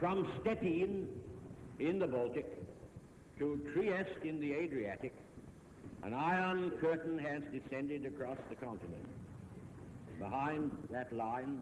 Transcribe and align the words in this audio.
From 0.00 0.26
Stettin 0.40 1.06
in 1.78 1.98
the 1.98 2.06
Baltic 2.06 2.46
to 3.38 3.60
Trieste 3.74 4.24
in 4.24 4.40
the 4.40 4.54
Adriatic, 4.54 5.12
an 6.02 6.14
iron 6.14 6.70
curtain 6.80 7.18
has 7.18 7.42
descended 7.52 8.06
across 8.06 8.38
the 8.48 8.54
continent. 8.54 9.04
Behind 10.18 10.70
that 10.90 11.12
line 11.12 11.60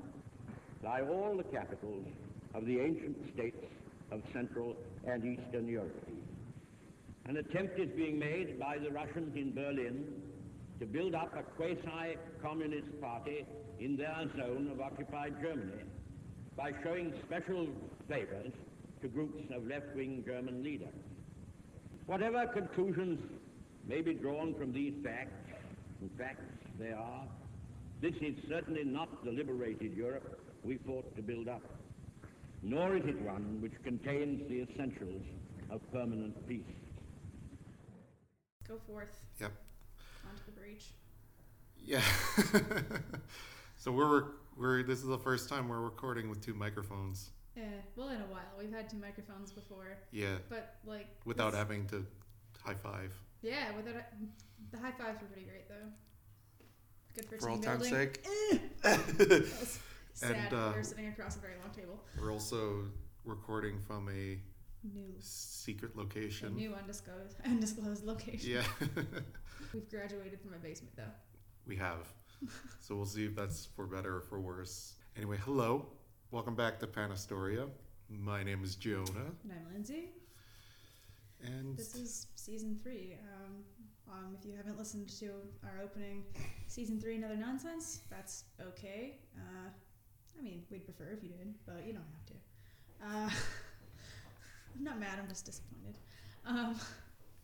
lie 0.85 1.01
all 1.01 1.37
the 1.37 1.43
capitals 1.43 2.07
of 2.55 2.65
the 2.65 2.79
ancient 2.79 3.17
states 3.35 3.67
of 4.13 4.23
Central 4.33 4.77
and 5.05 5.25
Eastern 5.25 5.67
Europe. 5.67 6.09
An 7.27 7.39
attempt 7.39 7.81
is 7.81 7.89
being 7.97 8.21
made 8.21 8.57
by 8.57 8.79
the 8.79 8.93
Russians 8.93 9.35
in 9.35 9.53
Berlin 9.53 10.07
to 10.79 10.87
build 10.87 11.17
up 11.17 11.35
a 11.37 11.43
quasi-communist 11.43 13.01
party 13.01 13.45
in 13.81 13.97
their 13.97 14.31
zone 14.37 14.71
of 14.73 14.81
occupied 14.81 15.35
Germany 15.43 15.83
by 16.59 16.73
showing 16.83 17.13
special 17.25 17.69
favors 18.09 18.53
to 19.01 19.07
groups 19.09 19.45
of 19.55 19.65
left-wing 19.69 20.25
German 20.27 20.65
leaders. 20.65 20.89
Whatever 22.07 22.47
conclusions 22.49 23.21
may 23.87 24.01
be 24.03 24.13
drawn 24.13 24.55
from 24.55 24.73
these 24.73 24.93
facts, 25.05 25.31
and 26.01 26.11
facts 26.19 26.43
they 26.81 26.91
are, 26.91 27.23
this 28.03 28.15
is 28.21 28.35
certainly 28.49 28.83
not 28.85 29.25
the 29.25 29.31
liberated 29.31 29.97
Europe 29.97 30.41
we 30.65 30.79
fought 30.79 31.15
to 31.15 31.23
build 31.23 31.49
up, 31.49 31.63
nor 32.63 32.97
is 32.97 33.05
it 33.07 33.21
one 33.23 33.61
which 33.63 33.73
contains 33.85 34.43
the 34.49 34.63
essentials 34.63 35.23
of 35.71 35.81
permanent 35.93 36.35
peace. 36.49 36.63
Go 38.67 38.79
forth 38.89 39.17
Yep. 39.41 39.53
onto 40.29 40.43
the 40.47 40.61
breach. 40.61 40.87
Yeah. 41.85 42.03
so 43.77 43.93
we're 43.93 44.25
we're 44.59 44.83
this 44.83 44.99
is 45.01 45.07
the 45.07 45.19
first 45.19 45.49
time 45.49 45.69
we're 45.69 45.81
recording 45.81 46.29
with 46.29 46.45
two 46.45 46.55
microphones. 46.55 47.31
Yeah, 47.57 47.65
well, 47.97 48.09
in 48.11 48.21
a 48.21 48.27
while. 48.27 48.43
We've 48.59 48.73
had 48.73 48.89
two 48.89 48.99
microphones 48.99 49.51
before, 49.53 49.99
Yeah, 50.13 50.37
but 50.49 50.77
like 50.85 51.07
without 51.25 51.51
this- 51.53 51.59
having 51.59 51.87
to 51.89 52.07
high 52.63 52.75
five. 52.75 53.13
Yeah, 53.43 53.75
without 53.77 53.95
the 54.73 54.79
high 54.79 54.93
fives 54.93 55.21
were 55.21 55.29
pretty 55.29 55.47
great 55.47 55.69
though. 55.69 55.89
Good 57.15 57.25
for, 57.27 57.37
For 57.39 57.47
team 57.49 57.51
all 57.51 57.59
time's 57.59 57.89
building. 57.89 58.11
sake. 58.83 59.45
Sad. 60.13 60.31
And, 60.37 60.51
we 60.51 60.57
uh, 60.59 60.73
were 60.73 60.83
sitting 60.83 61.07
across 61.09 61.37
a 61.37 61.39
very 61.41 61.55
long 61.63 61.71
table. 61.75 62.01
We're 62.21 62.33
also 62.33 62.85
recording 63.25 63.79
from 63.81 64.09
a 64.09 64.39
New, 64.95 65.15
secret 65.21 65.93
a 65.95 65.99
location. 65.99 66.55
new 66.57 66.73
undisclosed, 66.75 67.37
undisclosed 67.45 68.05
location. 68.05 68.51
Yeah, 68.51 68.63
We've 69.75 69.89
graduated 69.91 70.41
from 70.41 70.55
a 70.55 70.59
basement 70.59 70.95
though. 70.97 71.03
we 71.67 71.77
have. 71.77 72.07
So 72.81 72.95
we'll 72.97 73.07
see 73.07 73.27
if 73.27 73.35
that's 73.35 73.67
for 73.77 73.87
better 73.87 74.17
or 74.17 74.21
for 74.21 74.41
worse. 74.41 74.95
Anyway, 75.17 75.39
hello. 75.45 75.87
Welcome 76.31 76.55
back 76.55 76.79
to 76.81 76.87
Panastoria. 76.87 77.67
My 78.09 78.43
name 78.43 78.63
is 78.65 78.77
Jonah. 78.77 79.33
And 79.43 79.53
I'm 79.53 79.73
Lindsay. 79.73 80.11
And 81.45 81.77
This 81.77 81.95
is 81.95 82.29
season 82.35 82.79
three. 82.83 83.17
Um, 83.35 83.57
um, 84.11 84.37
if 84.39 84.47
you 84.47 84.55
haven't 84.57 84.79
listened 84.79 85.09
to 85.21 85.27
our 85.65 85.83
opening, 85.83 86.25
season 86.67 87.01
three, 87.01 87.17
another 87.17 87.37
nonsense. 87.37 88.01
That's 88.11 88.45
okay. 88.69 89.17
Uh, 89.37 89.69
I 90.39 90.43
mean, 90.43 90.63
we'd 90.71 90.85
prefer 90.85 91.11
if 91.17 91.23
you 91.23 91.31
did, 91.31 91.55
but 91.67 91.85
you 91.87 91.93
don't 91.93 92.05
have 92.15 92.27
to. 92.27 92.35
Uh, 93.05 93.31
I'm 94.77 94.85
not 94.85 94.99
mad. 94.99 95.19
I'm 95.21 95.29
just 95.29 95.45
disappointed. 95.45 95.99
Um, 96.47 96.77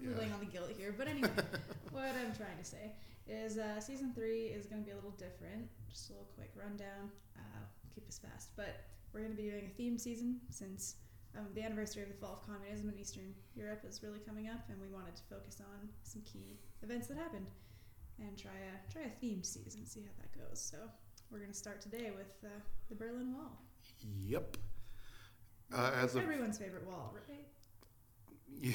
Yeah. 0.00 0.10
Laying 0.18 0.32
on 0.32 0.40
the 0.40 0.46
guilt 0.46 0.70
here, 0.76 0.92
but 0.96 1.06
anyway, 1.06 1.30
what 1.92 2.02
I'm 2.04 2.34
trying 2.34 2.58
to 2.58 2.64
say 2.64 2.92
is 3.26 3.58
uh, 3.58 3.80
season 3.80 4.12
three 4.14 4.44
is 4.46 4.66
going 4.66 4.82
to 4.82 4.86
be 4.86 4.92
a 4.92 4.94
little 4.94 5.16
different. 5.18 5.68
Just 5.90 6.10
a 6.10 6.12
little 6.12 6.28
quick 6.36 6.50
rundown. 6.56 7.10
Uh, 7.36 7.64
keep 7.94 8.06
this 8.06 8.18
fast, 8.18 8.50
but 8.56 8.84
we're 9.12 9.20
going 9.20 9.32
to 9.32 9.36
be 9.36 9.48
doing 9.48 9.66
a 9.66 9.76
theme 9.76 9.96
season 9.98 10.40
since 10.50 10.96
um, 11.38 11.46
the 11.54 11.62
anniversary 11.62 12.02
of 12.02 12.08
the 12.08 12.14
fall 12.14 12.40
of 12.40 12.46
communism 12.46 12.88
in 12.88 12.98
Eastern 12.98 13.34
Europe 13.54 13.84
is 13.88 14.02
really 14.02 14.18
coming 14.20 14.48
up, 14.48 14.60
and 14.68 14.80
we 14.80 14.88
wanted 14.88 15.16
to 15.16 15.22
focus 15.30 15.60
on 15.60 15.88
some 16.02 16.22
key 16.22 16.58
events 16.82 17.06
that 17.08 17.16
happened 17.16 17.46
and 18.20 18.36
try 18.38 18.52
a 18.52 18.92
try 18.92 19.02
a 19.02 19.20
theme 19.20 19.42
season, 19.42 19.84
see 19.86 20.00
how 20.00 20.12
that 20.18 20.32
goes. 20.48 20.60
So 20.60 20.76
we're 21.30 21.40
gonna 21.40 21.54
start 21.54 21.80
today 21.80 22.12
with 22.14 22.32
uh, 22.44 22.48
the 22.88 22.94
Berlin 22.94 23.32
Wall. 23.34 23.62
yep. 24.22 24.56
Uh, 25.74 25.90
as 26.00 26.14
Everyone's 26.14 26.58
favorite 26.58 26.86
wall, 26.86 27.14
right? 27.28 27.46
yeah, 28.60 28.72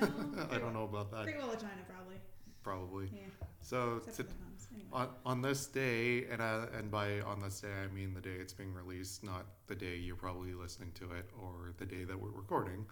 No, 0.00 0.46
I 0.50 0.58
don't 0.58 0.72
know 0.74 0.84
about 0.84 1.10
that. 1.10 1.24
Great 1.24 1.38
Wall 1.38 1.50
of 1.50 1.60
China, 1.60 1.82
probably. 1.88 2.16
Probably. 2.66 3.08
Yeah, 3.14 3.20
So 3.60 4.00
to. 4.16 4.26
Anyway. 4.74 4.88
on 4.92 5.08
on 5.24 5.40
this 5.40 5.66
day, 5.66 6.24
and 6.28 6.42
uh, 6.42 6.66
and 6.76 6.90
by 6.90 7.20
on 7.20 7.40
this 7.40 7.60
day 7.60 7.68
I 7.84 7.86
mean 7.94 8.12
the 8.12 8.20
day 8.20 8.34
it's 8.40 8.52
being 8.52 8.74
released, 8.74 9.22
not 9.22 9.46
the 9.68 9.76
day 9.76 9.94
you're 9.94 10.16
probably 10.16 10.52
listening 10.52 10.90
to 10.96 11.04
it 11.12 11.30
or 11.40 11.74
the 11.78 11.86
day 11.86 12.02
that 12.02 12.20
we're 12.20 12.30
recording. 12.30 12.84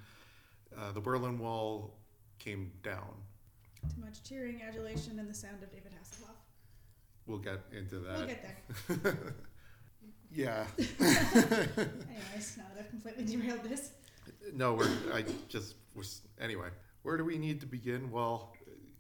Uh, 0.78 0.92
the 0.92 1.00
Berlin 1.00 1.40
Wall 1.40 1.92
came 2.38 2.70
down. 2.84 3.14
Too 3.92 4.00
much 4.00 4.22
cheering, 4.22 4.62
adulation, 4.62 5.18
and 5.18 5.28
the 5.28 5.34
sound 5.34 5.60
of 5.60 5.72
David 5.72 5.90
Hasselhoff. 5.90 6.36
We'll 7.26 7.38
get 7.38 7.58
into 7.76 7.98
that. 7.98 8.16
We'll 8.16 8.26
get 8.28 8.46
there. 9.02 9.34
yeah. 10.32 10.66
Anyways, 10.78 12.56
now 12.56 12.64
that 12.74 12.78
I've 12.78 12.90
completely 12.90 13.24
derailed 13.24 13.64
this. 13.64 13.90
No, 14.54 14.74
we're. 14.74 14.88
I 15.12 15.24
just 15.48 15.74
was. 15.96 16.20
Anyway, 16.40 16.68
where 17.02 17.16
do 17.16 17.24
we 17.24 17.38
need 17.38 17.60
to 17.60 17.66
begin? 17.66 18.10
Well, 18.10 18.54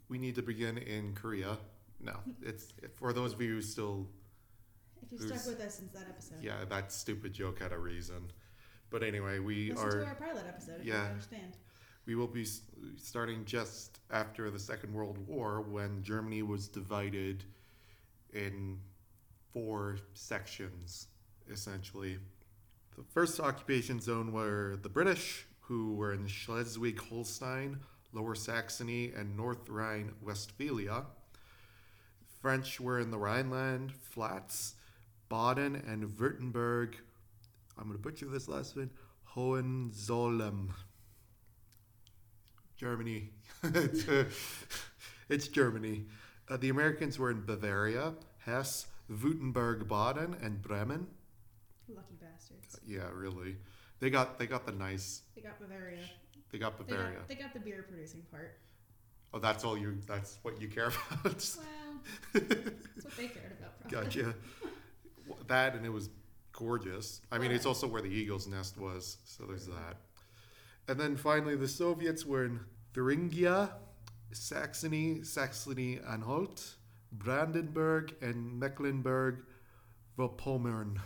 we 0.08 0.18
need 0.18 0.34
to 0.36 0.42
begin 0.42 0.78
in 0.78 1.14
Korea. 1.14 1.58
No, 2.00 2.16
it's 2.42 2.72
for 2.96 3.12
those 3.12 3.32
of 3.32 3.40
you 3.40 3.54
who 3.54 3.62
still. 3.62 4.06
If 5.02 5.12
you've 5.12 5.20
stuck 5.20 5.46
with 5.46 5.60
us 5.60 5.74
since 5.76 5.92
that 5.92 6.06
episode, 6.08 6.42
Yeah, 6.42 6.64
that 6.68 6.92
stupid 6.92 7.32
joke 7.32 7.60
had 7.60 7.72
a 7.72 7.78
reason. 7.78 8.30
But 8.90 9.02
anyway, 9.02 9.38
we 9.38 9.70
listen 9.70 9.88
are. 9.88 10.00
to 10.00 10.06
our 10.06 10.14
pilot 10.14 10.44
episode 10.48 10.80
if 10.80 10.86
you 10.86 10.92
yeah. 10.92 11.04
understand. 11.04 11.56
We 12.06 12.14
will 12.14 12.26
be 12.26 12.46
starting 12.98 13.44
just 13.46 14.00
after 14.10 14.50
the 14.50 14.58
Second 14.58 14.92
World 14.92 15.18
War 15.26 15.62
when 15.62 16.02
Germany 16.02 16.42
was 16.42 16.68
divided 16.68 17.44
in 18.32 18.78
four 19.52 19.98
sections, 20.12 21.08
essentially. 21.50 22.18
The 22.96 23.04
first 23.04 23.40
occupation 23.40 24.00
zone 24.00 24.32
were 24.32 24.78
the 24.82 24.88
British, 24.90 25.46
who 25.60 25.94
were 25.94 26.12
in 26.12 26.26
Schleswig 26.26 27.00
Holstein, 27.00 27.78
Lower 28.14 28.34
Saxony, 28.34 29.12
and 29.14 29.36
North 29.36 29.68
Rhine 29.68 30.12
Westphalia. 30.22 31.04
French 32.40 32.80
were 32.80 33.00
in 33.00 33.10
the 33.10 33.18
Rhineland 33.18 33.92
Pfalz, 34.14 34.74
Baden 35.28 35.76
and 35.76 36.08
Württemberg. 36.08 36.94
I'm 37.76 37.84
going 37.88 37.96
to 37.96 38.02
butcher 38.02 38.26
this 38.26 38.48
last 38.48 38.76
one. 38.76 38.90
Hohenzollern. 39.24 40.72
Germany. 42.76 43.30
it's, 43.62 44.08
uh, 44.08 44.24
it's 45.28 45.48
Germany. 45.48 46.04
Uh, 46.48 46.56
the 46.58 46.68
Americans 46.68 47.18
were 47.18 47.30
in 47.30 47.44
Bavaria, 47.44 48.14
Hesse, 48.44 48.86
Württemberg, 49.10 49.88
Baden, 49.88 50.36
and 50.42 50.62
Bremen. 50.62 51.06
Lucky 51.88 52.14
bastards. 52.20 52.78
Yeah, 52.86 53.08
really. 53.12 53.56
They 54.00 54.10
got 54.10 54.38
they 54.38 54.46
got 54.46 54.66
the 54.66 54.72
nice. 54.72 55.22
They 55.34 55.42
got 55.42 55.58
Bavaria. 55.58 55.98
They 56.54 56.60
got 56.60 56.78
They 56.78 56.84
Bavaria. 56.84 57.16
got, 57.18 57.26
they 57.26 57.34
got 57.34 57.52
the 57.52 57.58
beer 57.58 57.84
producing 57.88 58.22
part. 58.30 58.56
Oh, 59.32 59.40
that's 59.40 59.64
all 59.64 59.76
you. 59.76 59.98
That's 60.06 60.38
what 60.42 60.60
you 60.62 60.68
care 60.68 60.86
about. 61.10 61.24
Well, 61.24 61.32
that's 61.32 61.58
what 63.02 63.16
they 63.16 63.26
cared 63.26 63.56
about. 63.58 63.80
Probably. 63.80 64.04
gotcha. 64.22 64.34
that 65.48 65.74
and 65.74 65.84
it 65.84 65.88
was 65.92 66.10
gorgeous. 66.52 67.22
I 67.32 67.38
mean, 67.38 67.50
it's 67.50 67.66
also 67.66 67.88
where 67.88 68.02
the 68.02 68.08
eagle's 68.08 68.46
nest 68.46 68.78
was, 68.78 69.16
so 69.24 69.42
there's 69.48 69.66
that. 69.66 69.96
And 70.86 71.00
then 71.00 71.16
finally, 71.16 71.56
the 71.56 71.66
Soviets 71.66 72.24
were 72.24 72.44
in 72.44 72.60
Thuringia, 72.94 73.70
Saxony, 74.30 75.24
Saxony-Anhalt, 75.24 76.76
Brandenburg, 77.10 78.14
and 78.22 78.60
Mecklenburg-Vorpommern. 78.60 80.98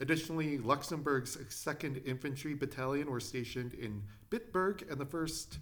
Additionally, 0.00 0.58
Luxembourg's 0.58 1.36
2nd 1.36 2.06
Infantry 2.06 2.54
Battalion 2.54 3.10
were 3.10 3.20
stationed 3.20 3.74
in 3.74 4.02
Bitburg, 4.30 4.88
and 4.90 5.00
the 5.00 5.06
1st 5.06 5.58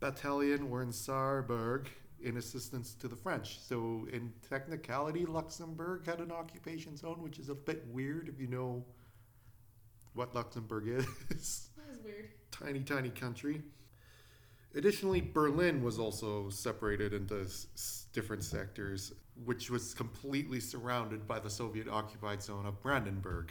Battalion 0.00 0.70
were 0.70 0.82
in 0.82 0.90
Saarburg 0.92 1.88
in 2.22 2.36
assistance 2.36 2.94
to 2.94 3.08
the 3.08 3.16
French. 3.16 3.58
So, 3.60 4.06
in 4.12 4.32
technicality, 4.48 5.26
Luxembourg 5.26 6.06
had 6.06 6.20
an 6.20 6.30
occupation 6.30 6.96
zone, 6.96 7.20
which 7.20 7.38
is 7.38 7.48
a 7.48 7.54
bit 7.54 7.84
weird 7.88 8.28
if 8.28 8.40
you 8.40 8.46
know 8.46 8.84
what 10.14 10.34
Luxembourg 10.34 10.86
is. 10.88 11.68
That 11.76 11.88
was 11.90 11.98
weird. 12.04 12.30
tiny, 12.52 12.80
tiny 12.80 13.10
country. 13.10 13.62
Additionally, 14.76 15.20
Berlin 15.20 15.82
was 15.82 15.98
also 15.98 16.48
separated 16.48 17.12
into 17.12 17.40
s- 17.42 18.06
different 18.12 18.42
sectors, 18.44 19.12
which 19.44 19.70
was 19.70 19.94
completely 19.94 20.60
surrounded 20.60 21.26
by 21.26 21.38
the 21.38 21.50
Soviet 21.50 21.88
occupied 21.88 22.42
zone 22.42 22.66
of 22.66 22.80
Brandenburg. 22.82 23.50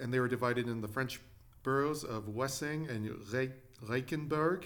And 0.00 0.12
they 0.12 0.20
were 0.20 0.28
divided 0.28 0.68
in 0.68 0.80
the 0.80 0.88
French 0.88 1.20
boroughs 1.62 2.04
of 2.04 2.28
Wedding 2.28 2.88
and 2.88 3.08
Reichenberg 3.84 4.64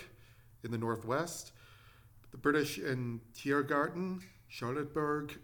in 0.63 0.71
the 0.71 0.79
northwest, 0.79 1.53
the 2.31 2.37
British 2.37 2.79
in 2.79 3.21
Tiergarten, 3.35 4.23
Charlottenburg, 4.51 5.39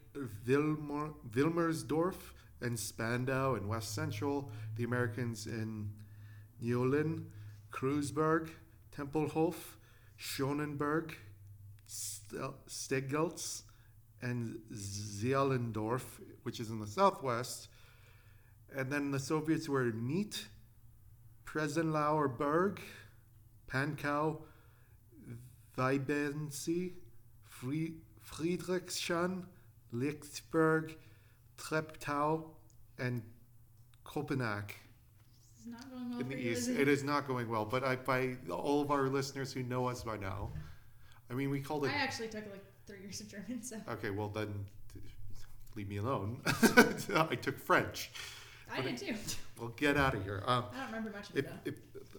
Wilmer, 0.47 1.11
Wilmersdorf, 1.31 2.17
and 2.61 2.79
Spandau 2.79 3.55
in 3.55 3.69
west 3.69 3.95
central, 3.95 4.51
the 4.77 4.85
Americans 4.85 5.47
in 5.47 5.91
Nulin, 6.63 7.25
Kreuzberg, 7.71 8.51
Tempelhof, 8.97 9.55
Schonenberg, 10.19 11.13
Steglitz, 11.87 13.63
and 14.23 14.59
Zehlendorf, 14.73 16.03
which 16.43 16.61
is 16.61 16.71
in 16.71 16.81
the 16.81 16.87
southwest. 16.87 17.69
And 18.75 18.91
then 18.91 19.11
the 19.11 19.19
Soviets 19.19 19.69
were 19.69 19.85
Neat, 19.93 20.47
Prenzlauer 21.45 22.29
Berg, 22.37 22.81
Pankow, 23.69 24.39
Weißensee, 25.77 26.93
Fri- 27.45 27.95
Friedrichshain, 28.25 29.45
Lichtenberg, 29.93 30.97
Treptow, 31.59 32.45
and 32.99 33.23
Copenhagen 34.05 34.75
It's 35.57 35.67
not 35.67 35.91
going 35.91 36.11
well 36.11 36.21
in 36.21 36.29
the 36.29 36.35
you, 36.37 36.51
east. 36.53 36.69
is 36.69 36.77
It 36.77 36.89
is 36.89 37.05
not 37.05 37.27
going 37.27 37.49
well, 37.49 37.65
but 37.65 37.85
I, 37.85 37.97
by 37.97 38.37
all 38.51 38.81
of 38.83 38.91
our 38.91 39.09
listeners 39.09 39.53
who 39.53 39.63
know 39.63 39.87
us 39.87 40.03
by 40.03 40.17
now, 40.17 40.51
I 41.31 41.35
mean, 41.35 41.51
we 41.51 41.61
called 41.61 41.85
it. 41.85 41.91
I 41.91 41.95
actually 41.95 42.29
took 42.29 42.45
like 42.51 42.65
three 42.87 43.01
years 43.01 43.21
of 43.21 43.29
German, 43.29 43.63
so 43.63 43.77
Okay, 43.89 44.11
well 44.11 44.29
then, 44.29 44.67
leave 45.75 45.89
me 45.89 45.97
alone. 45.99 46.41
I 46.47 47.35
took 47.35 47.59
French. 47.59 48.11
I 48.73 48.81
did 48.81 48.99
too. 48.99 49.15
Well, 49.59 49.69
get 49.77 49.97
out 49.97 50.15
of 50.15 50.25
here. 50.25 50.43
Um, 50.47 50.65
I 50.75 50.79
don't 50.79 50.87
remember 50.87 51.11
much 51.11 51.31
of 51.31 51.37
it 51.37 51.51
if, 51.65 51.75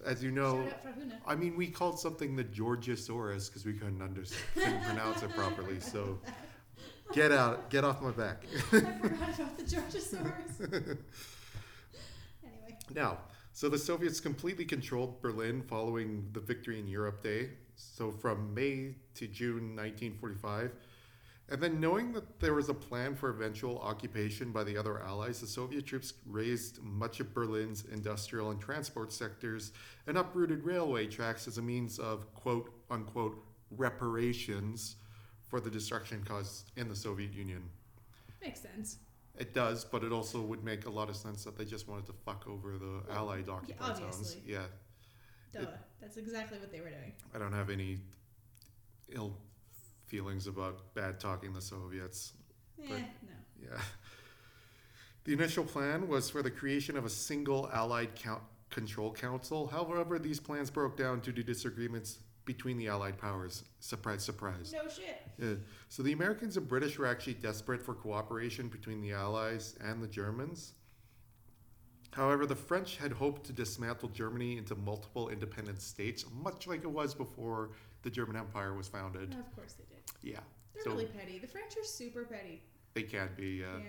as 0.05 0.23
you 0.23 0.31
know, 0.31 0.63
Shout 0.63 0.73
out 0.73 0.83
Frau 0.83 0.91
Huna. 0.91 1.13
I 1.25 1.35
mean, 1.35 1.55
we 1.55 1.67
called 1.67 1.99
something 1.99 2.35
the 2.35 2.43
Georgiosaurus 2.43 3.47
because 3.47 3.65
we 3.65 3.73
couldn't 3.73 4.01
understand, 4.01 4.43
couldn't 4.55 4.83
pronounce 4.83 5.23
it 5.23 5.29
properly. 5.31 5.79
So, 5.79 6.19
get 7.13 7.31
out, 7.31 7.69
get 7.69 7.83
off 7.83 8.01
my 8.01 8.11
back. 8.11 8.43
I 8.71 8.79
forgot 8.79 9.35
about 9.35 9.57
the 9.57 9.63
Georgiasaurus. 9.63 10.59
anyway, 12.43 12.77
Now, 12.95 13.19
so 13.53 13.69
the 13.69 13.77
Soviets 13.77 14.19
completely 14.19 14.65
controlled 14.65 15.21
Berlin 15.21 15.61
following 15.61 16.29
the 16.31 16.39
victory 16.39 16.79
in 16.79 16.87
Europe 16.87 17.21
Day. 17.23 17.49
So 17.77 18.11
from 18.11 18.53
May 18.53 18.95
to 19.15 19.27
June 19.27 19.75
1945. 19.75 20.71
And 21.49 21.61
then 21.61 21.79
knowing 21.79 22.11
that 22.11 22.41
there 22.41 22.53
was 22.53 22.67
a 22.67 22.73
plan 22.73 23.15
for 23.15 23.29
eventual 23.29 23.79
occupation 23.79 24.51
by 24.51 24.65
the 24.65 24.75
other 24.75 25.01
allies, 25.01 25.39
the 25.39 25.47
Soviet 25.47 25.85
troops 25.85 26.13
razed 26.25 26.83
much 26.83 27.21
of 27.21 27.33
Berlin's 27.33 27.85
industrial 27.85 28.51
and 28.51 28.59
transport 28.59 29.13
sectors 29.13 29.71
and 30.07 30.17
uprooted 30.17 30.65
railway 30.65 31.07
tracks 31.07 31.47
as 31.47 31.57
a 31.57 31.61
means 31.61 31.99
of 31.99 32.33
quote 32.33 32.73
unquote 32.89 33.41
reparations 33.71 34.97
for 35.47 35.61
the 35.61 35.69
destruction 35.69 36.21
caused 36.25 36.71
in 36.75 36.89
the 36.89 36.95
Soviet 36.95 37.33
Union. 37.33 37.63
makes 38.41 38.59
sense. 38.59 38.97
It 39.39 39.53
does, 39.53 39.85
but 39.85 40.03
it 40.03 40.11
also 40.11 40.41
would 40.41 40.63
make 40.63 40.85
a 40.85 40.89
lot 40.89 41.09
of 41.09 41.15
sense 41.15 41.43
that 41.43 41.57
they 41.57 41.63
just 41.63 41.87
wanted 41.87 42.07
to 42.07 42.13
fuck 42.25 42.45
over 42.49 42.77
the 42.77 43.03
Allied 43.13 43.47
occupied 43.47 43.95
zones. 43.97 44.15
obviously. 44.15 44.41
Yeah, 44.47 44.65
Duh. 45.51 45.59
It- 45.61 45.69
That's 46.01 46.17
exactly 46.17 46.59
what 46.59 46.71
they 46.71 46.79
were 46.81 46.89
doing. 46.89 47.13
I 47.33 47.39
don't 47.39 47.53
have 47.53 47.69
any 47.69 47.99
ill 49.09 49.35
feelings 50.05 50.47
about 50.47 50.93
bad 50.93 51.19
talking 51.19 51.53
the 51.53 51.61
Soviets. 51.61 52.33
Eh, 52.81 52.85
But- 52.89 52.99
no. 52.99 53.35
Yeah. 53.71 53.81
The 55.23 55.33
initial 55.33 55.65
plan 55.65 56.07
was 56.07 56.29
for 56.29 56.41
the 56.41 56.51
creation 56.51 56.95
of 56.95 57.03
a 57.05 57.09
single 57.09 57.69
Allied 57.71 58.15
count- 58.15 58.43
control 58.69 59.11
council. 59.13 59.67
However, 59.67 60.19
these 60.19 60.39
plans 60.39 60.69
broke 60.69 60.95
down 60.95 61.19
due 61.19 61.33
to 61.33 61.43
disagreements 61.43 62.19
between 62.45 62.77
the 62.77 62.87
Allied 62.87 63.17
powers. 63.17 63.63
Surprise, 63.81 64.23
surprise. 64.23 64.71
No 64.71 64.87
shit. 64.87 65.21
Yeah. 65.37 65.55
So 65.89 66.01
the 66.03 66.13
Americans 66.13 66.55
and 66.55 66.65
British 66.67 66.97
were 66.97 67.05
actually 67.07 67.33
desperate 67.33 67.81
for 67.81 67.93
cooperation 67.93 68.69
between 68.69 69.01
the 69.01 69.11
Allies 69.11 69.75
and 69.81 70.01
the 70.01 70.07
Germans. 70.07 70.73
However, 72.13 72.45
the 72.45 72.55
French 72.55 72.97
had 72.97 73.11
hoped 73.11 73.45
to 73.45 73.53
dismantle 73.53 74.09
Germany 74.09 74.57
into 74.57 74.75
multiple 74.75 75.29
independent 75.29 75.81
states, 75.81 76.25
much 76.41 76.65
like 76.67 76.83
it 76.83 76.89
was 76.91 77.13
before 77.13 77.69
the 78.03 78.09
German 78.09 78.35
Empire 78.35 78.73
was 78.73 78.87
founded. 78.87 79.33
Of 79.33 79.55
course 79.55 79.73
they 79.73 79.83
did. 79.85 80.03
Yeah. 80.33 80.39
They're 80.73 80.83
So- 80.83 80.91
really 80.91 81.05
petty. 81.05 81.37
The 81.39 81.47
French 81.47 81.75
are 81.77 81.83
super 81.83 82.23
petty. 82.25 82.63
They 82.93 83.03
can 83.03 83.29
be. 83.35 83.63
Uh, 83.63 83.77
yeah. 83.77 83.85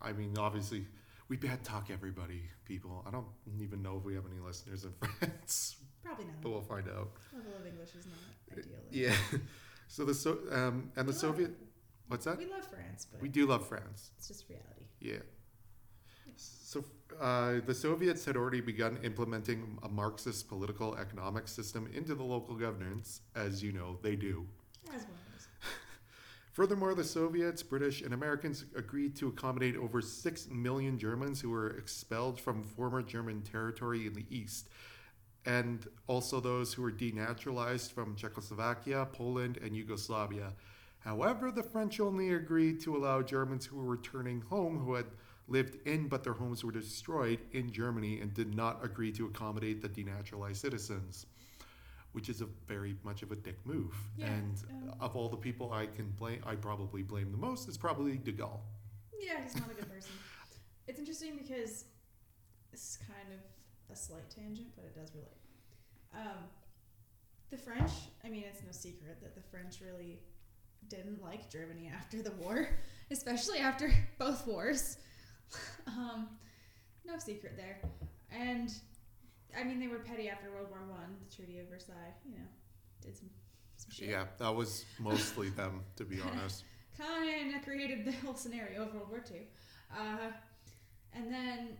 I 0.00 0.12
mean, 0.12 0.36
obviously, 0.38 0.86
we 1.28 1.36
bad 1.36 1.64
talk 1.64 1.90
everybody, 1.90 2.42
people. 2.64 3.02
I 3.06 3.10
don't 3.10 3.26
even 3.60 3.82
know 3.82 3.96
if 3.96 4.04
we 4.04 4.14
have 4.14 4.24
any 4.30 4.38
listeners 4.40 4.84
in 4.84 4.92
France, 5.18 5.76
Probably 6.04 6.26
not. 6.26 6.40
but 6.42 6.50
we'll 6.50 6.60
find 6.62 6.86
out. 6.88 7.10
Level 7.34 7.54
of 7.58 7.66
English 7.66 7.94
is 7.98 8.06
not 8.06 8.58
ideal. 8.58 8.78
Yeah. 8.90 9.16
So 9.86 10.04
the 10.06 10.14
so 10.14 10.38
um, 10.50 10.90
and 10.96 11.06
the 11.06 11.12
We 11.12 11.12
love 11.12 11.16
Soviet. 11.20 11.50
What's 12.08 12.24
that? 12.24 12.38
We 12.38 12.46
love 12.46 12.66
France, 12.66 13.06
but 13.10 13.20
We 13.20 13.28
do 13.28 13.46
love 13.46 13.68
France. 13.68 14.10
it's 14.16 14.28
just 14.28 14.48
reality. 14.48 14.86
Yeah. 14.98 15.18
So 16.36 16.84
uh, 17.20 17.60
the 17.64 17.74
Soviets 17.74 18.24
had 18.24 18.36
already 18.36 18.60
begun 18.60 18.98
implementing 19.02 19.78
a 19.82 19.88
Marxist 19.88 20.48
political 20.48 20.96
economic 20.96 21.48
system 21.48 21.88
into 21.94 22.14
the 22.14 22.24
local 22.24 22.56
governance, 22.56 23.20
as 23.34 23.62
you 23.62 23.72
know 23.72 23.98
they 24.02 24.16
do. 24.16 24.46
As 24.92 25.02
is. 25.02 25.48
Furthermore, 26.52 26.94
the 26.94 27.04
Soviets, 27.04 27.62
British, 27.62 28.02
and 28.02 28.14
Americans 28.14 28.64
agreed 28.76 29.16
to 29.16 29.28
accommodate 29.28 29.76
over 29.76 30.00
6 30.00 30.48
million 30.50 30.98
Germans 30.98 31.40
who 31.40 31.50
were 31.50 31.70
expelled 31.70 32.40
from 32.40 32.62
former 32.62 33.02
German 33.02 33.42
territory 33.42 34.06
in 34.06 34.14
the 34.14 34.26
east, 34.30 34.68
and 35.46 35.86
also 36.06 36.40
those 36.40 36.72
who 36.72 36.82
were 36.82 36.92
denaturalized 36.92 37.92
from 37.92 38.16
Czechoslovakia, 38.16 39.06
Poland, 39.12 39.58
and 39.62 39.76
Yugoslavia. 39.76 40.52
However, 41.00 41.50
the 41.50 41.62
French 41.62 42.00
only 42.00 42.32
agreed 42.32 42.80
to 42.80 42.96
allow 42.96 43.20
Germans 43.20 43.66
who 43.66 43.76
were 43.76 43.84
returning 43.84 44.40
home 44.40 44.78
who 44.78 44.94
had 44.94 45.06
lived 45.46 45.76
in 45.86 46.08
but 46.08 46.24
their 46.24 46.32
homes 46.32 46.64
were 46.64 46.72
destroyed 46.72 47.38
in 47.52 47.70
Germany 47.70 48.20
and 48.20 48.32
did 48.32 48.54
not 48.54 48.84
agree 48.84 49.12
to 49.12 49.26
accommodate 49.26 49.82
the 49.82 49.88
denaturalized 49.88 50.56
citizens, 50.56 51.26
which 52.12 52.28
is 52.28 52.40
a 52.40 52.46
very 52.66 52.96
much 53.04 53.22
of 53.22 53.32
a 53.32 53.36
dick 53.36 53.58
move. 53.64 53.94
Yeah, 54.16 54.26
and 54.26 54.62
um, 54.70 54.94
of 55.00 55.16
all 55.16 55.28
the 55.28 55.36
people 55.36 55.72
I 55.72 55.86
can 55.86 56.10
blame, 56.18 56.42
I 56.46 56.54
probably 56.54 57.02
blame 57.02 57.30
the 57.30 57.38
most 57.38 57.68
is 57.68 57.76
probably 57.76 58.16
De 58.16 58.32
Gaulle. 58.32 58.60
Yeah, 59.20 59.42
he's 59.42 59.56
not 59.56 59.70
a 59.70 59.74
good 59.74 59.90
person. 59.90 60.12
it's 60.86 60.98
interesting 60.98 61.36
because 61.36 61.84
this 62.72 62.80
is 62.80 62.98
kind 63.06 63.32
of 63.32 63.94
a 63.94 63.96
slight 63.96 64.28
tangent, 64.30 64.68
but 64.74 64.84
it 64.84 64.94
does 64.94 65.12
relate. 65.14 65.38
Um, 66.14 66.44
the 67.50 67.56
French, 67.56 67.90
I 68.24 68.28
mean, 68.28 68.44
it's 68.48 68.62
no 68.64 68.72
secret 68.72 69.18
that 69.22 69.34
the 69.34 69.42
French 69.42 69.80
really 69.80 70.18
didn't 70.88 71.22
like 71.22 71.48
Germany 71.50 71.90
after 71.94 72.22
the 72.22 72.32
war, 72.32 72.68
especially 73.10 73.58
after 73.58 73.90
both 74.18 74.46
wars. 74.46 74.96
um, 75.86 76.28
no 77.06 77.18
secret 77.18 77.54
there. 77.56 77.80
And 78.30 78.72
I 79.58 79.62
mean, 79.64 79.78
they 79.78 79.88
were 79.88 79.98
petty 80.00 80.28
after 80.28 80.50
World 80.50 80.68
War 80.70 80.80
One, 80.88 81.16
the 81.28 81.34
Treaty 81.34 81.58
of 81.60 81.68
Versailles. 81.68 82.14
You 82.24 82.32
know, 82.36 82.46
did 83.02 83.16
some 83.16 83.30
some 83.76 83.90
shit. 83.90 84.08
Yeah, 84.08 84.24
that 84.38 84.54
was 84.54 84.84
mostly 84.98 85.48
them, 85.60 85.82
to 85.96 86.04
be 86.04 86.20
honest. 86.20 86.64
kind 86.98 87.54
of 87.54 87.62
created 87.62 88.04
the 88.04 88.12
whole 88.24 88.34
scenario 88.34 88.82
of 88.82 88.94
World 88.94 89.10
War 89.10 89.20
Two, 89.20 89.42
Uh, 89.96 90.32
and 91.12 91.32
then, 91.32 91.76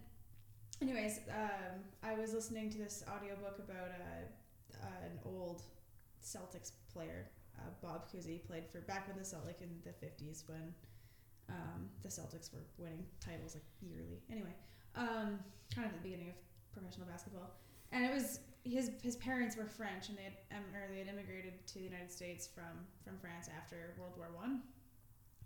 anyways, 0.80 1.20
um, 1.30 1.80
I 2.02 2.14
was 2.14 2.32
listening 2.32 2.70
to 2.70 2.78
this 2.78 3.02
audiobook 3.08 3.58
about 3.58 3.90
uh, 3.90 4.84
uh, 4.84 5.06
an 5.06 5.18
old 5.24 5.62
Celtics 6.22 6.70
player, 6.92 7.26
uh, 7.58 7.62
Bob 7.82 8.06
Cousy, 8.12 8.44
played 8.46 8.66
for 8.70 8.80
back 8.82 9.08
when 9.08 9.18
the 9.18 9.24
Celt 9.24 9.44
like 9.44 9.60
in 9.60 9.70
the 9.84 9.90
50s 9.90 10.48
when 10.48 10.72
um, 11.48 11.88
the 12.02 12.08
Celtics 12.08 12.52
were 12.52 12.64
winning 12.78 13.04
titles 13.20 13.54
like 13.54 13.64
yearly. 13.80 14.22
Anyway, 14.30 14.54
um, 14.96 15.38
kind 15.74 15.86
of 15.86 15.92
at 15.94 16.02
the 16.02 16.08
beginning 16.08 16.30
of 16.30 16.34
professional 16.72 17.06
basketball. 17.06 17.50
And 17.92 18.04
it 18.04 18.12
was 18.12 18.40
his 18.64 18.90
his 19.02 19.16
parents 19.16 19.56
were 19.56 19.66
French, 19.66 20.08
and 20.08 20.16
they 20.18 20.24
had 20.24 20.36
em- 20.50 20.64
or 20.74 20.88
they 20.92 20.98
had 20.98 21.08
immigrated 21.08 21.66
to 21.68 21.74
the 21.74 21.84
United 21.84 22.10
States 22.10 22.46
from 22.46 22.86
from 23.04 23.18
France 23.18 23.48
after 23.56 23.94
World 23.98 24.14
War 24.16 24.30
One, 24.34 24.62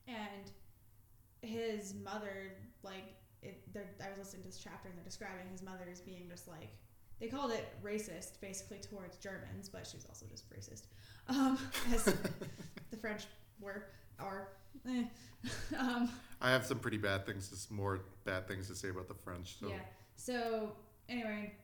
and 0.06 0.50
his 1.42 1.94
mother 1.94 2.52
like 2.82 3.14
it. 3.42 3.72
they're- 3.72 3.94
I 4.04 4.08
was 4.10 4.18
listening 4.18 4.42
to 4.42 4.48
this 4.48 4.58
chapter, 4.58 4.88
and 4.88 4.96
they're 4.96 5.04
describing 5.04 5.48
his 5.50 5.62
mother 5.62 5.84
as 5.90 6.00
being 6.00 6.28
just 6.28 6.48
like 6.48 6.70
they 7.20 7.26
called 7.28 7.50
it 7.50 7.66
racist, 7.82 8.40
basically 8.40 8.78
towards 8.78 9.16
Germans, 9.18 9.68
but 9.68 9.84
she 9.86 9.96
was 9.96 10.06
also 10.06 10.24
just 10.26 10.48
racist, 10.50 10.82
um, 11.26 11.58
as 11.92 12.04
the 12.90 12.96
French 12.96 13.24
were 13.60 13.86
are. 14.18 14.48
Eh. 14.88 15.04
um, 15.78 16.10
I 16.40 16.50
have 16.50 16.64
some 16.64 16.78
pretty 16.78 16.98
bad 16.98 17.26
things, 17.26 17.48
just 17.48 17.70
more 17.70 18.00
bad 18.24 18.46
things 18.46 18.68
to 18.68 18.74
say 18.74 18.88
about 18.88 19.08
the 19.08 19.14
French. 19.14 19.56
So. 19.60 19.68
Yeah. 19.68 19.80
So 20.16 20.72
anyway, 21.08 21.54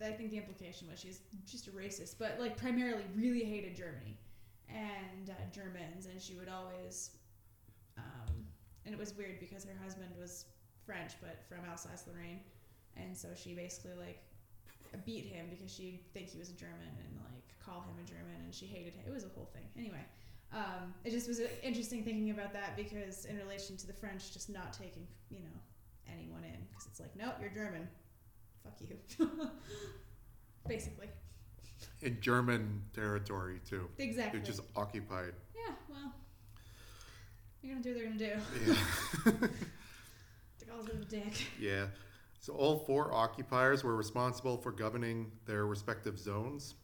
I 0.00 0.12
think 0.12 0.30
the 0.30 0.36
implication 0.36 0.88
was 0.90 1.00
she's 1.00 1.20
just 1.46 1.66
a 1.68 1.70
racist, 1.70 2.16
but 2.18 2.36
like 2.38 2.56
primarily 2.56 3.04
really 3.14 3.44
hated 3.44 3.76
Germany 3.76 4.16
and 4.68 5.30
uh, 5.30 5.34
Germans, 5.52 6.06
and 6.06 6.20
she 6.20 6.34
would 6.34 6.48
always. 6.48 7.10
Um, 7.98 8.46
and 8.86 8.94
it 8.94 8.98
was 8.98 9.14
weird 9.14 9.40
because 9.40 9.64
her 9.64 9.76
husband 9.82 10.08
was 10.18 10.46
French, 10.86 11.12
but 11.20 11.42
from 11.48 11.58
Alsace-Lorraine, 11.68 12.40
and 12.96 13.16
so 13.16 13.28
she 13.34 13.52
basically 13.52 13.92
like 13.98 14.22
beat 15.04 15.26
him 15.26 15.46
because 15.50 15.72
she'd 15.72 16.00
think 16.14 16.28
he 16.30 16.38
was 16.38 16.50
a 16.50 16.54
German 16.54 16.96
and 17.04 17.18
like 17.24 17.44
call 17.64 17.82
him 17.82 18.02
a 18.02 18.08
German, 18.08 18.40
and 18.44 18.54
she 18.54 18.66
hated 18.66 18.94
him. 18.94 19.04
It 19.06 19.12
was 19.12 19.24
a 19.24 19.30
whole 19.34 19.50
thing. 19.52 19.64
Anyway. 19.76 20.04
Um, 20.52 20.94
it 21.04 21.10
just 21.10 21.28
was 21.28 21.38
uh, 21.40 21.46
interesting 21.62 22.02
thinking 22.02 22.30
about 22.30 22.52
that 22.52 22.76
because 22.76 23.24
in 23.24 23.36
relation 23.38 23.76
to 23.76 23.86
the 23.86 23.92
French 23.92 24.32
just 24.32 24.50
not 24.50 24.72
taking, 24.72 25.06
you 25.30 25.40
know, 25.40 26.12
anyone 26.12 26.42
in 26.44 26.66
because 26.68 26.86
it's 26.86 27.00
like, 27.00 27.14
no, 27.16 27.32
you're 27.40 27.50
German. 27.50 27.86
Fuck 28.64 28.74
you. 28.80 29.26
basically. 30.68 31.08
in 32.02 32.20
German 32.20 32.82
territory 32.92 33.60
too. 33.68 33.88
Exactly. 33.98 34.38
They're 34.38 34.46
just 34.46 34.62
occupied. 34.76 35.34
Yeah, 35.54 35.74
well, 35.88 36.12
they're 37.62 37.72
gonna 37.72 37.82
do 37.82 37.90
what 37.90 38.18
they're 38.18 38.30
gonna 38.30 39.38
do. 39.38 39.42
Yeah. 39.46 39.48
They 40.58 40.66
call 40.66 40.80
a 40.80 41.04
dick. 41.06 41.46
yeah. 41.58 41.86
So 42.40 42.54
all 42.54 42.78
four 42.78 43.12
occupiers 43.12 43.84
were 43.84 43.96
responsible 43.96 44.56
for 44.56 44.72
governing 44.72 45.30
their 45.46 45.66
respective 45.66 46.18
zones. 46.18 46.74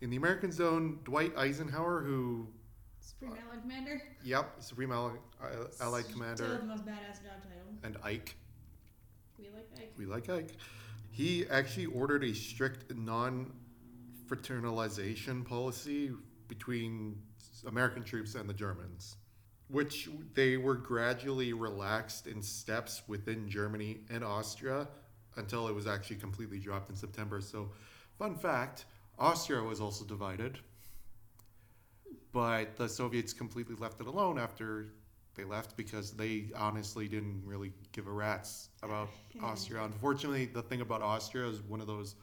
In 0.00 0.10
the 0.10 0.16
American 0.16 0.50
zone, 0.50 0.98
Dwight 1.04 1.36
Eisenhower, 1.36 2.02
who, 2.02 2.48
Supreme 3.04 3.32
Allied 3.32 3.62
Commander. 3.62 4.02
yep, 4.24 4.54
Supreme 4.60 4.90
uh, 4.92 5.10
Allied 5.80 6.04
Still 6.04 6.12
Commander, 6.14 6.58
the 6.58 6.64
most 6.64 6.84
badass 6.86 7.22
job 7.22 7.42
title. 7.42 7.68
and 7.82 7.96
Ike, 8.02 8.34
We 9.38 9.50
like 9.50 9.68
Ike. 9.76 9.92
we 9.96 10.06
like 10.06 10.28
Ike, 10.30 10.56
he 11.10 11.46
actually 11.48 11.86
ordered 11.86 12.24
a 12.24 12.34
strict 12.34 12.94
non 12.94 13.52
fraternalization 14.26 15.44
policy 15.44 16.10
between 16.48 17.20
American 17.66 18.02
troops 18.02 18.34
and 18.34 18.48
the 18.48 18.54
Germans, 18.54 19.16
which 19.68 20.08
they 20.34 20.56
were 20.56 20.74
gradually 20.74 21.52
relaxed 21.52 22.26
in 22.26 22.42
steps 22.42 23.02
within 23.06 23.48
Germany 23.48 23.98
and 24.10 24.24
Austria 24.24 24.88
until 25.36 25.68
it 25.68 25.74
was 25.74 25.86
actually 25.86 26.16
completely 26.16 26.58
dropped 26.58 26.90
in 26.90 26.96
September. 26.96 27.40
So, 27.40 27.70
fun 28.18 28.36
fact 28.36 28.86
Austria 29.18 29.62
was 29.62 29.80
also 29.80 30.04
divided, 30.04 30.58
but 32.34 32.76
the 32.76 32.88
Soviets 32.88 33.32
completely 33.32 33.76
left 33.76 34.00
it 34.00 34.08
alone 34.08 34.38
after 34.38 34.88
they 35.36 35.44
left 35.44 35.76
because 35.76 36.10
they 36.10 36.46
honestly 36.56 37.08
didn't 37.08 37.40
really 37.46 37.72
give 37.92 38.08
a 38.08 38.10
rat's 38.10 38.68
about 38.82 39.08
Austria. 39.40 39.84
Unfortunately, 39.84 40.44
the 40.44 40.62
thing 40.62 40.80
about 40.80 41.00
Austria 41.00 41.46
is 41.46 41.62
one 41.62 41.80
of 41.80 41.86
those 41.86 42.16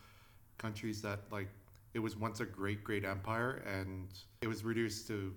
countries 0.58 1.02
that 1.02 1.22
like 1.32 1.48
it 1.94 2.00
was 2.00 2.16
once 2.16 2.42
a 2.42 2.46
great 2.46 2.84
great 2.84 3.04
empire 3.06 3.64
and 3.66 4.08
it 4.42 4.48
was 4.48 4.64
reduced 4.64 5.08
to 5.08 5.34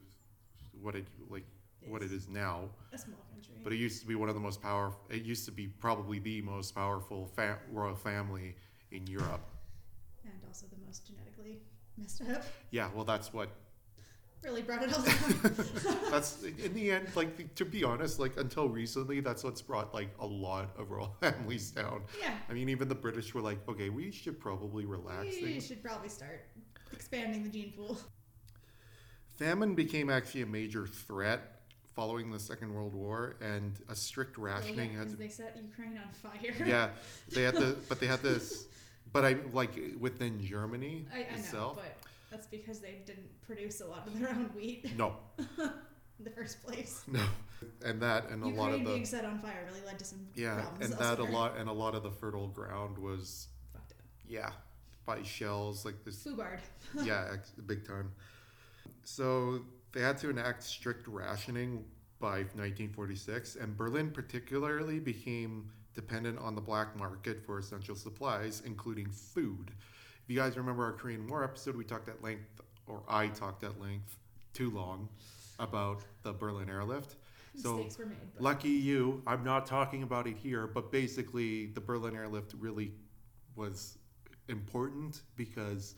what 0.82 0.94
it 0.94 1.06
like 1.30 1.44
what 1.88 2.02
it 2.02 2.12
is 2.12 2.28
now. 2.28 2.68
A 2.92 2.98
small 2.98 3.24
country. 3.32 3.54
But 3.62 3.72
it 3.72 3.76
used 3.76 4.00
to 4.02 4.08
be 4.08 4.16
one 4.16 4.28
of 4.28 4.34
the 4.34 4.40
most 4.40 4.60
powerful. 4.60 5.00
It 5.08 5.22
used 5.22 5.44
to 5.46 5.52
be 5.52 5.68
probably 5.68 6.18
the 6.18 6.42
most 6.42 6.74
powerful 6.74 7.30
royal 7.70 7.94
family 7.94 8.56
in 8.90 9.06
Europe. 9.06 9.46
and 10.24 10.32
also 10.48 10.66
the 10.66 10.84
most 10.84 11.06
genetically 11.06 11.60
messed 11.96 12.22
up. 12.22 12.44
Yeah, 12.70 12.88
well, 12.94 13.04
that's 13.04 13.32
what. 13.32 13.50
Really 14.44 14.62
brought 14.62 14.82
it 14.82 14.92
all 14.92 15.02
down. 15.02 15.56
That's 16.10 16.42
in 16.42 16.74
the 16.74 16.90
end. 16.92 17.08
Like 17.14 17.54
to 17.54 17.64
be 17.64 17.82
honest, 17.82 18.18
like 18.18 18.36
until 18.36 18.68
recently, 18.68 19.20
that's 19.20 19.42
what's 19.42 19.62
brought 19.62 19.94
like 19.94 20.10
a 20.20 20.26
lot 20.26 20.70
of 20.78 20.90
royal 20.90 21.16
families 21.20 21.70
down. 21.70 22.02
yeah. 22.20 22.34
I 22.48 22.52
mean, 22.52 22.68
even 22.68 22.88
the 22.88 22.94
British 22.94 23.32
were 23.34 23.40
like, 23.40 23.58
okay, 23.68 23.88
we 23.88 24.10
should 24.10 24.38
probably 24.38 24.84
relax 24.84 25.24
We 25.26 25.40
things. 25.40 25.66
should 25.66 25.82
probably 25.82 26.08
start 26.10 26.46
expanding 26.92 27.42
the 27.42 27.48
gene 27.48 27.72
pool. 27.76 27.98
Famine 29.36 29.74
became 29.74 30.10
actually 30.10 30.42
a 30.42 30.46
major 30.46 30.86
threat 30.86 31.62
following 31.96 32.30
the 32.30 32.38
Second 32.38 32.72
World 32.74 32.94
War, 32.94 33.36
and 33.40 33.72
a 33.88 33.94
strict 33.96 34.36
rationing 34.36 34.90
had 34.90 34.98
because 34.98 35.12
to 35.12 35.16
they 35.16 35.28
set 35.28 35.56
Ukraine 35.60 35.98
on 35.98 36.12
fire. 36.12 36.54
yeah, 36.66 36.90
they 37.32 37.42
had 37.42 37.54
to, 37.56 37.76
but 37.88 37.98
they 38.00 38.06
had 38.06 38.20
this, 38.22 38.66
but 39.12 39.24
I 39.24 39.36
like 39.52 39.70
within 39.98 40.44
Germany 40.44 41.06
I, 41.12 41.18
I 41.18 41.20
know, 41.20 41.36
itself. 41.38 41.76
but 41.76 41.96
that's 42.34 42.46
because 42.48 42.80
they 42.80 42.96
didn't 43.06 43.28
produce 43.46 43.80
a 43.80 43.86
lot 43.86 44.06
of 44.08 44.18
their 44.18 44.28
own 44.30 44.50
wheat 44.56 44.96
No, 44.98 45.14
in 45.38 46.24
the 46.24 46.30
first 46.30 46.62
place. 46.64 47.02
no, 47.06 47.22
and 47.84 48.00
that 48.02 48.28
and 48.30 48.42
a 48.42 48.46
Ukraine 48.48 48.56
lot 48.56 48.72
of 48.72 48.84
being 48.84 49.00
the 49.02 49.06
set 49.06 49.24
on 49.24 49.38
fire 49.38 49.64
really 49.68 49.84
led 49.86 49.98
to 50.00 50.04
some 50.04 50.26
yeah, 50.34 50.54
problems 50.62 50.84
and 50.90 50.94
that 50.94 51.00
a 51.18 51.22
elsewhere. 51.22 51.30
lot 51.30 51.56
and 51.58 51.68
a 51.68 51.72
lot 51.72 51.94
of 51.94 52.02
the 52.02 52.10
fertile 52.10 52.48
ground 52.48 52.98
was 52.98 53.48
Fucked 53.72 53.92
up. 53.92 53.98
yeah 54.28 54.50
by 55.06 55.22
shells 55.22 55.84
like 55.84 56.02
this 56.04 56.24
Fubard. 56.24 56.58
yeah 57.04 57.28
ex- 57.34 57.50
big 57.66 57.86
time. 57.86 58.10
So 59.04 59.60
they 59.92 60.00
had 60.00 60.18
to 60.18 60.30
enact 60.30 60.62
strict 60.64 61.06
rationing 61.06 61.84
by 62.20 62.38
1946, 62.56 63.56
and 63.56 63.76
Berlin 63.76 64.10
particularly 64.10 64.98
became 64.98 65.70
dependent 65.94 66.38
on 66.38 66.54
the 66.54 66.60
black 66.60 66.96
market 66.98 67.44
for 67.46 67.58
essential 67.58 67.94
supplies, 67.94 68.62
including 68.64 69.08
food. 69.10 69.70
If 70.24 70.30
you 70.30 70.36
guys 70.36 70.56
remember 70.56 70.84
our 70.84 70.92
Korean 70.92 71.26
War 71.26 71.44
episode, 71.44 71.76
we 71.76 71.84
talked 71.84 72.08
at 72.08 72.22
length, 72.22 72.60
or 72.86 73.02
I 73.08 73.28
talked 73.28 73.62
at 73.62 73.78
length, 73.80 74.16
too 74.54 74.70
long, 74.70 75.08
about 75.58 76.02
the 76.22 76.32
Berlin 76.32 76.70
airlift. 76.70 77.16
So 77.56 77.76
Mistakes 77.76 77.98
were 77.98 78.06
made. 78.06 78.18
But 78.34 78.42
lucky 78.42 78.70
you, 78.70 79.22
I'm 79.26 79.44
not 79.44 79.66
talking 79.66 80.02
about 80.02 80.26
it 80.26 80.36
here, 80.36 80.66
but 80.66 80.90
basically 80.90 81.66
the 81.66 81.80
Berlin 81.80 82.16
airlift 82.16 82.54
really 82.58 82.92
was 83.54 83.98
important 84.48 85.20
because 85.36 85.94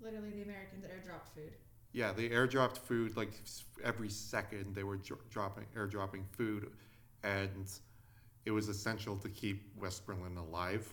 literally, 0.00 0.30
the 0.30 0.42
Americans 0.42 0.84
airdropped 0.84 1.34
food. 1.34 1.52
yeah, 1.92 2.12
they 2.12 2.28
airdropped 2.28 2.78
food 2.78 3.16
like 3.16 3.32
every 3.82 4.10
second. 4.10 4.74
They 4.74 4.84
were 4.84 4.98
dro- 4.98 5.18
dropping 5.30 5.64
airdropping 5.76 6.24
food, 6.30 6.70
and 7.24 7.66
it 8.44 8.50
was 8.52 8.68
essential 8.68 9.16
to 9.16 9.28
keep 9.28 9.72
West 9.80 10.06
Berlin 10.06 10.36
alive. 10.36 10.92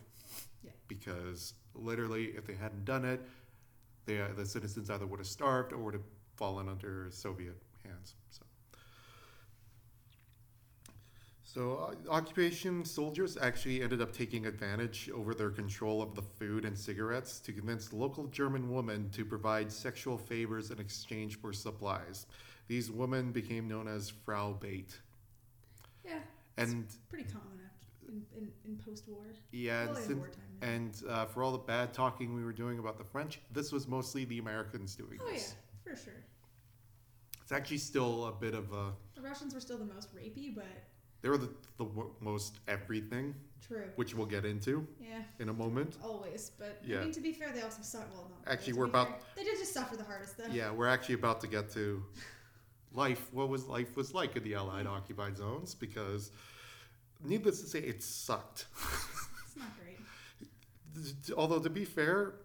Yeah. 0.65 0.71
Because 0.87 1.53
literally, 1.73 2.33
if 2.37 2.45
they 2.45 2.55
hadn't 2.55 2.85
done 2.85 3.05
it, 3.05 3.21
they, 4.05 4.21
uh, 4.21 4.27
the 4.35 4.45
citizens 4.45 4.89
either 4.89 5.05
would 5.05 5.19
have 5.19 5.27
starved 5.27 5.73
or 5.73 5.77
would 5.77 5.93
have 5.93 6.03
fallen 6.35 6.67
under 6.67 7.07
Soviet 7.11 7.55
hands. 7.83 8.15
So. 8.29 8.43
So, 11.43 11.75
uh, 11.75 12.11
occupation 12.11 12.83
soldiers 12.83 13.37
actually 13.39 13.81
ended 13.81 14.01
up 14.01 14.11
taking 14.11 14.45
advantage 14.45 15.09
over 15.15 15.33
their 15.33 15.51
control 15.51 16.01
of 16.01 16.13
the 16.13 16.21
food 16.21 16.65
and 16.65 16.77
cigarettes 16.77 17.39
to 17.39 17.53
convince 17.53 17.93
local 17.93 18.25
German 18.27 18.73
women 18.73 19.09
to 19.11 19.23
provide 19.23 19.71
sexual 19.71 20.17
favors 20.17 20.71
in 20.71 20.79
exchange 20.79 21.39
for 21.39 21.53
supplies. 21.53 22.25
These 22.67 22.91
women 22.91 23.31
became 23.31 23.69
known 23.69 23.87
as 23.87 24.09
Frau 24.09 24.51
Bait. 24.51 24.99
Yeah, 26.03 26.19
And 26.57 26.87
pretty 27.09 27.23
common 27.25 27.57
in, 28.07 28.21
in, 28.37 28.49
in 28.65 28.77
post-war. 28.77 29.23
yeah, 29.51 29.81
and, 29.83 29.91
well, 29.95 30.17
wartime. 30.17 30.41
yeah. 30.61 30.67
and 30.69 31.01
uh, 31.09 31.25
for 31.25 31.43
all 31.43 31.51
the 31.51 31.57
bad 31.57 31.93
talking 31.93 32.33
we 32.35 32.43
were 32.43 32.53
doing 32.53 32.79
about 32.79 32.97
the 32.97 33.03
French, 33.03 33.39
this 33.51 33.71
was 33.71 33.87
mostly 33.87 34.25
the 34.25 34.39
Americans 34.39 34.95
doing 34.95 35.19
oh 35.21 35.29
yeah, 35.31 35.39
for 35.83 35.95
sure. 35.95 36.13
It's 37.41 37.51
actually 37.51 37.77
still 37.77 38.25
a 38.25 38.31
bit 38.31 38.53
of 38.55 38.71
a. 38.73 38.91
The 39.15 39.21
Russians 39.21 39.53
were 39.53 39.59
still 39.59 39.77
the 39.77 39.85
most 39.85 40.15
rapey, 40.15 40.53
but 40.55 40.65
They 41.21 41.29
were 41.29 41.37
the, 41.37 41.49
the 41.77 41.85
most 42.19 42.59
everything, 42.67 43.35
true. 43.65 43.83
which 43.97 44.15
we'll 44.15 44.25
get 44.25 44.45
into 44.45 44.87
Yeah, 44.99 45.21
in 45.39 45.49
a 45.49 45.53
moment. 45.53 45.97
always. 46.03 46.51
But 46.57 46.81
Yeah. 46.83 46.97
I 46.99 47.03
mean, 47.03 47.11
to 47.13 47.21
be 47.21 47.33
fair, 47.33 47.51
they 47.53 47.61
also 47.61 47.83
suffer. 47.83 48.07
Well, 48.13 48.31
not 48.43 48.51
Actually, 48.51 48.73
really, 48.73 48.79
we're 48.81 48.85
about- 48.89 49.07
fair. 49.09 49.19
They 49.35 49.43
did 49.43 49.57
just 49.59 49.73
suffer 49.75 49.95
the 49.95 50.03
hardest, 50.03 50.37
though. 50.39 50.47
Yeah, 50.51 50.71
we're 50.71 50.87
actually 50.87 51.15
about 51.15 51.39
to 51.41 51.47
get 51.47 51.69
to 51.73 52.03
life. 52.93 53.27
What 53.31 53.49
was 53.49 53.67
life 53.67 53.95
was 53.95 54.11
like 54.13 54.35
in 54.35 54.43
the 54.43 54.55
Allied 54.55 54.87
occupied 54.87 55.37
zones 55.37 55.75
because, 55.75 56.31
needless 57.27 57.61
to 57.61 57.67
say, 57.67 57.79
it 57.79 58.01
sucked. 58.03 58.65
It's 59.45 59.55
not 59.57 59.67
great. 59.81 61.33
Although 61.37 61.59
to 61.59 61.69
be 61.69 61.85
fair, 61.85 62.35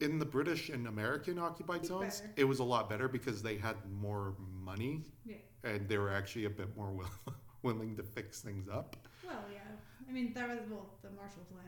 in 0.00 0.18
the 0.18 0.26
British 0.26 0.68
and 0.68 0.86
American 0.86 1.38
occupied 1.38 1.80
It's 1.80 1.88
zones, 1.88 2.20
better. 2.20 2.32
it 2.36 2.44
was 2.44 2.58
a 2.58 2.64
lot 2.64 2.88
better 2.90 3.08
because 3.08 3.42
they 3.42 3.56
had 3.56 3.76
more 4.00 4.34
money 4.62 5.04
Yeah. 5.24 5.36
and 5.64 5.88
they 5.88 5.98
were 5.98 6.12
actually 6.12 6.44
a 6.44 6.50
bit 6.50 6.76
more 6.76 6.90
will, 6.92 7.10
willing 7.62 7.96
to 7.96 8.02
fix 8.02 8.40
things 8.40 8.68
up. 8.68 8.96
Well, 9.26 9.42
yeah. 9.52 9.60
I 10.08 10.12
mean, 10.12 10.32
that 10.34 10.48
was 10.48 10.58
well, 10.70 10.90
the 11.02 11.10
Marshall 11.10 11.44
Plan. 11.50 11.64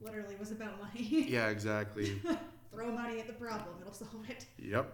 Literally 0.00 0.36
was 0.36 0.50
about 0.50 0.78
money. 0.80 1.26
Yeah, 1.28 1.48
exactly. 1.56 2.20
Throw 2.72 2.90
money 2.92 3.20
at 3.20 3.26
the 3.26 3.32
problem; 3.32 3.76
it'll 3.80 3.92
solve 3.94 4.28
it. 4.28 4.44
Yep. 4.58 4.92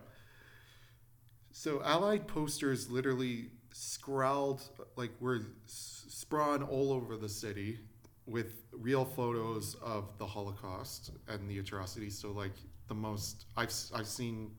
So 1.52 1.82
Allied 1.82 2.28
posters 2.28 2.90
literally 2.90 3.50
scrawled 3.72 4.62
like 4.96 5.10
were 5.20 5.40
sprawn 5.66 6.62
all 6.62 6.92
over 6.92 7.16
the 7.16 7.28
city 7.28 7.78
with 8.26 8.64
real 8.72 9.04
photos 9.04 9.76
of 9.82 10.16
the 10.18 10.26
Holocaust 10.26 11.10
and 11.28 11.48
the 11.48 11.58
atrocities. 11.58 12.18
So 12.18 12.32
like 12.32 12.52
the 12.88 12.94
most 12.94 13.46
I've 13.56 13.72
I've 13.94 14.06
seen 14.06 14.52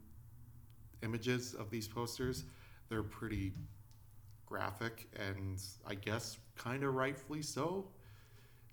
images 1.04 1.54
of 1.54 1.70
these 1.70 1.88
posters. 1.88 2.44
They're 2.90 3.04
pretty 3.04 3.54
graphic 4.46 5.08
and 5.18 5.62
I 5.88 5.96
guess 5.96 6.38
kind 6.56 6.84
of 6.84 6.94
rightfully 6.94 7.42
so. 7.42 7.88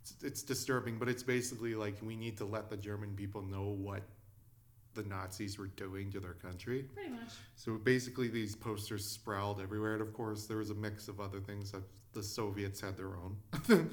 It's, 0.02 0.14
it's 0.23 0.42
disturbing, 0.42 0.99
but 0.99 1.09
it's 1.09 1.23
basically 1.23 1.75
like 1.75 1.97
we 2.02 2.16
need 2.16 2.37
to 2.38 2.45
let 2.45 2.68
the 2.71 2.76
German 2.76 3.14
people 3.14 3.42
know 3.42 3.76
what 3.78 4.02
the 4.99 5.09
Nazis 5.09 5.59
were 5.59 5.69
doing 5.69 6.11
to 6.12 6.21
their 6.21 6.35
country. 6.35 6.83
Pretty 6.95 7.11
much. 7.11 7.31
So 7.55 7.75
basically, 7.76 8.28
these 8.28 8.57
posters 8.57 9.05
sprawled 9.05 9.61
everywhere, 9.61 9.93
and 9.95 10.02
of 10.02 10.12
course, 10.12 10.47
there 10.47 10.57
was 10.59 10.71
a 10.71 10.75
mix 10.75 11.09
of 11.09 11.21
other 11.21 11.40
things 11.40 11.71
that 11.71 11.83
the 12.12 12.23
Soviets 12.23 12.81
had 12.81 12.97
their 12.97 13.12
own. 13.17 13.37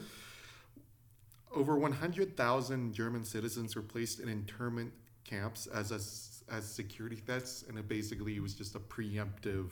Over 1.56 1.78
100,000 1.78 2.94
German 2.94 3.24
citizens 3.24 3.76
were 3.76 3.82
placed 3.82 4.20
in 4.20 4.28
internment 4.28 4.92
camps 5.24 5.68
as 5.68 5.92
a 5.92 6.00
as 6.54 6.66
security 6.68 7.16
vets, 7.26 7.64
and 7.68 7.78
it 7.78 7.88
basically 7.88 8.40
was 8.40 8.54
just 8.54 8.76
a 8.76 8.80
preemptive 8.80 9.72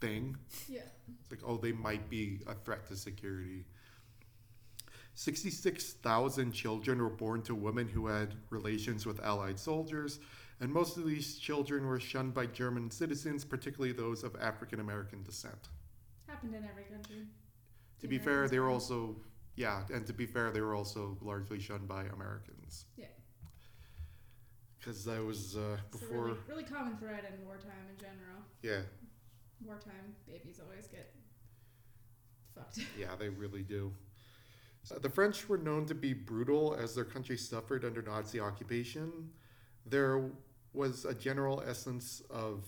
thing. 0.00 0.36
Yeah. 0.68 0.80
It's 1.22 1.30
like, 1.30 1.40
oh, 1.46 1.56
they 1.56 1.72
might 1.72 2.10
be 2.10 2.40
a 2.46 2.54
threat 2.54 2.86
to 2.88 2.96
security. 2.96 3.64
66,000 5.14 6.52
children 6.52 7.00
were 7.00 7.08
born 7.08 7.42
to 7.42 7.54
women 7.54 7.86
who 7.88 8.06
had 8.08 8.34
relations 8.50 9.06
with 9.06 9.20
Allied 9.20 9.58
soldiers, 9.58 10.18
and 10.60 10.72
most 10.72 10.96
of 10.96 11.06
these 11.06 11.38
children 11.38 11.86
were 11.86 12.00
shunned 12.00 12.34
by 12.34 12.46
German 12.46 12.90
citizens, 12.90 13.44
particularly 13.44 13.92
those 13.92 14.24
of 14.24 14.34
African 14.40 14.80
American 14.80 15.22
descent. 15.22 15.68
Happened 16.26 16.54
in 16.54 16.64
every 16.64 16.84
country. 16.84 17.26
To 18.00 18.08
be 18.08 18.18
fair, 18.18 18.48
they 18.48 18.58
were 18.58 18.68
also, 18.70 19.16
yeah, 19.56 19.82
and 19.92 20.06
to 20.06 20.12
be 20.12 20.26
fair, 20.26 20.50
they 20.50 20.60
were 20.60 20.74
also 20.74 21.16
largely 21.22 21.60
shunned 21.60 21.86
by 21.88 22.04
Americans. 22.04 22.86
Yeah. 22.96 23.06
Because 24.78 25.04
that 25.04 25.24
was 25.24 25.56
uh, 25.56 25.78
before, 25.90 26.24
really, 26.24 26.38
really 26.48 26.64
common 26.64 26.96
thread 26.98 27.24
in 27.32 27.44
wartime 27.46 27.86
in 27.90 27.96
general. 27.98 28.42
yeah, 28.62 28.82
Wartime 29.64 30.14
babies 30.26 30.60
always 30.62 30.86
get 30.88 31.14
fucked. 32.54 32.80
yeah, 32.98 33.14
they 33.18 33.28
really 33.30 33.62
do. 33.62 33.92
Uh, 34.90 34.98
the 34.98 35.08
French 35.08 35.48
were 35.48 35.56
known 35.58 35.86
to 35.86 35.94
be 35.94 36.12
brutal 36.12 36.74
as 36.78 36.94
their 36.94 37.04
country 37.04 37.36
suffered 37.36 37.84
under 37.84 38.02
Nazi 38.02 38.40
occupation. 38.40 39.30
There 39.86 40.30
was 40.72 41.04
a 41.04 41.14
general 41.14 41.62
essence 41.66 42.22
of 42.30 42.64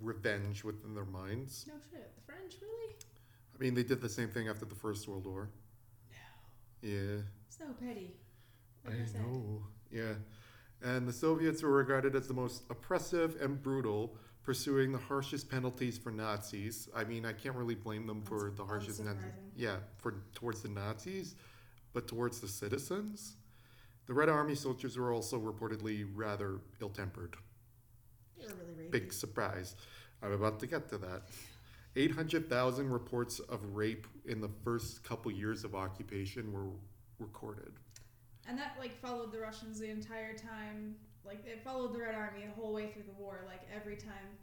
revenge 0.00 0.64
within 0.64 0.94
their 0.94 1.04
minds. 1.04 1.66
no 1.68 1.74
shit. 1.90 2.14
The 2.16 2.32
French 2.32 2.54
really? 2.62 2.94
I 3.54 3.62
mean, 3.62 3.74
they 3.74 3.82
did 3.82 4.00
the 4.00 4.08
same 4.08 4.28
thing 4.28 4.48
after 4.48 4.64
the 4.64 4.74
First 4.74 5.06
World 5.08 5.26
War. 5.26 5.50
No. 6.10 6.88
Yeah. 6.88 7.16
So 7.48 7.64
petty. 7.78 8.14
I 8.86 8.90
Like 8.90 9.08
said. 9.08 9.20
know. 9.20 9.62
Yeah. 9.90 10.14
And 10.82 11.06
the 11.06 11.12
Soviets 11.12 11.62
were 11.62 11.72
regarded 11.72 12.16
as 12.16 12.26
the 12.26 12.32
most 12.34 12.62
oppressive 12.70 13.36
and 13.42 13.62
brutal, 13.62 14.16
pursuing 14.42 14.92
the 14.92 14.98
harshest 14.98 15.50
penalties 15.50 15.98
for 15.98 16.10
Nazis. 16.10 16.88
I 16.96 17.04
mean, 17.04 17.26
I 17.26 17.34
can't 17.34 17.54
really 17.54 17.74
blame 17.74 18.06
them 18.06 18.22
for 18.22 18.46
Uns- 18.48 18.56
the 18.56 18.64
harshest. 18.64 19.04
Nazi- 19.04 19.26
yeah, 19.56 19.76
for 19.98 20.14
towards 20.32 20.62
the 20.62 20.70
Nazis, 20.70 21.34
but 21.92 22.06
towards 22.08 22.40
the 22.40 22.48
citizens, 22.48 23.36
the 24.06 24.14
Red 24.14 24.28
Army 24.28 24.54
soldiers 24.54 24.96
were 24.98 25.12
also 25.12 25.38
reportedly 25.38 26.06
rather 26.14 26.60
ill-tempered. 26.80 27.36
They 28.38 28.46
were 28.46 28.54
really 28.54 28.88
rapey. 28.88 28.90
Big 28.90 29.12
surprise. 29.12 29.76
I'm 30.22 30.32
about 30.32 30.60
to 30.60 30.66
get 30.66 30.88
to 30.90 30.98
that. 30.98 31.22
800,000 31.96 32.88
reports 32.90 33.40
of 33.40 33.74
rape 33.74 34.06
in 34.24 34.40
the 34.40 34.50
first 34.64 35.02
couple 35.02 35.30
years 35.30 35.64
of 35.64 35.74
occupation 35.74 36.52
were 36.52 36.70
recorded. 37.18 37.72
And 38.46 38.56
that 38.58 38.76
like 38.78 38.96
followed 39.00 39.32
the 39.32 39.40
Russians 39.40 39.78
the 39.80 39.90
entire 39.90 40.36
time. 40.36 40.94
Like 41.24 41.44
it 41.46 41.62
followed 41.62 41.92
the 41.92 42.00
Red 42.00 42.14
Army 42.14 42.46
the 42.46 42.52
whole 42.52 42.72
way 42.72 42.90
through 42.92 43.02
the 43.02 43.20
war. 43.22 43.40
Like 43.46 43.62
every 43.74 43.96
time 43.96 44.38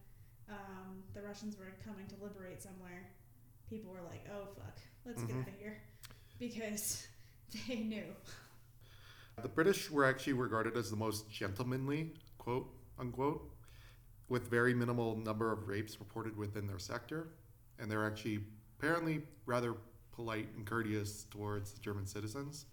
um, 0.49 1.03
the 1.13 1.21
Russians 1.21 1.57
were 1.57 1.73
coming 1.85 2.05
to 2.07 2.15
liberate 2.23 2.61
somewhere, 2.61 3.09
people 3.69 3.91
were 3.91 4.01
like, 4.03 4.25
"Oh 4.33 4.47
fuck, 4.55 4.77
let's 5.05 5.23
get 5.23 5.35
Mhm. 5.35 5.41
out 5.41 5.47
of 5.49 5.53
here," 5.59 5.81
because 6.39 7.07
they 7.67 7.75
knew. 7.75 8.03
The 9.41 9.47
British 9.47 9.91
were 9.91 10.05
actually 10.05 10.33
regarded 10.33 10.75
as 10.75 10.89
the 10.89 10.95
most 10.95 11.29
gentlemanly, 11.29 12.13
quote 12.37 12.67
unquote, 12.99 13.51
with 14.29 14.49
very 14.49 14.73
minimal 14.73 15.15
number 15.15 15.51
of 15.51 15.67
rapes 15.67 15.99
reported 15.99 16.35
within 16.35 16.67
their 16.67 16.79
sector, 16.79 17.27
and 17.79 17.89
they're 17.89 18.05
actually 18.05 18.39
apparently 18.77 19.21
rather 19.45 19.75
polite 20.11 20.47
and 20.55 20.65
courteous 20.65 21.25
towards 21.29 21.73
German 21.73 22.05
citizens. 22.05 22.65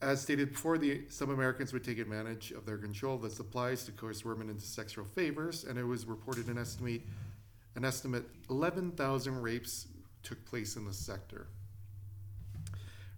As 0.00 0.20
stated 0.20 0.52
before, 0.52 0.78
the, 0.78 1.02
some 1.08 1.30
Americans 1.30 1.72
would 1.72 1.82
take 1.82 1.98
advantage 1.98 2.52
of 2.52 2.66
their 2.66 2.76
control 2.76 3.16
of 3.16 3.22
the 3.22 3.30
supplies 3.30 3.84
to 3.84 3.92
coerce 3.92 4.24
women 4.24 4.50
into 4.50 4.64
sexual 4.64 5.04
favors, 5.04 5.64
and 5.64 5.78
it 5.78 5.84
was 5.84 6.06
reported 6.06 6.48
an 6.48 6.58
estimate 6.58 7.02
an 7.76 7.84
estimate 7.84 8.24
11,000 8.50 9.42
rapes 9.42 9.88
took 10.22 10.44
place 10.44 10.76
in 10.76 10.84
the 10.84 10.92
sector. 10.92 11.48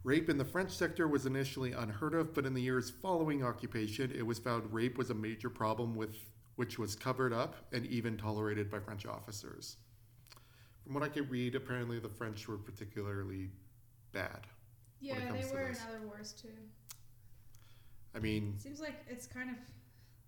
Rape 0.07 0.31
in 0.31 0.39
the 0.39 0.45
French 0.45 0.71
sector 0.71 1.09
was 1.09 1.27
initially 1.27 1.73
unheard 1.73 2.15
of, 2.15 2.33
but 2.33 2.47
in 2.47 2.55
the 2.55 2.63
years 2.63 2.91
following 2.91 3.43
occupation, 3.43 4.13
it 4.17 4.25
was 4.25 4.39
found 4.39 4.73
rape 4.73 4.97
was 4.97 5.11
a 5.11 5.15
major 5.15 5.51
problem 5.51 5.97
with 5.97 6.15
which 6.55 6.79
was 6.79 6.95
covered 6.95 7.33
up 7.33 7.57
and 7.73 7.85
even 7.87 8.17
tolerated 8.17 8.71
by 8.71 8.79
French 8.79 9.05
officers. 9.05 9.79
From 10.85 10.95
what 10.95 11.03
I 11.03 11.09
could 11.09 11.29
read, 11.29 11.57
apparently 11.57 11.99
the 11.99 12.09
French 12.09 12.47
were 12.47 12.57
particularly 12.57 13.51
bad. 14.13 14.47
Yeah, 15.01 15.19
comes 15.27 15.43
they 15.43 15.49
to 15.49 15.55
were 15.55 15.67
in 15.71 15.77
other 15.89 16.07
wars 16.07 16.33
too. 16.41 16.55
I 18.15 18.21
mean, 18.21 18.55
Seems 18.61 18.81
like 18.81 19.05
it's 19.09 19.27
kind 19.27 19.51
of 19.51 19.57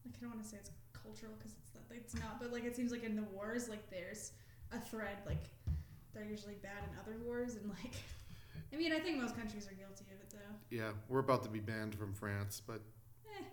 like 0.04 0.14
I 0.16 0.20
don't 0.20 0.30
want 0.30 0.42
to 0.42 0.48
say 0.48 0.56
it's 0.56 0.70
cultural 0.92 1.34
because 1.38 1.52
it's 1.52 1.72
not, 1.72 1.84
it's 1.96 2.14
not, 2.16 2.40
but 2.40 2.52
like 2.52 2.64
it 2.64 2.74
seems 2.74 2.90
like 2.90 3.04
in 3.04 3.14
the 3.14 3.22
wars, 3.32 3.68
like 3.68 3.88
there's 3.90 4.32
a 4.72 4.80
thread. 4.80 5.18
Like 5.24 5.44
they're 6.12 6.24
usually 6.24 6.56
bad 6.64 6.82
in 6.82 6.98
other 6.98 7.16
wars, 7.24 7.54
and 7.54 7.68
like 7.68 7.94
I 8.72 8.76
mean, 8.76 8.92
I 8.92 8.98
think 8.98 9.20
most 9.20 9.36
countries 9.36 9.66
are 9.68 9.74
guilty 9.74 10.04
of 10.14 10.20
it 10.20 10.30
though. 10.30 10.76
yeah, 10.76 10.90
we're 11.08 11.20
about 11.20 11.42
to 11.44 11.48
be 11.48 11.60
banned 11.60 11.94
from 11.94 12.12
France, 12.14 12.60
but 12.66 12.80
Eh, 13.26 13.44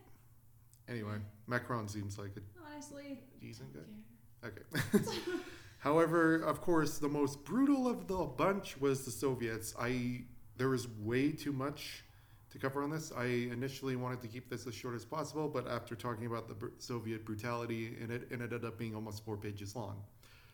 anyway, 0.91 1.17
Macron 1.47 1.87
seems 1.87 2.17
like 2.17 2.31
a 2.37 2.41
honestly, 2.71 3.19
decent 3.39 3.73
guy. 3.73 4.47
Okay. 4.47 5.03
However, 5.79 6.35
of 6.37 6.61
course, 6.61 6.97
the 6.97 7.09
most 7.09 7.43
brutal 7.43 7.87
of 7.87 8.07
the 8.07 8.17
bunch 8.17 8.79
was 8.79 9.05
the 9.05 9.11
Soviets. 9.11 9.75
I 9.79 10.23
there 10.57 10.69
was 10.69 10.87
way 10.99 11.31
too 11.31 11.51
much 11.51 12.03
to 12.51 12.57
cover 12.57 12.81
on 12.81 12.89
this. 12.89 13.11
I 13.15 13.25
initially 13.25 13.95
wanted 13.95 14.21
to 14.21 14.27
keep 14.27 14.49
this 14.49 14.65
as 14.65 14.73
short 14.73 14.95
as 14.95 15.03
possible, 15.05 15.49
but 15.49 15.67
after 15.67 15.93
talking 15.95 16.25
about 16.25 16.47
the 16.47 16.71
Soviet 16.77 17.25
brutality 17.25 17.97
in 18.01 18.09
it, 18.09 18.27
ended 18.31 18.53
up 18.63 18.77
being 18.77 18.95
almost 18.95 19.25
four 19.25 19.35
pages 19.37 19.75
long. 19.75 20.01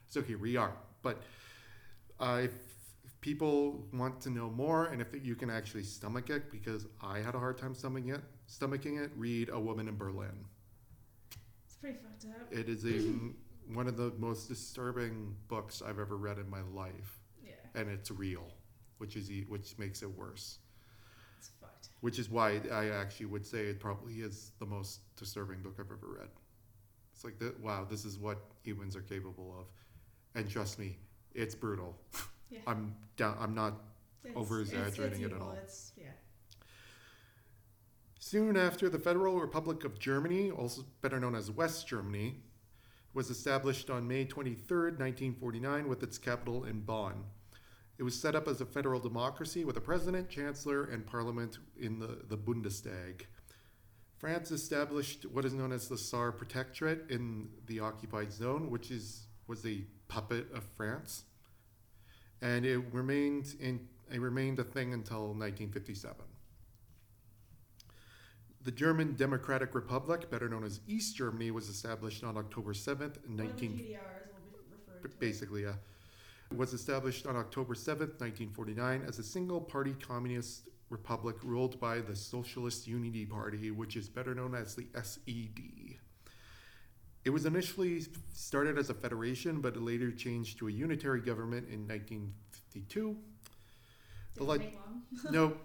So 0.08 0.22
here 0.22 0.38
we 0.40 0.58
are. 0.58 0.74
But 1.04 1.22
uh, 2.20 2.42
if 2.44 2.52
people 3.22 3.86
want 3.94 4.20
to 4.22 4.30
know 4.30 4.50
more, 4.50 4.88
and 4.88 5.02
if 5.02 5.08
you 5.24 5.36
can 5.36 5.50
actually 5.50 5.84
stomach 5.84 6.30
it, 6.30 6.52
because 6.52 6.88
I 7.02 7.20
had 7.20 7.36
a 7.36 7.40
hard 7.40 7.58
time 7.58 7.74
stomaching 7.74 8.14
it, 8.16 8.22
stomaching 8.50 9.04
it, 9.04 9.12
read 9.16 9.50
A 9.50 9.60
Woman 9.60 9.88
in 9.88 9.96
Berlin. 9.96 10.46
It's 11.66 11.76
pretty 11.76 11.98
fucked 11.98 12.26
up. 12.36 12.52
It 12.52 12.68
is 12.68 12.86
a 12.86 13.12
one 13.74 13.88
of 13.88 13.96
the 13.96 14.12
most 14.18 14.48
disturbing 14.48 15.36
books 15.48 15.82
I've 15.82 16.00
ever 16.00 16.18
read 16.18 16.38
in 16.40 16.50
my 16.50 16.62
life, 16.74 17.20
Yeah, 17.44 17.52
and 17.76 17.90
it's 17.90 18.12
real, 18.12 18.48
which 18.98 19.16
is 19.16 19.30
which 19.48 19.78
makes 19.78 20.02
it 20.02 20.10
worse. 20.18 20.58
it's 21.38 21.50
fucked. 21.62 21.90
Which 22.02 22.18
is 22.20 22.30
why 22.30 22.60
I 22.72 22.90
actually 22.90 23.28
would 23.28 23.46
say 23.46 23.66
it 23.68 23.80
probably 23.80 24.16
is 24.16 24.52
the 24.60 24.66
most 24.66 25.02
disturbing 25.16 25.62
book 25.62 25.76
I've 25.80 25.86
ever 25.92 26.08
read. 26.20 26.30
It's 27.14 27.24
like 27.24 27.38
that. 27.40 27.60
Wow, 27.62 27.86
this 27.90 28.04
is 28.04 28.18
what 28.18 28.40
humans 28.64 28.96
are 28.96 29.02
capable 29.02 29.56
of, 29.60 29.68
and 30.34 30.50
trust 30.50 30.80
me, 30.80 30.98
it's 31.36 31.54
brutal. 31.56 31.96
Yeah. 32.52 32.60
I'm 32.68 32.96
down. 33.18 33.38
I'm 33.40 33.56
not 33.56 33.82
It's, 34.24 34.36
Over-exaggerating 34.36 35.22
it 35.22 35.34
at 35.34 35.42
all. 35.42 35.58
It's 35.64 35.94
yeah. 35.98 36.12
Soon 38.20 38.56
after, 38.56 38.88
the 38.88 39.00
Federal 39.00 39.40
Republic 39.40 39.84
of 39.84 39.98
Germany, 39.98 40.52
also 40.52 40.86
better 41.02 41.20
known 41.20 41.34
as 41.34 41.50
West 41.50 41.88
Germany, 41.88 42.44
was 43.14 43.32
established 43.32 43.90
on 43.90 44.08
May 44.08 44.26
23, 44.26 44.92
1949, 44.92 45.88
with 45.88 46.04
its 46.04 46.20
capital 46.20 46.64
in 46.64 46.82
Bonn. 46.82 47.24
It 47.98 48.04
was 48.04 48.20
set 48.20 48.36
up 48.36 48.48
as 48.48 48.62
a 48.62 48.66
federal 48.66 49.00
democracy 49.00 49.66
with 49.66 49.78
a 49.78 49.82
president, 49.82 50.30
chancellor, 50.30 50.86
and 50.86 51.06
parliament 51.06 51.58
in 51.80 52.00
the, 52.00 52.20
the 52.28 52.38
Bundestag. 52.38 53.24
France 54.18 54.52
established 54.52 55.26
what 55.26 55.46
is 55.46 55.54
known 55.54 55.72
as 55.72 55.88
the 55.88 55.98
Saar 55.98 56.32
Protectorate 56.32 57.10
in 57.10 57.50
the 57.66 57.80
occupied 57.80 58.32
zone, 58.32 58.70
which 58.70 58.92
is 58.92 59.26
was 59.48 59.66
a 59.66 59.84
puppet 60.08 60.46
of 60.54 60.64
France, 60.64 61.24
and 62.42 62.66
it 62.66 62.80
remained 62.92 63.56
in 63.60 63.88
it 64.12 64.20
remained 64.20 64.60
a 64.60 64.64
thing 64.64 64.94
until 64.94 65.28
1957. 65.28 66.16
The 68.64 68.72
German 68.72 69.16
Democratic 69.16 69.74
Republic, 69.74 70.30
better 70.30 70.48
known 70.48 70.64
as 70.64 70.82
East 70.88 71.16
Germany, 71.16 71.50
was 71.50 71.70
established 71.70 72.24
on 72.24 72.38
October 72.38 72.74
7th, 72.74 73.00
One 73.00 73.08
of 73.08 73.24
the 73.24 73.44
19... 73.44 73.72
GDRs 73.72 73.78
will 73.80 73.80
be 73.80 74.72
referred 74.72 75.02
to. 75.02 75.08
it. 75.08 75.20
Basically, 75.20 75.64
yeah. 75.64 75.74
It 76.52 76.58
was 76.58 76.74
established 76.74 77.26
on 77.26 77.38
October 77.38 77.74
7th, 77.74 78.20
1949, 78.20 79.04
as 79.08 79.18
a 79.18 79.24
single-party 79.24 79.96
communist 80.06 80.70
republic 80.90 81.38
ruled 81.44 81.80
by 81.80 82.02
the 82.02 82.16
Socialist 82.16 82.86
Unity 82.86 83.26
Party, 83.26 83.72
which 83.72 83.96
is 83.96 84.10
better 84.10 84.36
known 84.36 84.54
as 84.54 84.76
the 84.76 84.86
SED. 85.02 85.81
It 87.24 87.30
was 87.30 87.46
initially 87.46 88.02
started 88.34 88.78
as 88.78 88.90
a 88.90 88.94
federation, 88.94 89.62
but 89.62 89.76
it 89.76 89.82
later 89.82 90.12
changed 90.12 90.58
to 90.60 90.68
a 90.68 90.72
unitary 90.72 91.22
government 91.22 91.68
in 91.70 91.88
1952. 91.88 93.16
The 94.34 94.40
Didn't 94.40 94.50
leg- 94.50 94.62
take 94.62 94.76
long. 94.76 95.04
no, 95.32 95.58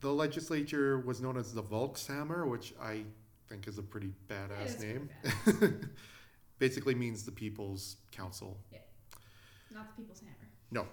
the 0.00 0.12
legislature 0.12 0.98
was 1.00 1.20
known 1.20 1.36
as 1.36 1.52
the 1.52 1.62
Volkskammer, 1.62 2.48
which 2.48 2.72
I 2.80 3.02
think 3.48 3.68
is 3.68 3.76
a 3.78 3.82
pretty 3.82 4.12
badass 4.28 4.78
pretty 4.78 4.92
name. 4.94 5.10
badass. 5.24 5.88
Basically 6.58 6.94
means 6.94 7.24
the 7.24 7.32
People's 7.32 7.96
Council. 8.10 8.58
Yeah. 8.72 8.78
Not 9.72 9.94
the 9.94 10.02
People's 10.02 10.20
Hammer. 10.20 10.48
No. 10.70 10.86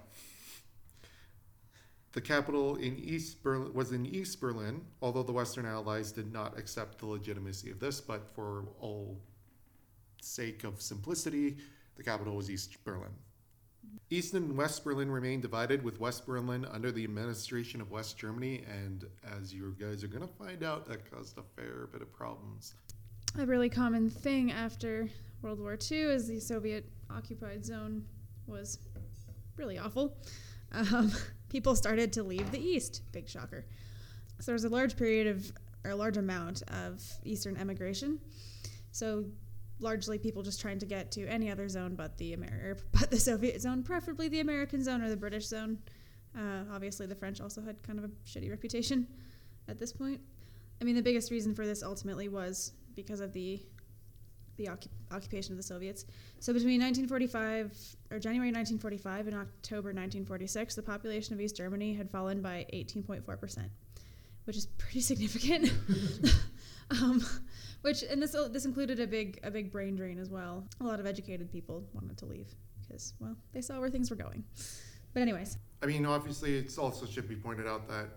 The 2.13 2.19
capital 2.21 2.75
in 2.75 2.97
East 2.97 3.41
Berlin 3.41 3.73
was 3.73 3.93
in 3.93 4.05
East 4.05 4.41
Berlin, 4.41 4.81
although 5.01 5.23
the 5.23 5.31
Western 5.31 5.65
Allies 5.65 6.11
did 6.11 6.33
not 6.33 6.57
accept 6.59 6.97
the 6.99 7.05
legitimacy 7.05 7.71
of 7.71 7.79
this, 7.79 8.01
but 8.01 8.27
for 8.35 8.65
all 8.81 9.17
sake 10.23 10.63
of 10.63 10.81
simplicity, 10.81 11.57
the 11.95 12.03
capital 12.03 12.35
was 12.35 12.49
East 12.49 12.83
Berlin. 12.83 13.11
East 14.09 14.33
and 14.33 14.57
West 14.57 14.83
Berlin 14.83 15.09
remained 15.09 15.41
divided, 15.41 15.83
with 15.83 15.99
West 15.99 16.25
Berlin 16.25 16.65
under 16.65 16.91
the 16.91 17.03
administration 17.03 17.81
of 17.81 17.91
West 17.91 18.17
Germany, 18.17 18.63
and 18.67 19.05
as 19.39 19.53
you 19.53 19.75
guys 19.79 20.03
are 20.03 20.07
going 20.07 20.27
to 20.27 20.33
find 20.33 20.63
out, 20.63 20.85
that 20.85 21.09
caused 21.09 21.37
a 21.37 21.43
fair 21.55 21.87
bit 21.91 22.01
of 22.01 22.11
problems. 22.11 22.75
A 23.39 23.45
really 23.45 23.69
common 23.69 24.09
thing 24.09 24.51
after 24.51 25.09
World 25.41 25.59
War 25.59 25.77
II 25.89 25.97
is 25.97 26.27
the 26.27 26.39
Soviet 26.39 26.85
occupied 27.09 27.65
zone 27.65 28.05
was 28.45 28.79
really 29.55 29.79
awful. 29.79 30.17
Um, 30.71 31.11
people 31.49 31.75
started 31.75 32.13
to 32.13 32.23
leave 32.23 32.51
the 32.51 32.59
East. 32.59 33.01
Big 33.11 33.27
shocker. 33.27 33.65
So 34.39 34.47
there 34.47 34.53
was 34.53 34.65
a 34.65 34.69
large 34.69 34.97
period 34.97 35.27
of, 35.27 35.51
or 35.85 35.91
a 35.91 35.95
large 35.95 36.17
amount 36.17 36.63
of 36.63 37.01
Eastern 37.23 37.57
emigration. 37.57 38.19
So 38.91 39.25
largely 39.81 40.17
people 40.17 40.43
just 40.43 40.61
trying 40.61 40.79
to 40.79 40.85
get 40.85 41.11
to 41.11 41.27
any 41.27 41.51
other 41.51 41.67
zone 41.67 41.95
but 41.95 42.17
the 42.17 42.33
Amer- 42.33 42.77
but 42.91 43.11
the 43.11 43.19
Soviet 43.19 43.61
zone, 43.61 43.83
preferably 43.83 44.27
the 44.27 44.39
American 44.39 44.83
zone 44.83 45.01
or 45.01 45.09
the 45.09 45.17
British 45.17 45.47
zone. 45.47 45.79
Uh, 46.37 46.63
obviously, 46.71 47.05
the 47.05 47.15
French 47.15 47.41
also 47.41 47.61
had 47.61 47.81
kind 47.83 47.99
of 47.99 48.05
a 48.05 48.09
shitty 48.25 48.49
reputation 48.49 49.07
at 49.67 49.77
this 49.77 49.91
point. 49.91 50.21
I 50.79 50.83
mean, 50.83 50.95
the 50.95 51.01
biggest 51.01 51.29
reason 51.29 51.53
for 51.53 51.65
this 51.65 51.83
ultimately 51.83 52.29
was 52.29 52.73
because 52.95 53.19
of 53.19 53.33
the 53.33 53.61
the 54.57 54.65
occup- 54.65 54.89
occupation 55.11 55.53
of 55.53 55.57
the 55.57 55.63
Soviets. 55.63 56.05
So 56.39 56.53
between 56.53 56.79
1945 56.81 57.95
or 58.11 58.19
January 58.19 58.49
1945 58.49 59.27
and 59.27 59.35
October 59.37 59.89
1946, 59.89 60.75
the 60.75 60.83
population 60.83 61.33
of 61.33 61.41
East 61.41 61.55
Germany 61.55 61.93
had 61.93 62.09
fallen 62.09 62.41
by 62.41 62.65
18.4 62.73 63.39
percent, 63.39 63.71
which 64.45 64.57
is 64.57 64.67
pretty 64.77 65.01
significant. 65.01 65.73
um, 67.01 67.25
which 67.81 68.03
and 68.03 68.21
this 68.21 68.35
oh, 68.35 68.47
this 68.47 68.65
included 68.65 68.99
a 68.99 69.07
big 69.07 69.39
a 69.43 69.51
big 69.51 69.71
brain 69.71 69.95
drain 69.95 70.19
as 70.19 70.29
well. 70.29 70.65
A 70.79 70.83
lot 70.83 70.99
of 70.99 71.05
educated 71.05 71.51
people 71.51 71.83
wanted 71.93 72.17
to 72.19 72.25
leave 72.25 72.47
because 72.81 73.13
well 73.19 73.35
they 73.53 73.61
saw 73.61 73.79
where 73.79 73.89
things 73.89 74.09
were 74.09 74.15
going. 74.15 74.43
But 75.13 75.21
anyways, 75.21 75.57
I 75.83 75.87
mean, 75.87 76.05
obviously, 76.05 76.57
it's 76.57 76.77
also 76.77 77.05
should 77.05 77.27
be 77.27 77.35
pointed 77.35 77.67
out 77.67 77.87
that 77.89 78.07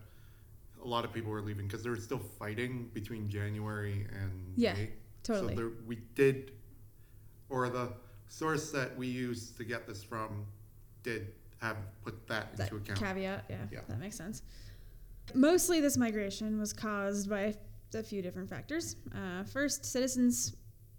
a 0.83 0.87
lot 0.87 1.05
of 1.05 1.12
people 1.12 1.31
were 1.33 1.40
leaving 1.42 1.66
because 1.66 1.83
they 1.83 1.90
were 1.90 1.96
still 1.96 2.20
fighting 2.38 2.88
between 2.94 3.29
January 3.29 4.07
and 4.12 4.53
Yeah, 4.55 4.74
May. 4.74 4.90
totally. 5.24 5.55
So 5.57 5.61
there, 5.62 5.70
we 5.87 5.96
did, 6.14 6.53
or 7.48 7.68
the 7.68 7.88
source 8.29 8.70
that 8.70 8.96
we 8.96 9.07
used 9.09 9.57
to 9.57 9.64
get 9.64 9.87
this 9.88 10.03
from 10.05 10.46
did 11.03 11.33
have 11.61 11.79
put 12.05 12.27
that 12.29 12.57
that 12.59 12.70
into 12.70 12.77
account. 12.77 13.00
caveat, 13.00 13.44
yeah, 13.48 13.57
Yeah. 13.72 13.81
that 13.88 13.98
makes 13.98 14.14
sense. 14.16 14.42
Mostly, 15.35 15.81
this 15.81 15.96
migration 15.96 16.61
was 16.61 16.72
caused 16.72 17.29
by 17.29 17.55
a 17.94 18.03
few 18.03 18.23
different 18.23 18.49
factors. 18.49 18.97
Uh, 19.14 19.44
first, 19.44 19.85
citizens 19.85 20.57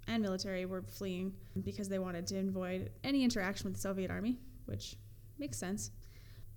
and 0.08 0.22
military 0.22 0.66
were 0.66 0.82
fleeing 0.82 1.34
because 1.64 1.90
they 1.90 2.00
wanted 2.00 2.28
to 2.28 2.40
avoid 2.40 2.92
any 3.04 3.24
interaction 3.24 3.66
with 3.66 3.76
the 3.76 3.82
Soviet 3.82 4.12
army, 4.12 4.38
which 4.66 4.96
makes 5.40 5.58
sense. 5.58 5.92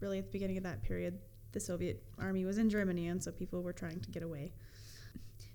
Really, 0.00 0.18
at 0.18 0.26
the 0.26 0.30
beginning 0.30 0.56
of 0.56 0.62
that 0.62 0.82
period, 0.82 1.18
the 1.52 1.60
Soviet 1.60 2.02
army 2.18 2.44
was 2.44 2.58
in 2.58 2.68
Germany, 2.68 3.08
and 3.08 3.22
so 3.22 3.32
people 3.32 3.62
were 3.62 3.72
trying 3.72 4.00
to 4.00 4.10
get 4.10 4.22
away. 4.22 4.52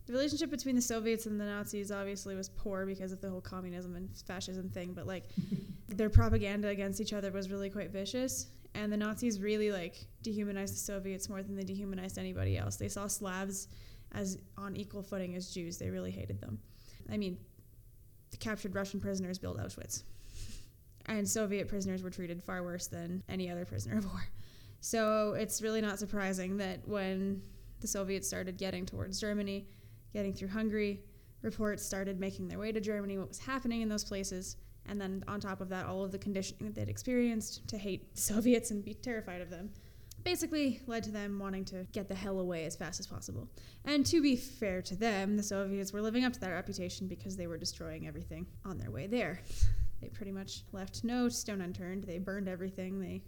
The 0.06 0.14
relationship 0.14 0.50
between 0.50 0.76
the 0.76 0.82
Soviets 0.82 1.28
and 1.28 1.40
the 1.40 1.46
Nazis 1.46 1.92
obviously 1.92 2.36
was 2.36 2.50
poor 2.50 2.86
because 2.86 3.14
of 3.14 3.22
the 3.22 3.30
whole 3.30 3.42
communism 3.42 3.96
and 3.96 4.10
fascism 4.28 4.70
thing, 4.70 4.94
but 4.94 5.08
like 5.08 5.30
their 5.88 6.10
propaganda 6.10 6.68
against 6.68 7.00
each 7.00 7.14
other 7.14 7.32
was 7.32 7.50
really 7.50 7.70
quite 7.70 7.92
vicious. 7.92 8.48
And 8.76 8.92
the 8.92 8.98
Nazis 8.98 9.40
really 9.40 9.72
like 9.72 10.08
dehumanized 10.24 10.74
the 10.74 10.80
Soviets 10.80 11.30
more 11.30 11.44
than 11.44 11.56
they 11.56 11.64
dehumanized 11.64 12.18
anybody 12.18 12.58
else. 12.58 12.76
They 12.76 12.90
saw 12.90 13.08
Slavs 13.08 13.68
as 14.14 14.38
on 14.58 14.76
equal 14.76 15.02
footing 15.02 15.36
as 15.36 15.52
Jews. 15.52 15.78
They 15.78 15.90
really 15.90 16.12
hated 16.12 16.40
them. 16.40 16.60
I 17.12 17.18
mean, 17.18 17.38
the 18.32 18.38
captured 18.38 18.76
Russian 18.76 19.00
prisoners 19.00 19.38
built 19.38 19.58
Auschwitz. 19.58 20.04
And 21.06 21.28
Soviet 21.28 21.68
prisoners 21.68 22.02
were 22.02 22.10
treated 22.10 22.42
far 22.42 22.64
worse 22.64 22.88
than 22.88 23.24
any 23.28 23.50
other 23.52 23.66
prisoner 23.66 23.98
of 23.98 24.06
war. 24.14 24.24
So 24.80 25.34
it's 25.34 25.62
really 25.62 25.82
not 25.82 26.00
surprising 26.00 26.56
that 26.58 26.80
when 26.88 27.42
the 27.82 27.88
Soviets 27.88 28.26
started 28.26 28.58
getting 28.58 28.86
towards 28.86 29.20
Germany, 29.20 29.68
getting 30.14 30.34
through 30.34 30.48
Hungary, 30.48 31.02
reports 31.42 31.86
started 31.86 32.22
making 32.22 32.48
their 32.48 32.58
way 32.58 32.72
to 32.72 32.80
Germany, 32.80 33.18
what 33.18 33.28
was 33.28 33.40
happening 33.40 33.82
in 33.82 33.90
those 33.90 34.06
places, 34.06 34.56
and 34.86 35.00
then 35.00 35.26
on 35.28 35.42
top 35.42 35.60
of 35.60 35.68
that, 35.70 35.86
all 35.86 36.04
of 36.06 36.14
the 36.14 36.18
conditioning 36.18 36.66
that 36.66 36.76
they'd 36.76 36.90
experienced 36.90 37.68
to 37.68 37.78
hate 37.78 38.18
Soviets 38.18 38.72
and 38.72 38.84
be 38.84 38.94
terrified 38.94 39.42
of 39.42 39.50
them 39.50 39.72
basically 40.24 40.80
led 40.88 41.04
to 41.04 41.12
them 41.12 41.40
wanting 41.40 41.66
to 41.66 41.86
get 41.92 42.08
the 42.08 42.16
hell 42.16 42.40
away 42.40 42.66
as 42.66 42.76
fast 42.76 43.00
as 43.00 43.08
possible. 43.08 43.48
And 43.86 44.06
to 44.08 44.22
be 44.22 44.36
fair 44.36 44.82
to 44.84 44.96
them, 44.96 45.36
the 45.36 45.44
Soviets 45.44 45.92
were 45.92 46.02
living 46.02 46.24
up 46.24 46.34
to 46.34 46.40
that 46.42 46.52
reputation 46.52 47.08
because 47.08 47.36
they 47.36 47.48
were 47.48 47.58
destroying 47.58 48.08
everything 48.08 48.48
on 48.66 48.78
their 48.78 48.92
way 48.92 49.08
there. 49.08 49.42
They 50.02 50.10
pretty 50.10 50.32
much 50.32 50.64
left 50.72 51.04
no 51.04 51.30
stone 51.30 51.62
unturned. 51.62 52.04
They 52.04 52.18
burned 52.20 52.48
everything. 52.48 53.00
They 53.00 53.22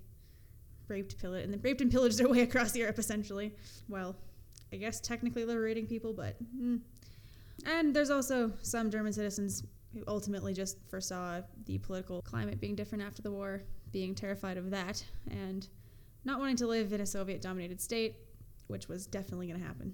raped, 0.88 1.18
pillaged, 1.18 1.46
and 1.46 1.54
they 1.54 1.58
raped 1.58 1.82
and 1.82 1.92
pillaged 1.92 2.18
their 2.18 2.30
way 2.30 2.42
across 2.42 2.76
Europe 2.76 3.00
essentially. 3.00 3.54
Well, 3.88 4.16
I 4.72 4.78
guess 4.78 5.00
technically 5.00 5.46
liberating 5.46 5.88
people, 5.88 6.14
but. 6.14 6.36
Mm. 6.58 6.82
And 7.66 7.96
there's 7.96 8.10
also 8.10 8.52
some 8.62 8.92
German 8.92 9.14
citizens 9.14 9.64
who 9.94 10.04
ultimately 10.08 10.54
just 10.54 10.78
foresaw 10.90 11.42
the 11.66 11.78
political 11.78 12.22
climate 12.22 12.60
being 12.60 12.76
different 12.76 13.04
after 13.04 13.22
the 13.22 13.32
war, 13.32 13.64
being 13.92 14.14
terrified 14.14 14.58
of 14.58 14.70
that, 14.72 15.04
and 15.32 15.70
not 16.26 16.40
wanting 16.40 16.58
to 16.58 16.68
live 16.68 16.92
in 16.92 17.02
a 17.02 17.06
Soviet 17.06 17.42
dominated 17.42 17.80
state, 17.80 18.18
which 18.68 18.88
was 18.88 19.06
definitely 19.06 19.48
going 19.48 19.60
to 19.60 19.66
happen. 19.66 19.94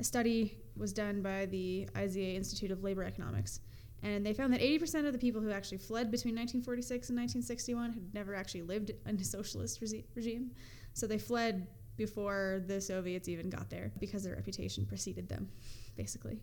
A 0.00 0.04
study 0.04 0.58
was 0.76 0.92
done 0.92 1.22
by 1.22 1.46
the 1.46 1.88
IZA 1.96 2.36
Institute 2.36 2.70
of 2.70 2.84
Labor 2.84 3.04
Economics, 3.04 3.60
and 4.02 4.24
they 4.24 4.32
found 4.32 4.52
that 4.52 4.60
80% 4.60 5.06
of 5.06 5.12
the 5.12 5.18
people 5.18 5.40
who 5.40 5.50
actually 5.50 5.78
fled 5.78 6.10
between 6.10 6.34
1946 6.34 7.10
and 7.10 7.18
1961 7.18 7.92
had 7.92 8.14
never 8.14 8.34
actually 8.34 8.62
lived 8.62 8.92
in 9.06 9.16
a 9.16 9.24
socialist 9.24 9.80
regi- 9.80 10.04
regime. 10.14 10.52
So 10.92 11.06
they 11.06 11.18
fled 11.18 11.66
before 11.96 12.62
the 12.66 12.80
Soviets 12.80 13.28
even 13.28 13.50
got 13.50 13.70
there 13.70 13.90
because 13.98 14.22
their 14.22 14.36
reputation 14.36 14.86
preceded 14.86 15.28
them, 15.28 15.48
basically. 15.96 16.38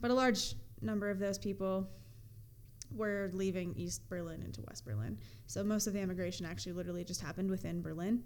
But 0.00 0.10
a 0.10 0.14
large 0.14 0.54
number 0.80 1.10
of 1.10 1.18
those 1.18 1.38
people 1.38 1.88
were 2.94 3.30
leaving 3.32 3.74
East 3.76 4.08
Berlin 4.08 4.42
into 4.42 4.62
West 4.62 4.84
Berlin. 4.84 5.18
So 5.46 5.62
most 5.64 5.86
of 5.86 5.92
the 5.92 6.00
immigration 6.00 6.46
actually 6.46 6.72
literally 6.72 7.04
just 7.04 7.20
happened 7.20 7.50
within 7.50 7.82
Berlin. 7.82 8.24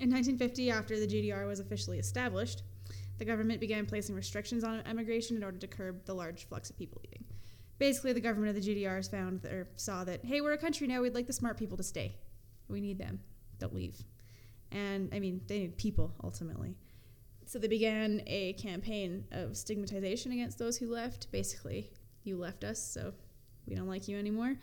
In 0.00 0.10
1950, 0.10 0.70
after 0.70 0.98
the 0.98 1.06
GDR 1.06 1.46
was 1.46 1.60
officially 1.60 1.98
established, 1.98 2.62
the 3.18 3.24
government 3.24 3.60
began 3.60 3.84
placing 3.84 4.14
restrictions 4.14 4.62
on 4.64 4.82
emigration 4.86 5.36
in 5.36 5.44
order 5.44 5.58
to 5.58 5.66
curb 5.66 6.04
the 6.04 6.14
large 6.14 6.46
flux 6.46 6.70
of 6.70 6.76
people 6.76 7.00
leaving. 7.04 7.24
Basically, 7.78 8.12
the 8.12 8.20
government 8.20 8.56
of 8.56 8.62
the 8.62 8.74
GDRs 8.74 9.10
found 9.10 9.44
or 9.44 9.68
saw 9.76 10.04
that, 10.04 10.24
hey, 10.24 10.40
we're 10.40 10.52
a 10.52 10.58
country 10.58 10.86
now, 10.86 11.02
we'd 11.02 11.14
like 11.14 11.26
the 11.26 11.32
smart 11.32 11.56
people 11.56 11.76
to 11.76 11.82
stay. 11.82 12.16
We 12.68 12.80
need 12.80 12.98
them. 12.98 13.20
Don't 13.58 13.74
leave. 13.74 13.96
And 14.70 15.12
I 15.12 15.18
mean, 15.18 15.40
they 15.46 15.60
need 15.60 15.76
people 15.76 16.12
ultimately. 16.22 16.76
So 17.46 17.58
they 17.58 17.68
began 17.68 18.22
a 18.26 18.52
campaign 18.54 19.24
of 19.32 19.56
stigmatization 19.56 20.32
against 20.32 20.58
those 20.58 20.76
who 20.76 20.92
left. 20.92 21.32
Basically, 21.32 21.90
you 22.22 22.36
left 22.36 22.62
us, 22.62 22.78
so 22.78 23.14
we 23.68 23.74
don't 23.76 23.88
like 23.88 24.08
you 24.08 24.18
anymore. 24.18 24.54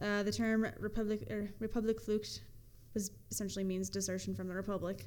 Uh, 0.00 0.22
the 0.22 0.32
term 0.32 0.66
Republic 0.78 1.30
or 1.30 1.50
Republik 1.60 2.02
Flucht 2.04 2.40
was 2.94 3.10
essentially 3.30 3.64
means 3.64 3.90
desertion 3.90 4.34
from 4.34 4.48
the 4.48 4.54
Republic. 4.54 5.06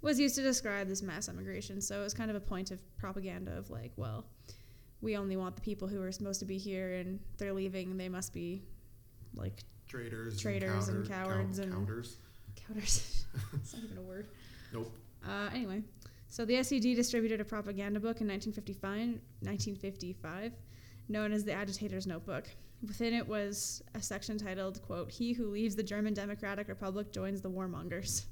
Was 0.00 0.18
used 0.18 0.34
to 0.36 0.42
describe 0.42 0.88
this 0.88 1.02
mass 1.02 1.28
emigration. 1.28 1.80
so 1.80 2.00
it 2.00 2.02
was 2.02 2.14
kind 2.14 2.30
of 2.30 2.36
a 2.36 2.40
point 2.40 2.70
of 2.70 2.78
propaganda 2.98 3.56
of 3.56 3.70
like, 3.70 3.92
well, 3.96 4.24
we 5.00 5.16
only 5.16 5.36
want 5.36 5.54
the 5.56 5.62
people 5.62 5.86
who 5.88 6.02
are 6.02 6.10
supposed 6.12 6.40
to 6.40 6.46
be 6.46 6.58
here, 6.58 6.94
and 6.94 7.18
they're 7.38 7.52
leaving, 7.52 7.90
and 7.90 8.00
they 8.00 8.08
must 8.08 8.32
be 8.32 8.62
like 9.34 9.62
Traitors, 9.88 10.40
Traitors 10.40 10.88
and 10.88 10.98
and, 10.98 11.08
cowards 11.08 11.58
count- 11.58 11.70
and- 11.70 11.72
counters. 11.72 12.16
counters. 12.56 13.26
it's 13.54 13.74
not 13.74 13.84
even 13.84 13.98
a 13.98 14.02
word. 14.02 14.28
Nope. 14.72 14.92
Uh, 15.26 15.50
anyway, 15.54 15.82
so 16.28 16.44
the 16.44 16.62
SED 16.62 16.82
distributed 16.96 17.40
a 17.40 17.44
propaganda 17.44 18.00
book 18.00 18.20
in 18.20 18.28
1955, 18.28 19.20
1955 19.40 20.52
known 21.08 21.32
as 21.32 21.44
the 21.44 21.52
Agitator's 21.52 22.06
Notebook. 22.06 22.44
Within 22.86 23.14
it 23.14 23.26
was 23.28 23.82
a 23.94 24.02
section 24.02 24.38
titled, 24.38 24.82
quote, 24.82 25.10
He 25.10 25.32
who 25.32 25.46
leaves 25.46 25.76
the 25.76 25.82
German 25.84 26.14
Democratic 26.14 26.68
Republic 26.68 27.12
joins 27.12 27.40
the 27.40 27.50
warmongers. 27.50 28.24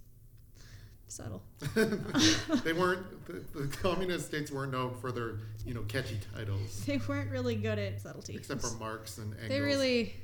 Subtle. 1.06 1.42
they 1.74 2.72
weren't 2.72 3.26
the, 3.26 3.44
the 3.58 3.66
communist 3.78 4.26
states 4.26 4.50
weren't 4.52 4.70
known 4.72 4.94
for 5.00 5.10
their 5.10 5.38
you 5.66 5.74
know 5.74 5.82
catchy 5.82 6.20
titles, 6.34 6.84
They 6.86 6.98
weren't 7.08 7.30
really 7.30 7.56
good 7.56 7.78
at 7.80 8.00
subtlety. 8.00 8.36
except 8.36 8.60
for 8.60 8.70
Marx 8.78 9.18
and 9.18 9.32
Engels. 9.34 9.48
They 9.48 9.60
really 9.60 10.14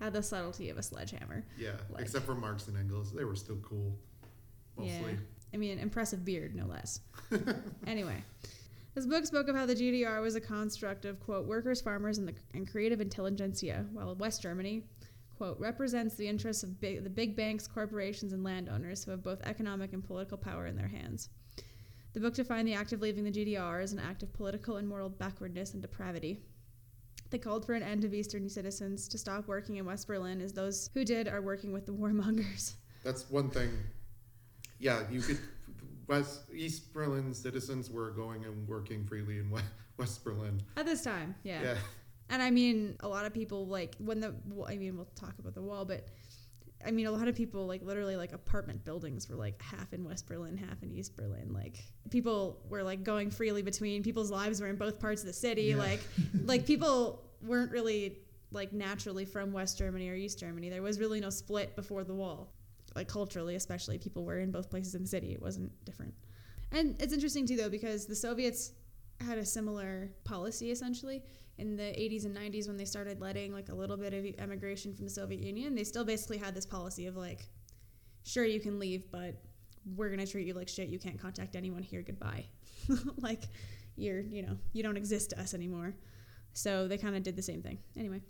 had 0.00 0.14
the 0.14 0.22
subtlety 0.22 0.70
of 0.70 0.78
a 0.78 0.82
sledgehammer. 0.82 1.44
yeah, 1.58 1.72
like- 1.90 2.02
except 2.02 2.24
for 2.24 2.34
Marx 2.34 2.66
and 2.68 2.78
Engels, 2.78 3.12
they 3.12 3.24
were 3.24 3.36
still 3.36 3.56
cool, 3.62 3.94
mostly. 4.78 4.92
Yeah. 5.12 5.16
I 5.52 5.58
mean, 5.58 5.78
impressive 5.78 6.24
beard, 6.24 6.54
no 6.54 6.64
less. 6.64 7.00
anyway, 7.86 8.24
this 8.94 9.06
book 9.06 9.24
spoke 9.24 9.48
of 9.48 9.56
how 9.56 9.66
the 9.66 9.74
GDR 9.74 10.20
was 10.20 10.34
a 10.34 10.40
construct 10.40 11.04
of, 11.04 11.18
quote, 11.20 11.46
workers, 11.46 11.80
farmers, 11.80 12.18
and, 12.18 12.28
the, 12.28 12.34
and 12.54 12.70
creative 12.70 13.00
intelligentsia, 13.00 13.86
while 13.92 14.14
West 14.16 14.42
Germany, 14.42 14.84
quote, 15.36 15.58
represents 15.58 16.14
the 16.14 16.28
interests 16.28 16.62
of 16.62 16.80
big, 16.80 17.02
the 17.02 17.10
big 17.10 17.34
banks, 17.34 17.66
corporations, 17.66 18.32
and 18.32 18.44
landowners 18.44 19.04
who 19.04 19.10
have 19.10 19.22
both 19.22 19.40
economic 19.44 19.92
and 19.92 20.04
political 20.04 20.36
power 20.36 20.66
in 20.66 20.76
their 20.76 20.88
hands. 20.88 21.30
The 22.12 22.20
book 22.20 22.34
defined 22.34 22.68
the 22.68 22.74
act 22.74 22.92
of 22.92 23.00
leaving 23.00 23.24
the 23.24 23.30
GDR 23.30 23.82
as 23.82 23.94
an 23.94 23.98
act 23.98 24.22
of 24.22 24.32
political 24.34 24.76
and 24.76 24.86
moral 24.86 25.08
backwardness 25.08 25.72
and 25.72 25.80
depravity. 25.80 26.40
They 27.30 27.38
called 27.38 27.64
for 27.64 27.72
an 27.72 27.82
end 27.82 28.04
of 28.04 28.12
Eastern 28.12 28.46
citizens 28.50 29.08
to 29.08 29.16
stop 29.16 29.48
working 29.48 29.76
in 29.76 29.86
West 29.86 30.06
Berlin, 30.06 30.42
as 30.42 30.52
those 30.52 30.90
who 30.92 31.02
did 31.02 31.26
are 31.26 31.40
working 31.40 31.72
with 31.72 31.86
the 31.86 31.92
warmongers. 31.92 32.74
That's 33.02 33.30
one 33.30 33.48
thing. 33.48 33.70
Yeah, 34.78 35.00
you 35.10 35.22
could. 35.22 35.38
West 36.06 36.42
East 36.52 36.92
Berlin 36.92 37.32
citizens 37.34 37.90
were 37.90 38.10
going 38.10 38.44
and 38.44 38.66
working 38.68 39.04
freely 39.04 39.38
in 39.38 39.50
West, 39.98 40.24
Berlin. 40.24 40.60
At 40.76 40.86
this 40.86 41.02
time, 41.02 41.34
yeah. 41.42 41.62
Yeah. 41.62 41.74
And 42.30 42.42
I 42.42 42.50
mean, 42.50 42.96
a 43.00 43.08
lot 43.08 43.26
of 43.26 43.34
people 43.34 43.66
like 43.66 43.94
when 43.98 44.20
the 44.20 44.34
I 44.66 44.76
mean, 44.76 44.96
we'll 44.96 45.08
talk 45.14 45.38
about 45.38 45.54
the 45.54 45.62
wall, 45.62 45.84
but 45.84 46.08
I 46.84 46.90
mean, 46.90 47.06
a 47.06 47.10
lot 47.10 47.28
of 47.28 47.34
people 47.36 47.66
like 47.66 47.82
literally 47.82 48.16
like 48.16 48.32
apartment 48.32 48.84
buildings 48.84 49.28
were 49.28 49.36
like 49.36 49.60
half 49.62 49.92
in 49.92 50.04
West 50.04 50.26
Berlin, 50.26 50.56
half 50.56 50.82
in 50.82 50.90
East 50.90 51.16
Berlin. 51.16 51.52
Like 51.52 51.84
people 52.10 52.60
were 52.68 52.82
like 52.82 53.04
going 53.04 53.30
freely 53.30 53.62
between. 53.62 54.02
People's 54.02 54.30
lives 54.30 54.60
were 54.60 54.68
in 54.68 54.76
both 54.76 54.98
parts 54.98 55.22
of 55.22 55.26
the 55.26 55.32
city. 55.32 55.64
Yeah. 55.64 55.76
Like 55.76 56.00
like 56.44 56.66
people 56.66 57.22
weren't 57.42 57.70
really 57.70 58.18
like 58.50 58.72
naturally 58.72 59.24
from 59.24 59.52
West 59.52 59.78
Germany 59.78 60.08
or 60.08 60.14
East 60.14 60.38
Germany. 60.38 60.68
There 60.68 60.82
was 60.82 60.98
really 60.98 61.20
no 61.20 61.30
split 61.30 61.76
before 61.76 62.04
the 62.04 62.14
wall. 62.14 62.52
Like 62.94 63.08
culturally, 63.08 63.54
especially, 63.54 63.98
people 63.98 64.24
were 64.24 64.38
in 64.38 64.50
both 64.50 64.70
places 64.70 64.94
in 64.94 65.02
the 65.02 65.08
city. 65.08 65.32
It 65.32 65.40
wasn't 65.40 65.72
different. 65.84 66.14
And 66.70 67.00
it's 67.00 67.12
interesting 67.12 67.46
too, 67.46 67.56
though, 67.56 67.70
because 67.70 68.06
the 68.06 68.16
Soviets 68.16 68.72
had 69.20 69.38
a 69.38 69.44
similar 69.44 70.10
policy 70.24 70.70
essentially 70.70 71.22
in 71.58 71.76
the 71.76 71.82
80s 71.82 72.24
and 72.24 72.36
90s 72.36 72.66
when 72.66 72.76
they 72.76 72.84
started 72.84 73.20
letting 73.20 73.52
like 73.52 73.68
a 73.68 73.74
little 73.74 73.96
bit 73.96 74.12
of 74.14 74.24
emigration 74.38 74.94
from 74.94 75.04
the 75.04 75.10
Soviet 75.10 75.42
Union. 75.42 75.74
They 75.74 75.84
still 75.84 76.04
basically 76.04 76.38
had 76.38 76.54
this 76.54 76.66
policy 76.66 77.06
of 77.06 77.16
like, 77.16 77.46
sure 78.24 78.44
you 78.44 78.60
can 78.60 78.78
leave, 78.78 79.10
but 79.10 79.34
we're 79.96 80.10
gonna 80.10 80.26
treat 80.26 80.46
you 80.46 80.54
like 80.54 80.68
shit. 80.68 80.88
You 80.88 80.98
can't 80.98 81.20
contact 81.20 81.56
anyone 81.56 81.82
here. 81.82 82.02
Goodbye. 82.02 82.46
like 83.20 83.44
you're 83.96 84.20
you 84.20 84.42
know 84.42 84.56
you 84.72 84.82
don't 84.82 84.96
exist 84.96 85.30
to 85.30 85.40
us 85.40 85.54
anymore. 85.54 85.94
So 86.54 86.86
they 86.86 86.98
kind 86.98 87.16
of 87.16 87.22
did 87.22 87.36
the 87.36 87.42
same 87.42 87.62
thing. 87.62 87.78
Anyway, 87.96 88.20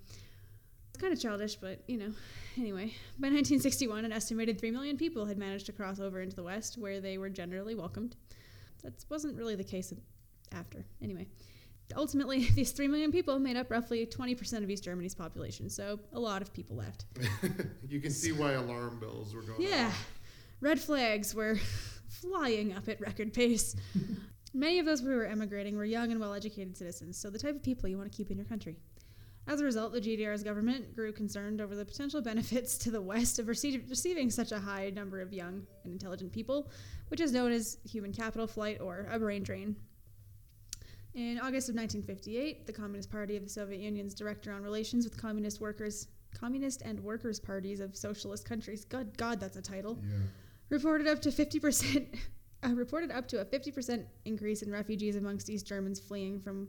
kind 1.03 1.13
of 1.13 1.21
childish, 1.21 1.57
but 1.57 1.81
you 1.87 1.99
know. 1.99 2.13
Anyway, 2.57 2.95
by 3.19 3.29
1961, 3.29 4.05
an 4.05 4.13
estimated 4.13 4.61
3 4.61 4.71
million 4.71 4.97
people 4.97 5.27
had 5.27 5.37
managed 5.37 5.67
to 5.67 5.73
cross 5.73 6.01
over 6.01 6.21
into 6.21 6.37
the 6.37 6.43
West, 6.43 6.79
where 6.79 7.01
they 7.01 7.19
were 7.19 7.29
generally 7.29 7.75
welcomed. 7.75 8.15
That 8.83 8.93
wasn't 9.09 9.37
really 9.37 9.57
the 9.57 9.65
case 9.65 9.93
after. 10.55 10.85
Anyway, 11.03 11.27
ultimately, 11.97 12.49
these 12.55 12.73
3 12.73 12.89
million 12.89 13.11
people 13.11 13.39
made 13.39 13.57
up 13.57 13.71
roughly 13.71 14.07
20% 14.07 14.63
of 14.63 14.71
East 14.71 14.85
Germany's 14.85 15.15
population, 15.15 15.69
so 15.69 15.99
a 16.13 16.21
lot 16.21 16.41
of 16.43 16.53
people 16.53 16.77
left. 16.77 17.07
you 17.89 18.01
can 18.01 18.11
see 18.11 18.33
why 18.33 18.53
alarm 18.53 19.01
bells 19.01 19.35
were 19.35 19.43
going 19.43 19.63
Yeah, 19.63 19.91
red 20.61 20.81
flags 20.81 21.35
were 21.35 21.57
flying 22.09 22.75
up 22.75 22.89
at 22.89 23.01
record 23.01 23.33
pace. 23.33 23.75
Many 24.55 24.79
of 24.79 24.87
those 24.87 25.01
who 25.01 25.09
were 25.09 25.25
emigrating 25.25 25.77
were 25.77 25.85
young 25.85 26.13
and 26.13 26.21
well 26.21 26.35
educated 26.35 26.77
citizens, 26.77 27.17
so 27.17 27.31
the 27.31 27.39
type 27.39 27.57
of 27.57 27.63
people 27.63 27.89
you 27.89 27.97
want 27.97 28.13
to 28.13 28.17
keep 28.17 28.31
in 28.31 28.37
your 28.37 28.47
country. 28.47 28.77
As 29.49 29.61
a 29.61 29.65
result, 29.65 29.93
the 29.93 30.01
GDR's 30.01 30.43
government 30.45 30.95
grew 30.95 31.13
concerned 31.13 31.61
over 31.61 31.75
the 31.75 31.85
potential 31.85 32.21
benefits 32.33 32.79
to 32.79 32.91
the 32.91 33.01
West 33.03 33.39
of 33.39 33.47
rece- 33.47 33.89
receiving 33.91 34.31
such 34.31 34.53
a 34.53 34.59
high 34.59 34.91
number 34.91 35.21
of 35.21 35.33
young 35.33 35.67
and 35.85 35.93
intelligent 35.93 36.33
people, 36.33 36.71
which 37.09 37.21
is 37.21 37.33
known 37.33 37.51
as 37.53 37.79
human 37.85 38.13
capital 38.13 38.47
flight 38.47 38.81
or 38.81 39.09
a 39.11 39.19
brain 39.19 39.43
drain. 39.43 39.75
In 41.15 41.39
August 41.39 41.69
of 41.69 41.75
1958, 41.75 42.67
the 42.67 42.73
Communist 42.73 43.11
Party 43.11 43.37
of 43.37 43.43
the 43.45 43.51
Soviet 43.51 43.81
Union's 43.81 44.15
director 44.15 44.53
on 44.53 44.63
relations 44.63 45.05
with 45.05 45.21
communist 45.21 45.61
workers, 45.61 46.09
communist 46.35 46.81
and 46.83 46.99
workers 47.01 47.39
parties 47.39 47.81
of 47.81 47.95
socialist 47.95 48.47
countries. 48.49 48.85
God, 48.87 49.15
God, 49.19 49.39
that's 49.39 49.57
a 49.59 49.63
title 49.63 49.99
Yeah. 50.03 50.17
reported 50.71 51.07
up 51.07 51.21
to 51.23 51.29
50% 51.31 52.19
uh, 52.65 52.69
reported 52.75 53.11
up 53.11 53.29
to 53.29 53.41
a 53.41 53.45
50% 53.45 54.07
increase 54.25 54.63
in 54.63 54.71
refugees 54.71 55.17
amongst 55.17 55.51
East 55.51 55.67
Germans 55.67 56.01
fleeing 56.01 56.41
from 56.41 56.69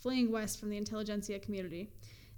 fleeing 0.00 0.32
west 0.32 0.58
from 0.58 0.70
the 0.70 0.76
intelligentsia 0.76 1.38
community. 1.38 1.90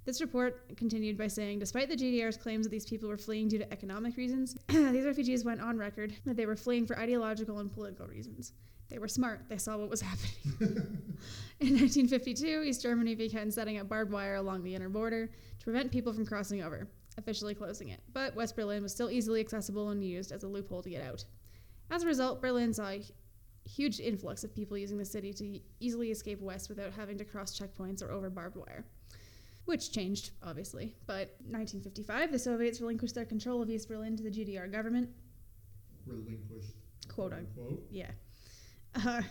This 0.05 0.19
report 0.19 0.75
continued 0.75 1.17
by 1.17 1.27
saying, 1.27 1.59
despite 1.59 1.87
the 1.87 1.95
GDR's 1.95 2.35
claims 2.35 2.65
that 2.65 2.71
these 2.71 2.85
people 2.85 3.07
were 3.07 3.17
fleeing 3.17 3.47
due 3.47 3.59
to 3.59 3.71
economic 3.71 4.17
reasons, 4.17 4.57
these 4.67 5.05
refugees 5.05 5.45
went 5.45 5.61
on 5.61 5.77
record 5.77 6.13
that 6.25 6.35
they 6.35 6.45
were 6.45 6.57
fleeing 6.57 6.85
for 6.85 6.99
ideological 6.99 7.59
and 7.59 7.71
political 7.71 8.05
reasons. 8.07 8.51
They 8.89 8.99
were 8.99 9.07
smart. 9.07 9.45
They 9.47 9.57
saw 9.57 9.77
what 9.77 9.89
was 9.89 10.01
happening. 10.11 10.33
In 11.59 11.69
1952, 11.69 12.63
East 12.65 12.81
Germany 12.81 13.15
began 13.15 13.49
setting 13.49 13.77
up 13.77 13.87
barbed 13.87 14.11
wire 14.11 14.35
along 14.35 14.63
the 14.63 14.75
inner 14.75 14.89
border 14.89 15.27
to 15.27 15.63
prevent 15.63 15.91
people 15.91 16.11
from 16.11 16.25
crossing 16.25 16.61
over, 16.61 16.87
officially 17.17 17.55
closing 17.55 17.89
it. 17.89 18.01
But 18.11 18.35
West 18.35 18.57
Berlin 18.57 18.83
was 18.83 18.91
still 18.91 19.09
easily 19.09 19.39
accessible 19.39 19.89
and 19.89 20.03
used 20.03 20.33
as 20.33 20.43
a 20.43 20.47
loophole 20.47 20.83
to 20.83 20.89
get 20.89 21.01
out. 21.01 21.23
As 21.89 22.03
a 22.03 22.07
result, 22.07 22.41
Berlin 22.41 22.73
saw 22.73 22.91
huge 23.65 23.99
influx 23.99 24.43
of 24.43 24.53
people 24.53 24.77
using 24.77 24.97
the 24.97 25.05
city 25.05 25.33
to 25.33 25.59
easily 25.79 26.11
escape 26.11 26.41
west 26.41 26.69
without 26.69 26.91
having 26.93 27.17
to 27.17 27.25
cross 27.25 27.57
checkpoints 27.57 28.03
or 28.03 28.11
over 28.11 28.29
barbed 28.29 28.57
wire. 28.57 28.85
Which 29.65 29.91
changed, 29.91 30.31
obviously. 30.43 30.93
But 31.07 31.35
1955, 31.47 32.31
the 32.31 32.39
Soviets 32.39 32.81
relinquished 32.81 33.15
their 33.15 33.25
control 33.25 33.61
of 33.61 33.69
East 33.69 33.87
Berlin 33.87 34.17
to 34.17 34.23
the 34.23 34.29
GDR 34.29 34.69
government, 34.69 35.09
Relinquished. 36.05 36.75
quote 37.07 37.31
unquote. 37.31 37.81
Yeah. 37.89 38.11
Uh, 38.93 39.21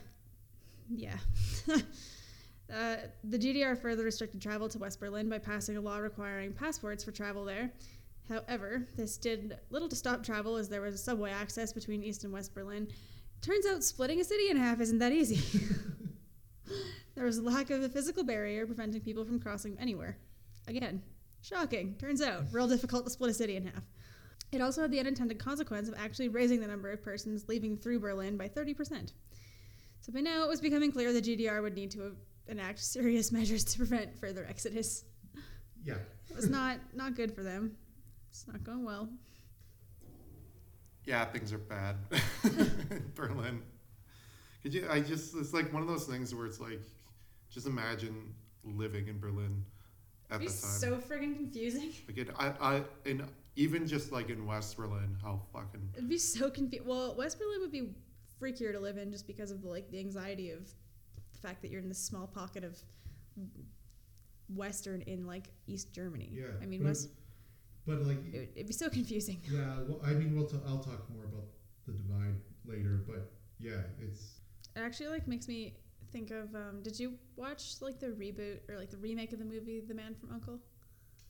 yeah. 0.88 1.18
uh, 2.74 2.96
the 3.24 3.38
GDR 3.38 3.78
further 3.78 4.04
restricted 4.04 4.40
travel 4.40 4.68
to 4.70 4.78
West 4.78 5.00
Berlin 5.00 5.28
by 5.28 5.38
passing 5.38 5.76
a 5.76 5.80
law 5.80 5.98
requiring 5.98 6.52
passports 6.54 7.04
for 7.04 7.12
travel 7.12 7.44
there. 7.44 7.70
However, 8.28 8.86
this 8.96 9.18
did 9.18 9.58
little 9.70 9.88
to 9.88 9.96
stop 9.96 10.24
travel 10.24 10.56
as 10.56 10.68
there 10.68 10.80
was 10.80 11.02
subway 11.02 11.30
access 11.30 11.72
between 11.72 12.02
East 12.02 12.24
and 12.24 12.32
West 12.32 12.54
Berlin. 12.54 12.88
Turns 13.42 13.66
out 13.66 13.82
splitting 13.82 14.20
a 14.20 14.24
city 14.24 14.50
in 14.50 14.56
half 14.56 14.80
isn't 14.80 15.00
that 15.00 15.12
easy. 15.12 15.40
there 17.16 17.24
was 17.24 17.38
a 17.38 17.42
lack 17.42 17.70
of 17.70 17.82
a 17.82 17.88
physical 17.88 18.22
barrier 18.22 18.64
preventing 18.66 19.00
people 19.00 19.24
from 19.24 19.40
crossing 19.40 19.76
anywhere. 19.80 20.16
Again, 20.68 21.02
shocking. 21.42 21.96
Turns 21.98 22.22
out, 22.22 22.44
real 22.52 22.68
difficult 22.68 23.04
to 23.04 23.10
split 23.10 23.30
a 23.30 23.34
city 23.34 23.56
in 23.56 23.64
half. 23.64 23.82
It 24.52 24.60
also 24.60 24.82
had 24.82 24.92
the 24.92 25.00
unintended 25.00 25.40
consequence 25.40 25.88
of 25.88 25.94
actually 25.98 26.28
raising 26.28 26.60
the 26.60 26.68
number 26.68 26.90
of 26.92 27.02
persons 27.02 27.48
leaving 27.48 27.76
through 27.76 27.98
Berlin 27.98 28.36
by 28.36 28.48
30%. 28.48 29.12
So 30.02 30.12
by 30.12 30.20
now 30.20 30.44
it 30.44 30.48
was 30.48 30.60
becoming 30.60 30.92
clear 30.92 31.12
the 31.12 31.20
GDR 31.20 31.62
would 31.62 31.74
need 31.74 31.90
to 31.92 32.14
enact 32.46 32.78
serious 32.78 33.32
measures 33.32 33.64
to 33.64 33.78
prevent 33.78 34.16
further 34.18 34.46
exodus. 34.48 35.04
Yeah. 35.84 35.94
It 36.30 36.36
was 36.36 36.48
not 36.48 36.78
not 36.94 37.16
good 37.16 37.34
for 37.34 37.42
them. 37.42 37.76
It's 38.30 38.46
not 38.46 38.62
going 38.62 38.84
well. 38.84 39.08
Yeah, 41.04 41.24
things 41.26 41.52
are 41.52 41.58
bad 41.58 41.96
in 42.44 43.10
Berlin. 43.14 43.62
Could 44.62 44.74
you? 44.74 44.86
I 44.88 45.00
just 45.00 45.34
it's 45.36 45.52
like 45.52 45.72
one 45.72 45.82
of 45.82 45.88
those 45.88 46.04
things 46.04 46.34
where 46.34 46.46
it's 46.46 46.60
like, 46.60 46.80
just 47.50 47.66
imagine 47.66 48.34
living 48.64 49.08
in 49.08 49.18
Berlin 49.18 49.64
at 50.30 50.40
It'd 50.40 50.48
the 50.48 50.52
be 50.56 50.60
time. 50.60 50.70
so 50.70 50.96
friggin' 50.96 51.36
confusing. 51.36 51.92
like 52.08 52.18
it, 52.18 52.30
I, 52.38 52.52
I, 52.60 52.82
in 53.04 53.26
even 53.56 53.86
just 53.86 54.12
like 54.12 54.30
in 54.30 54.46
West 54.46 54.76
Berlin, 54.76 55.16
how 55.22 55.40
fucking 55.52 55.90
It'd 55.94 56.08
be 56.08 56.18
so 56.18 56.48
confusing. 56.50 56.86
Well, 56.86 57.16
West 57.16 57.38
Berlin 57.38 57.60
would 57.60 57.72
be 57.72 57.90
freakier 58.40 58.72
to 58.72 58.78
live 58.80 58.96
in 58.96 59.10
just 59.10 59.26
because 59.26 59.50
of 59.50 59.64
like 59.64 59.90
the 59.90 59.98
anxiety 59.98 60.50
of 60.50 60.68
the 61.32 61.38
fact 61.38 61.62
that 61.62 61.70
you're 61.70 61.80
in 61.80 61.88
this 61.88 61.98
small 61.98 62.26
pocket 62.28 62.62
of 62.64 62.78
Western 64.48 65.02
in 65.02 65.26
like 65.26 65.48
East 65.66 65.92
Germany. 65.92 66.30
Yeah. 66.32 66.44
I 66.62 66.66
mean, 66.66 66.84
West. 66.84 67.08
But 67.86 68.02
like, 68.02 68.18
It, 68.32 68.52
it'd 68.54 68.66
be 68.68 68.72
so 68.72 68.88
confusing. 68.88 69.40
yeah. 69.50 69.76
Well, 69.88 70.00
I 70.04 70.12
mean, 70.12 70.34
we'll 70.36 70.46
t- 70.46 70.58
I'll 70.66 70.78
talk 70.78 71.08
more 71.10 71.24
about 71.24 71.46
the 71.86 71.92
divide 71.92 72.36
later, 72.64 73.04
but 73.06 73.32
yeah, 73.58 73.82
it's 74.00 74.40
It 74.76 74.80
actually 74.80 75.08
like 75.08 75.26
makes 75.26 75.48
me 75.48 75.74
think 76.12 76.30
of. 76.30 76.54
Um, 76.54 76.80
did 76.82 76.98
you 76.98 77.14
watch 77.36 77.74
like 77.80 77.98
the 77.98 78.08
reboot 78.08 78.60
or 78.68 78.78
like 78.78 78.90
the 78.90 78.98
remake 78.98 79.32
of 79.32 79.38
the 79.38 79.44
movie 79.44 79.80
The 79.80 79.94
Man 79.94 80.14
from 80.14 80.28
U.N.C.L.E.? 80.30 80.60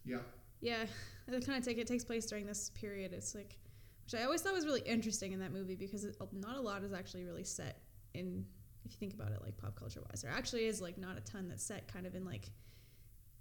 yeah. 0.05 0.19
Yeah, 0.61 0.85
it 1.29 1.47
kind 1.47 1.59
of 1.59 1.65
take 1.65 1.79
it 1.79 1.87
takes 1.87 2.05
place 2.05 2.27
during 2.27 2.47
this 2.47 2.71
period. 2.71 3.13
It's 3.13 3.35
like, 3.35 3.59
which 4.05 4.21
I 4.21 4.25
always 4.25 4.43
thought 4.43 4.53
was 4.55 4.67
really 4.67 4.83
interesting 4.83 5.33
in 5.33 5.41
that 5.41 5.53
movie 5.53 5.75
because 5.75 6.05
it, 6.05 6.17
not 6.33 6.57
a 6.57 6.61
lot 6.61 6.85
is 6.85 6.93
actually 6.93 7.25
really 7.25 7.45
set 7.45 7.79
in. 8.15 8.45
If 8.85 8.93
you 8.93 8.97
think 8.99 9.15
about 9.15 9.31
it, 9.33 9.41
like 9.43 9.57
pop 9.57 9.77
culture 9.79 10.01
wise, 10.11 10.23
there 10.23 10.33
actually 10.33 10.67
is 10.67 10.81
like 10.81 10.99
not 10.99 11.17
a 11.17 11.21
ton 11.21 11.49
that's 11.49 11.65
set 11.65 11.87
kind 11.93 12.05
of 12.07 12.15
in 12.17 12.25
like 12.25 12.51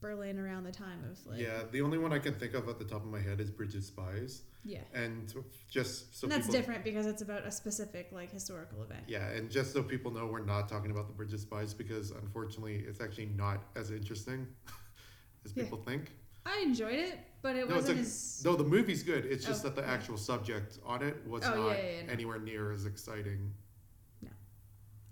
Berlin 0.01 0.39
around 0.39 0.63
the 0.63 0.71
time 0.71 1.03
of 1.09 1.17
like 1.27 1.39
yeah. 1.39 1.61
The 1.71 1.81
only 1.81 1.97
one 1.97 2.11
I 2.11 2.19
can 2.19 2.33
think 2.33 2.53
of 2.55 2.67
at 2.67 2.79
the 2.79 2.85
top 2.85 3.03
of 3.03 3.07
my 3.09 3.19
head 3.21 3.39
is 3.39 3.49
Bridge 3.51 3.75
of 3.75 3.83
Spies, 3.83 4.41
yeah. 4.65 4.79
and 4.93 5.33
just 5.69 6.17
so 6.19 6.25
and 6.25 6.31
that's 6.31 6.47
people, 6.47 6.59
different 6.59 6.83
because 6.83 7.05
it's 7.05 7.21
about 7.21 7.45
a 7.45 7.51
specific 7.51 8.09
like 8.11 8.31
historical 8.31 8.81
event. 8.83 9.03
Yeah, 9.07 9.27
and 9.29 9.49
just 9.49 9.71
so 9.73 9.83
people 9.83 10.11
know, 10.11 10.25
we're 10.25 10.43
not 10.43 10.67
talking 10.67 10.91
about 10.91 11.07
the 11.07 11.13
Bridge 11.13 11.33
of 11.33 11.39
Spies 11.39 11.73
because 11.73 12.11
unfortunately, 12.11 12.83
it's 12.87 12.99
actually 12.99 13.27
not 13.27 13.63
as 13.75 13.91
interesting 13.91 14.47
as 15.45 15.53
Yeah. 15.55 15.63
people 15.63 15.77
think. 15.77 16.11
I 16.43 16.61
enjoyed 16.65 16.95
it, 16.97 17.19
but 17.43 17.55
it 17.55 17.69
No, 17.69 17.75
wasn't 17.75 17.99
a- 17.99 18.01
as 18.01 18.41
No, 18.43 18.55
the 18.55 18.63
movie's 18.63 19.03
good. 19.03 19.25
It's 19.25 19.45
just 19.45 19.63
Oh, 19.63 19.69
that 19.69 19.75
the 19.75 19.83
yeah. 19.83 19.93
actual 19.93 20.17
subject 20.17 20.79
on 20.83 21.03
it 21.03 21.15
was 21.27 21.43
Oh, 21.45 21.49
not 21.55 21.67
yeah, 21.77 21.83
yeah, 21.83 21.91
yeah, 21.97 22.05
no. 22.07 22.11
anywhere 22.13 22.39
near 22.39 22.71
as 22.71 22.85
exciting. 22.85 23.53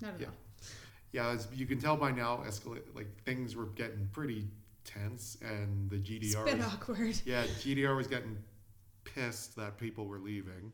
not 0.01 0.13
at 0.15 0.21
yeah. 0.21 0.27
all. 0.27 0.33
Yeah, 1.11 1.27
as 1.29 1.47
you 1.53 1.65
can 1.65 1.79
tell 1.79 1.97
by 1.97 2.11
now, 2.11 2.37
escalate 2.47 2.81
like 2.95 3.07
things 3.25 3.55
were 3.55 3.65
getting 3.65 4.07
pretty 4.11 4.47
tense, 4.93 5.37
and 5.41 5.89
the 5.89 5.97
It's 5.97 6.09
GDR. 6.35 6.45
bit 6.45 6.57
was- 6.57 6.65
awkward. 6.67 7.21
yeah, 7.25 7.43
GDR 7.45 7.95
was 7.95 8.07
getting 8.07 8.37
pissed 9.03 9.55
that 9.55 9.77
people 9.77 10.05
were 10.07 10.19
leaving. 10.19 10.71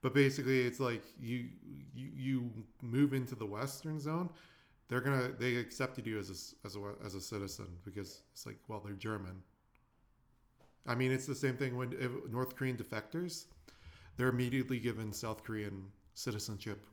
But 0.00 0.14
basically, 0.14 0.62
it's 0.62 0.80
like 0.80 1.02
you 1.20 1.48
you 1.94 2.08
you 2.16 2.50
move 2.82 3.14
into 3.14 3.34
the 3.34 3.46
western 3.46 4.00
zone. 4.00 4.30
they're 4.88 5.00
gonna 5.00 5.30
they 5.38 5.56
accepted 5.56 6.06
you 6.06 6.18
as 6.18 6.28
a 6.30 6.66
as 6.66 6.76
a 6.76 6.80
as 7.06 7.14
a 7.14 7.20
citizen 7.20 7.66
because 7.84 8.22
it's 8.32 8.44
like 8.46 8.58
well 8.68 8.80
they're 8.84 8.94
German. 8.94 9.42
I 10.86 10.94
mean 10.96 11.12
it's 11.12 11.26
the 11.26 11.34
same 11.34 11.56
thing 11.56 11.76
when 11.76 11.92
if 11.92 12.10
North 12.30 12.56
Korean 12.56 12.76
defectors, 12.76 13.46
they're 14.16 14.28
immediately 14.28 14.78
given 14.80 15.12
South 15.12 15.44
Korean 15.44 15.84
citizenship 16.14 16.84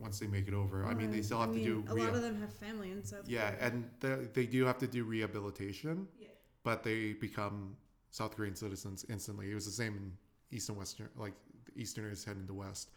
once 0.00 0.18
they 0.18 0.26
make 0.26 0.48
it 0.48 0.54
over. 0.54 0.84
I 0.86 0.94
mean 0.94 1.10
they 1.10 1.22
still 1.22 1.40
have 1.40 1.50
I 1.50 1.54
to 1.54 1.64
do 1.64 1.84
A 1.88 1.94
lot 1.94 2.14
of 2.14 2.22
them 2.22 2.40
have 2.40 2.52
family 2.54 2.90
in 2.90 3.04
South 3.04 3.28
yeah, 3.28 3.50
Korea. 3.50 3.66
and 3.66 3.90
they, 4.00 4.14
they 4.32 4.46
do 4.46 4.64
have 4.64 4.78
to 4.78 4.86
do 4.86 5.04
rehabilitation, 5.04 6.08
Yeah. 6.18 6.28
but 6.64 6.82
they 6.82 7.12
become 7.12 7.76
South 8.10 8.34
Korean 8.36 8.56
citizens 8.56 9.04
instantly. 9.08 9.50
It 9.50 9.54
was 9.54 9.66
the 9.66 9.72
same 9.72 9.94
in 9.96 10.12
East 10.50 10.68
and 10.68 10.78
Western, 10.78 11.08
like 11.16 11.34
the 11.66 11.80
Easterners 11.80 12.24
heading 12.24 12.46
to 12.46 12.54
West. 12.54 12.90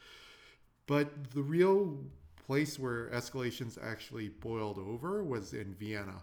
But 0.88 1.32
the 1.32 1.42
real 1.44 1.98
place 2.48 2.80
where 2.80 3.10
escalations 3.10 3.78
actually 3.82 4.30
boiled 4.30 4.78
over 4.80 5.24
was 5.24 5.54
in 5.54 5.76
Vienna. 5.76 6.22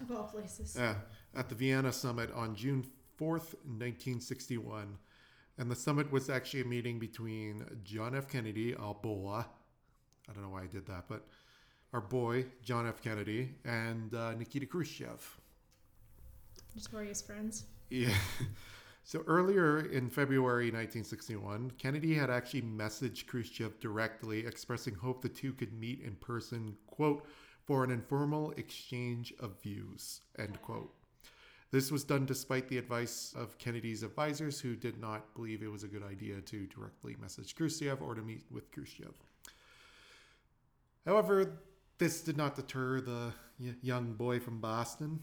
Of 0.00 0.10
all 0.10 0.24
places. 0.24 0.74
Yeah, 0.78 0.94
at 1.34 1.48
the 1.48 1.54
Vienna 1.54 1.92
summit 1.92 2.32
on 2.32 2.54
June 2.54 2.82
4th, 3.20 3.54
1961. 3.64 4.96
And 5.58 5.70
the 5.70 5.76
summit 5.76 6.10
was 6.10 6.30
actually 6.30 6.62
a 6.62 6.64
meeting 6.64 6.98
between 6.98 7.64
John 7.84 8.16
F. 8.16 8.28
Kennedy, 8.28 8.74
our 8.74 8.94
boy, 8.94 9.44
I 10.28 10.32
don't 10.32 10.42
know 10.42 10.50
why 10.50 10.62
I 10.62 10.66
did 10.66 10.86
that, 10.86 11.04
but 11.08 11.26
our 11.92 12.00
boy, 12.00 12.46
John 12.62 12.88
F. 12.88 13.02
Kennedy, 13.02 13.54
and 13.64 14.14
uh, 14.14 14.32
Nikita 14.32 14.66
Khrushchev. 14.66 15.38
Just 16.74 16.92
Notorious 16.92 17.20
friends. 17.20 17.64
Yeah. 17.90 18.14
So 19.04 19.24
earlier 19.26 19.80
in 19.80 20.08
February 20.08 20.66
1961, 20.66 21.72
Kennedy 21.76 22.14
had 22.14 22.30
actually 22.30 22.62
messaged 22.62 23.26
Khrushchev 23.26 23.80
directly 23.80 24.46
expressing 24.46 24.94
hope 24.94 25.22
the 25.22 25.28
two 25.28 25.52
could 25.52 25.72
meet 25.72 26.00
in 26.00 26.14
person, 26.16 26.76
quote, 26.86 27.26
for 27.64 27.82
an 27.82 27.90
informal 27.90 28.52
exchange 28.52 29.34
of 29.40 29.60
views, 29.60 30.20
end 30.38 30.60
quote. 30.62 30.94
This 31.72 31.90
was 31.90 32.04
done 32.04 32.26
despite 32.26 32.68
the 32.68 32.76
advice 32.76 33.34
of 33.34 33.56
Kennedy's 33.56 34.02
advisors, 34.02 34.60
who 34.60 34.76
did 34.76 35.00
not 35.00 35.34
believe 35.34 35.62
it 35.62 35.72
was 35.72 35.84
a 35.84 35.88
good 35.88 36.02
idea 36.02 36.42
to 36.42 36.66
directly 36.66 37.16
message 37.18 37.56
Khrushchev 37.56 38.02
or 38.02 38.14
to 38.14 38.20
meet 38.20 38.44
with 38.50 38.70
Khrushchev. 38.70 39.14
However, 41.06 41.60
this 41.96 42.20
did 42.20 42.36
not 42.36 42.56
deter 42.56 43.00
the 43.00 43.32
young 43.80 44.12
boy 44.12 44.38
from 44.38 44.60
Boston. 44.60 45.20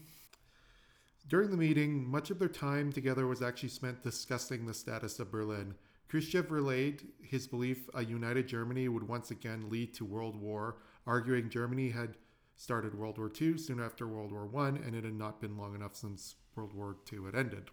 During 1.28 1.52
the 1.52 1.56
meeting, 1.56 2.10
much 2.10 2.32
of 2.32 2.40
their 2.40 2.48
time 2.48 2.92
together 2.92 3.28
was 3.28 3.42
actually 3.42 3.68
spent 3.68 4.02
discussing 4.02 4.66
the 4.66 4.74
status 4.74 5.20
of 5.20 5.30
Berlin. 5.30 5.74
Khrushchev 6.08 6.50
relayed 6.50 7.06
his 7.22 7.46
belief 7.46 7.88
a 7.94 8.04
united 8.04 8.48
Germany 8.48 8.88
would 8.88 9.06
once 9.06 9.30
again 9.30 9.70
lead 9.70 9.94
to 9.94 10.04
world 10.04 10.34
war, 10.34 10.78
arguing 11.06 11.48
Germany 11.48 11.90
had 11.90 12.16
started 12.60 12.94
World 12.94 13.16
War 13.16 13.32
II 13.40 13.56
soon 13.56 13.80
after 13.80 14.06
World 14.06 14.32
War 14.32 14.46
I 14.66 14.68
and 14.68 14.94
it 14.94 15.02
had 15.02 15.14
not 15.14 15.40
been 15.40 15.56
long 15.56 15.74
enough 15.74 15.96
since 15.96 16.34
World 16.54 16.74
War 16.74 16.94
II 17.10 17.24
had 17.24 17.34
ended. 17.34 17.70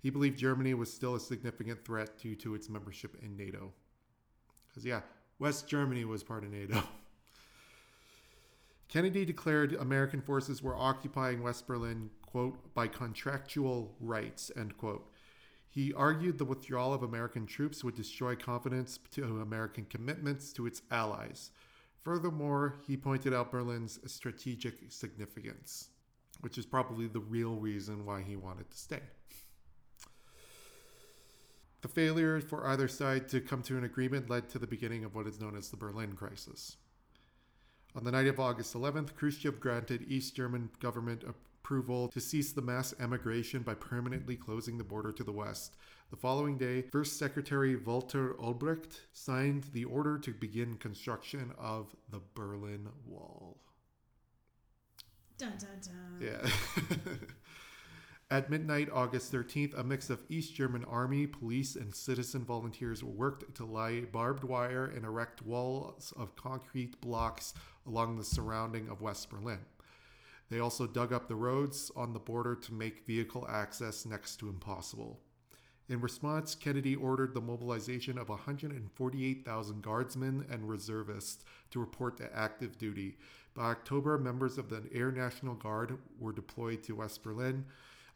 He 0.00 0.10
believed 0.10 0.36
Germany 0.36 0.74
was 0.74 0.92
still 0.92 1.14
a 1.14 1.20
significant 1.20 1.84
threat 1.84 2.18
due 2.18 2.34
to 2.34 2.56
its 2.56 2.68
membership 2.68 3.16
in 3.22 3.36
NATO. 3.36 3.72
Because, 4.66 4.84
yeah, 4.84 5.02
West 5.38 5.68
Germany 5.68 6.04
was 6.04 6.24
part 6.24 6.42
of 6.42 6.50
NATO. 6.50 6.82
Kennedy 8.88 9.24
declared 9.24 9.74
American 9.74 10.20
forces 10.20 10.64
were 10.64 10.74
occupying 10.74 11.40
West 11.40 11.68
Berlin, 11.68 12.10
quote, 12.26 12.74
by 12.74 12.88
contractual 12.88 13.94
rights, 14.00 14.50
end 14.56 14.76
quote. 14.78 15.08
He 15.70 15.94
argued 15.94 16.38
the 16.38 16.44
withdrawal 16.44 16.92
of 16.92 17.04
American 17.04 17.46
troops 17.46 17.84
would 17.84 17.94
destroy 17.94 18.34
confidence 18.34 18.98
to 19.12 19.40
American 19.40 19.84
commitments 19.84 20.52
to 20.54 20.66
its 20.66 20.82
allies. 20.90 21.52
Furthermore, 22.02 22.76
he 22.86 22.96
pointed 22.96 23.34
out 23.34 23.50
Berlin's 23.50 23.98
strategic 24.10 24.90
significance, 24.90 25.88
which 26.40 26.56
is 26.56 26.64
probably 26.64 27.06
the 27.06 27.20
real 27.20 27.56
reason 27.56 28.06
why 28.06 28.22
he 28.22 28.36
wanted 28.36 28.70
to 28.70 28.76
stay. 28.78 29.02
The 31.80 31.88
failure 31.88 32.40
for 32.40 32.66
either 32.66 32.88
side 32.88 33.28
to 33.28 33.40
come 33.40 33.62
to 33.62 33.76
an 33.76 33.84
agreement 33.84 34.28
led 34.28 34.48
to 34.50 34.58
the 34.58 34.66
beginning 34.66 35.04
of 35.04 35.14
what 35.14 35.26
is 35.26 35.40
known 35.40 35.56
as 35.56 35.68
the 35.68 35.76
Berlin 35.76 36.14
Crisis. 36.14 36.76
On 37.94 38.04
the 38.04 38.12
night 38.12 38.26
of 38.26 38.40
August 38.40 38.74
11th, 38.74 39.14
Khrushchev 39.14 39.60
granted 39.60 40.04
East 40.08 40.34
German 40.34 40.70
government 40.80 41.24
approval 41.62 42.08
to 42.08 42.20
cease 42.20 42.52
the 42.52 42.62
mass 42.62 42.94
emigration 43.00 43.62
by 43.62 43.74
permanently 43.74 44.36
closing 44.36 44.78
the 44.78 44.84
border 44.84 45.12
to 45.12 45.24
the 45.24 45.32
west. 45.32 45.76
The 46.10 46.16
following 46.16 46.56
day, 46.56 46.82
First 46.82 47.18
Secretary 47.18 47.76
Walter 47.76 48.34
Ulbricht 48.34 49.00
signed 49.12 49.64
the 49.72 49.84
order 49.84 50.18
to 50.18 50.32
begin 50.32 50.76
construction 50.76 51.52
of 51.58 51.94
the 52.10 52.20
Berlin 52.34 52.88
Wall. 53.06 53.58
Dun 55.36 55.52
dun 55.58 55.78
dun. 55.82 56.20
Yeah. 56.20 56.50
At 58.30 58.50
midnight, 58.50 58.88
August 58.92 59.32
13th, 59.32 59.78
a 59.78 59.84
mix 59.84 60.10
of 60.10 60.20
East 60.28 60.54
German 60.54 60.84
army, 60.84 61.26
police, 61.26 61.76
and 61.76 61.94
citizen 61.94 62.44
volunteers 62.44 63.02
worked 63.02 63.54
to 63.56 63.64
lay 63.64 64.00
barbed 64.00 64.44
wire 64.44 64.84
and 64.84 65.04
erect 65.04 65.42
walls 65.42 66.12
of 66.16 66.36
concrete 66.36 67.00
blocks 67.00 67.54
along 67.86 68.16
the 68.18 68.24
surrounding 68.24 68.88
of 68.88 69.00
West 69.00 69.30
Berlin. 69.30 69.60
They 70.50 70.60
also 70.60 70.86
dug 70.86 71.12
up 71.12 71.28
the 71.28 71.36
roads 71.36 71.90
on 71.94 72.12
the 72.12 72.18
border 72.18 72.54
to 72.54 72.74
make 72.74 73.06
vehicle 73.06 73.46
access 73.48 74.06
next 74.06 74.36
to 74.36 74.48
impossible. 74.48 75.20
In 75.88 76.00
response, 76.02 76.54
Kennedy 76.54 76.94
ordered 76.94 77.32
the 77.32 77.40
mobilization 77.40 78.18
of 78.18 78.28
148,000 78.28 79.82
guardsmen 79.82 80.44
and 80.50 80.68
reservists 80.68 81.44
to 81.70 81.80
report 81.80 82.18
to 82.18 82.36
active 82.36 82.76
duty. 82.76 83.16
By 83.54 83.70
October, 83.70 84.18
members 84.18 84.58
of 84.58 84.68
the 84.68 84.82
Air 84.92 85.10
National 85.10 85.54
Guard 85.54 85.98
were 86.18 86.32
deployed 86.32 86.82
to 86.84 86.96
West 86.96 87.22
Berlin, 87.22 87.64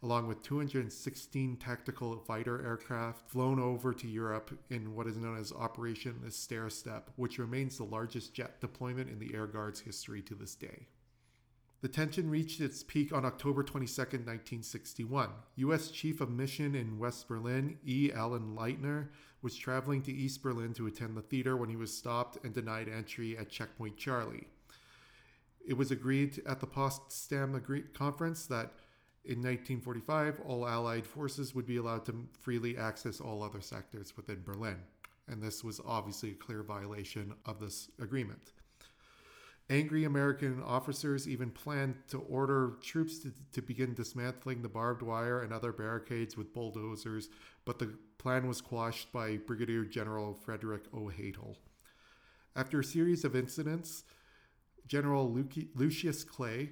along 0.02 0.26
with 0.26 0.42
216 0.42 1.56
tactical 1.56 2.18
fighter 2.18 2.62
aircraft 2.62 3.30
flown 3.30 3.58
over 3.58 3.94
to 3.94 4.06
Europe 4.06 4.50
in 4.68 4.94
what 4.94 5.06
is 5.06 5.16
known 5.16 5.38
as 5.38 5.52
Operation 5.52 6.30
Stair 6.30 6.68
Step, 6.68 7.10
which 7.16 7.38
remains 7.38 7.78
the 7.78 7.84
largest 7.84 8.34
jet 8.34 8.60
deployment 8.60 9.08
in 9.08 9.18
the 9.18 9.34
Air 9.34 9.46
Guard's 9.46 9.80
history 9.80 10.20
to 10.22 10.34
this 10.34 10.54
day. 10.54 10.88
The 11.82 11.88
tension 11.88 12.30
reached 12.30 12.60
its 12.60 12.84
peak 12.84 13.12
on 13.12 13.24
October 13.24 13.64
22, 13.64 14.02
1961. 14.02 15.30
U.S. 15.56 15.90
Chief 15.90 16.20
of 16.20 16.30
Mission 16.30 16.76
in 16.76 16.96
West 16.96 17.26
Berlin, 17.26 17.76
E. 17.84 18.12
Allan 18.14 18.54
Lightner, 18.56 19.08
was 19.42 19.56
traveling 19.56 20.00
to 20.02 20.12
East 20.12 20.44
Berlin 20.44 20.74
to 20.74 20.86
attend 20.86 21.16
the 21.16 21.22
theater 21.22 21.56
when 21.56 21.68
he 21.68 21.74
was 21.74 21.92
stopped 21.92 22.38
and 22.44 22.54
denied 22.54 22.88
entry 22.88 23.36
at 23.36 23.50
Checkpoint 23.50 23.96
Charlie. 23.96 24.46
It 25.66 25.76
was 25.76 25.90
agreed 25.90 26.40
at 26.46 26.60
the 26.60 26.68
Potsdam 26.68 27.60
Conference 27.94 28.46
that 28.46 28.74
in 29.24 29.38
1945, 29.38 30.40
all 30.46 30.68
Allied 30.68 31.06
forces 31.06 31.52
would 31.52 31.66
be 31.66 31.78
allowed 31.78 32.04
to 32.04 32.28
freely 32.40 32.76
access 32.76 33.20
all 33.20 33.42
other 33.42 33.60
sectors 33.60 34.16
within 34.16 34.42
Berlin. 34.44 34.76
And 35.26 35.42
this 35.42 35.64
was 35.64 35.80
obviously 35.84 36.30
a 36.30 36.34
clear 36.34 36.62
violation 36.62 37.34
of 37.44 37.58
this 37.58 37.90
agreement. 38.00 38.52
Angry 39.72 40.04
American 40.04 40.62
officers 40.62 41.26
even 41.26 41.50
planned 41.50 41.94
to 42.08 42.18
order 42.28 42.74
troops 42.82 43.20
to, 43.20 43.32
to 43.54 43.62
begin 43.62 43.94
dismantling 43.94 44.60
the 44.60 44.68
barbed 44.68 45.00
wire 45.00 45.40
and 45.40 45.50
other 45.50 45.72
barricades 45.72 46.36
with 46.36 46.52
bulldozers, 46.52 47.30
but 47.64 47.78
the 47.78 47.96
plan 48.18 48.46
was 48.46 48.60
quashed 48.60 49.10
by 49.12 49.38
Brigadier 49.38 49.86
General 49.86 50.34
Frederick 50.34 50.82
O. 50.92 51.10
Hartel. 51.10 51.56
After 52.54 52.80
a 52.80 52.84
series 52.84 53.24
of 53.24 53.34
incidents, 53.34 54.04
General 54.86 55.26
Luci- 55.26 55.68
Lucius 55.74 56.22
Clay, 56.22 56.68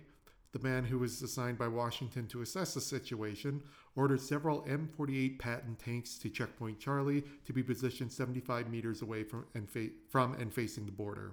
the 0.52 0.58
man 0.58 0.84
who 0.84 0.98
was 0.98 1.22
assigned 1.22 1.56
by 1.56 1.68
Washington 1.68 2.26
to 2.26 2.42
assess 2.42 2.74
the 2.74 2.82
situation, 2.82 3.62
ordered 3.96 4.20
several 4.20 4.60
M48 4.64 5.38
Patton 5.38 5.76
tanks 5.82 6.18
to 6.18 6.28
Checkpoint 6.28 6.78
Charlie 6.78 7.24
to 7.46 7.54
be 7.54 7.62
positioned 7.62 8.12
75 8.12 8.68
meters 8.68 9.00
away 9.00 9.22
from 9.24 9.46
and, 9.54 9.70
fa- 9.70 9.88
from 10.10 10.34
and 10.34 10.52
facing 10.52 10.84
the 10.84 10.92
border. 10.92 11.32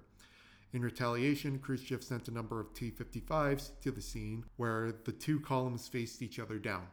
In 0.73 0.81
retaliation, 0.81 1.59
Khrushchev 1.59 2.03
sent 2.03 2.27
a 2.27 2.31
number 2.31 2.59
of 2.59 2.73
T 2.73 2.91
55s 2.91 3.71
to 3.81 3.91
the 3.91 4.01
scene 4.01 4.43
where 4.57 4.91
the 5.05 5.11
two 5.13 5.39
columns 5.39 5.87
faced 5.87 6.21
each 6.21 6.39
other 6.39 6.59
down. 6.59 6.87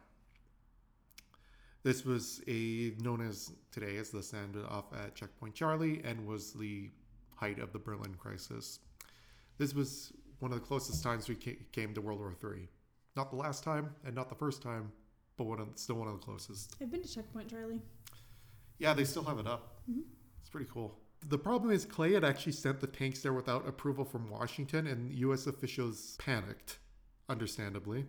This 1.83 2.03
was 2.03 2.41
a 2.47 2.93
known 2.99 3.21
as 3.21 3.51
today 3.71 3.97
as 3.97 4.09
the 4.09 4.19
standoff 4.19 4.85
at 4.93 5.13
Checkpoint 5.13 5.53
Charlie 5.53 6.01
and 6.03 6.25
was 6.25 6.53
the 6.53 6.89
height 7.35 7.59
of 7.59 7.73
the 7.73 7.79
Berlin 7.79 8.15
crisis. 8.15 8.79
This 9.57 9.73
was 9.75 10.11
one 10.39 10.51
of 10.51 10.59
the 10.59 10.65
closest 10.65 11.03
times 11.03 11.29
we 11.29 11.35
came 11.35 11.93
to 11.93 12.01
World 12.01 12.19
War 12.19 12.35
III. 12.43 12.67
Not 13.15 13.29
the 13.29 13.35
last 13.35 13.63
time 13.63 13.93
and 14.03 14.15
not 14.15 14.29
the 14.29 14.35
first 14.35 14.61
time, 14.61 14.91
but 15.37 15.43
one 15.43 15.59
of, 15.59 15.67
still 15.75 15.97
one 15.97 16.07
of 16.07 16.19
the 16.19 16.25
closest. 16.25 16.75
I've 16.81 16.89
been 16.89 17.03
to 17.03 17.13
Checkpoint 17.13 17.49
Charlie. 17.49 17.81
Yeah, 18.79 18.93
they 18.93 19.03
still 19.03 19.23
have 19.23 19.37
it 19.37 19.47
up. 19.47 19.81
Mhm. 19.89 20.03
It's 20.41 20.49
pretty 20.49 20.67
cool. 20.71 20.99
The 21.27 21.39
problem 21.39 21.71
is 21.71 21.85
Clay 21.85 22.13
had 22.13 22.23
actually 22.23 22.51
sent 22.51 22.79
the 22.79 22.87
tanks 22.87 23.21
there 23.21 23.33
without 23.33 23.67
approval 23.67 24.05
from 24.05 24.29
Washington, 24.29 24.85
and 24.85 25.11
U.S. 25.11 25.47
officials 25.47 26.15
panicked, 26.19 26.77
understandably. 27.27 28.05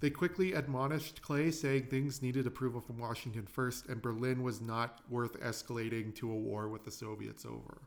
They 0.00 0.08
quickly 0.08 0.54
admonished 0.54 1.20
Clay, 1.20 1.50
saying 1.50 1.86
things 1.86 2.22
needed 2.22 2.46
approval 2.46 2.80
from 2.80 2.98
Washington 2.98 3.44
first, 3.44 3.88
and 3.88 4.00
Berlin 4.00 4.42
was 4.42 4.62
not 4.62 5.00
worth 5.10 5.38
escalating 5.40 6.14
to 6.14 6.32
a 6.32 6.34
war 6.34 6.70
with 6.70 6.84
the 6.84 6.90
Soviets 6.90 7.44
over. 7.44 7.82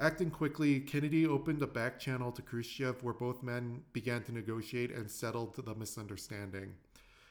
Acting 0.00 0.32
quickly, 0.32 0.80
Kennedy 0.80 1.26
opened 1.26 1.62
a 1.62 1.66
back 1.68 2.00
channel 2.00 2.32
to 2.32 2.42
Khrushchev 2.42 3.04
where 3.04 3.14
both 3.14 3.40
men 3.40 3.84
began 3.92 4.24
to 4.24 4.32
negotiate 4.32 4.90
and 4.90 5.08
settled 5.08 5.54
the 5.54 5.74
misunderstanding. 5.76 6.74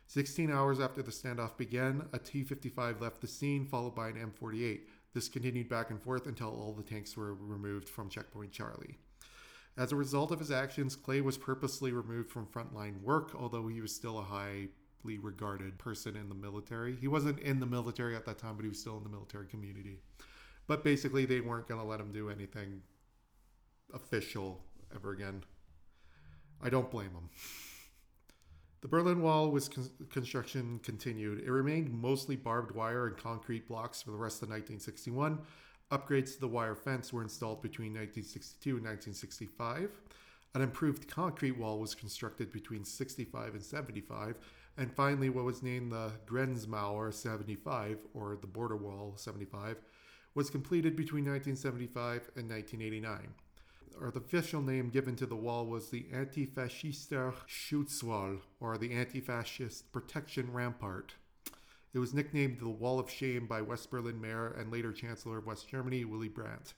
16 0.07 0.51
hours 0.51 0.79
after 0.79 1.01
the 1.01 1.11
standoff 1.11 1.57
began, 1.57 2.07
a 2.13 2.19
T 2.19 2.43
55 2.43 3.01
left 3.01 3.19
the 3.19 3.27
scene, 3.27 3.65
followed 3.65 3.93
by 3.93 4.07
an 4.07 4.17
M 4.17 4.31
48. 4.31 4.87
This 5.15 5.29
continued 5.29 5.69
back 5.69 5.91
and 5.91 6.01
forth 6.01 6.27
until 6.27 6.49
all 6.49 6.73
the 6.73 6.83
tanks 6.83 7.15
were 7.15 7.33
removed 7.35 7.87
from 7.87 8.09
Checkpoint 8.09 8.51
Charlie. 8.51 8.97
As 9.77 9.93
a 9.93 9.95
result 9.95 10.29
of 10.29 10.39
his 10.39 10.51
actions, 10.51 10.97
Clay 10.97 11.21
was 11.21 11.37
purposely 11.37 11.93
removed 11.93 12.29
from 12.29 12.47
frontline 12.47 13.01
work, 13.01 13.31
although 13.33 13.65
he 13.69 13.79
was 13.79 13.95
still 13.95 14.19
a 14.19 14.23
highly 14.23 15.17
regarded 15.17 15.77
person 15.77 16.17
in 16.17 16.27
the 16.27 16.35
military. 16.35 16.97
He 16.97 17.07
wasn't 17.07 17.39
in 17.39 17.61
the 17.61 17.65
military 17.65 18.13
at 18.13 18.25
that 18.25 18.37
time, 18.39 18.57
but 18.57 18.63
he 18.63 18.69
was 18.69 18.79
still 18.79 18.97
in 18.97 19.03
the 19.03 19.09
military 19.09 19.47
community. 19.47 19.99
But 20.67 20.83
basically, 20.83 21.25
they 21.25 21.39
weren't 21.39 21.69
going 21.69 21.79
to 21.79 21.87
let 21.87 22.01
him 22.01 22.11
do 22.11 22.29
anything 22.29 22.81
official 23.93 24.65
ever 24.93 25.11
again. 25.11 25.45
I 26.61 26.69
don't 26.69 26.91
blame 26.91 27.11
him. 27.11 27.29
The 28.85 28.89
Berlin 28.89 29.23
Wall 29.23 29.49
was 29.49 29.67
con- 29.67 29.89
construction 30.11 30.79
continued. 30.83 31.39
It 31.39 31.49
remained 31.49 31.91
mostly 31.91 32.35
barbed 32.35 32.69
wire 32.69 33.07
and 33.07 33.17
concrete 33.17 33.67
blocks 33.67 34.03
for 34.03 34.11
the 34.11 34.17
rest 34.17 34.43
of 34.43 34.49
1961. 34.49 35.39
Upgrades 35.89 36.35
to 36.35 36.41
the 36.41 36.47
wire 36.47 36.75
fence 36.75 37.11
were 37.11 37.23
installed 37.23 37.63
between 37.63 37.95
1962 37.95 38.77
and 38.77 38.85
1965. 38.85 39.89
An 40.53 40.61
improved 40.61 41.07
concrete 41.07 41.57
wall 41.57 41.79
was 41.79 41.95
constructed 41.95 42.51
between 42.51 42.85
65 42.85 43.55
and 43.55 43.63
75. 43.63 44.35
And 44.77 44.93
finally, 44.93 45.31
what 45.31 45.45
was 45.45 45.63
named 45.63 45.91
the 45.91 46.11
Grenzmauer 46.27 47.11
75, 47.11 47.97
or 48.13 48.37
the 48.39 48.45
border 48.45 48.77
wall 48.77 49.13
75, 49.15 49.77
was 50.35 50.51
completed 50.51 50.95
between 50.95 51.25
1975 51.25 52.29
and 52.35 52.47
1989. 52.47 53.33
Or 53.99 54.11
the 54.11 54.19
official 54.19 54.61
name 54.61 54.89
given 54.89 55.15
to 55.17 55.25
the 55.25 55.35
wall 55.35 55.65
was 55.65 55.89
the 55.89 56.05
Antifaschistischer 56.13 57.33
Schutzwall, 57.47 58.41
or 58.59 58.77
the 58.77 58.93
Anti-Fascist 58.93 59.91
Protection 59.91 60.51
Rampart. 60.51 61.15
It 61.93 61.99
was 61.99 62.13
nicknamed 62.13 62.59
the 62.59 62.67
Wall 62.67 62.99
of 62.99 63.09
Shame 63.09 63.47
by 63.47 63.61
West 63.61 63.89
Berlin 63.89 64.19
Mayor 64.19 64.53
and 64.59 64.69
later 64.69 64.91
Chancellor 64.91 65.37
of 65.37 65.45
West 65.45 65.69
Germany, 65.69 66.03
Willy 66.03 66.27
Brandt. 66.27 66.73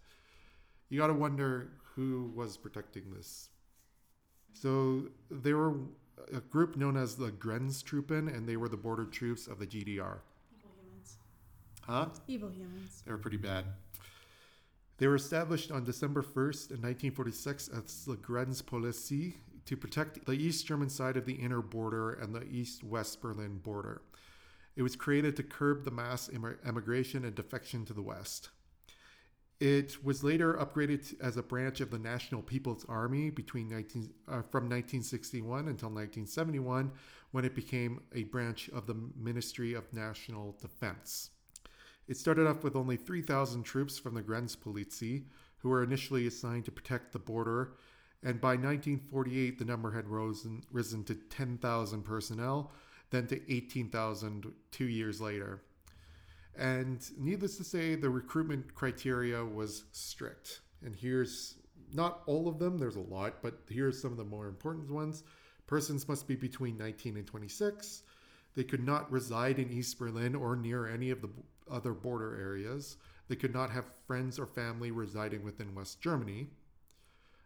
You 0.89 0.99
gotta 0.99 1.13
wonder 1.13 1.71
who 1.95 2.31
was 2.35 2.55
protecting 2.55 3.11
this. 3.15 3.49
So 4.53 5.09
they 5.31 5.53
were 5.53 5.73
a 6.31 6.39
group 6.39 6.77
known 6.77 6.97
as 6.97 7.15
the 7.15 7.31
Grenztruppen, 7.31 8.27
and 8.33 8.47
they 8.47 8.57
were 8.57 8.69
the 8.69 8.77
border 8.77 9.05
troops 9.05 9.47
of 9.47 9.57
the 9.59 9.65
GDR. 9.65 10.19
Evil 10.55 10.71
humans. 10.79 11.17
Huh? 11.81 12.09
Evil 12.27 12.49
humans. 12.49 13.01
They 13.05 13.11
were 13.11 13.17
pretty 13.17 13.37
bad. 13.37 13.65
They 14.97 15.07
were 15.07 15.15
established 15.15 15.71
on 15.71 15.83
December 15.83 16.23
1st 16.23 16.71
in 16.71 16.81
1946 16.81 17.67
as 17.69 18.05
the 18.05 18.15
Grenzpolizei 18.15 19.35
to 19.65 19.77
protect 19.77 20.25
the 20.25 20.31
East 20.31 20.65
German 20.65 20.89
side 20.89 21.17
of 21.17 21.25
the 21.25 21.35
inner 21.35 21.61
border 21.61 22.13
and 22.13 22.33
the 22.33 22.43
East 22.45 22.83
West 22.83 23.21
Berlin 23.21 23.59
border. 23.59 24.01
It 24.75 24.81
was 24.81 24.95
created 24.95 25.35
to 25.35 25.43
curb 25.43 25.83
the 25.83 25.91
mass 25.91 26.29
emigration 26.65 27.25
and 27.25 27.35
defection 27.35 27.85
to 27.85 27.93
the 27.93 28.01
West. 28.01 28.49
It 29.59 30.03
was 30.03 30.23
later 30.23 30.53
upgraded 30.53 31.19
as 31.19 31.35
a 31.35 31.43
branch 31.43 31.81
of 31.81 31.89
the 31.89 31.97
National 31.97 32.43
People's 32.43 32.85
Army 32.87 33.31
between 33.31 33.69
19, 33.69 34.13
uh, 34.27 34.31
from 34.43 34.65
1961 34.65 35.67
until 35.67 35.89
1971, 35.89 36.91
when 37.31 37.43
it 37.43 37.55
became 37.55 38.01
a 38.13 38.23
branch 38.25 38.69
of 38.69 38.85
the 38.85 38.95
Ministry 39.15 39.73
of 39.73 39.91
National 39.91 40.55
Defense. 40.61 41.31
It 42.07 42.17
started 42.17 42.47
off 42.47 42.63
with 42.63 42.75
only 42.75 42.95
3,000 42.95 43.63
troops 43.63 43.97
from 43.97 44.15
the 44.15 44.21
Grenzpolizei, 44.21 45.23
who 45.57 45.69
were 45.69 45.83
initially 45.83 46.27
assigned 46.27 46.65
to 46.65 46.71
protect 46.71 47.11
the 47.11 47.19
border, 47.19 47.73
and 48.23 48.39
by 48.39 48.55
1948 48.55 49.59
the 49.59 49.65
number 49.65 49.91
had 49.91 50.07
risen, 50.07 50.63
risen 50.71 51.03
to 51.05 51.15
10,000 51.15 52.03
personnel, 52.03 52.71
then 53.09 53.27
to 53.27 53.53
18,000 53.53 54.51
two 54.71 54.87
years 54.87 55.21
later. 55.21 55.61
And 56.57 56.99
needless 57.17 57.57
to 57.57 57.63
say, 57.63 57.95
the 57.95 58.09
recruitment 58.09 58.73
criteria 58.73 59.45
was 59.45 59.83
strict. 59.91 60.61
And 60.83 60.95
here's 60.95 61.55
not 61.93 62.21
all 62.25 62.47
of 62.47 62.59
them, 62.59 62.77
there's 62.77 62.95
a 62.95 63.01
lot, 63.01 63.41
but 63.41 63.59
here's 63.69 64.01
some 64.01 64.11
of 64.11 64.17
the 64.17 64.23
more 64.23 64.47
important 64.47 64.89
ones. 64.89 65.23
Persons 65.67 66.07
must 66.07 66.27
be 66.27 66.35
between 66.35 66.77
19 66.77 67.17
and 67.17 67.27
26. 67.27 68.03
They 68.55 68.63
could 68.63 68.83
not 68.83 69.11
reside 69.11 69.59
in 69.59 69.71
East 69.71 69.99
Berlin 69.99 70.33
or 70.33 70.55
near 70.55 70.87
any 70.87 71.11
of 71.11 71.21
the 71.21 71.29
other 71.69 71.93
border 71.93 72.39
areas. 72.39 72.97
They 73.27 73.35
could 73.35 73.53
not 73.53 73.71
have 73.71 73.85
friends 74.05 74.39
or 74.39 74.45
family 74.45 74.91
residing 74.91 75.43
within 75.43 75.75
West 75.75 76.01
Germany. 76.01 76.47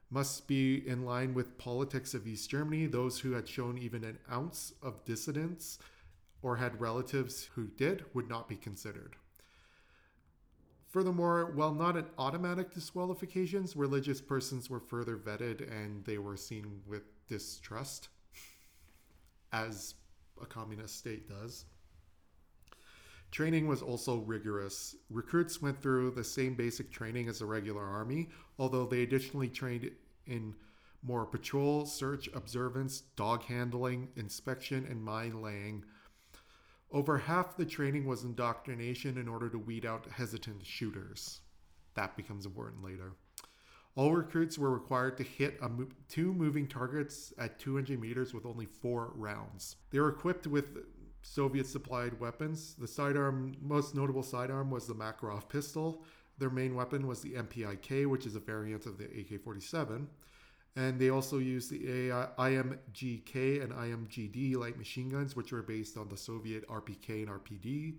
Must 0.10 0.48
be 0.48 0.88
in 0.88 1.06
line 1.06 1.34
with 1.34 1.58
politics 1.58 2.14
of 2.14 2.28
East 2.28 2.50
Germany. 2.50 2.86
Those 2.86 3.20
who 3.20 3.32
had 3.32 3.48
shown 3.48 3.78
even 3.78 4.04
an 4.04 4.20
ounce 4.32 4.74
of 4.82 5.06
dissidence 5.06 5.80
or 6.42 6.58
had 6.58 6.82
relatives 6.82 7.50
who 7.56 7.68
did 7.68 8.06
would 8.14 8.28
not 8.28 8.50
be 8.50 8.56
considered. 8.56 9.16
Furthermore, 10.90 11.52
while 11.56 11.74
not 11.74 11.96
an 11.96 12.08
automatic 12.18 12.74
disqualifications, 12.74 13.78
religious 13.78 14.20
persons 14.20 14.70
were 14.70 14.82
further 14.82 15.16
vetted 15.16 15.72
and 15.72 16.04
they 16.04 16.18
were 16.18 16.36
seen 16.36 16.82
with 16.86 17.04
distrust, 17.28 18.10
as 19.54 19.96
a 20.42 20.46
communist 20.46 20.98
state 20.98 21.30
does. 21.30 21.66
Training 23.32 23.66
was 23.66 23.82
also 23.82 24.18
rigorous. 24.18 24.96
Recruits 25.10 25.62
went 25.62 25.82
through 25.82 26.12
the 26.12 26.24
same 26.24 26.54
basic 26.54 26.92
training 26.92 27.30
as 27.30 27.40
the 27.40 27.46
regular 27.46 27.84
army, 27.84 28.30
although 28.60 28.86
they 28.86 29.04
additionally 29.04 29.48
trained 29.48 29.90
in 30.26 30.54
more 31.02 31.26
patrol, 31.26 31.86
search, 31.86 32.30
observance, 32.34 33.02
dog 33.16 33.44
handling, 33.44 34.10
inspection, 34.18 34.86
and 34.90 35.02
mine 35.02 35.42
laying. 35.42 35.84
Over 36.92 37.18
half 37.18 37.56
the 37.56 37.66
training 37.66 38.06
was 38.06 38.24
indoctrination 38.24 39.18
in 39.18 39.30
order 39.30 39.50
to 39.50 39.58
weed 39.58 39.86
out 39.86 40.08
hesitant 40.12 40.66
shooters. 40.66 41.40
That 41.96 42.18
becomes 42.18 42.46
important 42.46 42.84
later. 42.84 43.14
All 43.96 44.14
recruits 44.14 44.58
were 44.58 44.72
required 44.72 45.18
to 45.18 45.24
hit 45.24 45.62
mo- 45.62 45.88
two 46.10 46.34
moving 46.34 46.68
targets 46.68 47.34
at 47.38 47.60
200 47.60 48.00
meters 48.00 48.34
with 48.34 48.46
only 48.46 48.66
four 48.66 49.12
rounds. 49.16 49.78
They 49.90 50.00
were 50.00 50.10
equipped 50.10 50.48
with 50.48 50.78
Soviet 51.22 51.68
supplied 51.68 52.20
weapons. 52.20 52.76
The 52.78 52.88
sidearm, 52.88 53.56
most 53.62 53.96
notable 53.96 54.24
sidearm, 54.24 54.72
was 54.72 54.88
the 54.88 54.96
Makarov 54.96 55.48
pistol. 55.50 56.04
Their 56.38 56.50
main 56.50 56.76
weapon 56.76 57.08
was 57.08 57.22
the 57.22 57.34
MPIK, 57.34 58.08
which 58.08 58.26
is 58.26 58.36
a 58.36 58.40
variant 58.40 58.86
of 58.86 58.98
the 58.98 59.06
AK 59.06 59.42
47. 59.44 60.08
And 60.76 61.00
they 61.00 61.10
also 61.10 61.38
used 61.38 61.70
the 61.70 62.10
AI 62.10 62.28
IMGK 62.40 63.62
and 63.62 63.74
IMGD 63.74 64.56
light 64.56 64.78
machine 64.78 65.10
guns, 65.10 65.36
which 65.36 65.52
were 65.52 65.62
based 65.62 65.98
on 65.98 66.08
the 66.10 66.18
Soviet 66.18 66.68
RPK 66.68 67.28
and 67.28 67.30
RPD. 67.30 67.96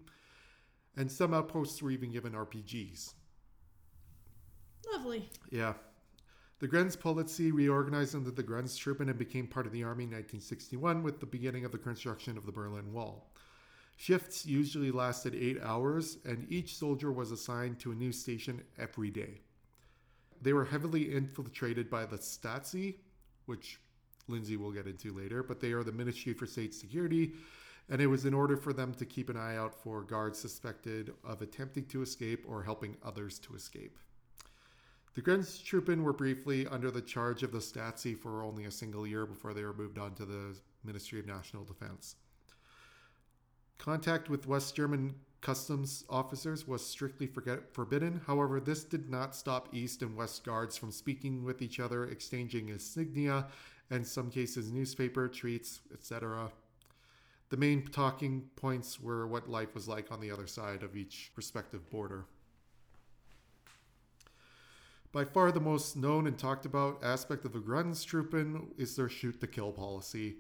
And 0.97 1.11
some 1.11 1.35
outposts 1.35 1.83
were 1.83 1.91
even 1.91 2.11
given 2.11 2.33
RPGs. 2.33 3.13
Lovely. 4.91 5.29
Yeah. 5.51 5.75
The 6.63 6.69
Grenzpolizei 6.69 7.53
reorganized 7.53 8.15
under 8.15 8.31
the 8.31 8.45
Grenztruppen 8.45 9.09
and 9.09 9.19
became 9.19 9.49
part 9.49 9.67
of 9.67 9.73
the 9.73 9.83
army 9.83 10.05
in 10.05 10.11
1961 10.11 11.03
with 11.03 11.19
the 11.19 11.27
beginning 11.27 11.65
of 11.65 11.73
the 11.73 11.79
construction 11.79 12.39
of 12.39 12.47
the 12.47 12.53
Berlin 12.53 12.93
Wall. 12.93 13.33
Shifts 13.97 14.47
usually 14.47 14.93
lasted 14.93 15.35
eight 15.35 15.61
hours, 15.61 16.19
and 16.25 16.47
each 16.49 16.77
soldier 16.77 17.11
was 17.11 17.33
assigned 17.33 17.81
to 17.81 17.91
a 17.91 17.97
new 17.97 18.13
station 18.13 18.63
every 18.79 19.11
day. 19.11 19.41
They 20.41 20.53
were 20.53 20.65
heavily 20.65 21.13
infiltrated 21.13 21.91
by 21.91 22.07
the 22.07 22.19
Stasi, 22.19 22.95
which 23.47 23.81
Lindsay 24.29 24.57
will 24.57 24.71
get 24.71 24.87
into 24.87 25.13
later, 25.13 25.43
but 25.43 25.59
they 25.59 25.73
are 25.73 25.83
the 25.83 25.91
Ministry 25.91 26.33
for 26.33 26.47
State 26.47 26.75
Security, 26.75 27.33
and 27.91 28.01
it 28.01 28.07
was 28.07 28.25
in 28.25 28.35
order 28.35 28.57
for 28.57 28.73
them 28.73 28.95
to 28.95 29.05
keep 29.05 29.29
an 29.31 29.37
eye 29.37 29.57
out 29.57 29.75
for 29.75 30.03
guards 30.03 30.39
suspected 30.39 31.13
of 31.25 31.43
attempting 31.43 31.87
to 31.87 32.03
escape 32.03 32.45
or 32.47 32.63
helping 32.63 32.97
others 33.05 33.41
to 33.41 33.57
escape. 33.57 33.99
The 35.15 35.23
Grenztruppen 35.23 36.03
were 36.03 36.15
briefly 36.15 36.67
under 36.67 36.91
the 36.91 37.03
charge 37.03 37.43
of 37.43 37.53
the 37.53 37.59
Stasi 37.59 38.19
for 38.19 38.43
only 38.43 38.65
a 38.65 38.71
single 38.71 39.07
year 39.07 39.27
before 39.27 39.53
they 39.53 39.63
were 39.63 39.75
moved 39.75 39.99
on 39.99 40.15
to 40.15 40.25
the 40.25 40.57
Ministry 40.85 41.21
of 41.21 41.27
National 41.27 41.65
Defense. 41.65 42.17
Contact 43.77 44.31
with 44.31 44.47
West 44.47 44.75
German 44.75 45.15
customs 45.43 46.05
officers 46.09 46.67
was 46.67 46.87
strictly 46.87 47.27
forget- 47.27 47.75
forbidden. 47.75 48.23
However, 48.27 48.59
this 48.59 48.85
did 48.85 49.11
not 49.11 49.37
stop 49.37 49.75
East 49.75 50.01
and 50.01 50.17
West 50.17 50.45
guards 50.45 50.79
from 50.79 50.91
speaking 50.91 51.45
with 51.45 51.61
each 51.61 51.79
other, 51.79 52.05
exchanging 52.05 52.71
insignia, 52.71 53.49
and 53.91 54.07
some 54.07 54.31
cases 54.31 54.73
newspaper, 54.73 55.29
treats, 55.29 55.81
etc. 55.93 56.51
The 57.51 57.57
main 57.59 57.87
talking 57.89 58.49
points 58.57 58.99
were 58.99 59.27
what 59.27 59.51
life 59.51 59.75
was 59.75 59.89
like 59.89 60.11
on 60.11 60.21
the 60.21 60.31
other 60.31 60.47
side 60.47 60.83
of 60.83 60.97
each 60.97 61.33
respective 61.37 61.91
border. 61.91 62.25
By 65.13 65.27
far 65.27 65.53
the 65.53 65.61
most 65.61 65.95
known 65.95 66.27
and 66.27 66.39
talked 66.39 66.65
about 66.65 67.05
aspect 67.05 67.45
of 67.45 67.53
the 67.53 67.59
Grenztruppen 67.59 68.69
is 68.79 68.97
their 68.97 69.11
shoot 69.11 69.39
to 69.41 69.47
kill 69.47 69.71
policy. 69.71 70.37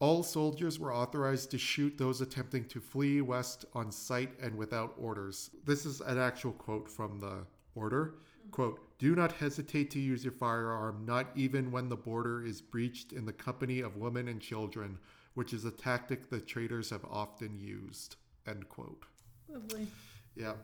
All 0.00 0.24
soldiers 0.24 0.80
were 0.80 0.92
authorized 0.92 1.52
to 1.52 1.58
shoot 1.58 1.96
those 1.96 2.20
attempting 2.20 2.64
to 2.68 2.80
flee 2.80 3.20
west 3.20 3.66
on 3.72 3.92
sight 3.92 4.32
and 4.42 4.56
without 4.56 4.94
orders. 4.98 5.50
This 5.64 5.86
is 5.86 6.00
an 6.00 6.18
actual 6.18 6.52
quote 6.52 6.88
from 6.88 7.20
the 7.20 7.46
order. 7.76 8.16
Quote, 8.50 8.80
Do 8.98 9.14
not 9.14 9.30
hesitate 9.30 9.92
to 9.92 10.00
use 10.00 10.24
your 10.24 10.32
firearm, 10.32 11.04
not 11.06 11.28
even 11.36 11.70
when 11.70 11.88
the 11.88 11.96
border 11.96 12.44
is 12.44 12.60
breached 12.60 13.12
in 13.12 13.26
the 13.26 13.32
company 13.32 13.78
of 13.78 13.96
women 13.96 14.26
and 14.26 14.40
children, 14.40 14.98
which 15.34 15.52
is 15.52 15.64
a 15.64 15.70
tactic 15.70 16.28
the 16.28 16.40
traitors 16.40 16.90
have 16.90 17.04
often 17.08 17.60
used. 17.60 18.16
End 18.44 18.68
quote. 18.68 19.04
Lovely. 19.48 19.86
Yeah. 20.34 20.54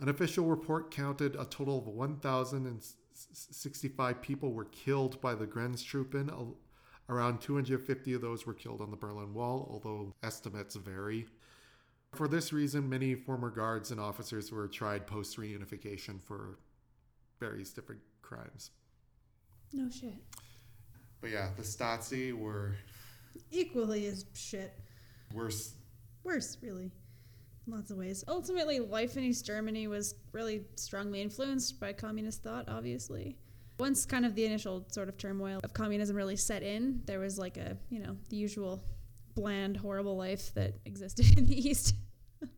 An 0.00 0.08
official 0.08 0.46
report 0.46 0.90
counted 0.90 1.36
a 1.36 1.44
total 1.44 1.78
of 1.78 1.86
1,065 1.86 4.22
people 4.22 4.52
were 4.52 4.64
killed 4.64 5.20
by 5.20 5.34
the 5.34 5.46
Grenztruppen. 5.46 6.54
Around 7.08 7.40
250 7.40 8.14
of 8.14 8.22
those 8.22 8.46
were 8.46 8.54
killed 8.54 8.80
on 8.80 8.90
the 8.90 8.96
Berlin 8.96 9.34
Wall, 9.34 9.68
although 9.70 10.14
estimates 10.22 10.74
vary. 10.76 11.26
For 12.14 12.26
this 12.28 12.52
reason, 12.52 12.88
many 12.88 13.14
former 13.14 13.50
guards 13.50 13.90
and 13.90 14.00
officers 14.00 14.50
were 14.50 14.66
tried 14.68 15.06
post 15.06 15.36
reunification 15.36 16.22
for 16.22 16.58
various 17.38 17.72
different 17.72 18.00
crimes. 18.22 18.70
No 19.72 19.90
shit. 19.90 20.14
But 21.20 21.30
yeah, 21.30 21.50
the 21.56 21.62
Stasi 21.62 22.32
were 22.32 22.74
Equally 23.50 24.06
as 24.06 24.24
shit. 24.34 24.72
worse. 25.34 25.74
Worse, 26.24 26.56
really. 26.62 26.90
Lots 27.70 27.92
of 27.92 27.98
ways. 27.98 28.24
Ultimately, 28.26 28.80
life 28.80 29.16
in 29.16 29.22
East 29.22 29.46
Germany 29.46 29.86
was 29.86 30.16
really 30.32 30.62
strongly 30.74 31.20
influenced 31.20 31.78
by 31.78 31.92
communist 31.92 32.42
thought, 32.42 32.68
obviously. 32.68 33.36
Once 33.78 34.04
kind 34.04 34.26
of 34.26 34.34
the 34.34 34.44
initial 34.44 34.84
sort 34.90 35.08
of 35.08 35.16
turmoil 35.16 35.60
of 35.62 35.72
communism 35.72 36.16
really 36.16 36.36
set 36.36 36.64
in, 36.64 37.00
there 37.06 37.20
was 37.20 37.38
like 37.38 37.56
a, 37.56 37.76
you 37.88 38.00
know, 38.00 38.16
the 38.28 38.36
usual 38.36 38.82
bland, 39.36 39.76
horrible 39.76 40.16
life 40.16 40.52
that 40.54 40.74
existed 40.84 41.38
in 41.38 41.46
the 41.46 41.68
East. 41.68 41.94
I'm 42.42 42.48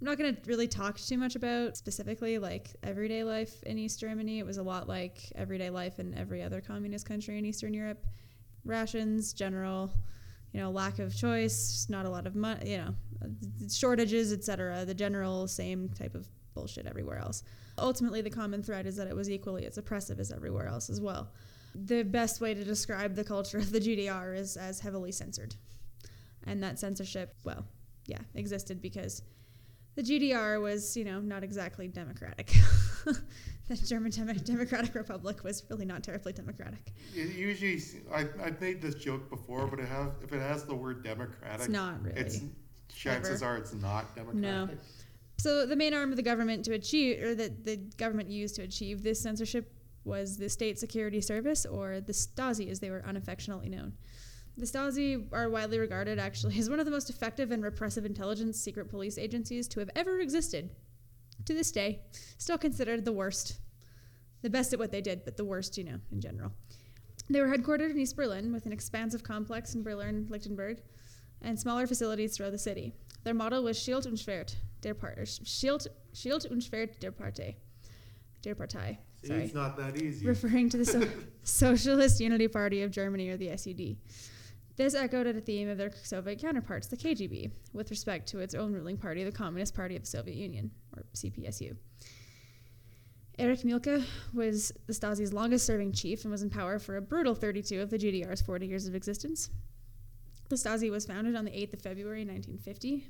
not 0.00 0.16
going 0.16 0.34
to 0.34 0.40
really 0.46 0.68
talk 0.68 0.96
too 0.98 1.18
much 1.18 1.34
about 1.34 1.76
specifically 1.76 2.38
like 2.38 2.70
everyday 2.84 3.24
life 3.24 3.62
in 3.64 3.78
East 3.78 3.98
Germany. 3.98 4.38
It 4.38 4.46
was 4.46 4.58
a 4.58 4.62
lot 4.62 4.88
like 4.88 5.18
everyday 5.34 5.70
life 5.70 5.98
in 5.98 6.14
every 6.14 6.40
other 6.42 6.60
communist 6.60 7.04
country 7.04 7.36
in 7.36 7.44
Eastern 7.44 7.74
Europe. 7.74 8.06
Rations, 8.64 9.32
general, 9.32 9.92
you 10.52 10.60
know, 10.60 10.70
lack 10.70 11.00
of 11.00 11.16
choice, 11.16 11.86
not 11.88 12.06
a 12.06 12.10
lot 12.10 12.26
of 12.26 12.34
money, 12.34 12.70
you 12.70 12.76
know, 12.78 12.94
shortages, 13.72 14.32
etc. 14.32 14.84
The 14.84 14.94
general 14.94 15.46
same 15.48 15.88
type 15.90 16.14
of 16.14 16.28
bullshit 16.54 16.86
everywhere 16.86 17.18
else. 17.18 17.42
Ultimately, 17.78 18.20
the 18.20 18.30
common 18.30 18.62
thread 18.62 18.86
is 18.86 18.96
that 18.96 19.06
it 19.06 19.16
was 19.16 19.30
equally 19.30 19.66
as 19.66 19.78
oppressive 19.78 20.18
as 20.20 20.32
everywhere 20.32 20.66
else 20.66 20.90
as 20.90 21.00
well. 21.00 21.30
The 21.74 22.02
best 22.02 22.40
way 22.40 22.52
to 22.54 22.64
describe 22.64 23.14
the 23.14 23.24
culture 23.24 23.58
of 23.58 23.70
the 23.70 23.78
GDR 23.80 24.36
is 24.36 24.56
as 24.56 24.80
heavily 24.80 25.12
censored. 25.12 25.54
And 26.44 26.62
that 26.62 26.78
censorship, 26.78 27.34
well, 27.44 27.64
yeah, 28.06 28.18
existed 28.34 28.82
because 28.82 29.22
the 29.94 30.02
GDR 30.02 30.60
was, 30.60 30.96
you 30.96 31.04
know, 31.04 31.20
not 31.20 31.44
exactly 31.44 31.86
democratic. 31.86 32.48
the 33.04 33.76
German 33.76 34.10
Dem- 34.10 34.36
Democratic 34.38 34.94
Republic 34.94 35.44
was 35.44 35.64
really 35.70 35.84
not 35.84 36.02
terribly 36.02 36.32
democratic. 36.32 36.92
It 37.14 37.34
usually, 37.34 37.80
I, 38.12 38.26
I've 38.42 38.60
made 38.60 38.82
this 38.82 38.94
joke 38.96 39.30
before, 39.30 39.66
but 39.66 39.78
it 39.78 39.88
have, 39.88 40.12
if 40.22 40.32
it 40.32 40.40
has 40.40 40.64
the 40.64 40.74
word 40.74 41.04
democratic, 41.04 41.60
It's 41.60 41.68
not 41.68 42.02
really. 42.02 42.20
it's 42.20 42.40
chances 42.94 43.42
are 43.42 43.56
it's 43.56 43.74
not 43.74 44.14
democratic. 44.14 44.40
No. 44.40 44.68
So 45.38 45.64
the 45.64 45.76
main 45.76 45.94
arm 45.94 46.10
of 46.10 46.16
the 46.16 46.22
government 46.22 46.64
to 46.66 46.74
achieve, 46.74 47.22
or 47.22 47.34
that 47.34 47.64
the 47.64 47.76
government 47.96 48.28
used 48.28 48.56
to 48.56 48.62
achieve 48.62 49.02
this 49.02 49.20
censorship, 49.20 49.72
was 50.04 50.36
the 50.36 50.48
State 50.48 50.78
Security 50.78 51.20
Service, 51.20 51.64
or 51.64 52.00
the 52.00 52.12
Stasi, 52.12 52.70
as 52.70 52.80
they 52.80 52.90
were 52.90 53.02
unaffectionately 53.06 53.68
known. 53.68 53.94
The 54.56 54.66
Stasi 54.66 55.26
are 55.32 55.48
widely 55.48 55.78
regarded, 55.78 56.18
actually, 56.18 56.58
as 56.58 56.68
one 56.68 56.80
of 56.80 56.84
the 56.84 56.90
most 56.90 57.08
effective 57.08 57.50
and 57.50 57.62
repressive 57.62 58.04
intelligence 58.04 58.60
secret 58.60 58.90
police 58.90 59.16
agencies 59.16 59.66
to 59.68 59.80
have 59.80 59.90
ever 59.96 60.20
existed. 60.20 60.70
To 61.46 61.54
this 61.54 61.72
day, 61.72 62.00
still 62.36 62.58
considered 62.58 63.04
the 63.04 63.12
worst. 63.12 63.60
The 64.42 64.50
best 64.50 64.72
at 64.72 64.78
what 64.78 64.90
they 64.90 65.00
did, 65.00 65.24
but 65.24 65.36
the 65.36 65.44
worst, 65.44 65.78
you 65.78 65.84
know, 65.84 66.00
in 66.12 66.20
general. 66.20 66.52
They 67.30 67.40
were 67.40 67.48
headquartered 67.48 67.90
in 67.90 67.98
East 67.98 68.16
Berlin 68.16 68.52
with 68.52 68.66
an 68.66 68.72
expansive 68.72 69.22
complex 69.22 69.74
in 69.74 69.82
Berlin, 69.82 70.26
Lichtenberg, 70.28 70.82
and 71.42 71.58
smaller 71.58 71.86
facilities 71.86 72.36
throughout 72.36 72.52
the 72.52 72.58
city. 72.58 72.92
Their 73.24 73.34
motto 73.34 73.60
was 73.60 73.78
Schild 73.78 74.06
und 74.06 74.18
Schwert, 74.18 74.56
der 74.80 74.94
Part, 74.94 75.18
or 75.18 75.22
er, 75.22 75.26
Schild, 75.26 75.88
Schild 76.12 76.46
und 76.50 76.62
Schwert 76.62 77.00
der 77.00 77.12
Partei. 77.12 77.56
Der 78.42 78.54
Partei. 78.54 78.98
See, 79.22 79.28
Sorry. 79.28 79.44
it's 79.44 79.54
not 79.54 79.76
that 79.76 80.00
easy. 80.00 80.26
Referring 80.26 80.70
to 80.70 80.78
the 80.78 80.84
so- 80.84 81.06
Socialist 81.42 82.20
Unity 82.20 82.48
Party 82.48 82.82
of 82.82 82.90
Germany, 82.90 83.28
or 83.28 83.36
the 83.36 83.56
SED. 83.56 83.96
This 84.76 84.94
echoed 84.94 85.26
at 85.26 85.36
a 85.36 85.40
theme 85.42 85.68
of 85.68 85.76
their 85.76 85.90
Soviet 86.02 86.40
counterparts, 86.40 86.86
the 86.86 86.96
KGB, 86.96 87.50
with 87.74 87.90
respect 87.90 88.26
to 88.30 88.38
its 88.38 88.54
own 88.54 88.72
ruling 88.72 88.96
party, 88.96 89.24
the 89.24 89.32
Communist 89.32 89.74
Party 89.74 89.94
of 89.94 90.02
the 90.02 90.08
Soviet 90.08 90.36
Union, 90.36 90.70
or 90.96 91.02
CPSU. 91.14 91.76
Erich 93.38 93.64
Mielke 93.64 94.02
was 94.32 94.72
the 94.86 94.94
Stasi's 94.94 95.32
longest 95.32 95.66
serving 95.66 95.92
chief 95.92 96.24
and 96.24 96.30
was 96.30 96.42
in 96.42 96.50
power 96.50 96.78
for 96.78 96.96
a 96.96 97.02
brutal 97.02 97.34
32 97.34 97.80
of 97.80 97.90
the 97.90 97.98
GDR's 97.98 98.40
40 98.40 98.66
years 98.66 98.86
of 98.86 98.94
existence. 98.94 99.50
Stasi 100.56 100.90
was 100.90 101.06
founded 101.06 101.36
on 101.36 101.44
the 101.44 101.50
8th 101.50 101.74
of 101.74 101.82
February 101.82 102.24
1950, 102.24 103.06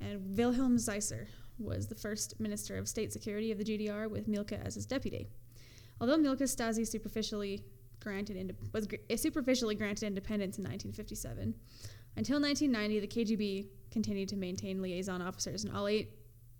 and 0.00 0.36
Wilhelm 0.36 0.76
Zaisser 0.76 1.26
was 1.58 1.86
the 1.86 1.94
first 1.94 2.38
Minister 2.38 2.76
of 2.76 2.88
State 2.88 3.12
Security 3.12 3.50
of 3.50 3.58
the 3.58 3.64
GDR, 3.64 4.10
with 4.10 4.28
Mielke 4.28 4.52
as 4.52 4.74
his 4.74 4.86
deputy. 4.86 5.28
Although 6.00 6.18
Mielke's 6.18 6.54
Stasi 6.54 6.86
superficially 6.86 7.64
granted 8.00 8.36
inde- 8.36 8.56
was 8.72 8.86
gr- 8.86 8.96
superficially 9.16 9.74
granted 9.74 10.06
independence 10.06 10.58
in 10.58 10.64
1957, 10.64 11.54
until 12.16 12.40
1990 12.40 13.00
the 13.00 13.06
KGB 13.06 13.68
continued 13.90 14.28
to 14.28 14.36
maintain 14.36 14.82
liaison 14.82 15.22
officers 15.22 15.64
in 15.64 15.70
all 15.70 15.88
eight 15.88 16.10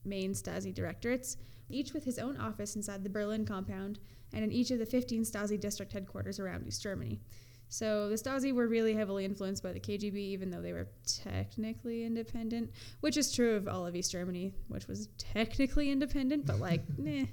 main 0.05 0.33
Stasi 0.33 0.73
directorates, 0.73 1.37
each 1.69 1.93
with 1.93 2.05
his 2.05 2.19
own 2.19 2.37
office 2.37 2.77
inside 2.77 3.03
the 3.03 3.11
Berlin 3.11 3.45
compound 3.45 3.99
and 4.33 4.45
in 4.45 4.53
each 4.53 4.71
of 4.71 4.79
the 4.79 4.87
15 4.87 5.23
Stasi 5.23 5.59
district 5.59 5.93
headquarters 5.93 6.39
around 6.39 6.67
East 6.67 6.83
Germany. 6.83 7.21
So 7.69 8.09
the 8.09 8.15
Stasi 8.15 8.53
were 8.53 8.69
really 8.69 8.95
heavily 8.95 9.25
influenced 9.25 9.63
by 9.63 9.73
the 9.73 9.81
KGB, 9.81 10.15
even 10.15 10.51
though 10.51 10.63
they 10.63 10.73
were 10.73 10.89
technically 11.07 12.05
independent, 12.05 12.71
which 13.01 13.17
is 13.17 13.33
true 13.33 13.55
of 13.55 13.67
all 13.67 13.87
of 13.87 13.97
East 13.97 14.13
Germany, 14.13 14.55
which 14.69 14.87
was 14.87 15.09
technically 15.19 15.91
independent, 15.91 16.47
but 16.47 16.61
like, 16.61 16.83
nah, 16.99 17.25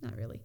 not 0.00 0.16
really. 0.16 0.40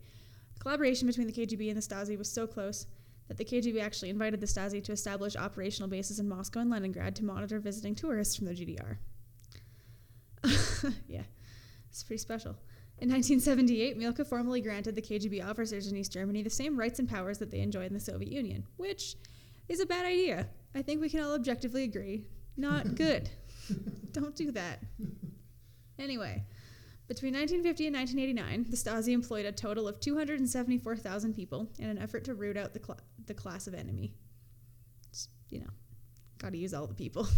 The 0.54 0.60
collaboration 0.60 1.08
between 1.08 1.28
the 1.28 1.34
KGB 1.34 1.70
and 1.70 1.78
the 1.78 1.82
Stasi 1.82 2.18
was 2.18 2.30
so 2.30 2.46
close 2.46 2.88
that 3.28 3.38
the 3.38 3.46
KGB 3.46 3.82
actually 3.82 4.10
invited 4.10 4.42
the 4.42 4.48
Stasi 4.48 4.84
to 4.84 4.92
establish 4.92 5.36
operational 5.36 5.90
bases 5.90 6.20
in 6.20 6.28
Moscow 6.28 6.60
and 6.60 6.70
Leningrad 6.70 7.16
to 7.18 7.26
monitor 7.26 7.60
visiting 7.60 7.96
tourists 7.96 8.36
from 8.36 8.48
the 8.48 8.54
GDR. 8.54 8.98
yeah, 11.08 11.24
it's 11.90 12.04
pretty 12.04 12.20
special. 12.20 12.52
In 13.00 13.10
1978, 13.10 13.98
Mielke 13.98 14.26
formally 14.26 14.60
granted 14.60 14.96
the 14.96 15.02
KGB 15.02 15.48
officers 15.48 15.88
in 15.88 15.96
East 15.96 16.12
Germany 16.12 16.42
the 16.42 16.50
same 16.50 16.78
rights 16.78 17.00
and 17.00 17.08
powers 17.08 17.38
that 17.38 17.52
they 17.52 17.60
enjoyed 17.60 17.88
in 17.88 17.94
the 17.94 18.00
Soviet 18.00 18.32
Union, 18.32 18.66
which 18.78 19.16
is 19.68 19.80
a 19.80 19.86
bad 19.86 20.06
idea. 20.06 20.48
I 20.76 20.82
think 20.82 21.02
we 21.02 21.10
can 21.10 21.22
all 21.22 21.34
objectively 21.34 21.84
agree. 21.84 22.26
Not 22.56 22.96
good. 22.96 23.30
Don't 24.12 24.36
do 24.36 24.52
that. 24.52 24.80
Anyway, 26.00 26.44
between 27.08 27.34
1950 27.34 27.88
and 27.88 27.96
1989, 27.96 28.66
the 28.70 28.78
Stasi 28.78 29.14
employed 29.14 29.46
a 29.46 29.52
total 29.52 29.88
of 29.88 30.00
274,000 30.00 31.34
people 31.34 31.70
in 31.80 31.90
an 31.90 31.98
effort 31.98 32.24
to 32.26 32.34
root 32.34 32.58
out 32.58 32.74
the, 32.74 32.82
cl- 32.84 33.00
the 33.26 33.34
class 33.34 33.68
of 33.68 33.74
enemy. 33.74 34.14
It's, 35.10 35.30
you 35.50 35.60
know, 35.60 35.70
gotta 36.38 36.58
use 36.58 36.74
all 36.74 36.88
the 36.88 36.94
people. 36.94 37.28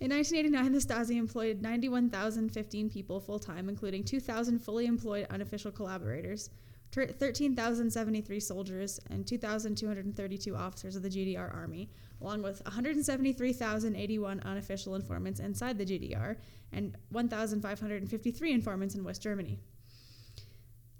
In 0.00 0.08
1989, 0.08 0.72
the 0.72 0.78
Stasi 0.78 1.18
employed 1.18 1.60
91,015 1.60 2.88
people 2.88 3.20
full 3.20 3.38
time, 3.38 3.68
including 3.68 4.02
2,000 4.02 4.58
fully 4.58 4.86
employed 4.86 5.26
unofficial 5.28 5.70
collaborators, 5.70 6.48
13,073 6.92 8.40
soldiers, 8.40 8.98
and 9.10 9.26
2,232 9.26 10.56
officers 10.56 10.96
of 10.96 11.02
the 11.02 11.08
GDR 11.08 11.54
Army, 11.54 11.88
along 12.20 12.42
with 12.42 12.60
173,081 12.64 14.40
unofficial 14.40 14.96
informants 14.96 15.40
inside 15.40 15.78
the 15.78 15.86
GDR 15.86 16.36
and 16.72 16.96
1,553 17.10 18.52
informants 18.52 18.94
in 18.94 19.04
West 19.04 19.22
Germany. 19.22 19.58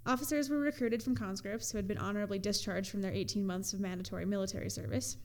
Officers 0.05 0.49
were 0.49 0.59
recruited 0.59 1.03
from 1.03 1.15
conscripts 1.15 1.71
who 1.71 1.77
had 1.77 1.87
been 1.87 1.97
honorably 1.97 2.39
discharged 2.39 2.89
from 2.89 3.01
their 3.01 3.11
18 3.11 3.45
months 3.45 3.73
of 3.73 3.79
mandatory 3.79 4.25
military 4.25 4.69
service, 4.69 5.17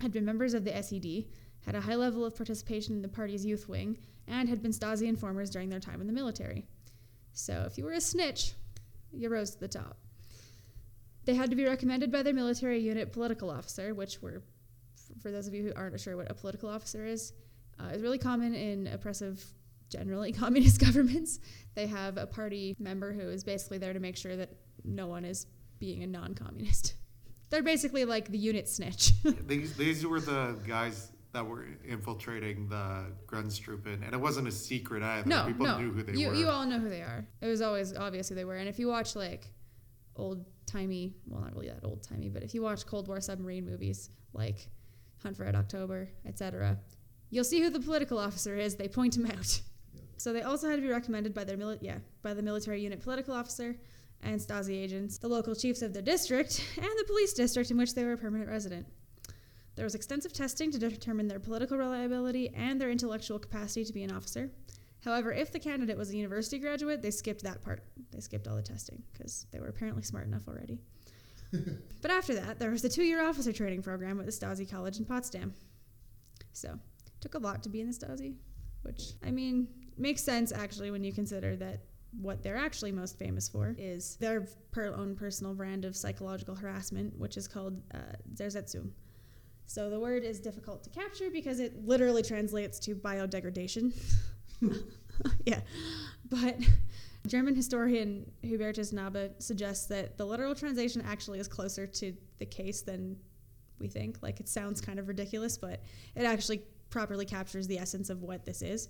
had 0.00 0.12
been 0.12 0.24
members 0.24 0.54
of 0.54 0.64
the 0.64 0.82
SED, 0.82 1.26
had 1.64 1.74
a 1.74 1.80
high 1.80 1.96
level 1.96 2.24
of 2.24 2.36
participation 2.36 2.94
in 2.94 3.02
the 3.02 3.08
party's 3.08 3.44
youth 3.44 3.68
wing, 3.68 3.98
and 4.28 4.48
had 4.48 4.62
been 4.62 4.70
Stasi 4.70 5.06
informers 5.06 5.50
during 5.50 5.68
their 5.68 5.80
time 5.80 6.00
in 6.00 6.06
the 6.06 6.12
military. 6.12 6.64
So 7.32 7.64
if 7.66 7.76
you 7.76 7.84
were 7.84 7.92
a 7.92 8.00
snitch, 8.00 8.54
you 9.16 9.28
rose 9.28 9.50
to 9.52 9.60
the 9.60 9.68
top. 9.68 9.96
They 11.24 11.34
had 11.34 11.50
to 11.50 11.56
be 11.56 11.64
recommended 11.64 12.12
by 12.12 12.22
their 12.22 12.34
military 12.34 12.78
unit 12.78 13.12
political 13.12 13.50
officer, 13.50 13.94
which 13.94 14.22
were, 14.22 14.42
for 15.20 15.32
those 15.32 15.48
of 15.48 15.54
you 15.54 15.64
who 15.64 15.72
aren't 15.74 15.98
sure 16.00 16.16
what 16.16 16.30
a 16.30 16.34
political 16.34 16.68
officer 16.68 17.04
is, 17.04 17.32
uh, 17.80 17.88
is 17.88 18.02
really 18.02 18.18
common 18.18 18.54
in 18.54 18.86
oppressive, 18.86 19.44
generally 19.90 20.32
communist 20.44 20.80
governments. 20.80 21.40
They 21.74 21.86
have 21.86 22.16
a 22.16 22.26
party 22.26 22.76
member 22.78 23.12
who 23.12 23.28
is 23.28 23.42
basically 23.42 23.78
there 23.78 23.92
to 23.92 24.00
make 24.00 24.16
sure 24.16 24.36
that 24.36 24.50
no 24.84 25.08
one 25.08 25.24
is 25.24 25.46
being 25.78 26.02
a 26.02 26.06
non-communist. 26.06 26.94
They're 27.50 27.62
basically 27.62 28.04
like 28.04 28.30
the 28.30 28.38
unit 28.38 28.68
snitch. 28.68 29.12
these, 29.46 29.76
these 29.76 30.06
were 30.06 30.20
the 30.20 30.56
guys 30.66 31.12
that 31.36 31.46
were 31.46 31.66
infiltrating 31.86 32.66
the 32.66 33.04
Grenztruppen, 33.26 34.02
and 34.02 34.14
it 34.14 34.20
wasn't 34.20 34.48
a 34.48 34.50
secret 34.50 35.02
either. 35.02 35.28
No, 35.28 35.44
People 35.44 35.66
no. 35.66 35.78
knew 35.78 35.92
who 35.92 36.02
they 36.02 36.14
you, 36.14 36.28
were. 36.28 36.34
You 36.34 36.48
all 36.48 36.64
know 36.64 36.78
who 36.78 36.88
they 36.88 37.02
are. 37.02 37.26
It 37.42 37.46
was 37.46 37.60
always 37.60 37.94
obvious 37.94 38.30
who 38.30 38.34
they 38.34 38.46
were. 38.46 38.56
And 38.56 38.68
if 38.70 38.78
you 38.78 38.88
watch 38.88 39.14
like 39.14 39.46
old 40.16 40.46
timey, 40.64 41.14
well, 41.28 41.42
not 41.42 41.54
really 41.54 41.68
that 41.68 41.84
old 41.84 42.02
timey, 42.02 42.30
but 42.30 42.42
if 42.42 42.54
you 42.54 42.62
watch 42.62 42.86
Cold 42.86 43.06
War 43.06 43.20
submarine 43.20 43.66
movies 43.66 44.08
like 44.32 44.66
Hunt 45.22 45.36
for 45.36 45.44
Red 45.44 45.54
October, 45.54 46.08
etc., 46.24 46.78
you'll 47.28 47.44
see 47.44 47.60
who 47.60 47.68
the 47.68 47.80
political 47.80 48.18
officer 48.18 48.56
is. 48.56 48.76
They 48.76 48.88
point 48.88 49.14
him 49.14 49.26
out. 49.26 49.60
So 50.16 50.32
they 50.32 50.40
also 50.40 50.70
had 50.70 50.76
to 50.76 50.82
be 50.82 50.88
recommended 50.88 51.34
by 51.34 51.44
their 51.44 51.58
mili- 51.58 51.78
yeah 51.82 51.98
by 52.22 52.32
the 52.32 52.42
military 52.42 52.80
unit 52.80 53.02
political 53.02 53.34
officer 53.34 53.76
and 54.22 54.40
Stasi 54.40 54.74
agents, 54.82 55.18
the 55.18 55.28
local 55.28 55.54
chiefs 55.54 55.82
of 55.82 55.92
their 55.92 56.00
district, 56.00 56.64
and 56.78 56.86
the 56.86 57.04
police 57.06 57.34
district 57.34 57.70
in 57.70 57.76
which 57.76 57.94
they 57.94 58.04
were 58.04 58.14
a 58.14 58.16
permanent 58.16 58.48
resident. 58.48 58.86
There 59.76 59.84
was 59.84 59.94
extensive 59.94 60.32
testing 60.32 60.70
to 60.72 60.78
determine 60.78 61.28
their 61.28 61.38
political 61.38 61.76
reliability 61.76 62.48
and 62.54 62.80
their 62.80 62.90
intellectual 62.90 63.38
capacity 63.38 63.84
to 63.84 63.92
be 63.92 64.02
an 64.02 64.10
officer. 64.10 64.50
However, 65.04 65.32
if 65.32 65.52
the 65.52 65.60
candidate 65.60 65.98
was 65.98 66.10
a 66.10 66.16
university 66.16 66.58
graduate, 66.58 67.02
they 67.02 67.10
skipped 67.10 67.42
that 67.42 67.62
part. 67.62 67.84
They 68.10 68.20
skipped 68.20 68.48
all 68.48 68.56
the 68.56 68.62
testing 68.62 69.02
because 69.12 69.46
they 69.52 69.60
were 69.60 69.68
apparently 69.68 70.02
smart 70.02 70.26
enough 70.26 70.48
already. 70.48 70.80
but 72.02 72.10
after 72.10 72.34
that, 72.34 72.58
there 72.58 72.70
was 72.70 72.82
the 72.82 72.88
two 72.88 73.04
year 73.04 73.22
officer 73.22 73.52
training 73.52 73.82
program 73.82 74.18
at 74.18 74.26
the 74.26 74.32
Stasi 74.32 74.68
College 74.68 74.98
in 74.98 75.04
Potsdam. 75.04 75.54
So, 76.52 76.70
it 76.70 77.20
took 77.20 77.34
a 77.34 77.38
lot 77.38 77.62
to 77.62 77.68
be 77.68 77.80
in 77.80 77.86
the 77.86 77.92
Stasi, 77.94 78.34
which, 78.82 79.12
I 79.24 79.30
mean, 79.30 79.68
makes 79.98 80.22
sense 80.22 80.52
actually 80.52 80.90
when 80.90 81.04
you 81.04 81.12
consider 81.12 81.54
that 81.56 81.80
what 82.20 82.42
they're 82.42 82.56
actually 82.56 82.92
most 82.92 83.18
famous 83.18 83.48
for 83.48 83.74
is 83.78 84.16
their 84.16 84.48
per- 84.70 84.94
own 84.94 85.14
personal 85.14 85.54
brand 85.54 85.84
of 85.84 85.94
psychological 85.94 86.54
harassment, 86.54 87.16
which 87.18 87.36
is 87.36 87.46
called 87.46 87.80
uh, 87.94 87.98
Zersetzung. 88.34 88.90
So 89.66 89.90
the 89.90 89.98
word 89.98 90.24
is 90.24 90.40
difficult 90.40 90.84
to 90.84 90.90
capture 90.90 91.30
because 91.30 91.60
it 91.60 91.84
literally 91.84 92.22
translates 92.22 92.78
to 92.80 92.94
biodegradation. 92.94 93.92
yeah. 95.44 95.60
But 96.28 96.56
German 97.26 97.54
historian 97.54 98.30
Hubertus 98.44 98.92
Knabe 98.92 99.30
suggests 99.42 99.86
that 99.86 100.16
the 100.16 100.24
literal 100.24 100.54
translation 100.54 101.02
actually 101.06 101.40
is 101.40 101.48
closer 101.48 101.86
to 101.86 102.12
the 102.38 102.46
case 102.46 102.82
than 102.82 103.16
we 103.78 103.88
think. 103.88 104.18
Like 104.22 104.40
it 104.40 104.48
sounds 104.48 104.80
kind 104.80 104.98
of 104.98 105.08
ridiculous, 105.08 105.58
but 105.58 105.82
it 106.14 106.24
actually 106.24 106.62
properly 106.90 107.24
captures 107.24 107.66
the 107.66 107.78
essence 107.78 108.10
of 108.10 108.22
what 108.22 108.44
this 108.44 108.62
is. 108.62 108.88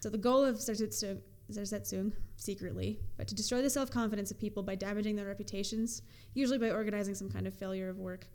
So 0.00 0.10
the 0.10 0.18
goal 0.18 0.44
of 0.44 0.56
Zersetzung, 0.56 2.12
secretly, 2.36 3.00
but 3.16 3.26
to 3.28 3.34
destroy 3.34 3.62
the 3.62 3.70
self 3.70 3.90
confidence 3.90 4.30
of 4.30 4.38
people 4.38 4.62
by 4.62 4.74
damaging 4.74 5.16
their 5.16 5.26
reputations, 5.26 6.02
usually 6.34 6.58
by 6.58 6.70
organizing 6.70 7.14
some 7.14 7.30
kind 7.30 7.46
of 7.46 7.54
failure 7.54 7.88
of 7.88 7.98
work 7.98 8.26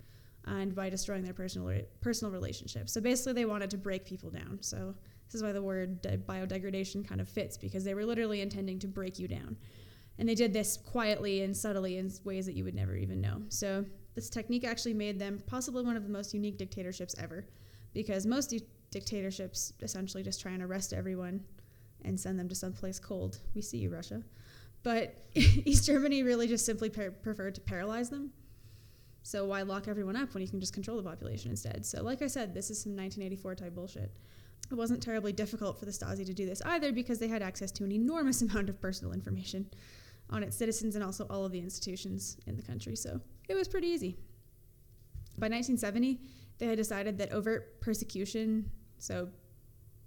Uh, 0.47 0.55
and 0.57 0.75
by 0.75 0.89
destroying 0.89 1.23
their 1.23 1.33
personal 1.33 1.81
personal 2.01 2.31
relationships. 2.31 2.93
So 2.93 3.01
basically, 3.01 3.33
they 3.33 3.45
wanted 3.45 3.69
to 3.71 3.77
break 3.77 4.05
people 4.05 4.29
down. 4.29 4.59
So 4.61 4.93
this 5.25 5.35
is 5.35 5.43
why 5.43 5.51
the 5.51 5.61
word 5.61 6.03
biodegradation 6.27 7.07
kind 7.07 7.19
of 7.19 7.27
fits 7.27 7.57
because 7.57 7.83
they 7.83 7.95
were 7.95 8.05
literally 8.05 8.41
intending 8.41 8.77
to 8.79 8.87
break 8.87 9.17
you 9.17 9.27
down, 9.27 9.57
and 10.19 10.29
they 10.29 10.35
did 10.35 10.53
this 10.53 10.77
quietly 10.77 11.41
and 11.41 11.55
subtly 11.55 11.97
in 11.97 12.11
ways 12.23 12.45
that 12.45 12.53
you 12.53 12.63
would 12.63 12.75
never 12.75 12.95
even 12.95 13.21
know. 13.21 13.41
So 13.49 13.85
this 14.13 14.29
technique 14.29 14.63
actually 14.63 14.93
made 14.93 15.19
them 15.19 15.41
possibly 15.47 15.83
one 15.83 15.97
of 15.97 16.03
the 16.03 16.09
most 16.09 16.33
unique 16.33 16.57
dictatorships 16.57 17.15
ever, 17.17 17.47
because 17.93 18.25
most 18.27 18.51
di- 18.51 18.61
dictatorships 18.91 19.73
essentially 19.81 20.21
just 20.21 20.41
try 20.41 20.51
and 20.51 20.61
arrest 20.61 20.93
everyone 20.93 21.43
and 22.03 22.19
send 22.19 22.37
them 22.37 22.47
to 22.49 22.55
someplace 22.55 22.99
cold. 22.99 23.39
We 23.55 23.61
see 23.61 23.79
you, 23.79 23.89
Russia. 23.89 24.21
But 24.83 25.25
East 25.33 25.85
Germany 25.85 26.21
really 26.21 26.47
just 26.47 26.65
simply 26.65 26.89
par- 26.89 27.11
preferred 27.11 27.55
to 27.55 27.61
paralyze 27.61 28.11
them 28.11 28.31
so 29.25 29.43
why 29.43 29.63
lock 29.63 29.87
everyone 29.87 30.15
up 30.15 30.35
when 30.35 30.43
you 30.43 30.47
can 30.47 30.59
just 30.59 30.71
control 30.71 30.97
the 30.97 31.03
population 31.03 31.49
instead? 31.49 31.83
So, 31.83 32.03
like 32.03 32.21
I 32.21 32.27
said, 32.27 32.53
this 32.53 32.69
is 32.69 32.79
some 32.79 32.91
1984 32.91 33.55
type 33.55 33.73
bullshit. 33.73 34.11
It 34.69 34.75
wasn't 34.75 35.01
terribly 35.01 35.33
difficult 35.33 35.79
for 35.79 35.85
the 35.85 35.91
Stasi 35.91 36.23
to 36.27 36.33
do 36.35 36.45
this 36.45 36.61
either 36.63 36.91
because 36.91 37.17
they 37.17 37.27
had 37.27 37.41
access 37.41 37.71
to 37.71 37.83
an 37.83 37.91
enormous 37.91 38.41
amount 38.43 38.69
of 38.69 38.79
personal 38.79 39.15
information 39.15 39.67
on 40.29 40.43
its 40.43 40.55
citizens 40.55 40.93
and 40.93 41.03
also 41.03 41.25
all 41.27 41.43
of 41.43 41.51
the 41.51 41.57
institutions 41.57 42.37
in 42.45 42.55
the 42.55 42.61
country. 42.61 42.95
So 42.95 43.19
it 43.49 43.55
was 43.55 43.67
pretty 43.67 43.87
easy. 43.87 44.11
By 45.39 45.47
1970, 45.47 46.19
they 46.59 46.67
had 46.67 46.77
decided 46.77 47.17
that 47.17 47.31
overt 47.31 47.81
persecution, 47.81 48.69
so 48.99 49.29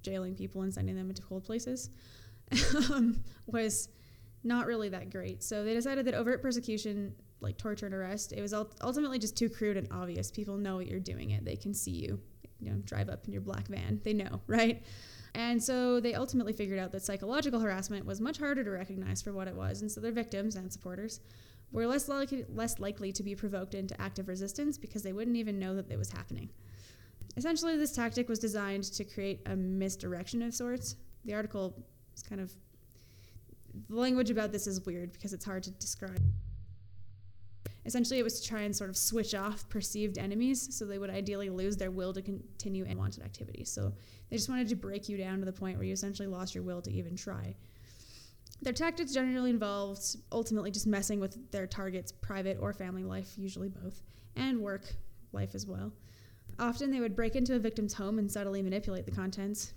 jailing 0.05 0.37
people 0.37 0.62
and 0.62 0.73
sending 0.73 0.95
them 0.95 1.09
into 1.09 1.23
cold 1.23 1.43
places, 1.43 1.91
um, 2.93 3.21
was 3.47 3.89
not 4.45 4.69
really 4.69 4.91
that 4.91 5.11
great. 5.11 5.43
So 5.43 5.64
they 5.64 5.75
decided 5.75 6.05
that 6.07 6.14
overt 6.14 6.41
persecution 6.41 7.14
like 7.41 7.57
torture 7.57 7.86
and 7.86 7.95
arrest. 7.95 8.32
It 8.32 8.43
was 8.43 8.53
ultimately 8.53 9.18
just 9.18 9.36
too 9.36 9.49
crude 9.49 9.76
and 9.76 9.89
obvious. 9.91 10.30
People 10.30 10.57
know 10.57 10.76
what 10.76 10.86
you're 10.86 11.01
doing 11.01 11.30
it. 11.30 11.45
They 11.45 11.57
can 11.57 11.74
see 11.74 11.93
you. 11.93 12.20
You 12.61 12.70
know, 12.70 12.76
drive 12.78 13.09
up 13.09 13.26
in 13.26 13.32
your 13.32 13.43
black 13.43 13.68
van. 13.68 14.01
They 14.03 14.12
know, 14.12 14.41
right? 14.47 14.82
And 15.34 15.62
so 15.62 16.01
they 16.01 16.14
ultimately 16.14 16.53
figured 16.53 16.78
out 16.78 16.91
that 16.93 17.05
psychological 17.05 17.61
harassment 17.61 18.05
was 18.05 18.20
much 18.20 18.39
harder 18.39 18.64
to 18.64 18.70
recognize 18.70 19.22
for 19.22 19.32
what 19.32 19.47
it 19.47 19.55
was, 19.55 19.82
and 19.82 19.93
so 19.93 20.01
their 20.01 20.11
victims 20.11 20.57
and 20.57 20.72
supporters 20.72 21.20
were 21.70 21.86
less 21.86 22.09
likely, 22.09 22.45
less 22.49 22.78
likely 22.78 23.12
to 23.12 23.22
be 23.22 23.34
provoked 23.34 23.74
into 23.74 24.01
active 24.01 24.26
resistance 24.26 24.78
because 24.78 25.03
they 25.03 25.12
wouldn't 25.12 25.36
even 25.36 25.59
know 25.59 25.76
that 25.76 25.91
it 25.91 25.99
was 25.99 26.11
happening. 26.11 26.49
Essentially, 27.36 27.76
this 27.76 27.93
tactic 27.93 28.28
was 28.28 28.39
designed 28.39 28.84
to 28.84 29.05
create 29.05 29.43
a 29.47 29.55
misdirection 29.55 30.43
of 30.43 30.55
sorts. 30.55 30.97
The 31.24 31.34
article 31.34 31.84
is 32.16 32.22
kind 32.22 32.41
of 32.41 32.51
the 33.89 33.97
language 33.97 34.30
about 34.30 34.51
this 34.51 34.66
is 34.66 34.84
weird 34.86 35.12
because 35.12 35.32
it's 35.32 35.45
hard 35.45 35.62
to 35.64 35.70
describe. 35.72 36.22
Essentially, 37.89 38.20
it 38.20 38.22
was 38.22 38.39
to 38.39 38.47
try 38.47 38.61
and 38.61 38.76
sort 38.76 38.91
of 38.91 38.99
switch 38.99 39.34
off 39.34 39.66
perceived 39.70 40.18
enemies 40.18 40.76
so 40.76 40.84
they 40.84 40.99
would 40.99 41.09
ideally 41.09 41.49
lose 41.49 41.74
their 41.74 41.91
will 41.91 42.12
to 42.12 42.20
continue 42.20 42.84
unwanted 42.84 43.24
activity. 43.24 43.64
So 43.64 43.95
they 44.28 44.36
just 44.36 44.51
wanted 44.51 44.68
to 44.68 44.76
break 44.76 45.09
you 45.09 45.16
down 45.16 45.39
to 45.39 45.47
the 45.47 45.55
point 45.55 45.78
where 45.78 45.86
you 45.86 45.95
essentially 45.95 46.28
lost 46.28 46.55
your 46.55 46.62
will 46.62 46.82
to 46.82 46.93
even 46.93 47.16
try. 47.16 47.57
Their 48.61 48.74
tactics 48.74 49.14
generally 49.14 49.49
involved 49.49 50.18
ultimately 50.30 50.70
just 50.70 50.86
messing 50.86 51.18
with 51.18 51.51
their 51.51 51.66
target's 51.66 52.12
private 52.12 52.59
or 52.61 52.74
family 52.74 53.05
life, 53.05 53.32
usually 53.39 53.70
both, 53.70 54.03
and 54.36 54.61
work 54.61 54.84
life 55.32 55.55
as 55.55 55.66
well. 55.66 55.91
Often 56.59 56.91
they 56.91 57.01
would 57.01 57.16
break 57.16 57.36
into 57.36 57.55
a 57.55 57.59
victim's 57.59 57.95
home 57.95 58.18
and 58.18 58.30
subtly 58.30 58.61
manipulate 58.61 59.07
the 59.07 59.12
contents, 59.12 59.72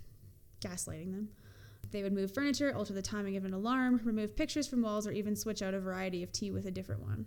gaslighting 0.60 1.12
them. 1.12 1.30
They 1.92 2.02
would 2.02 2.12
move 2.12 2.34
furniture, 2.34 2.74
alter 2.76 2.92
the 2.92 3.00
timing 3.00 3.38
of 3.38 3.46
an 3.46 3.54
alarm, 3.54 4.02
remove 4.04 4.36
pictures 4.36 4.66
from 4.66 4.82
walls, 4.82 5.06
or 5.06 5.12
even 5.12 5.34
switch 5.34 5.62
out 5.62 5.72
a 5.72 5.80
variety 5.80 6.22
of 6.22 6.30
tea 6.30 6.50
with 6.50 6.66
a 6.66 6.70
different 6.70 7.00
one. 7.00 7.26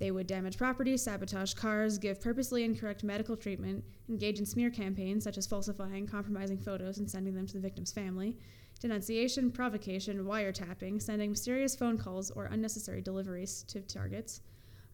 They 0.00 0.10
would 0.10 0.26
damage 0.26 0.56
property, 0.56 0.96
sabotage 0.96 1.52
cars, 1.52 1.98
give 1.98 2.22
purposely 2.22 2.64
incorrect 2.64 3.04
medical 3.04 3.36
treatment, 3.36 3.84
engage 4.08 4.38
in 4.38 4.46
smear 4.46 4.70
campaigns 4.70 5.22
such 5.22 5.36
as 5.36 5.46
falsifying, 5.46 6.06
compromising 6.06 6.56
photos 6.56 6.96
and 6.96 7.08
sending 7.08 7.34
them 7.34 7.46
to 7.46 7.52
the 7.52 7.60
victim's 7.60 7.92
family, 7.92 8.38
denunciation, 8.80 9.52
provocation, 9.52 10.24
wiretapping, 10.24 11.02
sending 11.02 11.30
mysterious 11.30 11.76
phone 11.76 11.98
calls 11.98 12.30
or 12.30 12.46
unnecessary 12.46 13.02
deliveries 13.02 13.62
to 13.64 13.82
targets. 13.82 14.40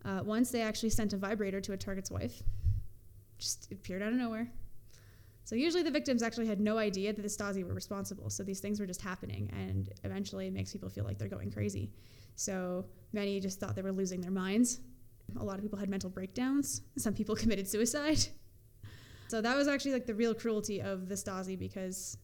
Uh, 0.04 0.22
once 0.24 0.50
they 0.50 0.60
actually 0.60 0.90
sent 0.90 1.12
a 1.12 1.16
vibrator 1.16 1.60
to 1.60 1.72
a 1.72 1.76
target's 1.76 2.10
wife. 2.10 2.42
Just 3.38 3.70
appeared 3.70 4.02
out 4.02 4.12
of 4.12 4.18
nowhere. 4.18 4.50
So 5.44 5.54
usually 5.54 5.84
the 5.84 5.90
victims 5.92 6.20
actually 6.20 6.48
had 6.48 6.58
no 6.58 6.78
idea 6.78 7.12
that 7.12 7.22
the 7.22 7.28
Stasi 7.28 7.64
were 7.64 7.74
responsible. 7.74 8.28
So 8.28 8.42
these 8.42 8.58
things 8.58 8.80
were 8.80 8.86
just 8.86 9.02
happening, 9.02 9.52
and 9.56 9.88
eventually 10.02 10.48
it 10.48 10.52
makes 10.52 10.72
people 10.72 10.88
feel 10.88 11.04
like 11.04 11.16
they're 11.16 11.28
going 11.28 11.52
crazy. 11.52 11.92
So 12.34 12.86
many 13.12 13.38
just 13.38 13.60
thought 13.60 13.76
they 13.76 13.82
were 13.82 13.92
losing 13.92 14.20
their 14.20 14.32
minds 14.32 14.80
a 15.38 15.44
lot 15.44 15.56
of 15.56 15.62
people 15.62 15.78
had 15.78 15.88
mental 15.88 16.10
breakdowns. 16.10 16.82
Some 16.96 17.14
people 17.14 17.34
committed 17.42 17.68
suicide. 17.68 18.24
So 19.28 19.40
that 19.40 19.56
was 19.56 19.66
actually 19.66 19.92
like 19.92 20.06
the 20.06 20.14
real 20.14 20.34
cruelty 20.34 20.80
of 20.80 21.08
the 21.08 21.16
Stasi 21.16 21.58
because 21.58 22.16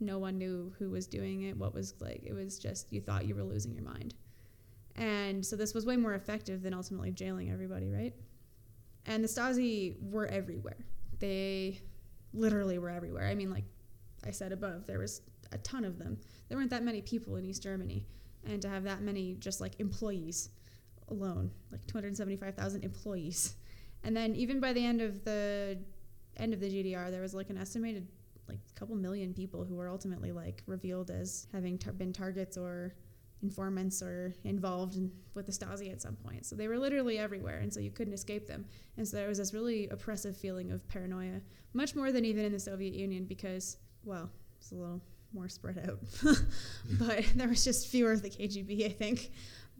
no 0.00 0.18
one 0.18 0.38
knew 0.38 0.72
who 0.78 0.90
was 0.90 1.06
doing 1.06 1.42
it, 1.42 1.56
what 1.56 1.72
was 1.72 1.94
like. 2.00 2.22
It 2.24 2.32
was 2.32 2.58
just 2.58 2.92
you 2.92 3.00
thought 3.00 3.26
you 3.26 3.34
were 3.34 3.44
losing 3.44 3.72
your 3.72 3.84
mind. 3.84 4.14
And 4.96 5.44
so 5.44 5.56
this 5.56 5.74
was 5.74 5.86
way 5.86 5.96
more 5.96 6.14
effective 6.14 6.62
than 6.62 6.74
ultimately 6.74 7.12
jailing 7.12 7.50
everybody, 7.50 7.90
right? 7.90 8.14
And 9.04 9.22
the 9.22 9.28
Stasi 9.28 9.94
were 10.00 10.26
everywhere. 10.26 10.84
They 11.18 11.80
literally 12.32 12.78
were 12.78 12.90
everywhere. 12.90 13.28
I 13.28 13.34
mean, 13.34 13.50
like 13.50 13.64
I 14.24 14.30
said 14.30 14.52
above, 14.52 14.86
there 14.86 14.98
was 14.98 15.22
a 15.52 15.58
ton 15.58 15.84
of 15.84 15.98
them. 15.98 16.18
There 16.48 16.58
weren't 16.58 16.70
that 16.70 16.82
many 16.82 17.02
people 17.02 17.36
in 17.36 17.44
East 17.44 17.62
Germany. 17.62 18.06
And 18.44 18.60
to 18.62 18.68
have 18.68 18.84
that 18.84 19.02
many 19.02 19.34
just 19.34 19.60
like 19.60 19.78
employees 19.80 20.50
alone, 21.08 21.50
like 21.70 21.86
275,000 21.86 22.84
employees. 22.84 23.56
And 24.04 24.16
then 24.16 24.34
even 24.34 24.60
by 24.60 24.72
the 24.72 24.84
end 24.84 25.00
of 25.00 25.24
the 25.24 25.78
end 26.36 26.52
of 26.52 26.60
the 26.60 26.68
GDR, 26.68 27.10
there 27.10 27.22
was 27.22 27.34
like 27.34 27.50
an 27.50 27.58
estimated 27.58 28.06
like 28.48 28.60
a 28.70 28.78
couple 28.78 28.94
million 28.94 29.34
people 29.34 29.64
who 29.64 29.74
were 29.74 29.88
ultimately 29.88 30.32
like 30.32 30.62
revealed 30.66 31.10
as 31.10 31.48
having 31.52 31.78
tar- 31.78 31.92
been 31.92 32.12
targets 32.12 32.56
or 32.56 32.94
informants 33.42 34.02
or 34.02 34.34
involved 34.44 34.96
in, 34.96 35.10
with 35.34 35.46
the 35.46 35.52
Stasi 35.52 35.92
at 35.92 36.00
some 36.00 36.16
point. 36.16 36.46
So 36.46 36.56
they 36.56 36.68
were 36.68 36.78
literally 36.78 37.18
everywhere, 37.18 37.58
and 37.58 37.72
so 37.72 37.80
you 37.80 37.90
couldn't 37.90 38.14
escape 38.14 38.46
them. 38.46 38.64
And 38.96 39.06
so 39.06 39.16
there 39.16 39.28
was 39.28 39.38
this 39.38 39.52
really 39.52 39.88
oppressive 39.88 40.36
feeling 40.36 40.70
of 40.72 40.86
paranoia, 40.88 41.40
much 41.72 41.94
more 41.94 42.12
than 42.12 42.24
even 42.24 42.44
in 42.44 42.52
the 42.52 42.60
Soviet 42.60 42.94
Union, 42.94 43.24
because 43.24 43.76
well, 44.04 44.30
it's 44.58 44.72
a 44.72 44.74
little 44.74 45.02
more 45.32 45.48
spread 45.48 45.78
out, 45.88 45.98
but 46.98 47.24
there 47.34 47.48
was 47.48 47.64
just 47.64 47.88
fewer 47.88 48.12
of 48.12 48.22
the 48.22 48.30
KGB, 48.30 48.86
I 48.86 48.90
think. 48.90 49.30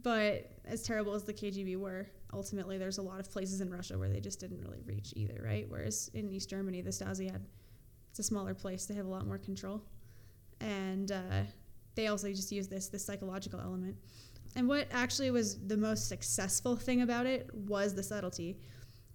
But 0.06 0.52
as 0.64 0.84
terrible 0.84 1.14
as 1.14 1.24
the 1.24 1.34
KGB 1.34 1.78
were, 1.78 2.06
ultimately 2.32 2.78
there's 2.78 2.98
a 2.98 3.02
lot 3.02 3.18
of 3.18 3.28
places 3.28 3.60
in 3.60 3.68
Russia 3.68 3.98
where 3.98 4.08
they 4.08 4.20
just 4.20 4.38
didn't 4.38 4.60
really 4.60 4.80
reach 4.86 5.12
either, 5.16 5.42
right? 5.44 5.66
Whereas 5.68 6.12
in 6.14 6.30
East 6.30 6.48
Germany, 6.48 6.80
the 6.80 6.90
Stasi 6.90 7.28
had 7.28 7.44
it's 8.10 8.20
a 8.20 8.22
smaller 8.22 8.54
place; 8.54 8.86
they 8.86 8.94
have 8.94 9.06
a 9.06 9.08
lot 9.08 9.26
more 9.26 9.36
control, 9.36 9.82
and 10.60 11.10
uh, 11.10 11.42
they 11.96 12.06
also 12.06 12.28
just 12.28 12.52
use 12.52 12.68
this 12.68 12.86
this 12.86 13.04
psychological 13.04 13.58
element. 13.58 13.96
And 14.54 14.68
what 14.68 14.86
actually 14.92 15.32
was 15.32 15.58
the 15.66 15.76
most 15.76 16.08
successful 16.08 16.76
thing 16.76 17.02
about 17.02 17.26
it 17.26 17.52
was 17.52 17.92
the 17.92 18.04
subtlety. 18.04 18.60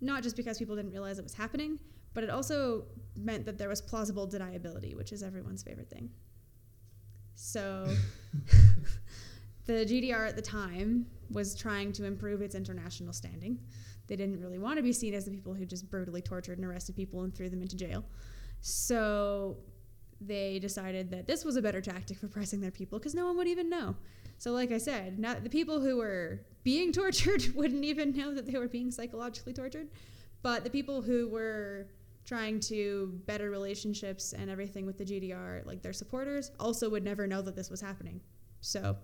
Not 0.01 0.23
just 0.23 0.35
because 0.35 0.57
people 0.57 0.75
didn't 0.75 0.91
realize 0.91 1.19
it 1.19 1.23
was 1.23 1.33
happening, 1.33 1.79
but 2.13 2.25
it 2.25 2.29
also 2.29 2.83
meant 3.15 3.45
that 3.45 3.57
there 3.57 3.69
was 3.69 3.81
plausible 3.81 4.27
deniability, 4.27 4.97
which 4.97 5.13
is 5.13 5.23
everyone's 5.23 5.63
favorite 5.63 5.89
thing. 5.89 6.09
So 7.35 7.87
the 9.65 9.85
GDR 9.85 10.27
at 10.27 10.35
the 10.35 10.41
time 10.41 11.05
was 11.29 11.55
trying 11.55 11.91
to 11.93 12.05
improve 12.05 12.41
its 12.41 12.55
international 12.55 13.13
standing. 13.13 13.59
They 14.07 14.15
didn't 14.15 14.41
really 14.41 14.59
want 14.59 14.77
to 14.77 14.83
be 14.83 14.91
seen 14.91 15.13
as 15.13 15.25
the 15.25 15.31
people 15.31 15.53
who 15.53 15.65
just 15.65 15.89
brutally 15.89 16.21
tortured 16.21 16.57
and 16.57 16.67
arrested 16.67 16.95
people 16.95 17.21
and 17.21 17.33
threw 17.33 17.49
them 17.49 17.61
into 17.61 17.77
jail. 17.77 18.03
So 18.59 19.57
they 20.19 20.59
decided 20.59 21.09
that 21.11 21.27
this 21.27 21.43
was 21.43 21.55
a 21.55 21.61
better 21.61 21.81
tactic 21.81 22.17
for 22.17 22.27
pressing 22.27 22.61
their 22.61 22.71
people 22.71 22.99
because 22.99 23.15
no 23.15 23.25
one 23.25 23.37
would 23.37 23.47
even 23.47 23.69
know. 23.69 23.95
So, 24.37 24.51
like 24.51 24.71
I 24.71 24.77
said, 24.77 25.19
not 25.19 25.43
the 25.43 25.49
people 25.49 25.81
who 25.81 25.97
were 25.97 26.41
being 26.63 26.91
tortured 26.93 27.53
wouldn't 27.55 27.83
even 27.83 28.15
know 28.15 28.33
that 28.33 28.45
they 28.45 28.57
were 28.57 28.67
being 28.67 28.91
psychologically 28.91 29.53
tortured, 29.53 29.87
but 30.41 30.63
the 30.63 30.69
people 30.69 31.01
who 31.01 31.27
were 31.29 31.87
trying 32.23 32.59
to 32.59 33.19
better 33.25 33.49
relationships 33.49 34.33
and 34.33 34.49
everything 34.49 34.85
with 34.85 34.97
the 34.97 35.05
GDR, 35.05 35.65
like 35.65 35.81
their 35.81 35.93
supporters, 35.93 36.51
also 36.59 36.89
would 36.89 37.03
never 37.03 37.25
know 37.25 37.41
that 37.41 37.55
this 37.55 37.69
was 37.69 37.81
happening. 37.81 38.21
So, 38.61 38.95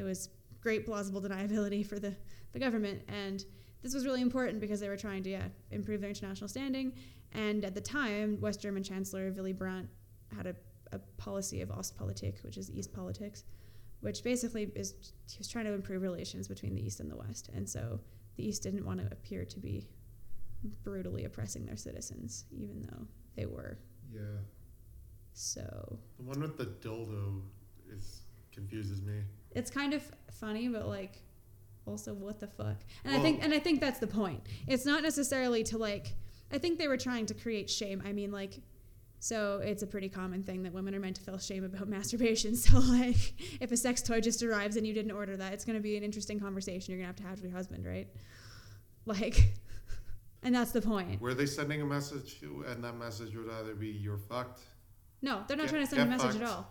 it 0.00 0.04
was 0.04 0.30
great 0.62 0.86
plausible 0.86 1.20
deniability 1.20 1.86
for 1.86 1.98
the, 1.98 2.16
the 2.52 2.58
government. 2.58 3.02
And 3.08 3.44
this 3.82 3.94
was 3.94 4.04
really 4.06 4.22
important 4.22 4.60
because 4.60 4.80
they 4.80 4.88
were 4.88 4.96
trying 4.96 5.22
to 5.24 5.30
yeah, 5.30 5.48
improve 5.70 6.00
their 6.00 6.10
international 6.10 6.48
standing. 6.48 6.92
And 7.32 7.64
at 7.64 7.74
the 7.74 7.80
time, 7.80 8.40
West 8.40 8.60
German 8.60 8.82
Chancellor 8.82 9.30
Willy 9.30 9.52
Brandt 9.52 9.88
had 10.34 10.46
a, 10.46 10.56
a 10.92 10.98
policy 11.18 11.60
of 11.60 11.68
Ostpolitik, 11.68 12.42
which 12.42 12.56
is 12.56 12.70
East 12.70 12.92
politics, 12.92 13.44
which 14.00 14.24
basically 14.24 14.70
is 14.74 14.94
he 15.30 15.38
was 15.38 15.48
trying 15.48 15.66
to 15.66 15.72
improve 15.72 16.02
relations 16.02 16.48
between 16.48 16.74
the 16.74 16.84
East 16.84 17.00
and 17.00 17.10
the 17.10 17.16
West. 17.16 17.50
And 17.54 17.68
so 17.68 18.00
the 18.36 18.48
East 18.48 18.62
didn't 18.62 18.84
want 18.84 19.00
to 19.00 19.06
appear 19.12 19.44
to 19.44 19.60
be 19.60 19.86
brutally 20.82 21.24
oppressing 21.24 21.66
their 21.66 21.76
citizens, 21.76 22.46
even 22.50 22.82
though 22.90 23.06
they 23.36 23.46
were. 23.46 23.78
Yeah. 24.12 24.20
So 25.32 25.98
The 26.16 26.24
one 26.24 26.40
with 26.40 26.56
the 26.56 26.66
dildo 26.66 27.42
is 27.96 28.22
confuses 28.52 29.00
me. 29.02 29.22
It's 29.52 29.70
kind 29.70 29.94
of 29.94 30.02
funny, 30.32 30.68
but 30.68 30.86
like 30.86 31.22
also 31.86 32.14
what 32.14 32.40
the 32.40 32.46
fuck. 32.46 32.76
And 33.04 33.14
I 33.14 33.20
think 33.20 33.42
and 33.42 33.52
I 33.52 33.58
think 33.58 33.80
that's 33.80 33.98
the 33.98 34.06
point. 34.06 34.40
It's 34.66 34.86
not 34.86 35.02
necessarily 35.02 35.62
to 35.64 35.78
like 35.78 36.14
I 36.52 36.58
think 36.58 36.78
they 36.78 36.88
were 36.88 36.96
trying 36.96 37.26
to 37.26 37.34
create 37.34 37.68
shame. 37.70 38.02
I 38.04 38.12
mean 38.12 38.30
like 38.32 38.60
so 39.18 39.60
it's 39.62 39.82
a 39.82 39.86
pretty 39.86 40.08
common 40.08 40.42
thing 40.42 40.62
that 40.62 40.72
women 40.72 40.94
are 40.94 41.00
meant 41.00 41.16
to 41.16 41.22
feel 41.22 41.38
shame 41.38 41.64
about 41.64 41.88
masturbation. 41.96 42.56
So 42.56 42.78
like 42.78 43.34
if 43.60 43.70
a 43.72 43.76
sex 43.76 44.02
toy 44.02 44.20
just 44.20 44.42
arrives 44.42 44.76
and 44.76 44.86
you 44.86 44.94
didn't 44.94 45.12
order 45.12 45.36
that, 45.36 45.52
it's 45.52 45.64
going 45.64 45.76
to 45.76 45.82
be 45.82 45.96
an 45.96 46.02
interesting 46.02 46.40
conversation 46.40 46.92
you're 46.92 47.02
going 47.02 47.14
to 47.14 47.22
have 47.22 47.24
to 47.24 47.28
have 47.28 47.42
with 47.42 47.44
your 47.44 47.56
husband, 47.56 47.86
right? 47.86 48.08
Like 49.04 49.54
and 50.42 50.54
that's 50.54 50.72
the 50.72 50.82
point. 50.82 51.20
Were 51.20 51.34
they 51.34 51.46
sending 51.46 51.82
a 51.82 51.86
message, 51.86 52.40
to 52.40 52.46
you 52.46 52.64
and 52.68 52.82
that 52.84 52.96
message 52.96 53.34
would 53.36 53.50
either 53.50 53.74
be 53.74 53.88
"you're 53.88 54.16
fucked" 54.18 54.60
No, 55.22 55.42
they're 55.46 55.56
not 55.56 55.64
Get- 55.64 55.70
trying 55.70 55.84
to 55.84 55.90
send 55.90 56.02
a 56.02 56.06
message 56.06 56.40
at 56.40 56.48
all. 56.48 56.66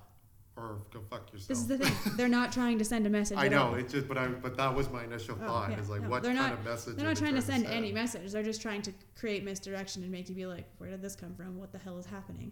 Or 0.59 0.77
"go 0.93 1.01
fuck 1.09 1.31
yourself"? 1.31 1.47
This 1.47 1.59
is 1.59 1.67
the 1.67 1.77
thing. 1.77 2.13
They're 2.17 2.27
not 2.27 2.51
trying 2.51 2.77
to 2.79 2.85
send 2.85 3.07
a 3.07 3.09
message 3.09 3.37
I 3.37 3.47
know 3.47 3.67
all. 3.69 3.75
it 3.75 3.89
just, 3.89 4.07
but 4.07 4.17
I, 4.17 4.27
but 4.27 4.57
that 4.57 4.75
was 4.75 4.89
my 4.89 5.03
initial 5.03 5.37
Oh, 5.41 5.47
thought. 5.47 5.71
yeah, 5.71 5.79
Is 5.79 5.89
like, 5.89 6.01
no, 6.01 6.09
what 6.09 6.23
kind 6.23 6.35
not- 6.35 6.53
of 6.53 6.63
message? 6.65 6.95
They're 6.95 7.05
not 7.05 7.15
they 7.15 7.21
trying 7.21 7.35
to 7.35 7.41
send 7.41 7.63
send? 7.63 7.73
any 7.75 7.91
message. 7.91 8.31
They're 8.31 8.43
just 8.43 8.61
trying 8.61 8.81
to 8.83 8.93
create 9.17 9.43
misdirection 9.43 10.03
and 10.03 10.11
make 10.11 10.29
you 10.29 10.35
be 10.35 10.45
like, 10.45 10.65
where 10.77 10.89
did 10.89 11.01
this 11.01 11.15
come 11.15 11.33
from? 11.35 11.57
What 11.57 11.71
the 11.71 11.77
hell 11.79 11.97
is 11.97 12.05
happening? 12.05 12.51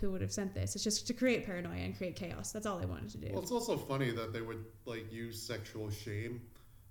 Who 0.00 0.10
would 0.12 0.22
have 0.22 0.32
sent 0.32 0.54
this? 0.54 0.74
It's 0.74 0.84
just 0.84 1.06
to 1.08 1.12
create 1.12 1.44
paranoia 1.44 1.74
and 1.80 1.96
create 1.96 2.16
chaos. 2.16 2.52
That's 2.52 2.64
all 2.64 2.78
they 2.78 2.86
wanted 2.86 3.10
to 3.10 3.18
do. 3.18 3.28
Well, 3.32 3.42
it's 3.42 3.50
also 3.52 3.76
funny 3.76 4.10
that 4.12 4.32
they 4.32 4.40
would 4.40 4.64
like 4.86 5.12
use 5.12 5.40
sexual 5.42 5.90
shame 5.90 6.40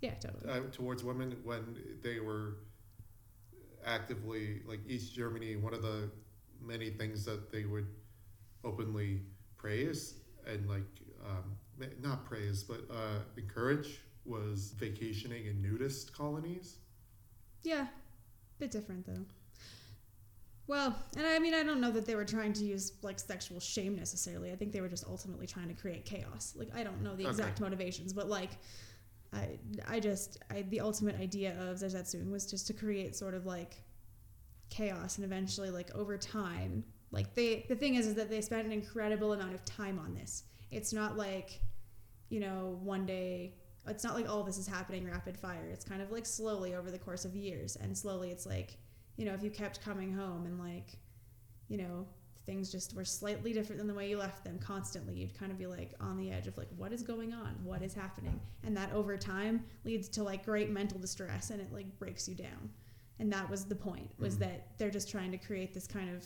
yeah, 0.02 0.14
totally. 0.16 0.48
uh, 0.52 0.62
towards 0.72 1.04
women 1.04 1.36
when 1.44 1.76
they 2.04 2.20
were 2.20 2.58
actively 3.86 4.62
like 4.68 4.80
East 4.88 5.16
Germany. 5.16 5.56
One 5.56 5.74
of 5.74 5.82
the 5.82 6.10
many 6.62 6.90
things 6.92 7.26
that 7.26 7.52
they 7.52 7.66
would 7.66 7.88
openly 8.64 9.22
praise 9.60 10.16
and 10.48 10.68
like 10.68 10.82
um, 11.24 11.56
not 12.02 12.26
praise 12.26 12.64
but 12.64 12.82
uh, 12.90 13.20
encourage 13.38 14.00
was 14.26 14.74
vacationing 14.78 15.46
in 15.46 15.62
nudist 15.62 16.14
colonies. 16.14 16.78
Yeah, 17.64 17.86
bit 18.58 18.72
different 18.72 19.06
though. 19.06 19.26
Well, 20.68 20.96
and 21.18 21.26
I 21.26 21.40
mean, 21.40 21.56
I 21.56 21.64
don't 21.64 21.82
know 21.82 21.90
that 21.92 22.06
they 22.06 22.14
were 22.16 22.26
trying 22.26 22.54
to 22.54 22.64
use 22.64 22.94
like 23.02 23.20
sexual 23.20 23.60
shame 23.60 23.96
necessarily. 23.96 24.52
I 24.52 24.56
think 24.56 24.72
they 24.72 24.82
were 24.82 24.88
just 24.90 25.06
ultimately 25.08 25.48
trying 25.48 25.68
to 25.68 25.74
create 25.74 26.06
chaos. 26.06 26.54
Like 26.56 26.70
I 26.76 26.84
don't 26.84 27.02
know 27.02 27.16
the 27.16 27.24
Okay. 27.24 27.30
exact 27.32 27.60
motivations, 27.60 28.14
but 28.14 28.30
like 28.30 28.52
I, 29.34 29.58
I 29.88 30.00
just, 30.00 30.38
I 30.52 30.62
the 30.64 30.80
ultimate 30.82 31.20
idea 31.20 31.56
of 31.60 31.78
Zersetzung 31.78 32.30
was 32.32 32.50
just 32.50 32.68
to 32.68 32.74
create 32.74 33.16
sort 33.16 33.34
of 33.34 33.46
like 33.48 33.78
chaos 34.70 35.18
and 35.18 35.26
eventually 35.26 35.72
like 35.72 35.90
over 35.96 36.18
time, 36.18 36.84
like 37.12 37.34
they 37.36 37.66
the 37.70 37.76
thing 37.76 37.96
is 37.96 38.08
is 38.08 38.16
that 38.16 38.30
they 38.30 38.42
spent 38.42 38.66
an 38.66 38.72
incredible 38.72 39.34
amount 39.34 39.54
of 39.54 39.64
time 39.66 40.00
on 40.00 40.14
this. 40.14 40.44
It's 40.72 40.94
not 40.94 41.18
like, 41.18 41.62
you 42.30 42.40
know, 42.40 42.78
one 42.84 43.06
day 43.06 43.56
it's 43.88 44.04
not 44.04 44.14
like 44.14 44.30
all 44.30 44.44
this 44.44 44.58
is 44.58 44.68
happening 44.68 45.06
rapid 45.06 45.38
fire. 45.38 45.70
It's 45.72 45.86
kind 45.86 46.02
of 46.02 46.12
like 46.12 46.26
slowly 46.26 46.76
over 46.76 46.92
the 46.92 47.00
course 47.00 47.26
of 47.26 47.36
years, 47.36 47.76
and 47.78 47.98
slowly 47.98 48.30
it's 48.30 48.46
like, 48.46 48.78
you 49.18 49.26
know, 49.26 49.34
if 49.34 49.42
you 49.42 49.50
kept 49.50 49.82
coming 49.84 50.14
home 50.14 50.46
and 50.46 50.60
like, 50.60 50.98
you 51.70 51.78
know, 51.78 52.06
things 52.46 52.72
just 52.72 52.96
were 52.96 53.06
slightly 53.06 53.54
different 53.54 53.78
than 53.80 53.88
the 53.88 53.94
way 53.94 54.10
you 54.10 54.18
left 54.18 54.44
them 54.44 54.60
constantly, 54.60 55.16
you'd 55.16 55.38
kind 55.38 55.52
of 55.52 55.58
be 55.58 55.66
like 55.68 55.94
on 56.00 56.18
the 56.18 56.32
edge 56.32 56.46
of 56.48 56.58
like, 56.58 56.68
what 56.78 56.92
is 56.94 57.02
going 57.02 57.34
on? 57.34 57.56
What 57.64 57.82
is 57.82 57.94
happening? 57.94 58.40
And 58.64 58.76
that 58.78 58.92
over 58.94 59.18
time 59.18 59.64
leads 59.84 60.08
to 60.10 60.24
like 60.24 60.46
great 60.46 60.70
mental 60.70 61.00
distress, 61.00 61.50
and 61.50 61.60
it 61.60 61.74
like 61.74 61.98
breaks 61.98 62.28
you 62.30 62.36
down. 62.36 62.70
And 63.18 63.32
that 63.34 63.50
was 63.50 63.66
the 63.66 63.76
point 63.76 64.12
was 64.20 64.36
Mhm. 64.36 64.40
that 64.40 64.78
they're 64.78 64.92
just 64.92 65.10
trying 65.10 65.32
to 65.32 65.38
create 65.38 65.74
this 65.74 65.88
kind 65.88 66.10
of 66.16 66.24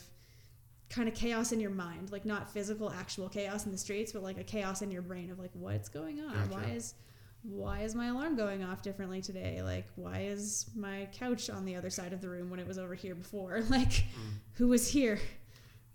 kind 0.93 1.07
of 1.09 1.15
chaos 1.15 1.51
in 1.51 1.59
your 1.59 1.71
mind 1.71 2.11
like 2.11 2.23
not 2.25 2.49
physical 2.51 2.89
actual 2.91 3.27
chaos 3.27 3.65
in 3.65 3.71
the 3.71 3.77
streets 3.77 4.11
but 4.11 4.21
like 4.21 4.37
a 4.37 4.43
chaos 4.43 4.81
in 4.81 4.91
your 4.91 5.01
brain 5.01 5.31
of 5.31 5.39
like 5.39 5.51
what's 5.53 5.89
going 5.89 6.19
on? 6.21 6.33
Gotcha. 6.33 6.53
why 6.53 6.63
is 6.75 6.93
why 7.41 7.81
is 7.81 7.93
my 7.95 8.07
alarm 8.07 8.35
going 8.37 8.63
off 8.63 8.81
differently 8.81 9.21
today? 9.21 9.61
Like 9.61 9.87
why 9.95 10.19
is 10.21 10.69
my 10.75 11.07
couch 11.11 11.49
on 11.49 11.65
the 11.65 11.75
other 11.75 11.89
side 11.89 12.13
of 12.13 12.21
the 12.21 12.29
room 12.29 12.49
when 12.49 12.59
it 12.59 12.67
was 12.67 12.77
over 12.77 12.95
here 12.95 13.15
before? 13.15 13.61
Like 13.69 13.89
Mm. 13.91 14.33
who 14.53 14.67
was 14.69 14.87
here? 14.87 15.19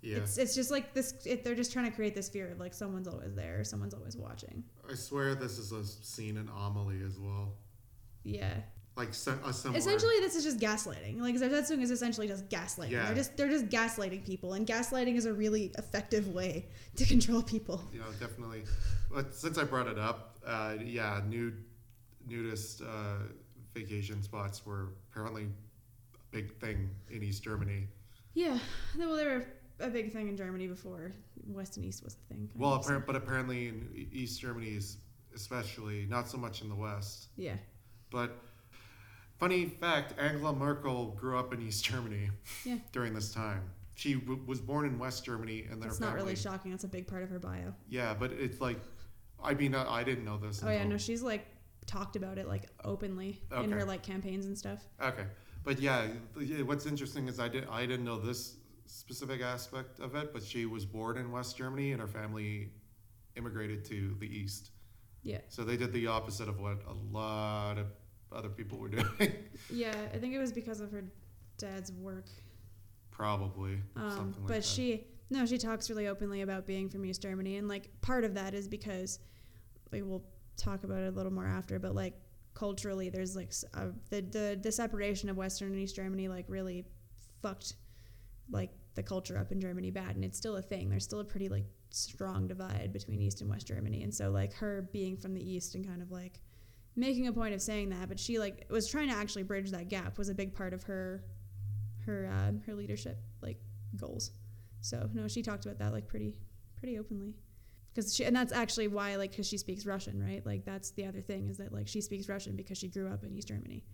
Yeah, 0.02 0.18
it's 0.18 0.36
it's 0.38 0.54
just 0.54 0.70
like 0.70 0.94
this 0.94 1.14
it, 1.24 1.42
they're 1.42 1.54
just 1.56 1.72
trying 1.72 1.86
to 1.90 1.96
create 1.96 2.14
this 2.14 2.28
fear 2.28 2.50
of 2.52 2.60
like 2.60 2.72
someone's 2.74 3.08
always 3.08 3.34
there 3.34 3.64
someone's 3.64 3.94
always 3.94 4.16
watching. 4.16 4.62
I 4.90 4.94
swear 4.94 5.34
this 5.34 5.58
is 5.58 5.72
a 5.72 5.84
scene 5.84 6.36
in 6.36 6.48
Amelie 6.48 7.02
as 7.04 7.18
well. 7.18 7.54
yeah 8.24 8.54
Like 8.98 9.14
similar. 9.14 9.48
essentially 9.78 10.18
this 10.18 10.34
is 10.34 10.42
just 10.42 10.58
gaslighting 10.58 11.20
like 11.20 11.36
Zersetzung 11.36 11.80
is 11.82 11.92
essentially 11.92 12.26
just 12.26 12.48
gaslighting 12.48 12.90
Yeah. 12.90 13.06
they're 13.06 13.14
just 13.14 13.36
they're 13.36 13.48
just 13.48 13.68
gaslighting 13.68 14.26
people 14.26 14.54
and 14.54 14.66
gaslighting 14.66 15.14
is 15.14 15.24
a 15.24 15.32
really 15.32 15.70
effective 15.78 16.26
way 16.34 16.66
to 16.96 17.04
control 17.06 17.40
people 17.42 17.80
you 17.92 18.00
know, 18.00 18.10
definitely. 18.18 18.64
But 19.14 19.34
since 19.34 19.56
I 19.56 19.64
brought 19.64 19.86
it 19.86 19.98
up, 19.98 20.36
uh, 20.44 20.74
yeah, 20.84 21.20
nude, 21.26 21.64
nudist 22.28 22.82
uh, 22.82 23.18
vacation 23.72 24.22
spots 24.22 24.66
were 24.66 24.88
apparently 25.10 25.44
a 25.44 26.18
big 26.30 26.54
thing 26.58 26.90
in 27.08 27.22
East 27.22 27.42
Germany. 27.44 27.86
Yeah, 28.34 28.58
well, 28.98 29.16
they 29.16 29.24
were 29.24 29.46
a 29.80 29.88
big 29.88 30.12
thing 30.12 30.28
in 30.28 30.36
Germany 30.36 30.66
before 30.66 31.12
West 31.46 31.76
and 31.76 31.86
East 31.86 32.02
was 32.04 32.16
a 32.16 32.34
thing. 32.34 32.50
Well, 32.56 32.74
of, 32.74 32.84
apparent, 32.84 33.06
but 33.06 33.16
apparently 33.16 33.68
in 33.68 34.08
East 34.12 34.40
Germany 34.40 34.68
is 34.70 34.98
especially 35.34 36.04
not 36.08 36.28
so 36.28 36.36
much 36.36 36.62
in 36.62 36.68
the 36.68 36.74
West. 36.74 37.28
yeah, 37.36 37.54
But 38.10 38.36
funny 39.38 39.66
fact, 39.66 40.14
Angela 40.18 40.52
Merkel 40.52 41.06
grew 41.18 41.38
up 41.38 41.52
in 41.54 41.62
East 41.66 41.84
Germany 41.84 42.30
Yeah. 42.64 42.76
during 42.92 43.14
this 43.14 43.32
time. 43.32 43.62
She 43.94 44.14
w- 44.14 44.42
was 44.46 44.60
born 44.60 44.86
in 44.86 44.98
West 44.98 45.24
Germany, 45.24 45.62
and 45.62 45.80
then 45.82 45.88
that's 45.88 45.98
her 45.98 46.04
not 46.04 46.10
family. 46.10 46.22
really 46.24 46.36
shocking. 46.36 46.70
That's 46.70 46.84
a 46.84 46.88
big 46.88 47.06
part 47.08 47.22
of 47.24 47.30
her 47.30 47.38
bio. 47.40 47.74
Yeah, 47.88 48.14
but 48.14 48.30
it's 48.32 48.60
like, 48.60 48.78
I 49.42 49.54
mean, 49.54 49.74
I, 49.74 49.90
I 50.00 50.04
didn't 50.04 50.24
know 50.24 50.38
this. 50.38 50.62
Oh 50.64 50.68
yeah, 50.68 50.76
until- 50.76 50.90
no, 50.90 50.98
she's 50.98 51.22
like 51.22 51.46
talked 51.86 52.16
about 52.16 52.36
it 52.38 52.46
like 52.46 52.68
openly 52.84 53.40
in 53.50 53.56
Okay. 53.58 53.70
her 53.72 53.84
like 53.84 54.02
campaigns 54.02 54.46
and 54.46 54.56
stuff. 54.56 54.86
Okay, 55.02 55.24
but 55.64 55.80
yeah, 55.80 56.06
yeah, 56.40 56.62
what's 56.62 56.86
interesting 56.86 57.26
is 57.28 57.40
I 57.40 57.48
did 57.48 57.66
I 57.70 57.86
didn't 57.86 58.04
know 58.04 58.18
this 58.20 58.56
specific 58.86 59.40
aspect 59.42 59.98
of 60.00 60.14
it, 60.14 60.32
but 60.32 60.42
she 60.44 60.64
was 60.66 60.84
born 60.84 61.16
in 61.16 61.32
West 61.32 61.56
Germany, 61.56 61.90
and 61.92 62.00
her 62.00 62.06
family 62.06 62.70
immigrated 63.36 63.84
to 63.86 64.16
the 64.20 64.26
East. 64.26 64.70
Yeah. 65.24 65.38
So 65.48 65.64
they 65.64 65.76
did 65.76 65.92
the 65.92 66.06
opposite 66.06 66.48
of 66.48 66.60
what 66.60 66.82
a 66.86 66.94
lot 67.16 67.78
of 67.78 67.86
other 68.32 68.48
people 68.48 68.78
were 68.78 68.88
doing. 68.88 69.04
Yeah, 69.70 69.94
I 70.14 70.18
think 70.18 70.34
it 70.34 70.38
was 70.38 70.52
because 70.52 70.80
of 70.80 70.90
her 70.92 71.04
dad's 71.58 71.92
work. 71.92 72.26
Probably 73.10 73.80
Um, 73.96 74.10
something 74.10 74.42
like 74.44 74.48
but 74.52 74.64
she 74.64 75.06
no, 75.30 75.44
she 75.44 75.58
talks 75.58 75.90
really 75.90 76.06
openly 76.06 76.40
about 76.40 76.66
being 76.66 76.88
from 76.88 77.04
East 77.04 77.20
Germany, 77.20 77.56
and 77.56 77.68
like 77.68 77.90
part 78.00 78.24
of 78.24 78.34
that 78.34 78.54
is 78.54 78.66
because 78.66 79.18
we 79.90 80.02
will 80.02 80.24
talk 80.56 80.84
about 80.84 81.02
it 81.02 81.08
a 81.08 81.10
little 81.10 81.32
more 81.32 81.46
after, 81.46 81.78
but 81.78 81.94
like 81.94 82.14
culturally, 82.54 83.08
there's 83.10 83.36
like 83.36 83.52
uh, 83.74 83.88
the 84.10 84.20
the 84.22 84.58
the 84.62 84.72
separation 84.72 85.28
of 85.28 85.36
Western 85.36 85.68
and 85.72 85.78
East 85.78 85.96
Germany 85.96 86.28
like 86.28 86.46
really 86.48 86.84
fucked 87.42 87.74
like 88.50 88.70
the 88.94 89.02
culture 89.02 89.36
up 89.36 89.52
in 89.52 89.60
Germany 89.60 89.90
bad, 89.90 90.16
and 90.16 90.24
it's 90.24 90.38
still 90.38 90.56
a 90.56 90.62
thing. 90.62 90.88
There's 90.88 91.04
still 91.04 91.20
a 91.20 91.24
pretty 91.24 91.48
like 91.48 91.66
strong 91.90 92.46
divide 92.46 92.90
between 92.92 93.20
East 93.20 93.40
and 93.42 93.50
West 93.50 93.66
Germany, 93.66 94.02
and 94.04 94.14
so 94.14 94.30
like 94.30 94.52
her 94.54 94.88
being 94.92 95.16
from 95.16 95.34
the 95.34 95.42
East 95.42 95.74
and 95.74 95.86
kind 95.86 96.00
of 96.00 96.10
like 96.10 96.40
making 96.98 97.28
a 97.28 97.32
point 97.32 97.54
of 97.54 97.62
saying 97.62 97.90
that, 97.90 98.08
but 98.08 98.18
she 98.18 98.38
like 98.38 98.66
was 98.70 98.88
trying 98.88 99.08
to 99.08 99.14
actually 99.14 99.44
bridge 99.44 99.70
that 99.70 99.88
gap 99.88 100.18
was 100.18 100.28
a 100.28 100.34
big 100.34 100.54
part 100.54 100.72
of 100.74 100.82
her 100.82 101.22
her 102.04 102.30
uh, 102.32 102.52
her 102.66 102.74
leadership 102.74 103.18
like 103.40 103.58
goals. 103.96 104.32
So 104.80 105.08
no, 105.14 105.28
she 105.28 105.42
talked 105.42 105.64
about 105.64 105.78
that 105.78 105.92
like 105.92 106.08
pretty 106.08 106.34
pretty 106.76 106.98
openly. 106.98 107.34
Because 107.94 108.14
she 108.14 108.24
and 108.24 108.34
that's 108.34 108.52
actually 108.52 108.88
why 108.88 109.16
like 109.16 109.30
because 109.30 109.46
she 109.48 109.58
speaks 109.58 109.86
Russian, 109.86 110.22
right? 110.22 110.44
Like 110.44 110.64
that's 110.64 110.90
the 110.90 111.06
other 111.06 111.20
thing 111.20 111.48
is 111.48 111.56
that 111.58 111.72
like 111.72 111.88
she 111.88 112.00
speaks 112.00 112.28
Russian 112.28 112.56
because 112.56 112.78
she 112.78 112.88
grew 112.88 113.08
up 113.08 113.24
in 113.24 113.32
East 113.32 113.48
Germany. 113.48 113.84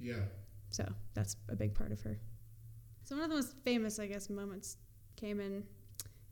Yeah. 0.00 0.22
So 0.70 0.84
that's 1.14 1.36
a 1.48 1.56
big 1.56 1.74
part 1.74 1.92
of 1.92 2.00
her. 2.02 2.18
So 3.04 3.16
one 3.16 3.24
of 3.24 3.30
the 3.30 3.36
most 3.36 3.56
famous, 3.64 3.98
I 3.98 4.06
guess, 4.06 4.30
moments 4.30 4.78
came 5.16 5.40
in 5.40 5.62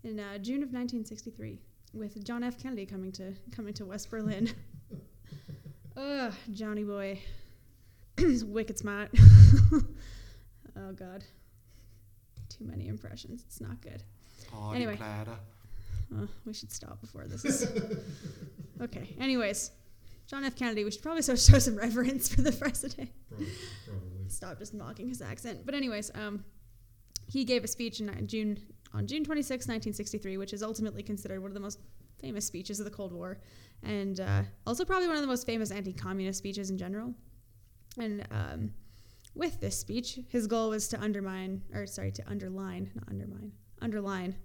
in 0.04 0.18
uh, 0.18 0.38
June 0.38 0.62
of 0.62 0.72
1963 0.72 1.60
with 1.94 2.24
John 2.24 2.42
F. 2.42 2.60
Kennedy 2.60 2.86
coming 2.86 3.12
to 3.12 3.34
coming 3.50 3.74
to 3.74 3.86
West 3.86 4.10
Berlin. 4.10 4.50
Ugh, 5.96 6.32
Johnny 6.52 6.84
boy, 6.84 7.20
he's 8.16 8.44
wicked 8.44 8.78
smart. 8.78 9.10
oh 10.76 10.92
God, 10.94 11.24
too 12.48 12.64
many 12.64 12.88
impressions. 12.88 13.42
It's 13.46 13.60
not 13.60 13.80
good. 13.80 14.02
Party 14.50 14.76
Anyway. 14.76 14.96
platter. 14.96 15.36
Uh, 16.14 16.26
we 16.44 16.52
should 16.52 16.70
stop 16.70 17.00
before 17.00 17.24
this 17.26 17.44
is 17.44 17.66
okay. 18.82 19.14
Anyways, 19.18 19.70
John 20.26 20.44
F. 20.44 20.54
Kennedy. 20.56 20.84
We 20.84 20.90
should 20.90 21.02
probably 21.02 21.22
so- 21.22 21.36
show 21.52 21.58
some 21.58 21.76
reverence 21.76 22.28
for 22.34 22.42
the 22.42 22.52
president. 22.52 23.10
Probably. 23.28 23.48
probably. 23.86 24.28
stop 24.28 24.58
just 24.58 24.74
mocking 24.74 25.08
his 25.08 25.22
accent. 25.22 25.64
But 25.64 25.74
anyways, 25.74 26.10
um, 26.14 26.44
he 27.28 27.44
gave 27.44 27.64
a 27.64 27.68
speech 27.68 28.00
in 28.00 28.26
June 28.26 28.58
on 28.94 29.06
June 29.06 29.24
26, 29.24 29.66
1963, 29.66 30.36
which 30.36 30.52
is 30.52 30.62
ultimately 30.62 31.02
considered 31.02 31.40
one 31.40 31.50
of 31.50 31.54
the 31.54 31.60
most 31.60 31.78
famous 32.22 32.46
speeches 32.46 32.78
of 32.80 32.84
the 32.84 32.90
Cold 32.90 33.12
War, 33.12 33.38
and 33.82 34.20
uh, 34.20 34.42
also 34.66 34.84
probably 34.84 35.08
one 35.08 35.16
of 35.16 35.22
the 35.22 35.28
most 35.28 35.44
famous 35.44 35.70
anti-communist 35.70 36.38
speeches 36.38 36.70
in 36.70 36.78
general. 36.78 37.12
And 37.98 38.26
um, 38.30 38.70
with 39.34 39.60
this 39.60 39.78
speech, 39.78 40.20
his 40.28 40.46
goal 40.46 40.70
was 40.70 40.88
to 40.88 41.00
undermine, 41.00 41.62
or 41.74 41.86
sorry, 41.86 42.12
to 42.12 42.22
underline, 42.30 42.90
not 42.94 43.08
undermine, 43.08 43.52
underline 43.80 44.36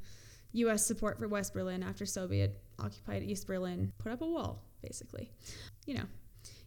U.S. 0.53 0.85
support 0.85 1.19
for 1.19 1.27
West 1.27 1.53
Berlin 1.53 1.83
after 1.83 2.05
Soviet-occupied 2.05 3.23
East 3.23 3.47
Berlin 3.47 3.91
put 3.99 4.11
up 4.11 4.21
a 4.21 4.25
wall, 4.25 4.63
basically. 4.81 5.31
You 5.85 5.95
know, 5.95 6.05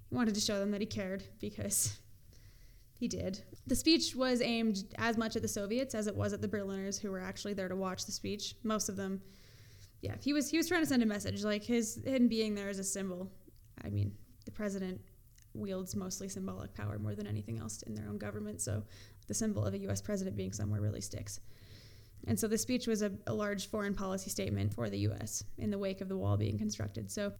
he 0.09 0.15
wanted 0.15 0.35
to 0.35 0.41
show 0.41 0.59
them 0.59 0.71
that 0.71 0.81
he 0.81 0.87
cared 0.87 1.25
because 1.41 1.99
he 2.95 3.09
did. 3.09 3.43
The 3.67 3.75
speech 3.75 4.15
was 4.15 4.43
aimed 4.43 4.85
as 4.99 5.17
much 5.17 5.35
at 5.35 5.43
the 5.43 5.49
Soviets 5.49 5.95
as 5.95 6.07
it 6.07 6.15
was 6.15 6.33
at 6.33 6.43
the 6.43 6.49
Berliners 6.49 6.99
who 6.99 7.11
were 7.11 7.21
actually 7.21 7.55
there 7.55 7.69
to 7.69 7.77
watch 7.77 8.05
the 8.05 8.13
speech. 8.13 8.55
Most 8.63 8.89
of 8.89 8.97
them, 8.97 9.23
yeah, 10.03 10.15
he 10.21 10.33
was 10.33 10.51
he 10.51 10.57
was 10.57 10.69
trying 10.69 10.83
to 10.83 10.87
send 10.87 11.03
a 11.03 11.07
message. 11.07 11.45
Like 11.45 11.63
his 11.63 12.03
him 12.05 12.29
being 12.29 12.55
there 12.55 12.69
is 12.69 12.79
a 12.79 12.85
symbol. 12.85 13.31
I 13.85 13.91
mean, 13.91 14.13
the 14.45 14.51
president 14.51 15.01
wields 15.55 15.97
mostly 15.97 16.29
symbolic 16.29 16.73
power 16.75 16.99
more 16.99 17.15
than 17.15 17.27
anything 17.27 17.59
else 17.59 17.83
in 17.83 17.95
their 17.95 18.07
own 18.09 18.19
government. 18.19 18.61
So 18.61 18.83
the 19.27 19.35
symbol 19.35 19.65
of 19.65 19.75
a 19.75 19.79
U.S. 19.79 20.01
president 20.01 20.37
being 20.37 20.53
somewhere 20.53 20.81
really 20.81 21.01
sticks. 21.01 21.41
And 22.27 22.39
so 22.39 22.47
the 22.47 22.59
speech 22.59 22.87
was 22.87 23.03
a, 23.03 23.13
a 23.27 23.33
large 23.33 23.69
foreign 23.69 23.95
policy 23.95 24.31
statement 24.31 24.75
for 24.75 24.91
the 24.91 24.99
U.S. 24.99 25.45
in 25.59 25.71
the 25.71 25.79
wake 25.79 26.01
of 26.01 26.09
the 26.09 26.17
wall 26.17 26.37
being 26.37 26.59
constructed. 26.59 27.11
So 27.11 27.33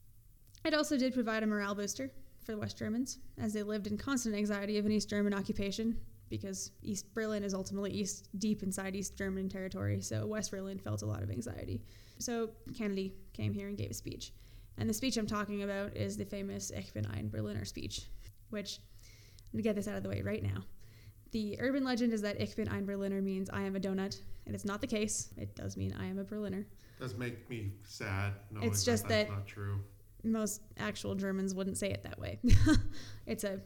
it 0.65 0.75
also 0.75 0.97
did 0.97 1.15
provide 1.15 1.43
a 1.43 1.47
morale 1.47 1.75
booster 1.75 2.11
for 2.45 2.53
the 2.53 2.59
West 2.59 2.79
Germans, 2.79 3.19
as 3.39 3.53
they 3.53 3.63
lived 3.63 3.87
in 3.87 3.99
constant 3.99 4.35
anxiety 4.35 4.79
of 4.79 4.87
an 4.87 4.93
East 4.93 5.11
German 5.11 5.35
occupation, 5.35 5.97
because 6.31 6.73
East 6.83 7.13
Berlin 7.15 7.43
is 7.43 7.55
ultimately 7.55 7.91
east 7.91 8.29
deep 8.39 8.63
inside 8.63 8.97
East 8.97 9.17
German 9.17 9.49
territory, 9.49 10.01
so 10.01 10.27
West 10.27 10.51
Berlin 10.51 10.79
felt 10.79 11.03
a 11.03 11.07
lot 11.07 11.23
of 11.23 11.31
anxiety. 11.31 11.83
So 12.21 12.51
Kennedy 12.77 13.15
came 13.33 13.53
here 13.53 13.69
and 13.69 13.77
gave 13.77 13.91
a 13.91 13.95
speech. 13.95 14.33
And 14.79 14.89
the 14.89 14.95
speech 14.95 15.17
I'm 15.17 15.27
talking 15.27 15.63
about 15.63 15.97
is 15.97 16.17
the 16.17 16.25
famous 16.25 16.71
Ich 16.71 16.93
bin 16.95 17.07
ein 17.07 17.29
Berliner 17.29 17.65
speech, 17.65 18.03
which 18.51 18.79
I'm 19.53 19.59
gonna 19.59 19.63
get 19.63 19.75
this 19.75 19.89
out 19.89 19.97
of 19.97 20.03
the 20.03 20.09
way 20.09 20.23
right 20.23 20.43
now. 20.43 20.65
The 21.33 21.59
urban 21.61 21.85
legend 21.85 22.13
is 22.13 22.23
that 22.23 22.41
Ich 22.41 22.57
bin 22.57 22.69
ein 22.69 22.85
Berliner 22.87 23.21
means 23.23 23.51
I 23.51 23.63
am 23.63 23.77
a 23.77 23.81
donut. 23.81 24.21
And 24.47 24.55
It 24.55 24.57
is 24.57 24.65
not 24.65 24.81
the 24.81 24.87
case. 24.87 25.31
It 25.37 25.55
does 25.55 25.77
mean 25.77 25.95
I 25.99 26.07
am 26.07 26.19
a 26.19 26.25
Berliner. 26.25 26.61
It 26.61 27.01
Does 27.01 27.17
make 27.17 27.49
me 27.49 27.73
sad 27.85 28.33
It's 28.63 28.85
that 28.85 28.91
just 28.91 29.09
that's 29.09 29.29
that- 29.29 29.31
not 29.31 29.47
true. 29.47 29.81
most 30.23 30.61
actual 30.79 31.15
Germans 31.15 31.55
wouldn't 31.55 31.79
say 31.79 31.91
it 31.91 32.03
that 32.03 32.19
way. 32.19 32.39
it's 33.27 33.45
a 33.45 33.61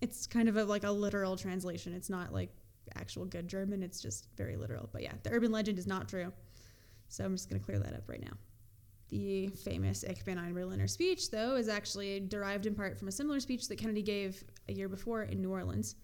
it's 0.00 0.26
kind 0.26 0.48
of 0.48 0.56
a 0.56 0.64
like 0.64 0.84
a 0.84 0.90
literal 0.90 1.36
translation. 1.36 1.92
It's 1.94 2.10
not 2.10 2.32
like 2.32 2.50
actual 2.96 3.24
good 3.26 3.46
German. 3.48 3.82
It's 3.82 4.00
just 4.00 4.26
very 4.36 4.56
literal. 4.56 4.88
But 4.92 5.02
yeah, 5.02 5.12
the 5.22 5.30
urban 5.30 5.52
legend 5.52 5.78
is 5.78 5.86
not 5.86 6.08
true. 6.08 6.32
So 7.10 7.24
I'm 7.24 7.34
just 7.34 7.50
going 7.50 7.60
to 7.60 7.64
clear 7.64 7.80
that 7.80 7.92
up 7.92 8.04
right 8.06 8.22
now. 8.22 8.36
The 9.08 9.48
famous 9.48 10.04
Ich 10.04 10.24
bin 10.24 10.38
ein 10.38 10.54
Berliner 10.54 10.86
speech, 10.86 11.32
though, 11.32 11.56
is 11.56 11.68
actually 11.68 12.20
derived 12.20 12.66
in 12.66 12.76
part 12.76 12.96
from 12.96 13.08
a 13.08 13.12
similar 13.12 13.40
speech 13.40 13.66
that 13.66 13.78
Kennedy 13.78 14.02
gave 14.02 14.44
a 14.68 14.72
year 14.72 14.88
before 14.88 15.22
in 15.22 15.42
New 15.42 15.50
Orleans. 15.50 15.96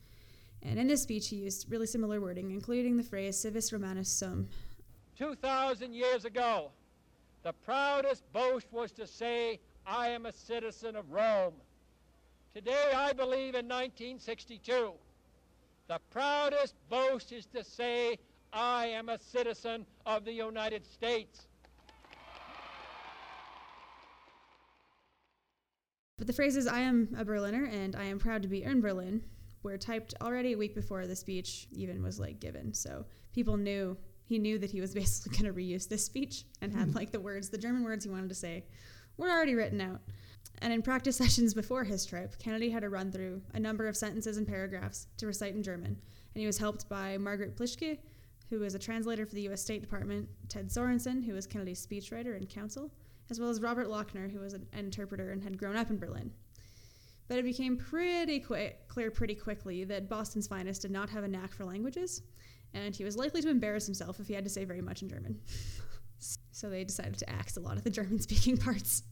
And 0.63 0.81
in 0.81 0.89
this 0.89 1.03
speech, 1.03 1.29
he 1.29 1.37
used 1.37 1.71
really 1.71 1.87
similar 1.87 2.21
wording, 2.21 2.51
including 2.51 2.97
the 2.97 3.05
phrase 3.05 3.39
civis 3.39 3.73
romanus 3.73 4.09
sum. 4.09 4.49
2,000 5.17 5.95
years 5.95 6.25
ago, 6.25 6.73
the 7.45 7.53
proudest 7.53 8.25
boast 8.33 8.67
was 8.73 8.91
to 8.91 9.07
say, 9.07 9.61
I 9.87 10.09
am 10.09 10.27
a 10.27 10.33
citizen 10.33 10.97
of 10.97 11.13
Rome. 11.13 11.55
Today, 12.53 12.91
I 12.97 13.13
believe 13.13 13.55
in 13.55 13.69
1962, 13.69 14.91
the 15.87 16.01
proudest 16.11 16.75
boast 16.91 17.31
is 17.31 17.47
to 17.47 17.63
say, 17.63 18.19
I 18.53 18.87
am 18.87 19.09
a 19.09 19.19
citizen 19.19 19.87
of 20.05 20.25
the 20.25 20.33
United 20.33 20.87
States. 20.87 21.47
But 26.19 26.27
the 26.27 26.33
phrases 26.33 26.67
I 26.67 26.81
am 26.81 27.15
a 27.19 27.25
Berliner 27.25 27.67
and 27.67 27.95
I 27.95 28.05
am 28.05 28.19
proud 28.19 28.43
to 28.43 28.49
be 28.49 28.63
in 28.63 28.81
Berlin 28.81 29.23
were 29.63 29.77
typed 29.77 30.15
already 30.23 30.53
a 30.53 30.59
week 30.59 30.75
before 30.75 31.07
the 31.07 31.17
speech 31.17 31.69
even 31.73 32.03
was 32.03 32.19
like 32.19 32.41
given. 32.41 32.73
So 32.73 33.05
people 33.33 33.57
knew 33.57 33.97
he 34.25 34.39
knew 34.39 34.59
that 34.59 34.71
he 34.71 34.81
was 34.81 34.95
basically 35.03 35.39
going 35.39 35.53
to 35.53 35.59
reuse 35.59 35.89
this 35.89 36.05
speech 36.05 36.45
and 36.61 36.73
had 36.73 36.95
like 36.95 37.13
the 37.13 37.21
words, 37.21 37.51
the 37.51 37.59
German 37.59 37.85
words 37.85 38.05
he 38.05 38.11
wanted 38.11 38.29
to 38.31 38.35
say 38.35 38.65
were 39.17 39.31
already 39.31 39.55
written 39.55 39.81
out. 39.81 40.01
And 40.61 40.73
in 40.73 40.83
practice 40.83 41.17
sessions 41.19 41.53
before 41.53 41.85
his 41.85 42.07
trip, 42.07 42.39
Kennedy 42.39 42.71
had 42.71 42.83
to 42.83 42.89
run 42.89 43.13
through 43.13 43.43
a 43.55 43.61
number 43.61 43.87
of 43.87 43.97
sentences 43.97 44.37
and 44.37 44.49
paragraphs 44.49 45.09
to 45.19 45.27
recite 45.27 45.55
in 45.55 45.63
German. 45.63 45.97
And 46.35 46.41
he 46.41 46.47
was 46.47 46.59
helped 46.59 46.89
by 46.89 47.19
Margaret 47.19 47.57
Plischke, 47.57 47.99
who 48.51 48.61
was 48.61 48.75
a 48.75 48.79
translator 48.79 49.27
for 49.27 49.35
the 49.35 49.43
U.S. 49.43 49.61
State 49.61 49.81
Department, 49.81 50.29
Ted 50.49 50.69
Sorensen, 50.69 51.25
who 51.25 51.35
was 51.35 51.47
Kennedy's 51.47 51.85
speechwriter 51.85 52.37
and 52.37 52.49
counsel, 52.49 52.93
as 53.31 53.41
well 53.41 53.51
as 53.51 53.61
Robert 53.61 53.89
Lochner, 53.89 54.31
who 54.31 54.41
was 54.41 54.53
an 54.53 54.67
interpreter 54.73 55.31
and 55.31 55.43
had 55.43 55.59
grown 55.59 55.77
up 55.77 55.91
in 55.91 55.99
Berlin. 55.99 56.31
But 57.29 57.39
it 57.39 57.45
became 57.45 57.77
pretty 57.77 58.39
quick, 58.39 58.87
clear 58.89 59.11
pretty 59.11 59.35
quickly 59.35 59.85
that 59.85 60.09
Boston's 60.09 60.47
finest 60.47 60.83
did 60.83 60.93
not 60.93 61.11
have 61.11 61.25
a 61.25 61.29
knack 61.29 61.53
for 61.53 61.65
languages, 61.65 62.23
and 62.73 62.95
he 62.95 63.05
was 63.05 63.17
likely 63.17 63.43
to 63.43 63.49
embarrass 63.49 63.87
himself 63.87 64.21
if 64.21 64.29
he 64.29 64.35
had 64.35 64.45
to 64.45 64.51
say 64.51 64.65
very 64.65 64.81
much 64.81 65.03
in 65.03 65.09
German. 65.09 65.41
so 66.53 66.71
they 66.71 66.85
decided 66.85 67.19
to 67.19 67.29
axe 67.29 67.57
a 67.57 67.61
lot 67.61 67.77
of 67.77 67.85
the 67.85 67.91
German-speaking 67.91 68.57
parts. 68.59 69.03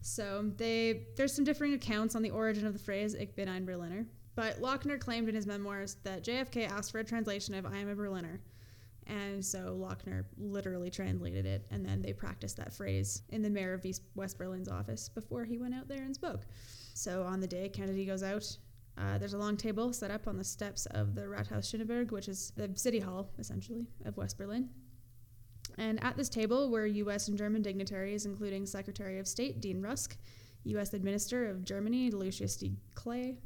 So 0.00 0.50
they 0.56 1.06
there's 1.16 1.32
some 1.32 1.44
differing 1.44 1.72
accounts 1.72 2.14
on 2.14 2.22
the 2.22 2.30
origin 2.30 2.66
of 2.66 2.74
the 2.74 2.78
phrase 2.78 3.14
"Ich 3.14 3.34
bin 3.34 3.48
ein 3.48 3.64
Berliner," 3.64 4.06
but 4.34 4.60
Lochner 4.60 5.00
claimed 5.00 5.30
in 5.30 5.34
his 5.34 5.46
memoirs 5.46 5.96
that 6.02 6.24
JFK 6.24 6.68
asked 6.68 6.90
for 6.92 6.98
a 6.98 7.04
translation 7.04 7.54
of 7.54 7.64
"I 7.64 7.78
am 7.78 7.88
a 7.88 7.94
Berliner," 7.94 8.40
and 9.06 9.44
so 9.44 9.76
Lochner 9.78 10.24
literally 10.38 10.90
translated 10.90 11.46
it, 11.46 11.66
and 11.70 11.84
then 11.84 12.02
they 12.02 12.12
practiced 12.12 12.56
that 12.56 12.72
phrase 12.72 13.22
in 13.30 13.42
the 13.42 13.50
mayor 13.50 13.74
of 13.74 13.84
East 13.84 14.02
West 14.14 14.38
Berlin's 14.38 14.68
office 14.68 15.08
before 15.08 15.44
he 15.44 15.58
went 15.58 15.74
out 15.74 15.88
there 15.88 16.02
and 16.02 16.14
spoke. 16.14 16.42
So 16.94 17.22
on 17.22 17.40
the 17.40 17.46
day 17.46 17.68
Kennedy 17.68 18.06
goes 18.06 18.22
out, 18.22 18.56
uh, 18.96 19.18
there's 19.18 19.34
a 19.34 19.38
long 19.38 19.56
table 19.56 19.92
set 19.92 20.10
up 20.10 20.28
on 20.28 20.36
the 20.36 20.44
steps 20.44 20.86
of 20.86 21.14
the 21.14 21.22
Rathaus 21.22 21.68
Schöneberg, 21.70 22.12
which 22.12 22.28
is 22.28 22.52
the 22.56 22.70
city 22.74 23.00
hall, 23.00 23.30
essentially, 23.38 23.86
of 24.04 24.16
West 24.16 24.38
Berlin. 24.38 24.68
And 25.78 26.02
at 26.04 26.16
this 26.16 26.28
table 26.28 26.70
were 26.70 26.86
U.S. 26.86 27.28
and 27.28 27.36
German 27.36 27.62
dignitaries, 27.62 28.26
including 28.26 28.66
Secretary 28.66 29.18
of 29.18 29.26
State 29.26 29.60
Dean 29.60 29.82
Rusk, 29.82 30.16
U.S. 30.64 30.94
Administrator 30.94 31.50
of 31.50 31.64
Germany 31.64 32.10
Lucius 32.10 32.56
D. 32.56 32.72
Clay, 32.94 33.36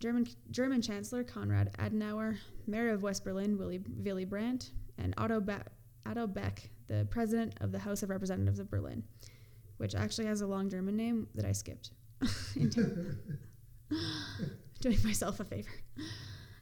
German, 0.00 0.26
German 0.50 0.82
Chancellor 0.82 1.24
Konrad 1.24 1.70
Adenauer, 1.78 2.36
Mayor 2.66 2.90
of 2.90 3.02
West 3.02 3.24
Berlin 3.24 3.58
Willy, 3.58 3.80
Willy 4.04 4.24
Brandt, 4.24 4.72
and 4.98 5.14
Otto, 5.16 5.40
ba- 5.40 5.64
Otto 6.06 6.26
Bach, 6.26 6.60
the 6.88 7.06
President 7.10 7.54
of 7.60 7.72
the 7.72 7.78
House 7.78 8.02
of 8.02 8.10
Representatives 8.10 8.58
of 8.58 8.70
Berlin, 8.70 9.02
which 9.78 9.94
actually 9.94 10.26
has 10.26 10.40
a 10.40 10.46
long 10.46 10.68
German 10.68 10.96
name 10.96 11.28
that 11.34 11.44
I 11.44 11.52
skipped. 11.52 11.90
Doing 14.80 14.98
myself 15.02 15.40
a 15.40 15.44
favor. 15.44 15.70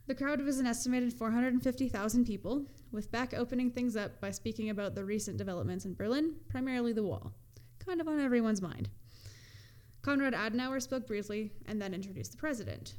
The 0.06 0.14
crowd 0.14 0.42
was 0.42 0.58
an 0.58 0.66
estimated 0.66 1.12
450,000 1.12 2.24
people, 2.24 2.66
with 2.90 3.10
Bach 3.10 3.32
opening 3.34 3.70
things 3.70 3.96
up 3.96 4.20
by 4.20 4.30
speaking 4.30 4.70
about 4.70 4.94
the 4.94 5.04
recent 5.04 5.36
developments 5.36 5.84
in 5.84 5.94
Berlin, 5.94 6.34
primarily 6.48 6.92
the 6.92 7.02
wall, 7.02 7.32
kind 7.84 8.00
of 8.00 8.08
on 8.08 8.20
everyone's 8.20 8.60
mind. 8.60 8.88
Konrad 10.02 10.34
Adenauer 10.34 10.82
spoke 10.82 11.06
briefly 11.06 11.52
and 11.66 11.80
then 11.80 11.94
introduced 11.94 12.32
the 12.32 12.38
president. 12.38 12.94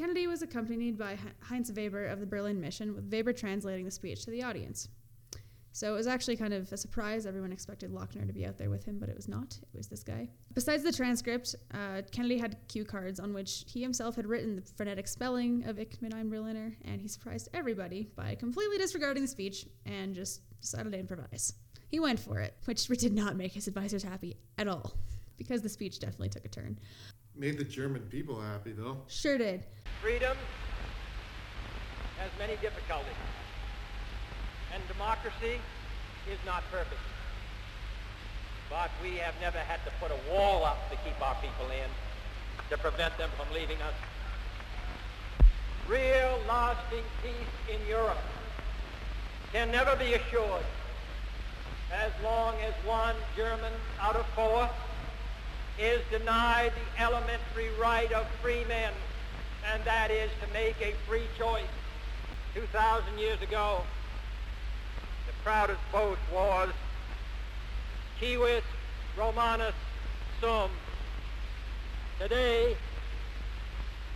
Kennedy 0.00 0.26
was 0.26 0.40
accompanied 0.40 0.96
by 0.96 1.18
Heinz 1.42 1.70
Weber 1.70 2.06
of 2.06 2.20
the 2.20 2.26
Berlin 2.26 2.58
Mission, 2.58 2.94
with 2.94 3.12
Weber 3.12 3.34
translating 3.34 3.84
the 3.84 3.90
speech 3.90 4.24
to 4.24 4.30
the 4.30 4.42
audience. 4.42 4.88
So 5.72 5.92
it 5.92 5.96
was 5.98 6.06
actually 6.06 6.38
kind 6.38 6.54
of 6.54 6.72
a 6.72 6.76
surprise. 6.78 7.26
Everyone 7.26 7.52
expected 7.52 7.90
Lochner 7.92 8.26
to 8.26 8.32
be 8.32 8.46
out 8.46 8.56
there 8.56 8.70
with 8.70 8.82
him, 8.82 8.98
but 8.98 9.10
it 9.10 9.14
was 9.14 9.28
not. 9.28 9.58
It 9.60 9.76
was 9.76 9.88
this 9.88 10.02
guy. 10.02 10.30
Besides 10.54 10.84
the 10.84 10.90
transcript, 10.90 11.54
uh, 11.74 12.00
Kennedy 12.12 12.38
had 12.38 12.56
cue 12.66 12.82
cards 12.82 13.20
on 13.20 13.34
which 13.34 13.66
he 13.66 13.82
himself 13.82 14.16
had 14.16 14.26
written 14.26 14.56
the 14.56 14.62
phonetic 14.62 15.06
spelling 15.06 15.64
of 15.66 15.78
Ich 15.78 16.00
bin 16.00 16.14
ein 16.14 16.30
Berliner, 16.30 16.74
and 16.86 16.98
he 16.98 17.06
surprised 17.06 17.50
everybody 17.52 18.08
by 18.16 18.34
completely 18.36 18.78
disregarding 18.78 19.24
the 19.24 19.28
speech 19.28 19.66
and 19.84 20.14
just 20.14 20.40
decided 20.62 20.92
to 20.92 20.98
improvise. 20.98 21.52
He 21.88 22.00
went 22.00 22.20
for 22.20 22.40
it, 22.40 22.56
which 22.64 22.86
did 22.88 23.12
not 23.12 23.36
make 23.36 23.52
his 23.52 23.68
advisors 23.68 24.02
happy 24.02 24.38
at 24.56 24.66
all, 24.66 24.94
because 25.36 25.60
the 25.60 25.68
speech 25.68 25.98
definitely 25.98 26.30
took 26.30 26.46
a 26.46 26.48
turn. 26.48 26.78
Made 27.40 27.56
the 27.56 27.64
German 27.64 28.02
people 28.10 28.38
happy 28.38 28.72
though. 28.72 28.98
Sure 29.08 29.38
did. 29.38 29.62
Freedom 30.02 30.36
has 32.18 32.30
many 32.38 32.52
difficulties, 32.60 33.16
and 34.74 34.82
democracy 34.88 35.56
is 36.30 36.38
not 36.44 36.62
perfect. 36.70 37.00
But 38.68 38.90
we 39.02 39.16
have 39.16 39.32
never 39.40 39.56
had 39.56 39.82
to 39.86 39.90
put 39.98 40.10
a 40.10 40.30
wall 40.30 40.66
up 40.66 40.90
to 40.90 40.96
keep 40.96 41.18
our 41.22 41.34
people 41.36 41.64
in, 41.72 41.88
to 42.68 42.76
prevent 42.76 43.16
them 43.16 43.30
from 43.38 43.50
leaving 43.54 43.80
us. 43.80 43.94
Real 45.88 46.38
lasting 46.46 47.04
peace 47.22 47.74
in 47.74 47.80
Europe 47.88 48.20
can 49.50 49.70
never 49.72 49.96
be 49.96 50.12
assured 50.12 50.66
as 51.90 52.12
long 52.22 52.54
as 52.60 52.74
one 52.84 53.16
German 53.34 53.72
out 53.98 54.14
of 54.14 54.26
four 54.36 54.68
is 55.80 56.02
denied 56.10 56.72
the 56.72 57.02
elementary 57.02 57.70
right 57.80 58.12
of 58.12 58.26
free 58.42 58.64
men, 58.68 58.92
and 59.72 59.82
that 59.84 60.10
is 60.10 60.30
to 60.42 60.52
make 60.52 60.76
a 60.82 60.92
free 61.08 61.26
choice. 61.38 61.64
2,000 62.54 63.18
years 63.18 63.40
ago, 63.40 63.80
the 65.26 65.32
proudest 65.42 65.80
boast 65.90 66.20
was 66.32 66.68
Civis 68.18 68.64
Romanus 69.16 69.74
Sum. 70.40 70.70
Today, 72.18 72.76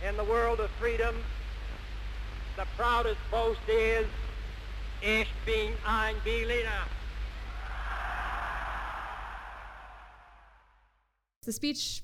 in 0.07 0.15
the 0.17 0.23
world 0.23 0.59
of 0.59 0.69
freedom, 0.71 1.15
the 2.57 2.65
proudest 2.77 3.19
boast 3.31 3.59
is 3.67 4.05
Ich 5.01 5.27
bin 5.45 5.73
ein 5.85 6.15
Berliner. 6.23 6.85
The 11.45 11.51
speech 11.51 12.03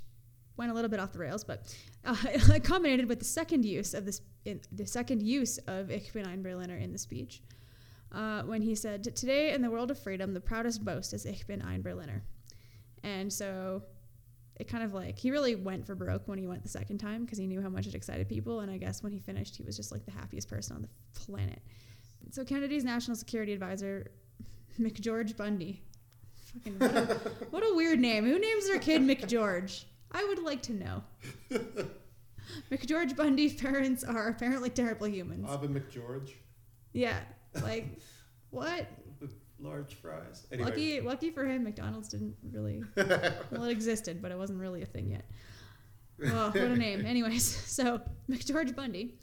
went 0.57 0.71
a 0.71 0.73
little 0.73 0.89
bit 0.89 0.99
off 0.99 1.11
the 1.11 1.19
rails, 1.19 1.43
but 1.43 1.75
uh, 2.05 2.15
it 2.25 2.63
culminated 2.63 3.07
with 3.07 3.19
the 3.19 3.25
second 3.25 3.65
use 3.65 3.93
of 3.93 4.05
this, 4.05 4.21
the 4.43 4.85
second 4.85 5.21
use 5.21 5.57
of 5.67 5.89
Ich 5.91 6.13
bin 6.13 6.25
ein 6.25 6.41
Berliner 6.43 6.77
in 6.77 6.91
the 6.91 6.97
speech, 6.97 7.41
uh, 8.11 8.43
when 8.43 8.61
he 8.61 8.75
said, 8.75 9.03
"Today 9.15 9.53
in 9.53 9.61
the 9.61 9.69
world 9.69 9.91
of 9.91 9.99
freedom, 9.99 10.33
the 10.33 10.41
proudest 10.41 10.83
boast 10.83 11.13
is 11.13 11.25
Ich 11.25 11.47
bin 11.47 11.61
ein 11.61 11.81
Berliner," 11.81 12.23
and 13.03 13.31
so 13.31 13.83
it 14.59 14.67
kind 14.67 14.83
of 14.83 14.93
like 14.93 15.17
he 15.17 15.31
really 15.31 15.55
went 15.55 15.85
for 15.85 15.95
broke 15.95 16.27
when 16.27 16.37
he 16.37 16.47
went 16.47 16.61
the 16.61 16.69
second 16.69 16.99
time 16.99 17.23
because 17.25 17.39
he 17.39 17.47
knew 17.47 17.61
how 17.61 17.69
much 17.69 17.87
it 17.87 17.95
excited 17.95 18.29
people, 18.29 18.59
and 18.59 18.71
I 18.71 18.77
guess 18.77 19.01
when 19.01 19.11
he 19.11 19.19
finished, 19.19 19.55
he 19.55 19.63
was 19.63 19.75
just 19.75 19.91
like 19.91 20.05
the 20.05 20.11
happiest 20.11 20.49
person 20.49 20.75
on 20.75 20.81
the 20.83 20.89
planet. 21.19 21.61
So 22.29 22.45
Kennedy's 22.45 22.83
national 22.83 23.17
security 23.17 23.53
advisor, 23.53 24.11
McGeorge 24.79 25.35
Bundy. 25.35 25.81
Fucking 26.53 26.77
what 27.49 27.63
a, 27.63 27.73
weird 27.75 27.99
name. 27.99 28.25
Who 28.25 28.37
names 28.37 28.67
their 28.67 28.79
kid 28.79 29.01
McGeorge? 29.01 29.85
I 30.11 30.25
would 30.25 30.39
like 30.39 30.61
to 30.63 30.73
know. 30.73 31.03
McGeorge 32.71 33.15
Bundy's 33.15 33.53
parents 33.53 34.03
are 34.03 34.27
apparently 34.27 34.69
terrible 34.69 35.07
humans. 35.07 35.47
Bob 35.47 35.63
and 35.63 35.75
McGeorge. 35.75 36.31
Yeah, 36.93 37.19
like 37.61 37.87
what? 38.49 38.87
Large 39.59 39.93
fries. 39.95 40.47
Anyway. 40.51 40.69
Lucky, 40.69 41.01
lucky 41.01 41.29
for 41.29 41.45
him, 41.45 41.63
McDonald's 41.63 42.09
didn't 42.09 42.35
really. 42.51 42.83
Well, 42.95 43.63
it 43.65 43.71
existed, 43.71 44.21
but 44.21 44.31
it 44.31 44.37
wasn't 44.37 44.59
really 44.59 44.81
a 44.81 44.87
thing 44.87 45.11
yet. 45.11 45.25
Oh, 46.25 46.47
what 46.47 46.55
a 46.55 46.75
name. 46.75 47.05
Anyways, 47.05 47.43
so 47.65 48.01
McGeorge 48.29 48.75
Bundy 48.75 49.15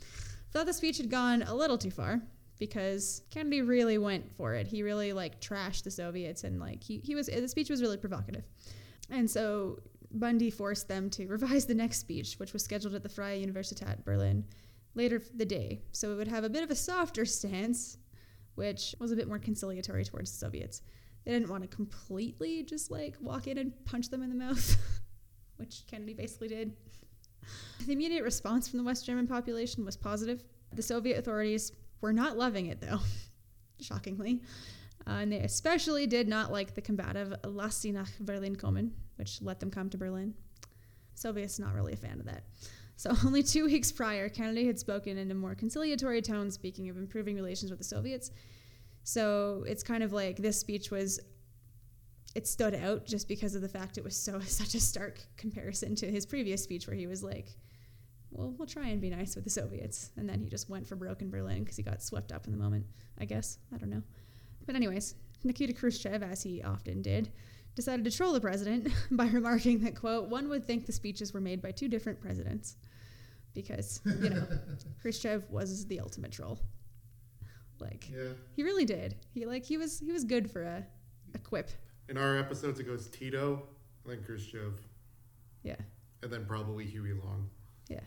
thought 0.53 0.67
the 0.67 0.73
speech 0.73 0.97
had 0.97 1.11
gone 1.11 1.43
a 1.43 1.55
little 1.55 1.77
too 1.77 1.91
far 1.91 2.23
because 2.59 3.23
Kennedy 3.31 3.63
really 3.63 3.99
went 3.99 4.31
for 4.37 4.55
it. 4.55 4.67
He 4.67 4.83
really 4.83 5.13
like 5.13 5.41
trashed 5.41 5.85
the 5.85 5.91
Soviets 5.91 6.45
and 6.45 6.61
like 6.61 6.83
he, 6.83 6.99
he 6.99 7.15
was 7.15 7.27
the 7.27 7.49
speech 7.49 7.71
was 7.71 7.83
really 7.83 7.97
provocative. 7.97 8.45
And 9.11 9.31
so 9.31 9.79
Bundy 10.11 10.51
forced 10.51 10.89
them 10.89 11.11
to 11.11 11.27
revise 11.29 11.67
the 11.67 11.75
next 11.75 11.99
speech, 11.99 12.39
which 12.39 12.53
was 12.53 12.63
scheduled 12.63 12.95
at 12.95 13.03
the 13.03 13.09
Freie 13.09 13.45
Universität 13.45 14.05
Berlin 14.05 14.45
later 14.95 15.23
the 15.37 15.47
day. 15.47 15.81
So 15.93 16.13
it 16.13 16.17
would 16.17 16.29
have 16.29 16.45
a 16.45 16.51
bit 16.51 16.63
of 16.63 16.71
a 16.71 16.75
softer 16.75 17.25
stance, 17.25 17.99
which 18.57 18.95
was 18.99 19.13
a 19.13 19.17
bit 19.17 19.29
more 19.29 19.39
conciliatory 19.39 20.05
towards 20.05 20.33
the 20.33 20.39
Soviets. 20.39 20.83
They 21.25 21.33
didn't 21.33 21.51
want 21.51 21.63
to 21.63 21.69
completely 21.69 22.63
just 22.63 22.91
like 22.91 23.17
walk 23.21 23.47
in 23.47 23.59
and 23.59 23.73
punch 23.85 24.09
them 24.09 24.23
in 24.23 24.31
the 24.31 24.35
mouth, 24.35 24.77
which 25.57 25.85
Kennedy 25.87 26.15
basically 26.15 26.49
did. 26.49 26.73
The 27.87 27.93
immediate 27.93 28.25
response 28.25 28.69
from 28.69 28.79
the 28.79 28.85
West 28.85 29.07
German 29.07 29.27
population 29.27 29.85
was 29.85 29.97
positive. 29.97 30.43
The 30.75 30.83
Soviet 30.83 31.19
authorities 31.19 31.73
were 32.01 32.13
not 32.13 32.37
loving 32.37 32.67
it, 32.67 32.81
though, 32.81 33.01
shockingly. 33.81 34.43
Uh, 35.07 35.21
and 35.21 35.33
they 35.33 35.41
especially 35.41 36.07
did 36.07 36.29
not 36.29 36.53
like 36.53 36.75
the 36.75 36.83
combative 36.83 37.35
Lass 37.45 37.79
sie 37.79 37.93
nach 37.93 38.11
Berlin 38.21 38.57
kommen, 38.57 38.91
which 39.17 39.41
let 39.41 39.61
them 39.61 39.71
come 39.71 39.89
to 39.91 39.99
Berlin. 39.99 40.35
Soviets 41.15 41.59
not 41.59 41.75
really 41.75 41.95
a 41.95 41.97
fan 41.97 42.21
of 42.21 42.27
that. 42.27 42.45
So 42.97 43.15
only 43.25 43.43
two 43.43 43.65
weeks 43.65 43.91
prior, 43.91 44.29
Kennedy 44.29 44.67
had 44.67 44.79
spoken 44.79 45.17
in 45.17 45.31
a 45.31 45.35
more 45.35 45.55
conciliatory 45.55 46.21
tone, 46.21 46.51
speaking 46.51 46.89
of 46.89 46.97
improving 46.97 47.37
relations 47.37 47.71
with 47.71 47.79
the 47.79 47.85
Soviets. 47.85 48.31
So 49.05 49.65
it's 49.67 49.83
kind 49.83 50.03
of 50.03 50.13
like 50.13 50.37
this 50.37 50.59
speech 50.59 50.91
was 50.91 51.21
it 52.35 52.47
stood 52.47 52.75
out 52.75 53.07
just 53.07 53.27
because 53.27 53.55
of 53.55 53.63
the 53.63 53.69
fact 53.69 53.97
it 53.97 54.05
was 54.05 54.17
so 54.17 54.41
such 54.47 54.75
a 54.75 54.81
stark 54.81 55.21
comparison 55.37 55.95
to 55.97 56.11
his 56.11 56.27
previous 56.27 56.63
speech 56.63 56.87
where 56.87 56.97
he 56.97 57.07
was 57.07 57.23
like 57.23 57.49
well 58.31 58.55
we'll 58.59 58.67
try 58.69 58.89
and 58.89 59.01
be 59.01 59.11
nice 59.11 59.35
with 59.35 59.45
the 59.45 59.51
soviets. 59.51 60.11
And 60.17 60.29
then 60.29 60.41
he 60.41 60.49
just 60.49 60.69
went 60.69 60.87
for 60.87 60.97
broke 60.97 61.23
in 61.23 61.31
berlin 61.31 61.61
because 61.65 61.77
he 61.77 61.83
got 61.83 62.03
swept 62.03 62.33
up 62.33 62.47
in 62.47 62.53
the 62.53 62.59
moment 62.59 62.87
i 63.19 63.25
guess. 63.25 63.59
I 63.75 63.79
don't 63.79 63.91
know. 63.91 64.03
But 64.67 64.75
anyways 64.77 65.15
nikita 65.45 65.73
khrushchev 65.73 66.23
as 66.23 66.43
he 66.43 66.63
often 66.63 67.01
did 67.03 67.31
decided 67.77 68.05
to 68.05 68.11
troll 68.11 68.33
the 68.33 68.41
president 68.41 68.89
by 69.13 69.27
remarking 69.27 69.79
that 69.81 69.95
quote 69.95 70.29
one 70.29 70.49
would 70.49 70.65
think 70.67 70.85
the 70.87 70.93
speeches 70.93 71.33
were 71.33 71.41
made 71.41 71.63
by 71.63 71.71
two 71.71 71.89
different 71.89 72.21
presidents. 72.21 72.77
Because 73.55 74.01
you 74.05 74.31
know 74.31 74.47
khrushchev 75.03 75.49
was 75.51 75.87
the 75.87 76.01
ultimate 76.01 76.33
troll. 76.33 76.59
Like 77.81 78.09
Yeah. 78.11 78.33
he 78.57 78.63
really 78.65 78.85
did. 78.85 79.15
He 79.33 79.47
like 79.47 79.65
he 79.65 79.77
was 79.77 80.01
he 80.01 80.13
was 80.13 80.25
good 80.25 80.51
for 80.51 80.63
a, 80.63 80.85
a 81.35 81.39
quip. 81.39 81.71
In 82.09 82.17
our 82.17 82.37
episodes, 82.39 82.81
it 82.81 82.85
goes 82.85 83.09
Tito, 83.09 83.63
then 84.07 84.23
Khrushchev, 84.25 84.81
yeah. 85.63 85.77
And 86.23 86.33
then 86.33 86.47
probably 86.47 86.87
Huey 86.87 87.13
Long. 87.13 87.49
Yeah, 87.89 88.01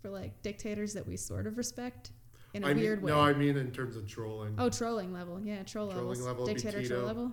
for 0.00 0.10
like 0.10 0.42
dictators 0.42 0.92
that 0.94 1.06
we 1.06 1.16
sort 1.16 1.46
of 1.46 1.56
respect 1.56 2.10
in 2.52 2.62
a 2.62 2.68
I 2.68 2.74
mean, 2.74 2.82
weird 2.84 3.02
way. 3.02 3.10
No, 3.12 3.20
I 3.20 3.32
mean 3.32 3.56
in 3.56 3.70
terms 3.70 3.96
of 3.96 4.06
trolling. 4.06 4.54
oh, 4.58 4.68
trolling 4.68 5.12
level. 5.12 5.40
Yeah, 5.40 5.62
troll 5.62 5.90
Trolling 5.90 6.20
levels. 6.20 6.26
level 6.26 6.46
dictator 6.46 6.86
troll 6.86 7.02
level. 7.04 7.32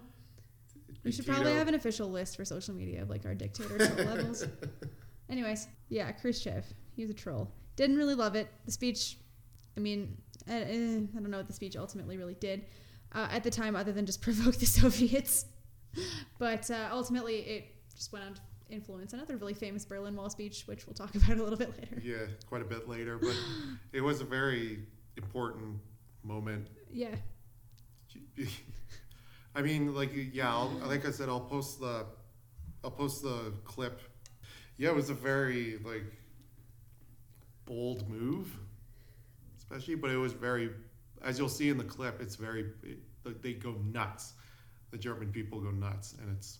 We 1.04 1.12
should 1.12 1.26
probably 1.26 1.54
have 1.54 1.68
an 1.68 1.74
official 1.74 2.10
list 2.10 2.36
for 2.36 2.46
social 2.46 2.76
media 2.76 3.02
of 3.02 3.10
like 3.10 3.26
our 3.26 3.34
dictator 3.36 3.78
troll 3.78 4.06
levels. 4.08 4.46
Anyways, 5.30 5.68
yeah, 5.90 6.12
Khrushchev. 6.12 6.66
He 6.96 7.04
was 7.04 7.12
a 7.12 7.14
troll. 7.16 7.52
Didn't 7.76 7.96
really 7.98 8.16
love 8.16 8.36
it. 8.36 8.48
The 8.66 8.72
speech, 8.72 9.18
I 9.78 9.80
mean, 9.80 10.18
I, 10.48 10.58
I 10.58 10.64
don't 10.66 11.30
know 11.30 11.38
what 11.38 11.48
the 11.48 11.54
speech 11.54 11.76
ultimately 11.78 12.18
really 12.18 12.36
did 12.36 12.66
uh, 13.14 13.28
at 13.32 13.44
the 13.44 13.50
time, 13.50 13.76
other 13.76 13.92
than 13.92 14.06
just 14.06 14.22
provoke 14.28 14.56
the 14.58 14.66
Soviets. 14.66 15.46
But 16.38 16.70
uh, 16.70 16.90
ultimately, 16.92 17.38
it 17.38 17.66
just 17.96 18.12
went 18.14 18.26
on 18.26 18.34
to 18.36 18.42
influence 18.72 19.14
another 19.14 19.38
really 19.38 19.54
famous 19.54 19.86
Berlin 19.86 20.16
Wall 20.16 20.30
speech, 20.30 20.64
which 20.66 20.88
we'll 20.88 20.94
talk 20.94 21.14
about 21.16 21.38
a 21.38 21.44
little 21.44 21.58
bit 21.58 21.72
later. 21.80 22.02
Yeah, 22.04 22.26
quite 22.48 22.62
a 22.62 22.66
bit 22.66 22.88
later, 22.88 23.18
but 23.18 23.36
it 23.94 24.02
was 24.02 24.22
a 24.22 24.26
very 24.26 24.80
important 25.18 25.78
moment. 26.24 26.68
Yeah, 26.92 27.16
I 29.56 29.62
mean, 29.62 29.94
like, 29.94 30.12
yeah, 30.34 30.50
I'll, 30.50 30.70
like 30.86 31.06
I 31.06 31.12
said, 31.12 31.30
I'll 31.30 31.40
post 31.42 31.80
the, 31.80 32.06
I'll 32.84 32.92
post 32.92 33.24
the 33.24 33.54
clip. 33.64 34.02
Yeah, 34.78 34.90
it 34.90 34.96
was 34.96 35.10
a 35.10 35.14
very 35.14 35.80
like 35.84 36.06
bold 37.66 38.10
move, 38.10 38.52
especially, 39.58 39.96
but 39.96 40.10
it 40.10 40.18
was 40.18 40.34
very, 40.34 40.72
as 41.24 41.38
you'll 41.38 41.50
see 41.50 41.70
in 41.70 41.78
the 41.78 41.84
clip, 41.84 42.22
it's 42.22 42.36
very, 42.36 42.66
it, 42.84 43.42
they 43.42 43.54
go 43.54 43.76
nuts. 43.92 44.34
The 44.92 44.98
German 44.98 45.32
people 45.32 45.62
go 45.62 45.72
nuts, 45.72 46.16
and 46.20 46.36
it's. 46.36 46.60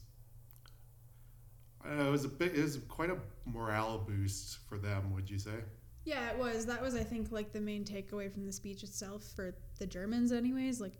Know, 1.86 2.08
it 2.08 2.12
was 2.12 2.26
a 2.26 2.30
bit. 2.30 2.56
It 2.56 2.62
was 2.62 2.78
quite 2.88 3.10
a 3.10 3.18
morale 3.46 4.00
boost 4.00 4.60
for 4.68 4.78
them. 4.78 5.14
Would 5.14 5.30
you 5.30 5.40
say? 5.40 5.64
Yeah, 6.04 6.30
it 6.32 6.38
was. 6.38 6.66
That 6.66 6.82
was, 6.82 6.96
I 6.96 7.04
think, 7.04 7.32
like 7.32 7.52
the 7.52 7.62
main 7.62 7.86
takeaway 7.86 8.32
from 8.32 8.46
the 8.46 8.52
speech 8.52 8.84
itself 8.84 9.24
for 9.36 9.56
the 9.80 9.86
Germans, 9.86 10.32
anyways. 10.32 10.82
Like, 10.82 10.94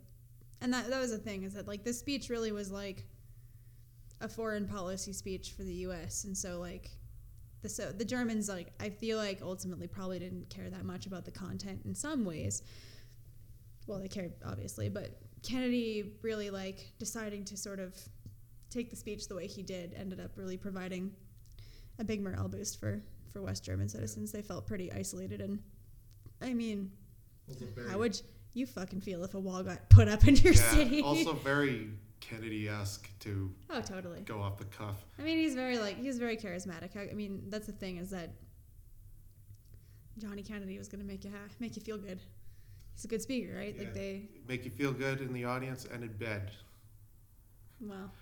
and 0.60 0.72
that 0.72 0.88
that 0.90 1.00
was 1.00 1.10
the 1.10 1.18
thing 1.18 1.42
is 1.42 1.54
that 1.54 1.66
like 1.66 1.84
this 1.84 1.98
speech 1.98 2.28
really 2.28 2.52
was 2.52 2.70
like 2.70 3.04
a 4.20 4.28
foreign 4.28 4.66
policy 4.66 5.12
speech 5.12 5.52
for 5.56 5.64
the 5.64 5.74
U.S. 5.74 6.24
And 6.24 6.36
so 6.36 6.60
like 6.60 6.90
the 7.62 7.68
so 7.68 7.90
the 7.90 8.04
Germans 8.04 8.48
like 8.48 8.72
I 8.80 8.88
feel 8.88 9.18
like 9.18 9.40
ultimately 9.42 9.88
probably 9.88 10.18
didn't 10.18 10.48
care 10.48 10.70
that 10.70 10.84
much 10.84 11.06
about 11.06 11.24
the 11.24 11.30
content 11.30 11.82
in 11.84 11.94
some 11.94 12.24
ways. 12.24 12.62
Well, 13.86 13.98
they 13.98 14.08
cared 14.08 14.34
obviously, 14.46 14.88
but 14.88 15.20
Kennedy 15.42 16.12
really 16.22 16.50
like 16.50 16.92
deciding 16.98 17.44
to 17.46 17.56
sort 17.56 17.80
of 17.80 17.96
take 18.72 18.90
the 18.90 18.96
speech 18.96 19.28
the 19.28 19.34
way 19.34 19.46
he 19.46 19.62
did 19.62 19.94
ended 19.94 20.20
up 20.20 20.32
really 20.36 20.56
providing 20.56 21.12
a 21.98 22.04
big 22.04 22.22
morale 22.22 22.48
boost 22.48 22.80
for 22.80 23.02
for 23.32 23.42
West 23.42 23.64
German 23.64 23.88
citizens. 23.88 24.32
They 24.32 24.42
felt 24.42 24.66
pretty 24.66 24.92
isolated 24.92 25.40
and 25.40 25.58
I 26.40 26.54
mean, 26.54 26.90
how 27.88 27.98
would 27.98 28.20
you 28.54 28.66
fucking 28.66 29.00
feel 29.00 29.22
if 29.24 29.34
a 29.34 29.40
wall 29.40 29.62
got 29.62 29.88
put 29.88 30.08
up 30.08 30.26
in 30.26 30.36
your 30.36 30.54
yeah, 30.54 30.70
city? 30.70 31.02
also 31.02 31.34
very 31.34 31.90
Kennedy-esque 32.20 33.08
to 33.20 33.52
oh, 33.70 33.80
totally. 33.80 34.20
go 34.20 34.40
off 34.40 34.56
the 34.56 34.64
cuff. 34.64 35.04
I 35.18 35.22
mean, 35.22 35.38
he's 35.38 35.54
very 35.54 35.78
like 35.78 35.98
he's 35.98 36.18
very 36.18 36.36
charismatic. 36.36 36.96
I, 36.96 37.10
I 37.10 37.14
mean, 37.14 37.44
that's 37.48 37.66
the 37.66 37.72
thing 37.72 37.96
is 37.96 38.10
that 38.10 38.30
Johnny 40.18 40.42
Kennedy 40.42 40.78
was 40.78 40.88
gonna 40.88 41.04
make 41.04 41.24
you 41.24 41.30
ha- 41.30 41.52
make 41.58 41.76
you 41.76 41.82
feel 41.82 41.98
good. 41.98 42.20
He's 42.94 43.04
a 43.04 43.08
good 43.08 43.22
speaker, 43.22 43.56
right? 43.56 43.76
Like 43.76 43.94
they, 43.94 44.28
Make 44.46 44.64
you 44.64 44.70
feel 44.70 44.92
good 44.92 45.20
in 45.20 45.32
the 45.32 45.44
audience 45.44 45.86
and 45.92 46.02
in 46.04 46.12
bed. 46.12 46.50
well, 47.80 48.12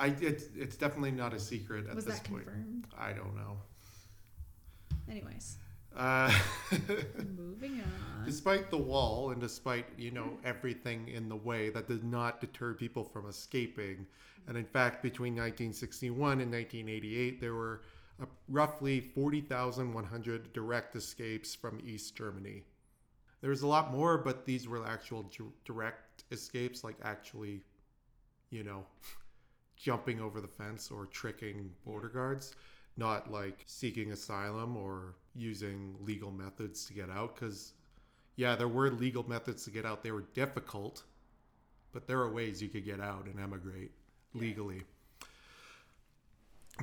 I 0.00 0.06
it's, 0.20 0.44
it's 0.56 0.76
definitely 0.76 1.10
not 1.12 1.32
a 1.34 1.38
secret 1.38 1.86
at 1.88 1.94
was 1.94 2.04
this 2.06 2.18
that 2.18 2.28
point. 2.28 2.44
confirmed? 2.46 2.86
I 2.98 3.12
don't 3.12 3.36
know. 3.36 3.58
Anyways, 5.10 5.56
Uh, 5.96 6.32
moving 7.36 7.80
on. 7.80 8.24
despite 8.24 8.70
the 8.70 8.78
wall 8.78 9.30
and 9.30 9.40
despite 9.40 9.86
you 9.98 10.10
know 10.10 10.38
everything 10.44 11.08
in 11.08 11.28
the 11.28 11.36
way, 11.36 11.68
that 11.70 11.88
did 11.88 12.04
not 12.04 12.40
deter 12.40 12.74
people 12.74 13.04
from 13.04 13.28
escaping. 13.28 14.06
And 14.48 14.56
in 14.56 14.64
fact, 14.64 15.02
between 15.02 15.34
1961 15.34 16.40
and 16.40 16.50
1988, 16.50 17.40
there 17.40 17.54
were 17.54 17.82
uh, 18.22 18.26
roughly 18.48 19.00
40,100 19.00 20.52
direct 20.52 20.96
escapes 20.96 21.54
from 21.54 21.80
East 21.84 22.16
Germany. 22.16 22.62
There 23.40 23.50
was 23.50 23.62
a 23.62 23.66
lot 23.66 23.90
more, 23.92 24.18
but 24.18 24.44
these 24.44 24.68
were 24.68 24.86
actual 24.86 25.24
ju- 25.24 25.52
direct 25.64 26.24
escapes, 26.30 26.84
like 26.84 26.96
actually, 27.02 27.62
you 28.50 28.62
know, 28.64 28.84
jumping 29.80 30.20
over 30.20 30.40
the 30.40 30.48
fence 30.48 30.90
or 30.90 31.06
tricking 31.06 31.70
border 31.84 32.08
guards, 32.08 32.54
not 32.96 33.30
like 33.30 33.62
seeking 33.66 34.12
asylum 34.12 34.76
or 34.76 35.14
using 35.34 35.96
legal 36.00 36.30
methods 36.30 36.84
to 36.86 36.92
get 36.92 37.08
out. 37.08 37.34
Because, 37.34 37.72
yeah, 38.36 38.54
there 38.56 38.68
were 38.68 38.90
legal 38.90 39.26
methods 39.28 39.64
to 39.64 39.70
get 39.70 39.86
out. 39.86 40.02
They 40.02 40.12
were 40.12 40.26
difficult, 40.34 41.04
but 41.92 42.06
there 42.06 42.20
are 42.20 42.32
ways 42.32 42.62
you 42.62 42.68
could 42.68 42.84
get 42.84 43.00
out 43.00 43.26
and 43.26 43.40
emigrate 43.40 43.92
legally. 44.34 44.82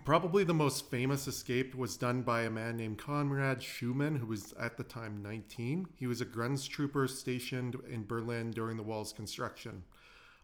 Probably 0.05 0.43
the 0.43 0.53
most 0.53 0.91
famous 0.91 1.27
escape 1.27 1.73
was 1.73 1.97
done 1.97 2.21
by 2.21 2.43
a 2.43 2.49
man 2.51 2.77
named 2.77 2.99
Konrad 2.99 3.63
Schumann, 3.63 4.15
who 4.15 4.27
was 4.27 4.53
at 4.59 4.77
the 4.77 4.83
time 4.83 5.23
19. 5.23 5.87
He 5.95 6.05
was 6.05 6.21
a 6.21 6.25
Grenztrooper 6.25 7.09
stationed 7.09 7.75
in 7.89 8.05
Berlin 8.05 8.51
during 8.51 8.77
the 8.77 8.83
wall's 8.83 9.11
construction. 9.11 9.83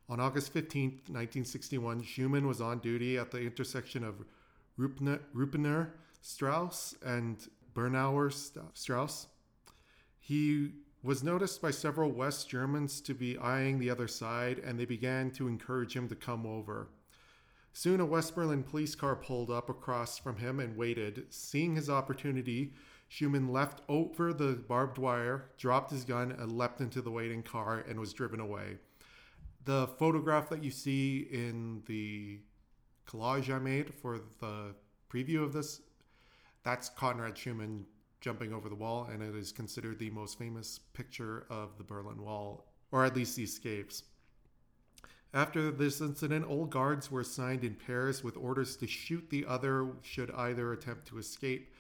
On 0.09 0.19
August 0.19 0.51
15, 0.51 0.89
1961, 1.07 2.03
Schumann 2.03 2.45
was 2.45 2.59
on 2.59 2.79
duty 2.79 3.17
at 3.17 3.31
the 3.31 3.41
intersection 3.41 4.03
of 4.03 4.15
Rupner, 4.77 5.19
Rupener 5.33 5.91
Strauss 6.21 6.95
and 7.05 7.47
Bernauer 7.73 8.29
Strauss. 8.73 9.27
He 10.19 10.71
was 11.03 11.23
noticed 11.23 11.61
by 11.61 11.71
several 11.71 12.11
West 12.11 12.49
Germans 12.49 13.01
to 13.01 13.13
be 13.13 13.37
eyeing 13.37 13.79
the 13.79 13.89
other 13.89 14.07
side, 14.07 14.59
and 14.59 14.79
they 14.79 14.85
began 14.85 15.31
to 15.31 15.47
encourage 15.47 15.95
him 15.95 16.07
to 16.09 16.15
come 16.15 16.45
over. 16.45 16.89
Soon, 17.71 17.99
a 17.99 18.05
West 18.05 18.35
Berlin 18.35 18.63
police 18.63 18.95
car 18.95 19.15
pulled 19.15 19.49
up 19.49 19.69
across 19.69 20.17
from 20.17 20.37
him 20.37 20.59
and 20.59 20.77
waited. 20.77 21.25
Seeing 21.29 21.75
his 21.75 21.89
opportunity, 21.89 22.73
Schumann 23.07 23.51
left 23.51 23.81
over 23.89 24.33
the 24.33 24.53
barbed 24.67 24.97
wire, 24.97 25.45
dropped 25.57 25.91
his 25.91 26.03
gun, 26.03 26.31
and 26.31 26.57
leapt 26.57 26.81
into 26.81 27.01
the 27.01 27.11
waiting 27.11 27.41
car 27.41 27.83
and 27.87 27.99
was 27.99 28.13
driven 28.13 28.39
away. 28.39 28.77
The 29.65 29.87
photograph 29.99 30.49
that 30.49 30.63
you 30.63 30.71
see 30.71 31.27
in 31.31 31.83
the 31.85 32.39
collage 33.07 33.53
I 33.53 33.59
made 33.59 33.93
for 33.93 34.19
the 34.39 34.75
preview 35.09 35.43
of 35.43 35.53
this, 35.53 35.81
that's 36.63 36.89
Conrad 36.89 37.37
Schumann 37.37 37.85
jumping 38.19 38.53
over 38.53 38.67
the 38.67 38.75
wall, 38.75 39.07
and 39.11 39.21
it 39.21 39.35
is 39.35 39.51
considered 39.51 39.99
the 39.99 40.09
most 40.09 40.37
famous 40.37 40.79
picture 40.93 41.45
of 41.49 41.77
the 41.77 41.83
Berlin 41.83 42.21
Wall, 42.21 42.65
or 42.91 43.05
at 43.05 43.15
least 43.15 43.35
the 43.35 43.43
escapes. 43.43 44.03
After 45.33 45.71
this 45.71 45.99
incident, 45.99 46.45
old 46.47 46.69
guards 46.69 47.09
were 47.09 47.21
assigned 47.21 47.63
in 47.63 47.75
pairs 47.75 48.23
with 48.23 48.37
orders 48.37 48.75
to 48.77 48.87
shoot 48.87 49.29
the 49.29 49.45
other 49.45 49.87
should 50.01 50.29
either 50.31 50.73
attempt 50.73 51.07
to 51.07 51.17
escape. 51.17 51.72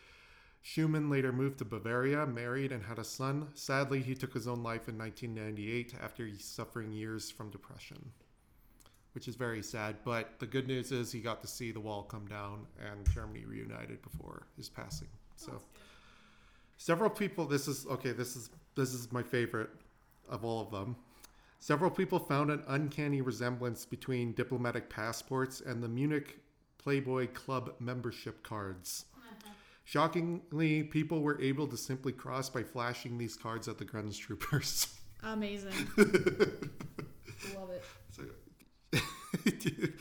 Schumann 0.65 1.09
later 1.09 1.33
moved 1.33 1.57
to 1.59 1.65
Bavaria, 1.65 2.25
married, 2.25 2.71
and 2.71 2.81
had 2.81 2.97
a 2.97 3.03
son. 3.03 3.49
Sadly, 3.53 4.01
he 4.01 4.15
took 4.15 4.33
his 4.33 4.47
own 4.47 4.63
life 4.63 4.87
in 4.87 4.97
1998 4.97 5.93
after 6.01 6.29
suffering 6.39 6.93
years 6.93 7.29
from 7.29 7.49
depression, 7.49 8.11
which 9.13 9.27
is 9.27 9.35
very 9.35 9.61
sad. 9.61 9.97
But 10.05 10.39
the 10.39 10.47
good 10.47 10.65
news 10.65 10.93
is 10.93 11.11
he 11.11 11.19
got 11.19 11.41
to 11.41 11.49
see 11.49 11.71
the 11.71 11.81
wall 11.81 12.03
come 12.03 12.25
down 12.27 12.65
and 12.79 13.05
Germany 13.13 13.43
reunited 13.43 14.01
before 14.01 14.47
his 14.55 14.69
passing. 14.69 15.09
So, 15.35 15.61
several 16.77 17.09
people. 17.09 17.45
This 17.45 17.67
is 17.67 17.85
okay. 17.87 18.13
This 18.13 18.37
is 18.37 18.49
this 18.75 18.93
is 18.93 19.11
my 19.11 19.21
favorite 19.21 19.69
of 20.29 20.45
all 20.45 20.61
of 20.61 20.71
them. 20.71 20.95
Several 21.59 21.91
people 21.91 22.19
found 22.19 22.51
an 22.51 22.63
uncanny 22.67 23.19
resemblance 23.19 23.85
between 23.85 24.31
diplomatic 24.31 24.89
passports 24.89 25.59
and 25.59 25.83
the 25.83 25.89
Munich 25.89 26.39
Playboy 26.77 27.27
Club 27.33 27.73
membership 27.79 28.43
cards. 28.43 29.05
Shockingly, 29.85 30.83
people 30.83 31.21
were 31.21 31.39
able 31.41 31.67
to 31.67 31.77
simply 31.77 32.13
cross 32.13 32.49
by 32.49 32.63
flashing 32.63 33.17
these 33.17 33.35
cards 33.35 33.67
at 33.67 33.77
the 33.77 33.85
Grunge 33.85 34.17
troopers. 34.17 34.87
Amazing. 35.23 35.73
Love 35.97 37.69
it. 37.71 37.83
So- 38.11 38.23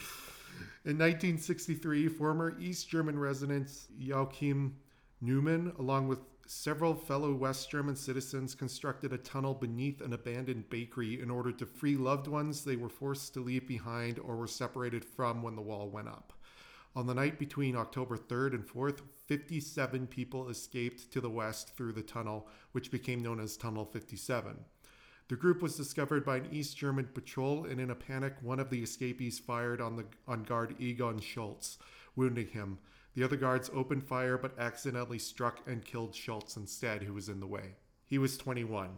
In 0.85 0.99
1963, 0.99 2.09
former 2.09 2.57
East 2.61 2.89
German 2.89 3.17
resident 3.19 3.71
Joachim 3.97 4.77
Neumann, 5.21 5.73
along 5.79 6.09
with 6.09 6.19
several 6.49 6.95
fellow 6.95 7.33
West 7.33 7.71
German 7.71 7.95
citizens, 7.95 8.55
constructed 8.57 9.13
a 9.13 9.19
tunnel 9.19 9.55
beneath 9.55 10.01
an 10.01 10.13
abandoned 10.13 10.69
bakery 10.71 11.21
in 11.21 11.31
order 11.31 11.53
to 11.53 11.67
free 11.67 11.97
loved 11.97 12.27
ones 12.27 12.65
they 12.65 12.75
were 12.75 12.89
forced 12.89 13.33
to 13.35 13.41
leave 13.41 13.67
behind 13.69 14.19
or 14.19 14.35
were 14.37 14.49
separated 14.49 15.05
from 15.05 15.41
when 15.41 15.55
the 15.55 15.63
wall 15.63 15.89
went 15.89 16.09
up. 16.09 16.33
On 16.95 17.07
the 17.07 17.15
night 17.15 17.39
between 17.39 17.75
October 17.75 18.19
3rd 18.19 18.55
and 18.55 18.67
4th, 18.67 19.01
57 19.27 20.07
people 20.09 20.51
escaped 20.51 21.11
to 21.11 21.23
the 21.23 21.31
west 21.31 21.75
through 21.75 21.93
the 21.93 22.03
tunnel, 22.03 22.49
which 22.73 22.91
became 22.91 23.23
known 23.23 23.41
as 23.41 23.57
Tunnel 23.57 23.87
57. 23.87 24.57
The 25.29 25.37
group 25.37 25.63
was 25.63 25.75
discovered 25.77 26.23
by 26.27 26.37
an 26.37 26.49
East 26.53 26.77
German 26.77 27.07
patrol, 27.07 27.65
and 27.65 27.81
in 27.81 27.91
a 27.91 27.95
panic, 27.95 28.35
one 28.43 28.61
of 28.61 28.69
the 28.69 28.83
escapees 28.83 29.39
fired 29.39 29.81
on 29.81 29.97
the 29.97 30.05
on 30.29 30.43
guard 30.43 30.75
Egon 30.79 31.21
Schultz, 31.21 31.79
wounding 32.15 32.49
him. 32.49 32.79
The 33.15 33.25
other 33.25 33.37
guards 33.37 33.71
opened 33.73 34.05
fire, 34.05 34.37
but 34.37 34.59
accidentally 34.59 35.19
struck 35.19 35.61
and 35.67 35.83
killed 35.83 36.15
Schultz 36.15 36.57
instead, 36.57 37.03
who 37.03 37.15
was 37.15 37.31
in 37.31 37.41
the 37.41 37.47
way. 37.47 37.77
He 38.05 38.19
was 38.19 38.37
21. 38.37 38.91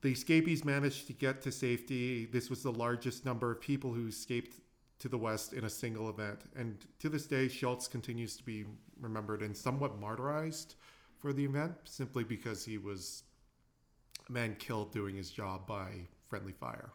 The 0.00 0.12
escapees 0.12 0.64
managed 0.64 1.06
to 1.08 1.12
get 1.12 1.42
to 1.42 1.52
safety. 1.52 2.24
This 2.24 2.48
was 2.48 2.62
the 2.62 2.72
largest 2.72 3.26
number 3.26 3.50
of 3.50 3.60
people 3.60 3.92
who 3.92 4.08
escaped 4.08 4.60
to 5.00 5.08
the 5.08 5.18
west 5.18 5.52
in 5.52 5.64
a 5.64 5.70
single 5.70 6.08
event, 6.08 6.40
and 6.54 6.86
to 7.00 7.08
this 7.08 7.26
day, 7.26 7.48
Schultz 7.48 7.88
continues 7.88 8.36
to 8.36 8.44
be 8.44 8.64
remembered 9.00 9.42
and 9.42 9.56
somewhat 9.56 10.00
martyrized 10.00 10.74
for 11.18 11.32
the 11.32 11.44
event, 11.44 11.72
simply 11.84 12.22
because 12.22 12.64
he 12.64 12.78
was 12.78 13.24
a 14.28 14.32
man 14.32 14.54
killed 14.58 14.92
doing 14.92 15.16
his 15.16 15.30
job 15.30 15.66
by 15.66 15.88
friendly 16.28 16.52
fire. 16.52 16.92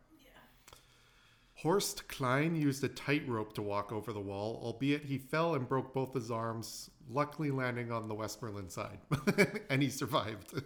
Horst 1.55 2.07
Klein 2.09 2.55
used 2.55 2.83
a 2.83 2.89
tightrope 2.89 3.53
to 3.53 3.61
walk 3.61 3.91
over 3.91 4.11
the 4.11 4.19
wall, 4.19 4.59
albeit 4.61 5.05
he 5.05 5.17
fell 5.17 5.55
and 5.55 5.67
broke 5.67 5.93
both 5.93 6.13
his 6.13 6.29
arms, 6.29 6.89
luckily 7.09 7.49
landing 7.49 7.91
on 7.91 8.09
the 8.09 8.13
West 8.13 8.41
Berlin 8.41 8.69
side. 8.69 8.99
and 9.69 9.81
he 9.81 9.89
survived. 9.89 10.61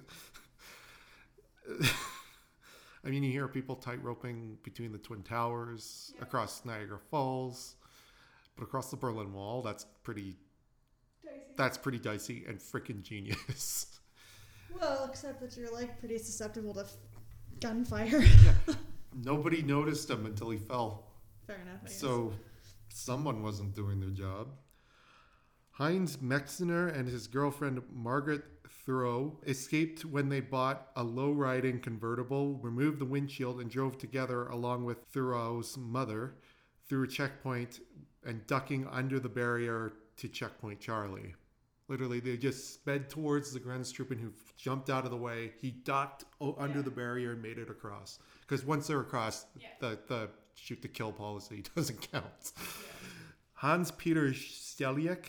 I 3.05 3.09
mean, 3.09 3.23
you 3.23 3.31
hear 3.31 3.47
people 3.47 3.75
tightroping 3.75 4.55
between 4.63 4.91
the 4.91 4.97
Twin 4.97 5.23
Towers, 5.23 6.13
across 6.21 6.65
Niagara 6.65 6.99
Falls, 7.09 7.75
but 8.57 8.63
across 8.63 8.91
the 8.91 8.97
Berlin 8.97 9.33
Wall, 9.33 9.61
that's 9.61 9.85
pretty. 10.03 10.35
Dicey. 11.23 11.35
That's 11.55 11.77
pretty 11.77 11.99
dicey 11.99 12.45
and 12.47 12.59
freaking 12.59 13.01
genius. 13.03 13.85
Well, 14.79 15.05
except 15.09 15.41
that 15.41 15.57
you're 15.57 15.73
like 15.73 15.99
pretty 15.99 16.19
susceptible 16.19 16.75
to 16.75 16.81
f- 16.81 16.93
gunfire. 17.59 18.23
Nobody 19.23 19.63
noticed 19.63 20.07
him 20.09 20.27
until 20.27 20.51
he 20.51 20.59
fell. 20.59 21.07
Fair 21.47 21.57
enough. 21.61 21.89
So 21.89 22.33
someone 22.89 23.41
wasn't 23.41 23.75
doing 23.75 23.99
their 23.99 24.11
job. 24.11 24.49
Heinz 25.79 26.21
Meixner 26.21 26.87
and 26.89 27.07
his 27.07 27.27
girlfriend 27.27 27.81
Margaret 27.93 28.43
Thurau 28.85 29.37
escaped 29.47 30.03
when 30.03 30.27
they 30.27 30.41
bought 30.41 30.89
a 30.97 31.03
low 31.03 31.31
riding 31.31 31.79
convertible, 31.79 32.55
removed 32.61 32.99
the 32.99 33.05
windshield, 33.05 33.61
and 33.61 33.71
drove 33.71 33.97
together 33.97 34.47
along 34.47 34.83
with 34.83 35.09
Thurau's 35.13 35.77
mother 35.77 36.35
through 36.87 37.03
a 37.03 37.07
checkpoint 37.07 37.79
and 38.25 38.45
ducking 38.45 38.87
under 38.91 39.19
the 39.21 39.29
barrier 39.29 39.93
to 40.17 40.27
Checkpoint 40.27 40.81
Charlie. 40.81 41.33
Literally, 41.87 42.19
they 42.19 42.35
just 42.35 42.73
sped 42.73 43.09
towards 43.09 43.53
the 43.53 43.59
Grenztruppen 43.59 44.19
who 44.19 44.33
jumped 44.57 44.89
out 44.89 45.05
of 45.05 45.11
the 45.11 45.17
way. 45.17 45.53
He 45.61 45.71
ducked 45.71 46.25
under 46.41 46.79
Yeah. 46.79 46.83
the 46.83 46.91
barrier 46.91 47.31
and 47.31 47.41
made 47.41 47.57
it 47.57 47.69
across. 47.69 48.19
Because 48.41 48.65
once 48.65 48.87
they're 48.87 48.99
across, 48.99 49.45
Yeah. 49.55 49.69
the, 49.79 49.99
the 50.07 50.29
shoot 50.55 50.81
to 50.81 50.89
kill 50.89 51.13
policy 51.13 51.63
doesn't 51.75 52.11
count. 52.11 52.51
Hans 53.53 53.91
Peter 53.91 54.31
Strelzyk 54.33 55.25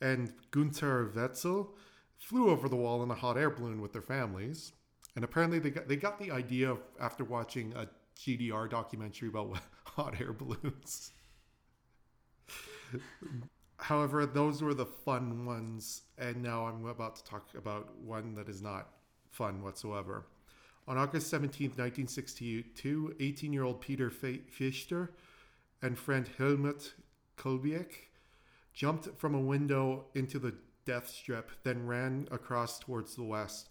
and 0.00 0.32
Gunther 0.50 1.12
Wetzel 1.14 1.74
flew 2.16 2.50
over 2.50 2.68
the 2.68 2.76
wall 2.76 3.02
in 3.02 3.10
a 3.10 3.14
hot 3.14 3.36
air 3.36 3.50
balloon 3.50 3.80
with 3.80 3.92
their 3.92 4.02
families. 4.02 4.72
And 5.16 5.24
apparently, 5.24 5.58
they 5.58 5.70
got, 5.70 5.88
they 5.88 5.96
got 5.96 6.18
the 6.18 6.30
idea 6.30 6.70
of, 6.70 6.78
after 7.00 7.24
watching 7.24 7.72
a 7.74 7.88
GDR 8.16 8.70
documentary 8.70 9.28
about 9.28 9.58
hot 9.84 10.20
air 10.20 10.32
balloons. 10.32 11.12
However, 13.78 14.26
those 14.26 14.62
were 14.62 14.74
the 14.74 14.86
fun 14.86 15.46
ones, 15.46 16.02
and 16.18 16.42
now 16.42 16.66
I'm 16.66 16.84
about 16.86 17.16
to 17.16 17.24
talk 17.24 17.48
about 17.56 17.96
one 17.96 18.34
that 18.34 18.48
is 18.48 18.60
not 18.60 18.88
fun 19.30 19.62
whatsoever. 19.62 20.26
On 20.86 20.98
August 20.98 21.28
17, 21.28 21.68
1962, 21.70 23.16
18 23.18 23.52
year 23.52 23.64
old 23.64 23.80
Peter 23.80 24.10
Fechter 24.10 25.08
and 25.82 25.98
friend 25.98 26.28
Helmut 26.36 26.94
Kulbeik 27.36 28.09
jumped 28.72 29.08
from 29.18 29.34
a 29.34 29.40
window 29.40 30.06
into 30.14 30.38
the 30.38 30.54
death 30.84 31.08
strip, 31.08 31.50
then 31.62 31.86
ran 31.86 32.26
across 32.30 32.78
towards 32.78 33.14
the 33.14 33.22
west. 33.22 33.68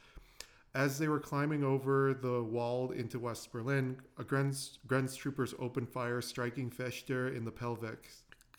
As 0.76 1.00
they 1.00 1.08
were 1.08 1.20
climbing 1.20 1.64
over 1.64 2.14
the 2.14 2.44
wall 2.44 2.92
into 2.92 3.18
West 3.18 3.52
Berlin, 3.52 3.98
a 4.18 4.24
Grenz, 4.24 4.78
Grenz 4.88 5.18
troopers 5.18 5.56
opened 5.58 5.90
fire, 5.90 6.22
striking 6.22 6.70
Fechter 6.70 7.36
in 7.36 7.44
the 7.44 7.52
pelvic. 7.52 8.10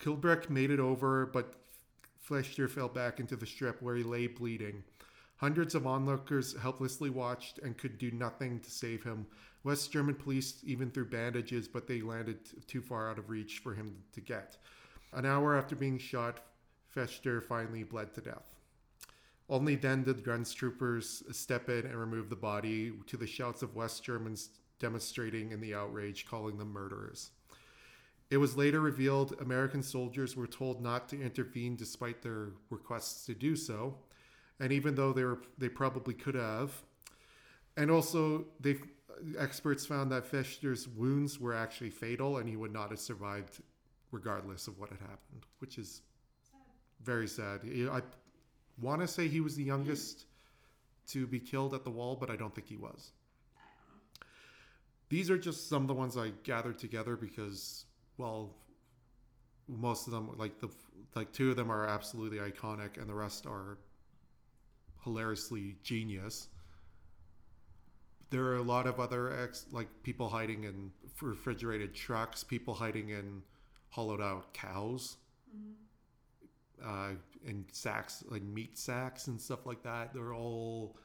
Kulbeik 0.00 0.50
made 0.50 0.70
it 0.70 0.80
over, 0.80 1.26
but 1.26 1.54
Fechter 2.28 2.68
fell 2.68 2.88
back 2.88 3.20
into 3.20 3.36
the 3.36 3.46
strip 3.46 3.80
where 3.80 3.94
he 3.94 4.02
lay 4.02 4.26
bleeding. 4.26 4.82
Hundreds 5.36 5.74
of 5.74 5.86
onlookers 5.86 6.56
helplessly 6.60 7.10
watched 7.10 7.58
and 7.60 7.78
could 7.78 7.96
do 7.96 8.10
nothing 8.10 8.60
to 8.60 8.70
save 8.70 9.02
him. 9.04 9.26
West 9.62 9.92
German 9.92 10.14
police 10.14 10.60
even 10.64 10.90
threw 10.90 11.04
bandages, 11.04 11.68
but 11.68 11.86
they 11.86 12.02
landed 12.02 12.38
too 12.66 12.82
far 12.82 13.10
out 13.10 13.18
of 13.18 13.30
reach 13.30 13.60
for 13.60 13.72
him 13.72 13.94
to 14.12 14.20
get. 14.20 14.56
An 15.12 15.26
hour 15.26 15.56
after 15.56 15.74
being 15.74 15.98
shot, 15.98 16.40
Fechter 16.94 17.42
finally 17.42 17.82
bled 17.82 18.14
to 18.14 18.20
death. 18.20 18.56
Only 19.48 19.74
then 19.74 20.04
did 20.04 20.22
Grunz 20.22 20.54
troopers 20.54 21.24
step 21.32 21.68
in 21.68 21.86
and 21.86 21.98
remove 21.98 22.30
the 22.30 22.36
body 22.36 22.92
to 23.06 23.16
the 23.16 23.26
shouts 23.26 23.62
of 23.62 23.74
West 23.74 24.04
Germans 24.04 24.50
demonstrating 24.78 25.50
in 25.50 25.60
the 25.60 25.74
outrage, 25.74 26.24
calling 26.26 26.56
them 26.56 26.72
murderers. 26.72 27.30
It 28.30 28.36
was 28.36 28.56
later 28.56 28.80
revealed 28.80 29.34
American 29.40 29.82
soldiers 29.82 30.36
were 30.36 30.46
told 30.46 30.80
not 30.80 31.08
to 31.08 31.20
intervene 31.20 31.74
despite 31.74 32.22
their 32.22 32.50
requests 32.70 33.26
to 33.26 33.34
do 33.34 33.56
so, 33.56 33.96
and 34.60 34.72
even 34.72 34.94
though 34.94 35.12
they 35.12 35.24
were 35.24 35.42
they 35.58 35.68
probably 35.68 36.14
could 36.14 36.36
have. 36.36 36.70
And 37.76 37.90
also, 37.90 38.46
they 38.60 38.76
experts 39.36 39.84
found 39.84 40.12
that 40.12 40.30
Fechter's 40.30 40.86
wounds 40.86 41.40
were 41.40 41.54
actually 41.54 41.90
fatal, 41.90 42.38
and 42.38 42.48
he 42.48 42.56
would 42.56 42.72
not 42.72 42.90
have 42.90 43.00
survived 43.00 43.62
regardless 44.12 44.66
of 44.66 44.78
what 44.78 44.90
had 44.90 45.00
happened, 45.00 45.46
which 45.58 45.78
is 45.78 46.02
very 47.02 47.28
sad. 47.28 47.60
I 47.90 48.02
want 48.80 49.00
to 49.00 49.08
say 49.08 49.28
he 49.28 49.40
was 49.40 49.56
the 49.56 49.64
youngest 49.64 50.26
to 51.08 51.26
be 51.26 51.40
killed 51.40 51.74
at 51.74 51.84
the 51.84 51.90
wall, 51.90 52.16
but 52.16 52.30
I 52.30 52.36
don't 52.36 52.54
think 52.54 52.68
he 52.68 52.76
was. 52.76 53.12
These 55.08 55.30
are 55.30 55.38
just 55.38 55.68
some 55.68 55.82
of 55.82 55.88
the 55.88 55.94
ones 55.94 56.16
I 56.16 56.30
gathered 56.44 56.78
together 56.78 57.16
because, 57.16 57.84
well, 58.16 58.54
most 59.66 60.06
of 60.06 60.12
them, 60.12 60.30
like 60.36 60.60
the 60.60 60.68
like 61.16 61.32
two 61.32 61.50
of 61.50 61.56
them 61.56 61.70
are 61.70 61.86
absolutely 61.86 62.38
iconic, 62.38 62.96
and 62.96 63.08
the 63.08 63.14
rest 63.14 63.46
are 63.46 63.78
hilariously 65.02 65.76
genius. 65.82 66.48
There 68.30 68.44
are 68.44 68.56
a 68.56 68.62
lot 68.62 68.86
of 68.86 69.00
other 69.00 69.32
ex, 69.42 69.66
like 69.72 69.88
people 70.04 70.28
hiding 70.28 70.62
in 70.64 70.92
refrigerated 71.20 71.94
trucks, 71.94 72.44
people 72.44 72.74
hiding 72.74 73.08
in 73.08 73.42
hollowed 73.90 74.20
out 74.20 74.52
cows 74.54 75.16
uh, 76.84 77.10
in 77.44 77.64
sacks, 77.72 78.24
like 78.28 78.42
meat 78.42 78.78
sacks 78.78 79.26
and 79.26 79.40
stuff 79.40 79.66
like 79.66 79.82
that. 79.82 80.14
They're 80.14 80.34
all 80.34 80.96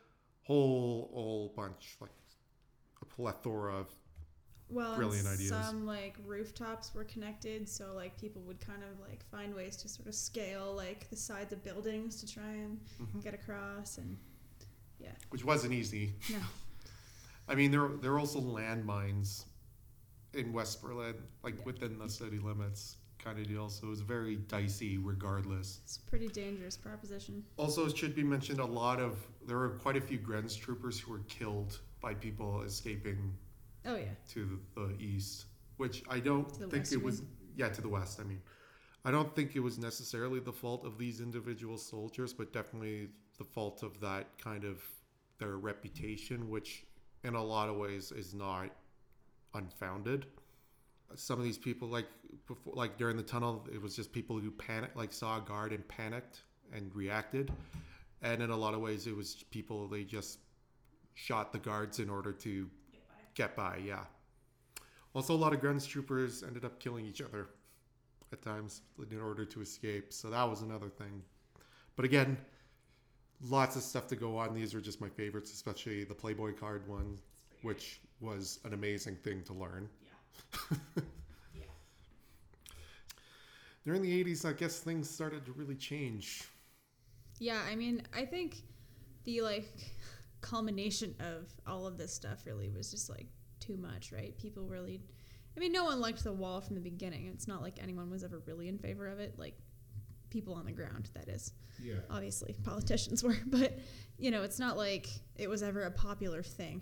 whole, 0.43 1.09
whole 1.13 1.53
bunch, 1.55 1.97
like 1.99 2.11
a 3.01 3.05
plethora 3.05 3.75
of. 3.75 3.87
Well, 4.67 4.95
Brilliant 4.95 5.27
ideas. 5.27 5.49
some 5.49 5.85
like 5.85 6.15
rooftops 6.25 6.93
were 6.95 7.03
connected, 7.03 7.69
so 7.69 7.93
like 7.93 8.19
people 8.19 8.41
would 8.47 8.59
kind 8.59 8.81
of 8.81 8.99
like 9.07 9.23
find 9.29 9.53
ways 9.53 9.77
to 9.77 9.87
sort 9.87 10.07
of 10.07 10.15
scale 10.15 10.73
like 10.75 11.07
the 11.11 11.15
sides 11.15 11.53
of 11.53 11.63
buildings 11.63 12.19
to 12.21 12.27
try 12.33 12.49
and 12.49 12.79
Mhm. 12.99 13.23
get 13.23 13.35
across. 13.35 13.99
And 13.99 14.17
yeah, 14.99 15.11
Which 15.29 15.43
wasn't 15.45 15.73
easy. 15.73 16.15
no, 16.31 16.39
I 17.47 17.53
mean, 17.53 17.69
there 17.69 17.87
there 18.01 18.13
are 18.13 18.19
also 18.19 18.41
landmines 18.41 19.45
in 20.35 20.53
West 20.53 20.81
Berlin, 20.81 21.15
like 21.43 21.57
Yeah. 21.57 21.63
within 21.65 21.97
the 21.97 22.09
city 22.09 22.39
limits, 22.39 22.97
kind 23.17 23.39
of 23.39 23.47
deal. 23.47 23.69
So 23.69 23.87
it 23.87 23.89
was 23.89 24.01
very 24.01 24.35
dicey, 24.35 24.97
regardless. 24.97 25.79
it's 25.83 25.97
a 25.97 26.09
pretty 26.09 26.27
dangerous 26.27 26.77
proposition. 26.77 27.43
Also, 27.57 27.85
it 27.87 27.97
should 27.97 28.13
be 28.15 28.23
mentioned 28.23 28.59
a 28.59 28.65
lot 28.65 28.99
of 28.99 29.25
there 29.47 29.57
were 29.57 29.69
quite 29.79 29.95
a 29.97 30.01
few 30.01 30.19
Grenz 30.19 30.57
troopers 30.59 30.99
who 30.99 31.11
were 31.11 31.23
killed 31.27 31.79
by 32.01 32.13
people 32.13 32.61
escaping 32.61 33.37
Oh 33.85 33.95
yeah, 33.95 34.13
to 34.29 34.59
the 34.75 34.95
east, 34.99 35.45
which 35.77 36.03
I 36.09 36.19
don't 36.19 36.51
think 36.55 36.73
west, 36.73 36.93
it 36.93 37.01
was. 37.01 37.23
Yeah, 37.55 37.69
to 37.69 37.81
the 37.81 37.89
west. 37.89 38.19
I 38.19 38.23
mean, 38.23 38.41
I 39.05 39.11
don't 39.11 39.33
think 39.35 39.55
it 39.55 39.59
was 39.61 39.77
necessarily 39.77 40.39
the 40.39 40.51
fault 40.53 40.83
of 40.85 40.97
these 40.97 41.21
individual 41.21 41.77
soldiers, 41.77 42.33
but 42.33 42.51
definitely 42.51 43.09
the 43.37 43.43
fault 43.45 43.81
of 43.83 43.99
that 44.01 44.37
kind 44.37 44.63
of 44.65 44.81
their 45.37 45.57
reputation, 45.57 46.49
which 46.49 46.85
in 47.23 47.35
a 47.35 47.43
lot 47.43 47.69
of 47.69 47.75
ways 47.77 48.11
is 48.11 48.33
not 48.33 48.69
unfounded. 49.56 50.27
Some 51.15 51.40
of 51.40 51.45
these 51.45 51.57
people, 51.57 51.88
like 51.88 52.07
before, 52.48 52.73
like 52.76 52.98
during 52.98 53.18
the 53.18 53.23
tunnel, 53.23 53.68
it 53.73 53.82
was 53.82 53.95
just 53.95 54.11
people 54.11 54.38
who 54.38 54.52
panicked, 54.52 54.95
like 54.95 55.11
saw 55.11 55.38
a 55.38 55.41
guard 55.41 55.72
and 55.72 55.88
panicked 55.88 56.41
and 56.73 56.94
reacted, 56.95 57.52
and 58.22 58.41
in 58.41 58.49
a 58.49 58.57
lot 58.57 58.73
of 58.73 58.82
ways, 58.82 59.07
it 59.07 59.15
was 59.15 59.44
people 59.52 59.88
they 59.88 60.03
just 60.03 60.40
shot 61.14 61.52
the 61.52 61.60
guards 61.60 61.99
in 61.99 62.10
order 62.10 62.32
to 62.34 62.69
get 63.34 63.56
by. 63.56 63.77
Yeah. 63.84 64.03
Also, 65.14 65.34
a 65.34 65.38
lot 65.38 65.53
of 65.53 65.61
Grunz 65.61 65.88
troopers 65.88 66.44
ended 66.44 66.65
up 66.65 66.80
killing 66.80 67.06
each 67.06 67.22
other 67.22 67.48
at 68.34 68.41
times 68.41 68.82
in 69.11 69.22
order 69.22 69.45
to 69.45 69.61
escape. 69.61 70.11
So 70.11 70.30
that 70.30 70.44
was 70.44 70.61
another 70.61 70.90
thing. 70.90 71.22
But 71.95 72.03
again, 72.03 72.38
lots 73.41 73.76
of 73.76 73.82
stuff 73.82 74.07
to 74.07 74.15
go 74.15 74.38
on. 74.38 74.53
These 74.53 74.73
are 74.76 74.82
just 74.82 74.99
my 74.99 75.10
favorites, 75.10 75.53
especially 75.53 76.03
the 76.03 76.14
Playboy 76.14 76.53
card 76.53 76.88
one, 76.88 77.18
which 77.61 78.02
was 78.19 78.59
an 78.63 78.73
amazing 78.73 79.15
thing 79.17 79.43
to 79.43 79.53
learn. 79.53 79.89
Yeah. 80.03 80.77
yeah. 81.55 81.63
During 83.85 84.01
the 84.01 84.23
80s, 84.23 84.45
I 84.45 84.53
guess 84.53 84.79
things 84.79 85.09
started 85.09 85.45
to 85.45 85.51
really 85.53 85.75
change. 85.75 86.43
yeah. 87.39 87.61
I 87.69 87.75
mean, 87.75 88.01
I 88.15 88.25
think 88.25 88.57
the 89.25 89.41
like 89.41 89.69
culmination 90.41 91.15
of 91.19 91.51
all 91.67 91.87
of 91.87 91.97
this 91.97 92.13
stuff 92.13 92.45
really 92.45 92.69
was 92.69 92.91
just 92.91 93.09
like 93.09 93.27
too 93.59 93.77
much, 93.77 94.11
right? 94.11 94.37
People 94.37 94.63
really. 94.67 95.01
I 95.55 95.59
mean, 95.59 95.71
no 95.71 95.85
one 95.85 96.01
liked 96.01 96.23
the 96.23 96.33
wall 96.33 96.59
from 96.61 96.75
the 96.75 96.81
beginning. 96.81 97.27
It's 97.33 97.47
not 97.47 97.61
like 97.61 97.79
anyone 97.81 98.09
was 98.09 98.23
ever 98.23 98.41
really 98.45 98.67
in 98.67 98.77
favor 98.77 99.07
of 99.07 99.19
it. 99.19 99.35
Like 99.37 99.55
people 100.29 100.53
on 100.53 100.65
the 100.65 100.71
ground, 100.73 101.09
that 101.13 101.29
is. 101.29 101.53
Yeah. 101.83 101.95
obviously 102.09 102.55
politicians 102.63 103.23
were, 103.27 103.37
but 103.47 103.77
you 104.17 104.31
know, 104.31 104.43
it's 104.43 104.59
not 104.59 104.77
like 104.77 105.07
it 105.35 105.49
was 105.49 105.61
ever 105.63 105.83
a 105.83 105.91
popular 105.91 106.41
thing. 106.43 106.81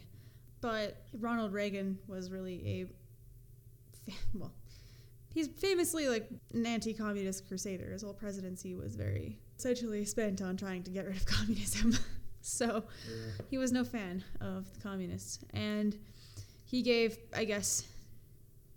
But 0.64 0.96
Ronald 1.20 1.52
Reagan 1.54 2.00
was 2.08 2.32
really 2.32 2.88
a 4.08 4.12
well, 4.34 4.54
he's 5.34 5.48
famously 5.48 6.08
like 6.08 6.30
an 6.54 6.66
anti-communist 6.66 7.48
crusader. 7.48 7.92
His 7.92 8.02
whole 8.02 8.14
presidency 8.14 8.74
was 8.74 8.96
very 8.96 9.40
essentially 9.58 10.06
spent 10.06 10.42
on 10.42 10.56
trying 10.58 10.84
to 10.84 10.92
get 10.92 11.06
rid 11.06 11.18
of 11.18 11.26
communism. 11.38 11.94
so 12.42 12.84
Yeah. 13.08 13.46
he 13.50 13.58
was 13.58 13.72
no 13.74 13.84
fan 13.84 14.24
of 14.42 14.74
the 14.74 14.80
communists, 14.82 15.40
and 15.54 15.98
he 16.66 16.82
gave, 16.82 17.18
I 17.36 17.44
guess, 17.46 17.86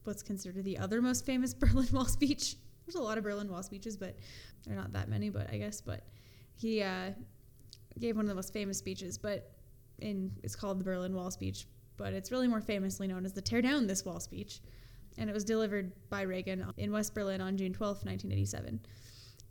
what's 0.05 0.23
considered 0.25 0.65
the 0.65 0.79
other 0.79 1.01
most 1.01 1.25
famous 1.25 1.55
Berlin 1.55 1.89
Wall 1.93 2.05
speech. 2.07 2.57
There's 2.85 2.97
a 2.97 3.01
lot 3.03 3.17
of 3.19 3.25
Berlin 3.25 3.49
Wall 3.51 3.63
speeches, 3.63 3.97
but 3.97 4.17
they're 4.67 4.77
not 4.77 4.93
that 4.93 5.09
many. 5.09 5.31
But 5.31 5.51
I 5.53 5.57
guess, 5.59 5.81
but 5.81 6.03
he 6.57 6.83
uh, 6.83 7.11
gave 7.99 8.17
one 8.17 8.25
of 8.25 8.29
the 8.29 8.35
most 8.35 8.53
famous 8.53 8.77
speeches, 8.79 9.19
but 9.19 9.53
in 10.01 10.31
it's 10.43 10.55
called 10.57 10.79
the 10.81 10.85
Berlin 10.85 11.15
Wall 11.15 11.31
speech, 11.31 11.67
but 11.97 12.13
it's 12.13 12.31
really 12.31 12.49
more 12.49 12.61
famously 12.61 13.07
known 13.07 13.25
as 13.25 13.33
the 13.33 13.43
Tear 13.43 13.63
Down 13.63 13.87
This 13.87 14.05
Wall 14.05 14.21
speech, 14.21 14.61
and 15.19 15.31
it 15.31 15.33
was 15.33 15.45
delivered 15.45 15.93
by 16.11 16.23
Reagan 16.23 16.67
in 16.77 16.93
West 16.93 17.15
Berlin 17.15 17.41
on 17.41 17.57
June 17.57 17.73
12, 17.73 18.05
1987. 18.05 18.81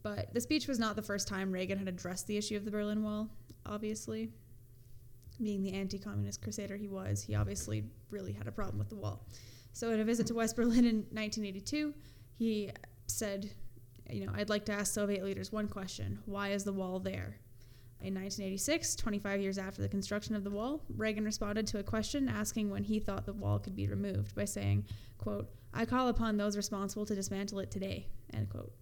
But 0.04 0.34
the 0.34 0.42
speech 0.42 0.68
was 0.68 0.78
not 0.78 0.96
the 0.96 1.02
first 1.02 1.28
time 1.28 1.52
Reagan 1.52 1.80
had 1.80 1.88
addressed 1.88 2.28
the 2.28 2.38
issue 2.38 2.56
of 2.56 2.66
the 2.66 2.72
Berlin 2.72 3.04
Wall. 3.04 3.30
Obviously, 3.66 4.30
being 5.42 5.64
the 5.64 5.74
anti-communist 5.74 6.42
crusader 6.42 6.78
he 6.78 6.88
was, 6.88 7.24
he 7.24 7.36
obviously 7.36 7.84
really 8.12 8.32
had 8.32 8.48
a 8.48 8.52
problem 8.52 8.78
with 8.78 8.90
the 8.90 8.96
wall. 8.96 9.26
So, 9.74 9.92
in 9.92 10.00
a 10.00 10.04
visit 10.04 10.28
to 10.28 10.36
West 10.36 10.56
Berlin 10.56 10.86
in 10.86 10.98
1982, 11.12 11.94
he 12.38 12.72
said, 13.08 13.52
"You 14.10 14.26
know, 14.26 14.32
I'd 14.36 14.50
like 14.50 14.66
to 14.66 14.74
ask 14.74 14.94
Soviet 14.94 15.24
leaders 15.24 15.52
one 15.52 15.68
question: 15.68 16.20
Why 16.26 16.50
is 16.50 16.64
the 16.64 16.74
wall 16.74 17.00
there? 17.00 17.40
In 18.02 18.14
1986, 18.14 18.96
25 18.98 19.42
years 19.42 19.58
after 19.58 19.82
the 19.82 19.90
construction 19.90 20.36
of 20.36 20.44
the 20.44 20.50
wall, 20.52 20.84
Reagan 20.96 21.26
responded 21.26 21.66
to 21.68 21.80
a 21.80 21.84
question 21.84 22.30
asking 22.30 22.70
when 22.70 22.84
he 22.84 23.00
thought 23.00 23.26
the 23.26 23.34
wall 23.34 23.58
could 23.58 23.76
be 23.76 23.88
removed 23.88 24.36
by 24.36 24.46
saying, 24.46 24.86
quote, 25.18 25.50
I 25.74 25.86
call 25.86 26.10
upon 26.10 26.38
those 26.38 26.56
responsible 26.56 27.06
to 27.08 27.16
dismantle 27.16 27.60
it 27.60 27.72
today, 27.72 28.08
end 28.34 28.50
quote. 28.50 28.74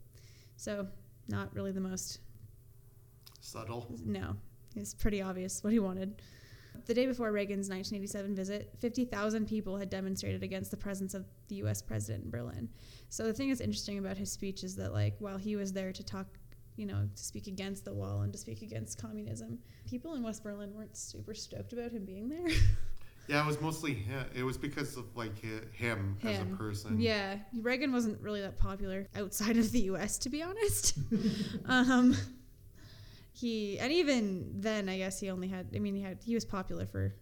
So, 0.58 0.88
not 1.30 1.54
really 1.56 1.72
the 1.72 1.80
most, 1.80 2.20
Subtle. 3.40 3.88
no, 4.04 4.36
it's 4.76 4.94
pretty 4.94 5.22
obvious 5.22 5.64
what 5.64 5.72
he 5.72 5.80
wanted. 5.80 6.22
The 6.86 6.94
day 6.94 7.06
before 7.06 7.32
Reagan's 7.32 7.70
1987 7.70 8.36
visit, 8.36 8.74
50,000 8.80 9.48
people 9.48 9.78
had 9.78 9.90
demonstrated 9.90 10.44
against 10.44 10.72
the 10.72 10.78
presence 10.78 11.14
of 11.14 11.26
the 11.48 11.56
US 11.58 11.82
president 11.82 12.26
in 12.26 12.32
Berlin. 12.32 12.68
So 13.10 13.24
the 13.24 13.34
thing 13.34 13.50
that's 13.50 13.62
interesting 13.62 14.00
about 14.00 14.18
his 14.18 14.32
speech 14.32 14.64
is 14.64 14.76
that, 14.78 14.92
like, 14.92 15.16
while 15.20 15.38
he 15.38 15.56
was 15.56 15.72
there 15.72 15.94
to 15.94 16.04
talk, 16.04 16.28
you 16.76 16.86
know, 16.86 17.08
to 17.16 17.24
speak 17.24 17.48
against 17.48 17.86
the 17.86 17.94
wall 17.94 18.22
and 18.22 18.32
to 18.34 18.40
speak 18.40 18.62
against 18.62 19.02
communism, 19.02 19.60
people 19.88 20.16
in 20.16 20.24
West 20.24 20.44
Berlin 20.44 20.74
weren't 20.74 20.96
super 20.98 21.34
stoked 21.34 21.74
about 21.74 21.92
him 21.92 22.06
being 22.06 22.30
there. 22.30 22.48
Yeah, 23.30 23.42
it 23.42 23.48
was 23.48 23.62
mostly 23.62 23.94
him. 23.94 24.26
It 24.36 24.44
was 24.44 24.58
because 24.58 24.98
of 24.98 25.06
like 25.16 25.32
hi- 25.42 25.62
him, 25.72 26.18
as 26.26 26.42
a 26.42 26.46
person. 26.58 27.00
yeah, 27.00 27.38
Reagan 27.62 27.94
wasn't 27.94 28.20
really 28.20 28.42
that 28.42 28.58
popular 28.60 29.08
outside 29.16 29.56
of 29.56 29.72
the 29.72 29.80
US, 29.92 30.18
to 30.20 30.30
be 30.30 30.44
honest. 30.44 30.98
um, 31.66 32.18
he 33.32 33.80
and 33.80 33.94
even 33.94 34.52
then, 34.60 34.90
I 34.90 34.98
guess 34.98 35.22
he 35.22 35.30
only 35.30 35.48
had. 35.48 35.68
I 35.74 35.80
mean, 35.80 35.96
he 35.96 36.02
had 36.02 36.18
he 36.22 36.34
was 36.36 36.44
popular 36.44 36.86
for 36.86 37.16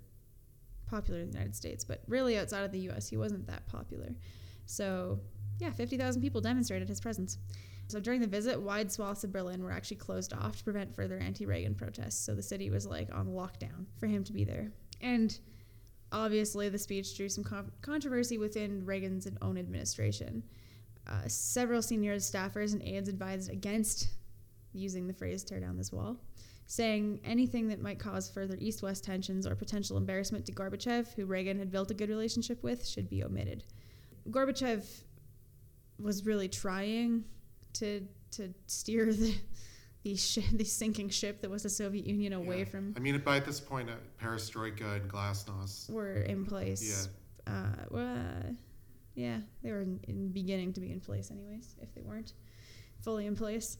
popular 0.87 1.19
in 1.19 1.27
the 1.27 1.33
United 1.33 1.55
States, 1.55 1.85
but 1.85 2.01
really 2.07 2.35
outside 2.37 2.63
of 2.63 2.71
the 2.71 2.79
U.S., 2.79 3.07
he 3.07 3.15
wasn't 3.17 3.45
that 3.45 3.67
popular. 3.67 4.09
So 4.65 5.19
yeah, 5.59 5.71
fifty 5.71 5.97
thousand 5.97 6.23
people 6.23 6.41
demonstrated 6.41 6.89
his 6.89 6.99
presence. 6.99 7.37
So 7.91 7.99
during 7.99 8.21
the 8.21 8.27
visit, 8.27 8.61
wide 8.61 8.91
swaths 8.91 9.23
of 9.23 9.31
Berlin 9.31 9.63
were 9.63 9.71
actually 9.71 9.97
closed 9.97 10.33
off 10.33 10.57
to 10.57 10.63
prevent 10.63 10.95
further 10.95 11.17
anti-Reagan 11.17 11.75
protests. 11.75 12.23
So 12.25 12.33
the 12.33 12.41
city 12.41 12.69
was 12.69 12.85
like 12.85 13.13
on 13.13 13.27
lockdown 13.27 13.85
for 13.99 14.07
him 14.07 14.23
to 14.23 14.33
be 14.33 14.43
there. 14.43 14.71
And 15.01 15.37
obviously, 16.11 16.69
the 16.69 16.77
speech 16.77 17.17
drew 17.17 17.27
some 17.29 17.43
con- 17.43 17.71
controversy 17.81 18.37
within 18.37 18.85
Reagan's 18.85 19.27
own 19.41 19.57
administration. 19.57 20.43
Uh, 21.07 21.27
several 21.27 21.81
senior 21.81 22.15
staffers 22.17 22.73
and 22.73 22.81
aides 22.83 23.09
advised 23.09 23.51
against 23.51 24.07
using 24.73 25.07
the 25.07 25.13
phrase 25.13 25.43
tear 25.43 25.59
down 25.59 25.77
this 25.77 25.91
wall, 25.91 26.15
saying 26.67 27.19
anything 27.25 27.67
that 27.67 27.81
might 27.81 27.99
cause 27.99 28.29
further 28.29 28.55
east 28.59 28.81
west 28.81 29.03
tensions 29.03 29.45
or 29.45 29.55
potential 29.55 29.97
embarrassment 29.97 30.45
to 30.45 30.53
Gorbachev, 30.53 31.13
who 31.15 31.25
Reagan 31.25 31.59
had 31.59 31.71
built 31.71 31.91
a 31.91 31.93
good 31.93 32.09
relationship 32.09 32.63
with, 32.63 32.87
should 32.87 33.09
be 33.09 33.23
omitted. 33.23 33.65
Gorbachev 34.29 34.85
was 35.99 36.25
really 36.25 36.47
trying 36.47 37.25
to 37.73 38.01
to 38.31 38.53
steer 38.67 39.13
the 39.13 39.35
the, 40.03 40.15
sh- 40.15 40.39
the 40.53 40.63
sinking 40.63 41.09
ship 41.09 41.41
that 41.41 41.49
was 41.51 41.61
the 41.63 41.69
Soviet 41.69 42.07
Union 42.07 42.33
away 42.33 42.59
Yeah. 42.59 42.65
from 42.65 42.93
I 42.97 42.99
mean, 42.99 43.19
by 43.19 43.39
this 43.39 43.59
point, 43.59 43.87
uh, 43.89 43.93
Perestroika 44.19 44.95
and 44.95 45.07
Glasnost. 45.11 45.91
were 45.91 46.13
in 46.21 46.43
place. 46.45 47.09
Yeah. 47.47 47.53
Uh, 47.53 47.85
well, 47.91 48.15
uh, 48.17 48.49
yeah, 49.13 49.37
they 49.61 49.71
were 49.71 49.81
in, 49.81 49.99
in 50.07 50.29
beginning 50.29 50.73
to 50.73 50.81
be 50.81 50.91
in 50.91 50.99
place, 51.01 51.29
anyways. 51.29 51.75
If 51.81 51.93
they 51.93 52.01
weren't 52.01 52.33
fully 53.01 53.27
in 53.27 53.35
place, 53.35 53.77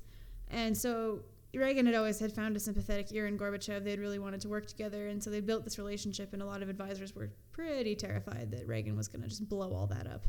and 0.49 0.77
so 0.77 1.22
Reagan 1.55 1.85
had 1.88 1.95
always 1.95 2.19
had 2.19 2.31
found 2.31 2.55
a 2.55 2.59
sympathetic 2.59 3.07
ear 3.13 3.26
in 3.26 3.35
Gorbachev. 3.38 3.84
They'd 3.84 3.99
really 3.99 4.19
wanted 4.19 4.41
to 4.41 4.49
work 4.49 4.68
together, 4.68 5.07
and 5.07 5.23
so 5.23 5.30
they 5.31 5.39
built 5.41 5.63
this 5.63 5.80
relationship. 5.80 6.34
And 6.34 6.41
a 6.43 6.45
lot 6.45 6.61
of 6.61 6.69
advisors 6.69 7.15
were 7.15 7.31
pretty 7.51 7.95
terrified 7.95 8.51
that 8.51 8.68
Reagan 8.68 8.95
was 8.95 9.07
going 9.07 9.22
to 9.23 9.27
just 9.27 9.49
blow 9.49 9.73
all 9.73 9.88
that 9.88 10.05
up. 10.05 10.26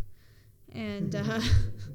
And 0.72 1.14
uh, 1.14 1.40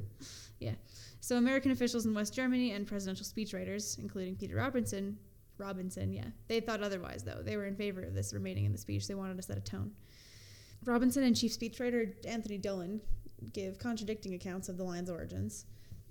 yeah, 0.60 0.76
so 1.20 1.38
American 1.38 1.72
officials 1.72 2.06
in 2.06 2.14
West 2.14 2.34
Germany 2.34 2.72
and 2.72 2.88
presidential 2.88 3.26
speechwriters, 3.26 4.00
including 4.00 4.36
Peter 4.36 4.56
Robinson, 4.56 5.18
Robinson, 5.58 6.14
yeah, 6.14 6.28
they 6.48 6.60
thought 6.60 6.82
otherwise. 6.82 7.24
Though 7.24 7.42
they 7.44 7.58
were 7.58 7.66
in 7.66 7.76
favor 7.76 8.02
of 8.02 8.14
this 8.14 8.34
remaining 8.34 8.66
in 8.66 8.72
the 8.72 8.78
speech. 8.78 9.08
They 9.08 9.16
wanted 9.16 9.38
to 9.38 9.44
set 9.44 9.58
a 9.58 9.62
tone. 9.62 9.92
Robinson 10.86 11.24
and 11.24 11.36
chief 11.36 11.52
speechwriter 11.52 12.14
Anthony 12.28 12.58
Dolan 12.58 13.02
give 13.54 13.80
contradicting 13.80 14.34
accounts 14.34 14.70
of 14.70 14.78
the 14.78 14.84
line's 14.84 15.10
origins. 15.10 15.66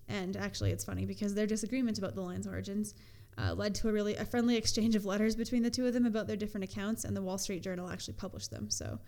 And 0.08 0.36
actually, 0.36 0.70
it's 0.70 0.84
funny 0.84 1.04
because 1.04 1.34
their 1.34 1.46
disagreement 1.46 1.98
about 1.98 2.14
the 2.14 2.20
line's 2.20 2.46
origins 2.46 2.94
uh, 3.38 3.54
led 3.54 3.74
to 3.76 3.88
a 3.88 3.92
really 3.92 4.14
a 4.16 4.24
friendly 4.24 4.56
exchange 4.56 4.94
of 4.94 5.04
letters 5.04 5.36
between 5.36 5.62
the 5.62 5.70
two 5.70 5.86
of 5.86 5.92
them 5.92 6.06
about 6.06 6.26
their 6.26 6.36
different 6.36 6.64
accounts, 6.64 7.04
and 7.04 7.16
the 7.16 7.22
Wall 7.22 7.38
Street 7.38 7.62
Journal 7.62 7.90
actually 7.90 8.14
published 8.14 8.50
them. 8.50 8.70
So 8.70 8.98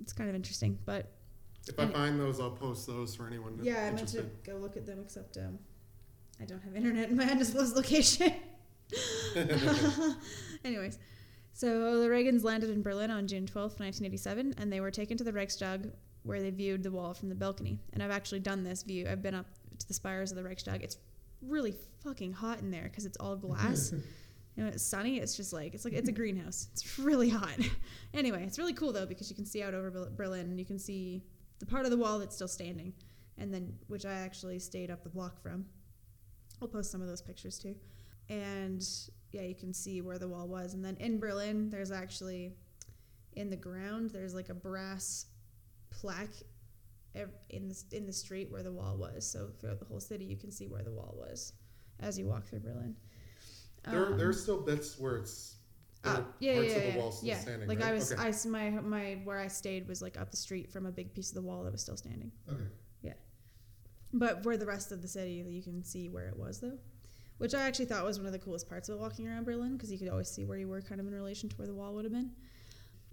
it's 0.00 0.12
kind 0.12 0.28
of 0.28 0.34
interesting. 0.34 0.78
But 0.84 1.12
If 1.66 1.78
I 1.78 1.82
And- 1.84 1.92
find 1.92 2.20
those, 2.20 2.40
I'll 2.40 2.50
post 2.50 2.86
those 2.86 3.14
for 3.14 3.26
anyone 3.26 3.58
yeah, 3.62 3.86
I 3.86 3.90
meant 3.90 4.08
to 4.08 4.22
go 4.44 4.56
look 4.56 4.76
at 4.76 4.86
them, 4.86 5.00
except 5.00 5.36
um, 5.36 5.58
I 6.40 6.44
don't 6.44 6.62
have 6.62 6.76
internet 6.76 7.10
in 7.10 7.16
my 7.16 7.24
undisclosed 7.24 7.74
location. 7.76 8.32
Anyways, 10.64 10.98
so 11.52 12.00
the 12.00 12.08
Reagans 12.08 12.42
landed 12.44 12.70
in 12.70 12.82
Berlin 12.82 13.10
on 13.10 13.26
June 13.26 13.46
twelfth, 13.46 13.80
1987, 13.80 14.54
and 14.58 14.72
they 14.72 14.80
were 14.80 14.90
taken 14.90 15.16
to 15.18 15.24
the 15.24 15.32
Reichstag 15.32 15.90
where 16.22 16.40
they 16.40 16.50
viewed 16.50 16.82
the 16.82 16.90
wall 16.90 17.14
from 17.14 17.28
the 17.28 17.34
balcony. 17.34 17.78
And 17.92 18.02
I've 18.02 18.10
actually 18.10 18.40
done 18.40 18.64
this 18.64 18.82
view. 18.82 19.08
I've 19.10 19.22
been 19.22 19.34
up 19.34 19.46
to 19.78 19.88
the 19.88 19.94
spires 19.94 20.30
of 20.30 20.36
the 20.36 20.42
Reichstag. 20.42 20.82
It's 20.82 20.96
really 21.42 21.74
fucking 22.02 22.32
hot 22.32 22.60
in 22.60 22.70
there 22.70 22.84
because 22.84 23.06
it's 23.06 23.16
all 23.18 23.36
glass. 23.36 23.92
you 24.56 24.62
know, 24.64 24.68
it's 24.68 24.82
sunny. 24.82 25.18
It's 25.18 25.36
just 25.36 25.52
like 25.52 25.74
it's 25.74 25.84
like 25.84 25.94
it's 25.94 26.08
a 26.08 26.12
greenhouse. 26.12 26.68
It's 26.72 26.98
really 26.98 27.28
hot. 27.28 27.56
anyway, 28.14 28.44
it's 28.44 28.58
really 28.58 28.74
cool 28.74 28.92
though 28.92 29.06
because 29.06 29.30
you 29.30 29.36
can 29.36 29.46
see 29.46 29.62
out 29.62 29.74
over 29.74 30.10
Berlin 30.16 30.46
and 30.46 30.58
you 30.58 30.66
can 30.66 30.78
see 30.78 31.22
the 31.58 31.66
part 31.66 31.84
of 31.84 31.90
the 31.90 31.96
wall 31.96 32.18
that's 32.18 32.34
still 32.34 32.48
standing, 32.48 32.92
and 33.36 33.52
then 33.52 33.74
which 33.88 34.06
I 34.06 34.12
actually 34.12 34.58
stayed 34.58 34.90
up 34.90 35.02
the 35.02 35.10
block 35.10 35.40
from. 35.40 35.66
I'll 36.60 36.68
post 36.68 36.90
some 36.90 37.00
of 37.00 37.08
those 37.08 37.22
pictures 37.22 37.58
too. 37.58 37.76
And 38.28 38.86
yeah, 39.32 39.42
you 39.42 39.54
can 39.54 39.72
see 39.72 40.00
where 40.00 40.18
the 40.18 40.28
wall 40.28 40.48
was. 40.48 40.74
And 40.74 40.84
then 40.84 40.96
in 40.98 41.18
Berlin, 41.18 41.70
there's 41.70 41.90
actually 41.92 42.54
in 43.34 43.50
the 43.50 43.56
ground 43.56 44.10
there's 44.10 44.34
like 44.34 44.48
a 44.48 44.54
brass 44.54 45.26
plaque 45.90 46.34
in 47.50 47.68
the 47.68 47.82
in 47.92 48.06
the 48.06 48.12
street 48.12 48.50
where 48.50 48.62
the 48.62 48.72
wall 48.72 48.96
was. 48.96 49.26
So 49.30 49.48
throughout 49.60 49.78
the 49.78 49.84
whole 49.84 50.00
city, 50.00 50.24
you 50.24 50.36
can 50.36 50.50
see 50.50 50.66
where 50.66 50.82
the 50.82 50.92
wall 50.92 51.14
was 51.16 51.52
as 52.00 52.18
you 52.18 52.26
walk 52.26 52.46
through 52.46 52.60
Berlin. 52.60 52.94
There, 53.84 54.06
Um, 54.06 54.18
there's 54.18 54.42
still 54.42 54.60
bits 54.60 54.98
where 54.98 55.16
it's 55.16 55.56
there 55.56 55.57
uh, 56.04 56.20
yeah, 56.38 56.54
parts 56.54 56.68
yeah, 56.70 56.76
of 56.76 56.82
the 56.82 56.88
yeah, 56.88 56.96
wall 56.96 57.12
still 57.12 57.28
yeah. 57.28 57.38
standing. 57.38 57.68
like 57.68 57.80
right? 57.80 57.88
I 57.88 57.92
was, 57.92 58.12
Okay. 58.12 58.22
I 58.22 58.48
my 58.48 58.70
my 58.70 59.18
where 59.24 59.38
I 59.38 59.48
stayed 59.48 59.88
was 59.88 60.00
like 60.00 60.18
up 60.18 60.30
the 60.30 60.36
street 60.36 60.70
from 60.70 60.86
a 60.86 60.92
big 60.92 61.12
piece 61.14 61.30
of 61.30 61.34
the 61.34 61.42
wall 61.42 61.64
that 61.64 61.72
was 61.72 61.82
still 61.82 61.96
standing. 61.96 62.30
Okay. 62.50 62.62
Yeah, 63.02 63.14
but 64.12 64.44
where 64.44 64.56
the 64.56 64.66
rest 64.66 64.92
of 64.92 65.02
the 65.02 65.08
city, 65.08 65.44
you 65.48 65.62
can 65.62 65.82
see 65.84 66.08
where 66.08 66.28
it 66.28 66.36
was 66.38 66.60
though, 66.60 66.78
which 67.38 67.54
I 67.54 67.62
actually 67.62 67.86
thought 67.86 68.04
was 68.04 68.18
one 68.18 68.26
of 68.26 68.32
the 68.32 68.38
coolest 68.38 68.68
parts 68.68 68.88
about 68.88 69.00
walking 69.00 69.28
around 69.28 69.44
Berlin 69.44 69.76
because 69.76 69.90
you 69.90 69.98
could 69.98 70.08
always 70.08 70.28
see 70.28 70.44
where 70.44 70.58
you 70.58 70.68
were 70.68 70.80
kind 70.80 71.00
of 71.00 71.06
in 71.06 71.14
relation 71.14 71.48
to 71.48 71.56
where 71.56 71.66
the 71.66 71.74
wall 71.74 71.94
would 71.94 72.04
have 72.04 72.12
been. 72.12 72.30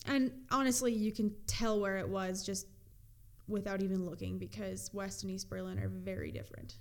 And 0.07 0.31
honestly, 0.51 0.93
you 0.93 1.11
can 1.11 1.33
tell 1.47 1.79
where 1.79 1.97
it 1.97 2.07
was 2.07 2.45
just 2.45 2.67
without 3.47 3.81
even 3.81 4.05
looking 4.05 4.37
because 4.37 4.91
West 4.93 5.23
and 5.23 5.31
East 5.31 5.49
Berlin 5.49 5.79
are 5.79 5.87
very 5.87 6.31
different. 6.31 6.75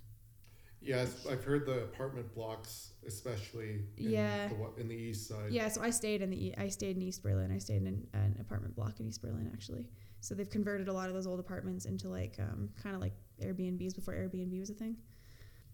Yes, 0.85 1.27
I've 1.31 1.43
heard 1.43 1.65
the 1.65 1.85
apartment 1.85 2.33
blocks, 2.35 2.93
especially 3.07 3.85
in 3.97 4.11
Yeah. 4.11 4.49
the, 4.49 4.81
in 4.81 4.89
the 4.89 4.95
east 4.95 5.29
side. 5.29 5.51
Yeah, 5.51 5.69
so 5.69 5.81
I 5.83 5.91
stayed 5.91 6.21
in 6.21 6.29
the 6.31 6.55
I 6.59 6.69
stayed 6.69 6.97
in 6.97 7.03
East 7.03 7.23
Berlin. 7.23 7.51
I 7.51 7.59
stayed 7.59 7.83
in 7.83 8.07
an 8.13 8.37
apartment 8.39 8.77
block 8.77 9.01
in 9.01 9.07
East 9.07 9.23
Berlin 9.23 9.51
actually. 9.53 9.89
So 10.21 10.35
they've 10.35 10.49
converted 10.51 10.89
a 10.89 10.93
lot 10.93 11.09
of 11.09 11.15
those 11.15 11.27
old 11.27 11.41
apartments 11.41 11.87
into 11.87 12.09
like 12.09 12.37
um, 12.39 12.69
kind 12.83 12.95
of 12.95 13.01
like 13.01 13.15
Airbnbs 13.43 13.95
before 13.95 14.15
Airbnb 14.15 14.59
was 14.61 14.71
a 14.71 14.75
thing. 14.75 14.97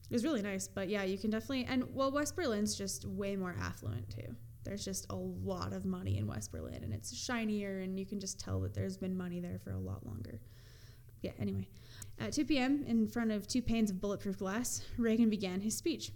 It 0.09 0.13
was 0.13 0.25
really 0.25 0.43
nice, 0.43 0.67
but 0.69 0.89
yeah, 0.89 1.03
you 1.03 1.19
can 1.19 1.31
definitely 1.31 1.65
and 1.65 1.85
well, 1.93 2.11
West 2.13 2.37
Berlin's 2.37 2.77
just 2.77 3.05
way 3.05 3.35
more 3.37 3.57
affluent 3.61 4.11
too. 4.11 4.35
There's 4.63 4.85
just 4.85 5.07
a 5.11 5.17
lot 5.17 5.73
of 5.73 5.85
money 5.85 6.19
in 6.19 6.27
West 6.27 6.53
Berlin, 6.53 6.85
and 6.85 6.93
it's 6.93 7.17
shinier, 7.17 7.79
and 7.81 7.99
you 7.99 8.05
can 8.07 8.21
just 8.21 8.39
tell 8.39 8.61
that 8.61 8.75
there's 8.75 8.97
been 8.97 9.17
money 9.17 9.41
there 9.41 9.59
for 9.59 9.71
a 9.71 9.79
lot 9.79 10.05
longer. 10.07 10.41
Yeah. 11.23 11.33
Anyway, 11.39 11.69
at 12.21 12.33
2 12.33 12.45
p.m., 12.45 12.85
in 12.87 13.09
front 13.09 13.33
of 13.33 13.49
two 13.49 13.63
panes 13.63 13.91
of 13.91 14.01
bulletproof 14.01 14.39
glass, 14.39 14.83
Reagan 14.99 15.31
began 15.31 15.61
his 15.61 15.77
speech. 15.77 16.13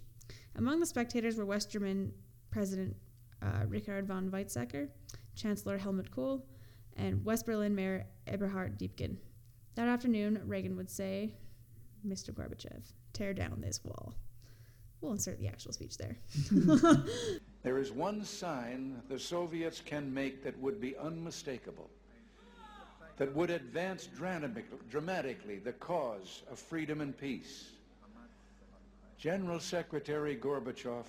Among 0.55 0.79
the 0.79 0.85
spectators 0.85 1.35
were 1.35 1.45
West 1.45 1.71
German 1.71 2.13
President 2.51 2.95
uh, 3.41 3.65
Richard 3.67 4.07
von 4.07 4.29
Weizsäcker, 4.29 4.87
Chancellor 5.35 5.77
Helmut 5.77 6.11
Kohl, 6.11 6.45
and 6.95 7.23
West 7.25 7.45
Berlin 7.45 7.75
Mayor 7.75 8.05
Eberhard 8.27 8.79
Diepgen. 8.79 9.17
That 9.75 9.89
afternoon, 9.89 10.41
Reagan 10.45 10.77
would 10.77 10.89
say, 10.89 11.33
Mr. 12.07 12.31
Gorbachev, 12.31 12.93
tear 13.11 13.33
down 13.33 13.59
this 13.59 13.83
wall. 13.83 14.13
We'll 15.01 15.11
insert 15.11 15.39
the 15.39 15.47
actual 15.47 15.73
speech 15.73 15.97
there. 15.97 16.17
There 17.65 17.79
is 17.79 17.91
one 17.91 18.23
sign 18.23 19.01
the 19.09 19.17
Soviets 19.17 19.81
can 19.83 20.13
make 20.13 20.43
that 20.43 20.55
would 20.59 20.79
be 20.79 20.95
unmistakable, 20.97 21.89
that 23.17 23.33
would 23.33 23.49
advance 23.49 24.09
dramatically 24.89 25.57
the 25.57 25.73
cause 25.73 26.43
of 26.51 26.59
freedom 26.59 27.01
and 27.01 27.17
peace. 27.17 27.69
General 29.17 29.59
Secretary 29.59 30.35
Gorbachev, 30.35 31.05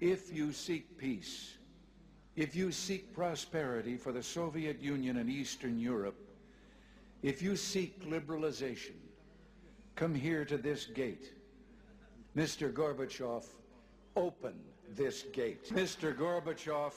if 0.00 0.32
you 0.34 0.52
seek 0.52 0.98
peace, 0.98 1.54
if 2.34 2.56
you 2.56 2.72
seek 2.72 3.14
prosperity 3.14 3.96
for 3.96 4.10
the 4.10 4.22
Soviet 4.22 4.80
Union 4.80 5.18
and 5.18 5.30
Eastern 5.30 5.78
Europe, 5.78 6.18
if 7.22 7.40
you 7.40 7.54
seek 7.56 8.04
liberalization, 8.04 8.96
come 9.94 10.14
here 10.14 10.44
to 10.44 10.56
this 10.56 10.86
gate. 10.86 11.32
Mr. 12.36 12.72
Gorbachev, 12.72 13.44
open 14.16 14.54
this 14.96 15.22
gate. 15.32 15.68
Mr. 15.70 16.16
Gorbachev, 16.16 16.92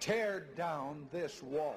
tear 0.00 0.46
down 0.56 1.06
this 1.12 1.42
wall. 1.42 1.76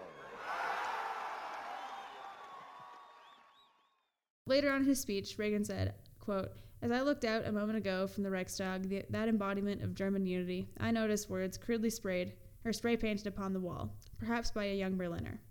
Later 4.47 4.71
on 4.71 4.81
in 4.81 4.87
his 4.87 5.01
speech, 5.01 5.37
Reagan 5.37 5.65
said, 5.65 5.93
quote, 6.19 6.51
As 6.81 6.89
I 6.89 7.01
looked 7.01 7.25
out 7.25 7.45
a 7.45 7.51
moment 7.51 7.77
ago 7.77 8.07
from 8.07 8.23
the 8.23 8.31
Reichstag, 8.31 8.87
the, 8.87 9.03
that 9.09 9.27
embodiment 9.27 9.83
of 9.83 9.93
German 9.93 10.25
unity, 10.25 10.69
I 10.79 10.89
noticed 10.91 11.29
words 11.29 11.57
crudely 11.57 11.89
sprayed 11.89 12.31
or 12.63 12.71
spray 12.71 12.95
painted 12.95 13.27
upon 13.27 13.51
the 13.51 13.59
wall, 13.59 13.93
perhaps 14.17 14.49
by 14.49 14.65
a 14.65 14.75
young 14.75 14.95
Berliner. 14.95 15.41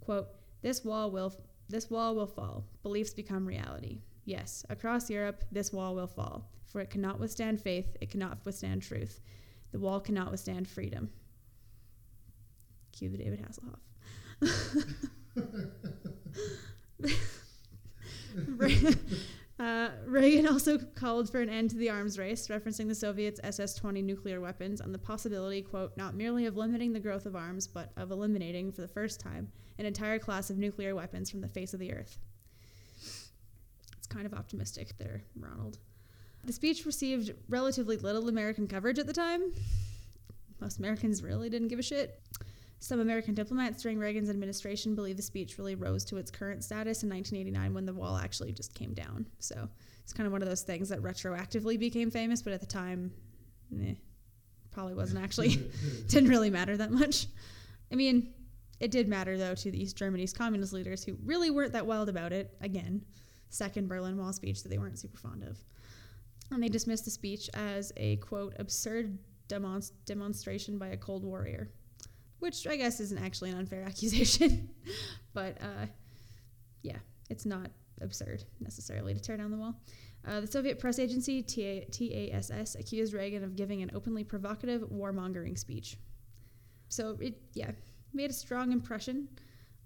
Quote, 0.00 0.26
This 0.62 0.84
wall 0.84 1.12
will 1.12 1.32
this 1.68 1.88
wall 1.88 2.16
will 2.16 2.26
fall. 2.26 2.64
Beliefs 2.82 3.14
become 3.14 3.46
reality. 3.46 4.00
Yes, 4.24 4.66
across 4.68 5.08
Europe, 5.08 5.44
this 5.52 5.72
wall 5.72 5.94
will 5.94 6.08
fall, 6.08 6.50
for 6.66 6.80
it 6.80 6.90
cannot 6.90 7.20
withstand 7.20 7.60
faith, 7.60 7.96
it 8.00 8.10
cannot 8.10 8.44
withstand 8.44 8.82
truth. 8.82 9.20
The 9.70 9.78
wall 9.78 10.00
cannot 10.00 10.32
withstand 10.32 10.66
freedom. 10.66 11.10
Cue 12.90 13.10
the 13.10 13.18
David 13.18 13.46
Hasselhoff. 13.46 13.78
Uh, 19.60 19.90
Reagan 20.06 20.48
also 20.48 20.78
called 20.78 21.30
for 21.30 21.42
an 21.42 21.50
end 21.50 21.68
to 21.68 21.76
the 21.76 21.90
arms 21.90 22.18
race, 22.18 22.48
referencing 22.48 22.88
the 22.88 22.94
Soviets' 22.94 23.38
SS 23.44 23.74
20 23.74 24.00
nuclear 24.00 24.40
weapons 24.40 24.80
and 24.80 24.94
the 24.94 24.98
possibility, 24.98 25.60
quote, 25.60 25.94
not 25.98 26.14
merely 26.14 26.46
of 26.46 26.56
limiting 26.56 26.94
the 26.94 26.98
growth 26.98 27.26
of 27.26 27.36
arms, 27.36 27.66
but 27.66 27.92
of 27.98 28.10
eliminating, 28.10 28.72
for 28.72 28.80
the 28.80 28.88
first 28.88 29.20
time, 29.20 29.52
an 29.78 29.84
entire 29.84 30.18
class 30.18 30.48
of 30.48 30.56
nuclear 30.56 30.94
weapons 30.94 31.30
from 31.30 31.42
the 31.42 31.48
face 31.48 31.74
of 31.74 31.80
the 31.80 31.92
earth. 31.92 32.16
It's 33.98 34.06
kind 34.08 34.24
of 34.24 34.32
optimistic 34.32 34.96
there, 34.96 35.24
Ronald. 35.38 35.76
The 36.42 36.54
speech 36.54 36.86
received 36.86 37.34
relatively 37.50 37.98
little 37.98 38.30
American 38.30 38.66
coverage 38.66 38.98
at 38.98 39.06
the 39.06 39.12
time. 39.12 39.52
Most 40.58 40.78
Americans 40.78 41.22
really 41.22 41.50
didn't 41.50 41.68
give 41.68 41.78
a 41.78 41.82
shit. 41.82 42.18
Some 42.82 43.00
American 43.00 43.34
diplomats 43.34 43.82
during 43.82 43.98
Reagan's 43.98 44.30
administration 44.30 44.94
believe 44.94 45.18
the 45.18 45.22
speech 45.22 45.58
really 45.58 45.74
rose 45.74 46.02
to 46.06 46.16
its 46.16 46.30
current 46.30 46.64
status 46.64 47.02
in 47.02 47.10
1989 47.10 47.74
when 47.74 47.84
the 47.84 47.92
wall 47.92 48.16
actually 48.16 48.52
just 48.52 48.74
came 48.74 48.94
down. 48.94 49.26
So 49.38 49.68
it's 50.02 50.14
kind 50.14 50.26
of 50.26 50.32
one 50.32 50.40
of 50.40 50.48
those 50.48 50.62
things 50.62 50.88
that 50.88 51.02
retroactively 51.02 51.78
became 51.78 52.10
famous, 52.10 52.40
but 52.40 52.54
at 52.54 52.60
the 52.60 52.66
time, 52.66 53.12
eh, 53.78 53.94
probably 54.70 54.94
wasn't 54.94 55.22
actually, 55.22 55.70
didn't 56.08 56.30
really 56.30 56.48
matter 56.48 56.74
that 56.78 56.90
much. 56.90 57.26
I 57.92 57.96
mean, 57.96 58.32
it 58.80 58.90
did 58.90 59.08
matter 59.08 59.36
though 59.36 59.54
to 59.54 59.70
the 59.70 59.80
East 59.80 59.96
Germany's 59.96 60.32
communist 60.32 60.72
leaders 60.72 61.04
who 61.04 61.18
really 61.22 61.50
weren't 61.50 61.74
that 61.74 61.86
wild 61.86 62.08
about 62.08 62.32
it. 62.32 62.56
Again, 62.62 63.04
second 63.50 63.88
Berlin 63.88 64.16
Wall 64.16 64.32
speech 64.32 64.62
that 64.62 64.70
they 64.70 64.78
weren't 64.78 64.98
super 64.98 65.18
fond 65.18 65.42
of. 65.42 65.58
And 66.50 66.62
they 66.62 66.68
dismissed 66.68 67.04
the 67.04 67.10
speech 67.10 67.50
as 67.52 67.92
a 67.98 68.16
quote, 68.16 68.54
absurd 68.58 69.18
demonst- 69.48 69.92
demonstration 70.06 70.78
by 70.78 70.88
a 70.88 70.96
Cold 70.96 71.24
Warrior 71.24 71.68
which 72.40 72.66
I 72.66 72.76
guess 72.76 73.00
isn't 73.00 73.18
actually 73.18 73.50
an 73.50 73.58
unfair 73.58 73.82
accusation. 73.86 74.70
but 75.32 75.56
uh, 75.62 75.86
yeah, 76.82 76.98
it's 77.28 77.46
not 77.46 77.70
absurd 78.00 78.44
necessarily 78.60 79.14
to 79.14 79.20
tear 79.20 79.36
down 79.36 79.50
the 79.50 79.56
wall. 79.56 79.74
Uh, 80.26 80.40
the 80.40 80.46
Soviet 80.46 80.78
press 80.78 80.98
agency 80.98 81.42
TASS 81.42 82.74
accused 82.74 83.14
Reagan 83.14 83.42
of 83.42 83.56
giving 83.56 83.82
an 83.82 83.90
openly 83.94 84.24
provocative 84.24 84.82
warmongering 84.82 85.58
speech. 85.58 85.96
So 86.88 87.16
it, 87.20 87.40
yeah, 87.54 87.70
made 88.12 88.30
a 88.30 88.34
strong 88.34 88.72
impression 88.72 89.28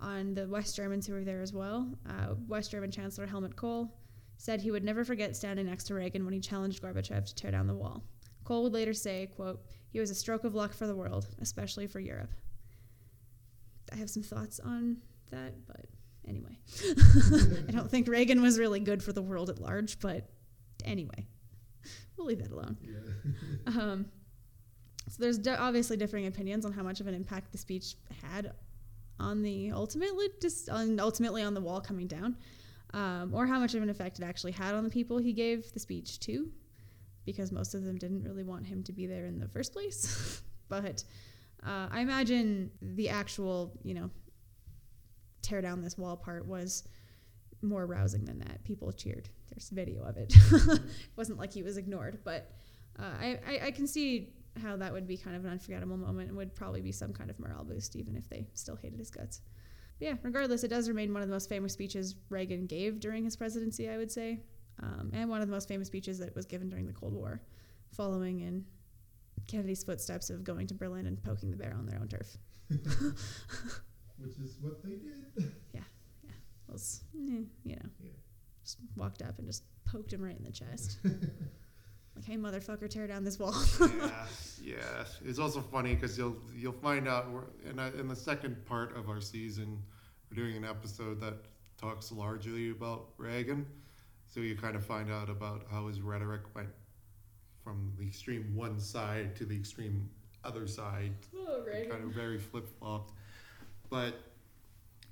on 0.01 0.35
the 0.35 0.49
West 0.49 0.75
Germans 0.75 1.07
who 1.07 1.15
were 1.15 1.25
there 1.25 1.41
as 1.41 1.53
well. 1.53 1.89
Uh, 2.09 2.35
West 2.49 2.73
German 2.73 2.91
Chancellor 2.91 3.27
Helmut 3.27 3.55
Kohl 3.55 3.95
said 4.37 4.61
he 4.61 4.73
would 4.73 4.83
never 4.83 5.05
forget 5.05 5.37
standing 5.37 5.67
next 5.67 5.85
to 5.85 5.95
Reagan 5.95 6.25
when 6.25 6.35
he 6.35 6.41
challenged 6.41 6.83
Gorbachev 6.83 7.27
to 7.27 7.35
tear 7.35 7.53
down 7.53 7.67
the 7.67 7.75
wall. 7.75 8.03
Kohl 8.43 8.65
would 8.65 8.73
later 8.73 8.93
say, 8.93 9.31
quote, 9.37 9.63
he 9.91 10.01
was 10.01 10.11
a 10.11 10.15
stroke 10.15 10.45
of 10.45 10.55
luck 10.55 10.73
for 10.75 10.87
the 10.87 10.97
world, 10.97 11.29
especially 11.41 11.87
for 11.87 12.01
Europe. 12.01 12.33
I 13.93 13.97
have 13.97 14.11
some 14.11 14.23
thoughts 14.23 14.61
on 14.61 14.99
that, 15.31 15.55
but 15.67 15.87
anyway. 16.27 16.59
I 17.69 17.73
don't 17.73 17.91
think 17.91 18.09
Reagan 18.09 18.43
was 18.43 18.59
really 18.59 18.81
good 18.81 19.03
for 19.03 19.13
the 19.13 19.23
world 19.23 19.51
at 19.51 19.61
large, 19.61 20.01
but 20.01 20.29
anyway, 20.85 21.27
we'll 22.17 22.27
leave 22.27 22.39
that 22.39 22.51
alone. 22.51 22.77
Yeah. 22.83 23.67
um, 23.67 24.07
so 25.09 25.17
there's 25.19 25.47
obviously 25.47 25.97
differing 25.97 26.27
opinions 26.27 26.65
on 26.65 26.73
how 26.73 26.83
much 26.83 27.01
of 27.01 27.07
an 27.07 27.15
impact 27.15 27.53
the 27.53 27.59
speech 27.59 27.97
had 28.23 28.53
on 29.21 29.43
the 29.43 29.71
ultimately 29.71 30.29
just 30.41 30.69
on 30.69 30.99
ultimately 30.99 31.43
on 31.43 31.55
the 31.55 31.61
wall 31.61 31.81
coming 31.81 32.07
down, 32.07 32.37
um, 32.95 33.33
or 33.35 33.47
how 33.47 33.59
much 33.59 33.75
of 33.75 33.83
an 33.83 33.91
effect 33.91 34.19
it 34.19 34.25
actually 34.25 34.53
had 34.53 34.75
on 34.75 34.83
the 34.83 34.91
people 34.91 35.19
he 35.19 35.33
gave 35.33 35.73
the 35.73 35.81
speech 35.81 36.19
to, 36.21 36.51
because 37.25 37.53
most 37.53 37.75
of 37.75 37.85
them 37.85 37.99
didn't 37.99 38.23
really 38.25 38.45
want 38.45 38.67
him 38.67 38.83
to 38.83 38.93
be 38.93 39.07
there 39.07 39.27
in 39.27 39.39
the 39.39 39.49
first 39.49 39.73
place. 39.73 40.43
but 40.69 41.05
uh, 41.67 41.89
I 41.91 42.01
imagine 42.01 42.71
the 42.83 43.09
actual, 43.09 43.79
you 43.83 43.95
know, 43.95 44.11
tear 45.43 45.61
down 45.61 45.83
this 45.83 45.97
wall 45.97 46.17
part 46.17 46.47
was 46.47 46.85
more 47.63 47.87
rousing 47.87 48.25
than 48.25 48.39
that. 48.41 48.63
People 48.65 48.93
cheered. 48.93 49.29
There's 49.51 49.71
video 49.71 50.03
of 50.03 50.17
it. 50.17 50.35
it 50.53 50.81
wasn't 51.17 51.39
like 51.39 51.53
he 51.53 51.63
was 51.63 51.77
ignored, 51.77 52.19
but 52.25 52.53
uh, 52.99 53.13
I, 53.21 53.39
I, 53.47 53.61
I 53.67 53.71
can 53.71 53.87
see 53.87 54.35
how 54.63 54.77
that 54.77 54.93
would 54.93 55.07
be 55.07 55.17
kind 55.17 55.37
of 55.37 55.45
an 55.45 55.51
unforgettable 55.51 55.97
moment 55.97 56.29
and 56.29 56.37
would 56.37 56.55
probably 56.55 56.81
be 56.81 56.93
some 56.93 57.13
kind 57.13 57.31
of 57.31 57.39
morale 57.41 57.65
boost, 57.65 57.97
even 57.97 58.17
if 58.17 58.29
they 58.29 58.47
still 58.55 58.77
hated 58.77 58.99
his 58.99 59.11
guts. 59.11 59.41
But 59.99 60.09
yeah, 60.09 60.15
regardless, 60.23 60.65
it 60.65 60.69
does 60.69 60.89
remain 60.89 61.13
one 61.13 61.23
of 61.23 61.29
the 61.29 61.35
most 61.35 61.49
famous 61.49 61.73
speeches 61.73 62.15
Reagan 62.29 62.67
gave 62.67 63.01
during 63.01 63.25
his 63.25 63.37
presidency, 63.37 63.89
I 63.89 63.97
would 63.97 64.13
say, 64.13 64.41
um, 64.83 65.11
and 65.13 65.31
one 65.31 65.41
of 65.41 65.49
the 65.49 65.53
most 65.53 65.69
famous 65.69 65.89
speeches 65.89 66.19
that 66.19 66.35
was 66.35 66.47
given 66.47 66.69
during 66.69 66.87
the 66.87 66.93
Cold 66.93 67.15
War, 67.15 67.41
following 67.91 68.41
in 68.41 68.65
Kennedy's 69.47 69.85
footsteps 69.85 70.31
of 70.31 70.45
going 70.45 70.67
to 70.69 70.75
Berlin 70.75 71.07
and 71.07 71.23
poking 71.23 71.51
the 71.51 71.57
bear 71.57 71.75
on 71.77 71.87
their 71.87 71.99
own 72.01 72.09
turf. 72.09 72.37
Which 72.69 74.39
is 74.43 74.57
what 74.61 74.83
they 74.83 74.91
did. 74.91 75.53
Yeah, 75.73 75.81
yeah. 76.23 76.31
Was, 76.69 77.03
eh, 77.15 77.43
you 77.65 77.77
know, 77.77 77.83
yeah. 78.03 78.11
just 78.63 78.79
walked 78.97 79.23
up 79.23 79.39
and 79.39 79.47
just 79.47 79.65
poked 79.85 80.13
him 80.13 80.23
right 80.23 80.37
in 80.37 80.45
the 80.45 80.53
chest. 80.53 80.99
like, 81.05 82.25
hey, 82.25 82.37
motherfucker, 82.37 82.89
tear 82.89 83.07
down 83.07 83.25
this 83.25 83.39
wall. 83.39 83.55
yeah, 83.81 84.27
yeah. 84.63 85.05
It's 85.25 85.39
also 85.39 85.61
funny 85.61 85.95
because 85.95 86.17
you'll 86.17 86.37
you'll 86.55 86.73
find 86.73 87.09
out 87.09 87.27
in 87.69 87.79
a, 87.79 87.89
in 87.99 88.09
the 88.09 88.17
second 88.17 88.65
part 88.67 88.97
of 88.97 89.09
our 89.09 89.21
season, 89.21 89.83
we're 90.31 90.43
doing 90.43 90.57
an 90.57 90.65
episode 90.65 91.21
that 91.21 91.35
talks 91.77 92.13
largely 92.13 92.71
about 92.71 93.09
Reagan. 93.19 93.67
So 94.27 94.41
you 94.41 94.57
kind 94.57 94.75
of 94.75 94.85
find 94.85 95.13
out 95.13 95.29
about 95.29 95.67
how 95.71 95.87
his 95.89 96.01
rhetoric 96.01 96.43
went 96.55 96.71
from 97.65 97.93
the 97.99 98.07
extreme 98.07 98.55
one 98.55 98.79
side 98.79 99.35
to 99.37 99.47
the 99.47 99.57
extreme 99.57 100.09
other 100.45 100.67
side. 100.67 101.13
Oh, 101.35 101.65
right. 101.67 101.91
Kind 101.91 102.05
of 102.05 102.11
very 102.11 102.39
flip 102.39 102.69
flopped. 102.79 103.15
But 103.89 104.21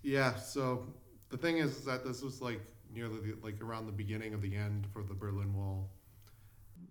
yeah, 0.02 0.36
so 0.36 0.86
the 1.30 1.38
thing 1.38 1.58
is 1.58 1.84
that 1.84 2.04
this 2.04 2.22
was 2.22 2.42
like 2.42 2.60
nearly 2.94 3.18
the, 3.20 3.34
like 3.42 3.60
around 3.62 3.86
the 3.86 3.92
beginning 3.92 4.34
of 4.34 4.42
the 4.42 4.54
end 4.54 4.86
for 4.92 5.02
the 5.02 5.14
Berlin 5.14 5.54
Wall. 5.56 5.88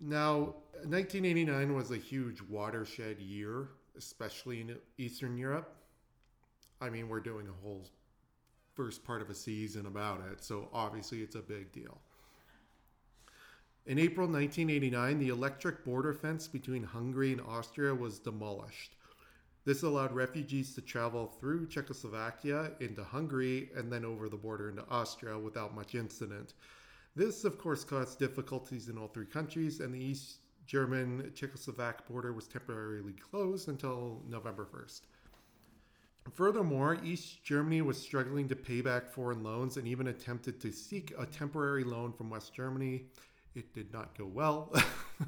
Now, 0.02 0.56
1989 0.84 1.76
was 1.76 1.92
a 1.92 1.98
huge 1.98 2.42
watershed 2.42 3.20
year, 3.20 3.68
especially 3.96 4.62
in 4.62 4.76
Eastern 4.98 5.38
Europe. 5.38 5.76
I 6.82 6.90
mean, 6.90 7.08
we're 7.08 7.20
doing 7.20 7.48
a 7.48 7.64
whole 7.64 7.88
first 8.74 9.04
part 9.04 9.22
of 9.22 9.30
a 9.30 9.36
season 9.36 9.86
about 9.86 10.22
it, 10.32 10.44
so 10.44 10.70
obviously 10.74 11.22
it's 11.22 11.36
a 11.36 11.42
big 11.42 11.72
deal. 11.72 12.02
In 13.88 13.98
April 13.98 14.28
1989, 14.28 15.18
the 15.18 15.30
electric 15.30 15.84
border 15.84 16.14
fence 16.14 16.48
between 16.48 16.84
Hungary 16.84 17.32
and 17.32 17.42
Austria 17.42 17.96
was 17.96 18.20
demolished. 18.20 18.96
This 19.66 19.82
allowed 19.82 20.12
refugees 20.12 20.76
to 20.76 20.82
travel 20.82 21.26
through 21.40 21.68
Czechoslovakia 21.68 22.74
into 22.80 23.04
Hungary 23.04 23.72
and 23.76 23.92
then 23.92 24.06
over 24.06 24.30
the 24.30 24.38
border 24.38 24.70
into 24.70 24.88
Austria 24.88 25.38
without 25.38 25.76
much 25.76 25.96
incident. 25.96 26.54
This, 27.16 27.44
of 27.44 27.58
course, 27.58 27.84
caused 27.84 28.20
difficulties 28.20 28.88
in 28.88 29.00
all 29.00 29.08
three 29.08 29.26
countries, 29.26 29.80
and 29.80 29.94
the 29.94 30.00
East 30.00 30.38
German 30.68 31.32
Czechoslovak 31.34 32.06
border 32.08 32.34
was 32.34 32.48
temporarily 32.48 33.14
closed 33.14 33.68
until 33.68 34.22
November 34.30 34.66
1st. 34.66 35.02
Furthermore, 36.34 37.00
East 37.04 37.44
Germany 37.44 37.82
was 37.82 37.98
struggling 37.98 38.48
to 38.48 38.56
pay 38.56 38.82
back 38.82 39.10
foreign 39.12 39.44
loans 39.44 39.78
and 39.78 39.88
even 39.88 40.08
attempted 40.08 40.62
to 40.62 40.72
seek 40.72 41.12
a 41.18 41.26
temporary 41.26 41.84
loan 41.84 42.14
from 42.14 42.30
West 42.30 42.54
Germany 42.54 43.06
it 43.56 43.74
did 43.74 43.92
not 43.94 44.18
go 44.18 44.26
well. 44.26 44.74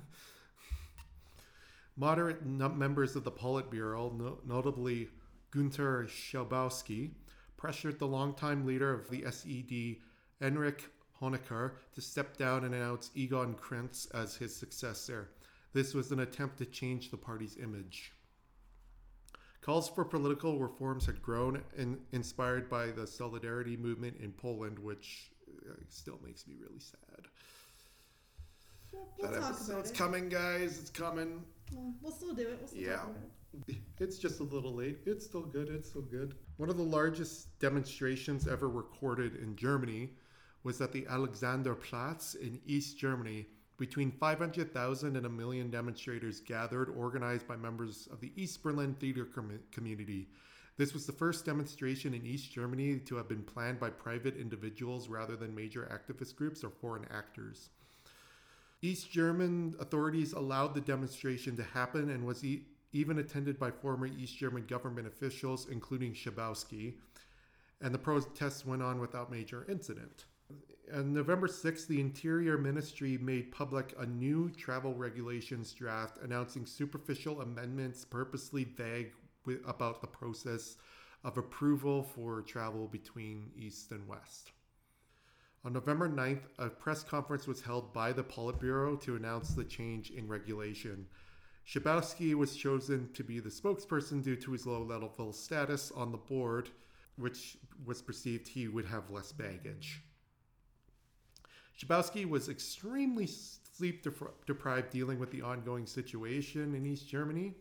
Moderate 1.95 2.45
members 2.45 3.16
of 3.16 3.24
the 3.24 3.32
Politburo, 3.32 4.18
no- 4.18 4.40
notably 4.45 5.10
Gunter 5.52 6.08
Schabowski, 6.10 7.12
pressured 7.58 8.00
the 8.00 8.08
longtime 8.08 8.66
leader 8.66 8.91
of 8.94 9.10
the 9.10 9.24
SED, 9.30 9.98
Erich 10.41 10.90
Honecker, 11.22 11.74
to 11.94 12.02
step 12.02 12.36
down 12.36 12.66
and 12.66 12.74
announce 12.74 13.12
Egon 13.16 13.56
Krenz 13.56 14.14
as 14.14 14.36
his 14.36 14.56
successor. 14.56 15.30
This 15.74 15.94
was 15.94 16.12
an 16.12 16.20
attempt 16.20 16.58
to 16.58 16.66
change 16.66 17.12
the 17.12 17.18
party's 17.18 17.58
image. 17.58 18.12
Calls 19.62 19.88
for 19.88 20.04
political 20.04 20.60
reforms 20.60 21.06
had 21.06 21.22
grown, 21.22 21.64
in, 21.78 21.98
inspired 22.12 22.70
by 22.70 22.88
the 22.88 23.08
solidarity 23.08 23.78
movement 23.78 24.18
in 24.20 24.34
Poland, 24.34 24.78
which 24.78 25.32
uh, 25.70 25.74
still 25.88 26.20
makes 26.26 26.45
me 26.48 26.56
really 26.60 26.82
sad. 26.82 27.28
We'll, 28.94 29.07
we'll 29.20 29.32
that 29.32 29.41
talk 29.41 29.61
about 29.68 29.80
It's 29.80 29.91
it. 29.91 29.98
coming, 29.98 30.30
guys. 30.30 30.80
It's 30.80 30.90
coming. 30.90 31.44
We'll, 31.74 31.94
we'll 32.02 32.11
still 32.11 32.34
do 32.34 32.44
it. 32.44 32.57
We'll 32.60 32.68
still 32.68 32.82
Yeah. 32.82 33.02
it. 33.68 33.76
It's 33.99 34.18
just 34.18 34.40
a 34.40 34.44
little 34.44 34.74
late. 34.74 34.99
It's 35.06 35.26
still 35.26 35.41
good. 35.44 35.70
It's 35.70 35.90
still 35.90 36.02
good. 36.02 36.36
One 36.57 36.70
of 36.70 36.78
the 36.78 36.84
largest 36.84 37.60
demonstrations 37.60 38.48
ever 38.48 38.68
recorded 38.70 39.36
in 39.36 39.56
Germany 39.56 40.11
was 40.64 40.82
at 40.82 40.91
the 40.91 41.03
Alexanderplatz 41.03 42.36
in 42.36 42.60
East 42.65 42.98
Germany. 42.98 43.48
Between 43.78 44.11
500,000 44.11 45.18
and 45.18 45.26
a 45.26 45.30
million 45.30 45.70
demonstrators 45.70 46.40
gathered, 46.40 46.90
organized 46.90 47.48
by 47.48 47.56
members 47.56 48.07
of 48.11 48.22
the 48.22 48.32
East 48.36 48.61
Berlin 48.64 48.94
theater 48.99 49.26
com- 49.26 49.60
community. 49.72 50.30
This 50.78 50.94
was 50.94 51.06
the 51.06 51.11
first 51.11 51.45
demonstration 51.45 52.14
in 52.14 52.26
East 52.26 52.52
Germany 52.52 52.99
to 52.99 53.15
have 53.15 53.28
been 53.28 53.44
planned 53.44 53.80
by 53.80 53.90
private 53.90 54.38
individuals 54.38 55.10
rather 55.10 55.36
than 55.36 55.53
major 55.53 55.88
activist 55.91 56.36
groups 56.36 56.64
or 56.64 56.70
foreign 56.70 57.06
actors. 57.11 57.70
East 58.84 59.10
German 59.10 59.76
authorities 59.80 60.34
allowed 60.34 60.73
the 60.73 60.81
demonstration 60.81 61.55
to 61.55 61.64
happen 61.64 62.10
and 62.10 62.26
was 62.26 62.43
e- 62.43 62.65
even 62.91 63.18
attended 63.18 63.57
by 63.57 63.72
former 63.72 64.07
East 64.07 64.38
German 64.38 64.65
government 64.65 65.07
officials, 65.07 65.69
including 65.69 66.14
Schabowski, 66.14 66.95
and 67.80 67.93
the 67.93 67.97
protests 67.97 68.65
went 68.65 68.84
on 68.84 68.99
without 68.99 69.31
major 69.31 69.65
incident. 69.69 70.26
On 70.93 71.14
November 71.14 71.47
6th, 71.47 71.88
the 71.88 72.01
Interior 72.01 72.57
Ministry 72.57 73.18
made 73.18 73.53
public 73.53 73.95
a 73.97 74.05
new 74.05 74.49
travel 74.49 74.93
regulations 74.93 75.72
draft 75.72 76.18
announcing 76.22 76.65
superficial 76.65 77.39
amendments 77.39 78.03
purposely 78.03 78.65
vague 78.65 79.14
wi- 79.45 79.64
about 79.65 80.01
the 80.01 80.07
process 80.07 80.76
of 81.23 81.38
approval 81.38 82.03
for 82.03 82.41
travel 82.41 82.88
between 82.88 83.49
East 83.57 83.93
and 83.93 84.05
West. 84.10 84.51
On 85.65 85.72
November 85.72 86.10
9th, 86.10 86.41
a 86.60 86.69
press 86.69 87.03
conference 87.03 87.48
was 87.48 87.61
held 87.61 87.94
by 87.94 88.11
the 88.11 88.23
Politburo 88.23 88.99
to 88.99 89.15
announce 89.15 89.53
the 89.53 89.64
change 89.64 90.11
in 90.11 90.27
regulation. 90.27 91.07
Schabowski 91.65 92.34
was 92.34 92.57
chosen 92.57 93.10
to 93.14 93.23
be 93.23 93.40
the 93.40 93.49
spokesperson 93.49 94.22
due 94.22 94.35
to 94.35 94.52
his 94.52 94.65
low 94.65 94.84
level 94.84 95.31
status 95.31 95.90
on 95.91 96.11
the 96.11 96.18
board, 96.18 96.69
which 97.15 97.57
was 97.85 98.02
perceived 98.02 98.45
he 98.45 98.68
would 98.68 98.84
have 98.84 99.10
less 99.10 99.31
baggage. 99.31 100.02
Schabowski 101.80 102.27
was 102.27 102.49
extremely 102.49 103.26
sleep 103.26 104.06
deprived 104.45 104.90
dealing 104.90 105.18
with 105.18 105.31
the 105.31 105.41
ongoing 105.41 105.85
situation 105.85 106.76
in 106.76 106.85
East 106.85 107.07
Germany 107.07 107.53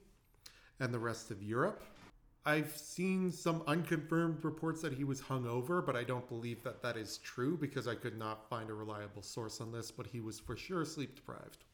and 0.80 0.92
the 0.92 0.98
rest 0.98 1.30
of 1.30 1.40
Europe. 1.40 1.84
I've 2.44 2.76
seen 2.76 3.30
some 3.30 3.62
unconfirmed 3.68 4.44
reports 4.44 4.82
that 4.82 4.92
he 4.92 5.04
was 5.04 5.20
hungover, 5.20 5.84
but 5.84 5.94
I 5.94 6.02
don't 6.02 6.28
believe 6.28 6.62
that 6.64 6.82
that 6.82 6.96
is 6.96 7.18
true 7.18 7.56
because 7.56 7.86
I 7.86 7.94
could 7.94 8.18
not 8.18 8.48
find 8.48 8.68
a 8.68 8.74
reliable 8.74 9.22
source 9.22 9.60
on 9.60 9.70
this, 9.70 9.92
but 9.92 10.06
he 10.08 10.20
was 10.20 10.40
for 10.40 10.56
sure 10.56 10.84
sleep 10.84 11.14
deprived. 11.14 11.64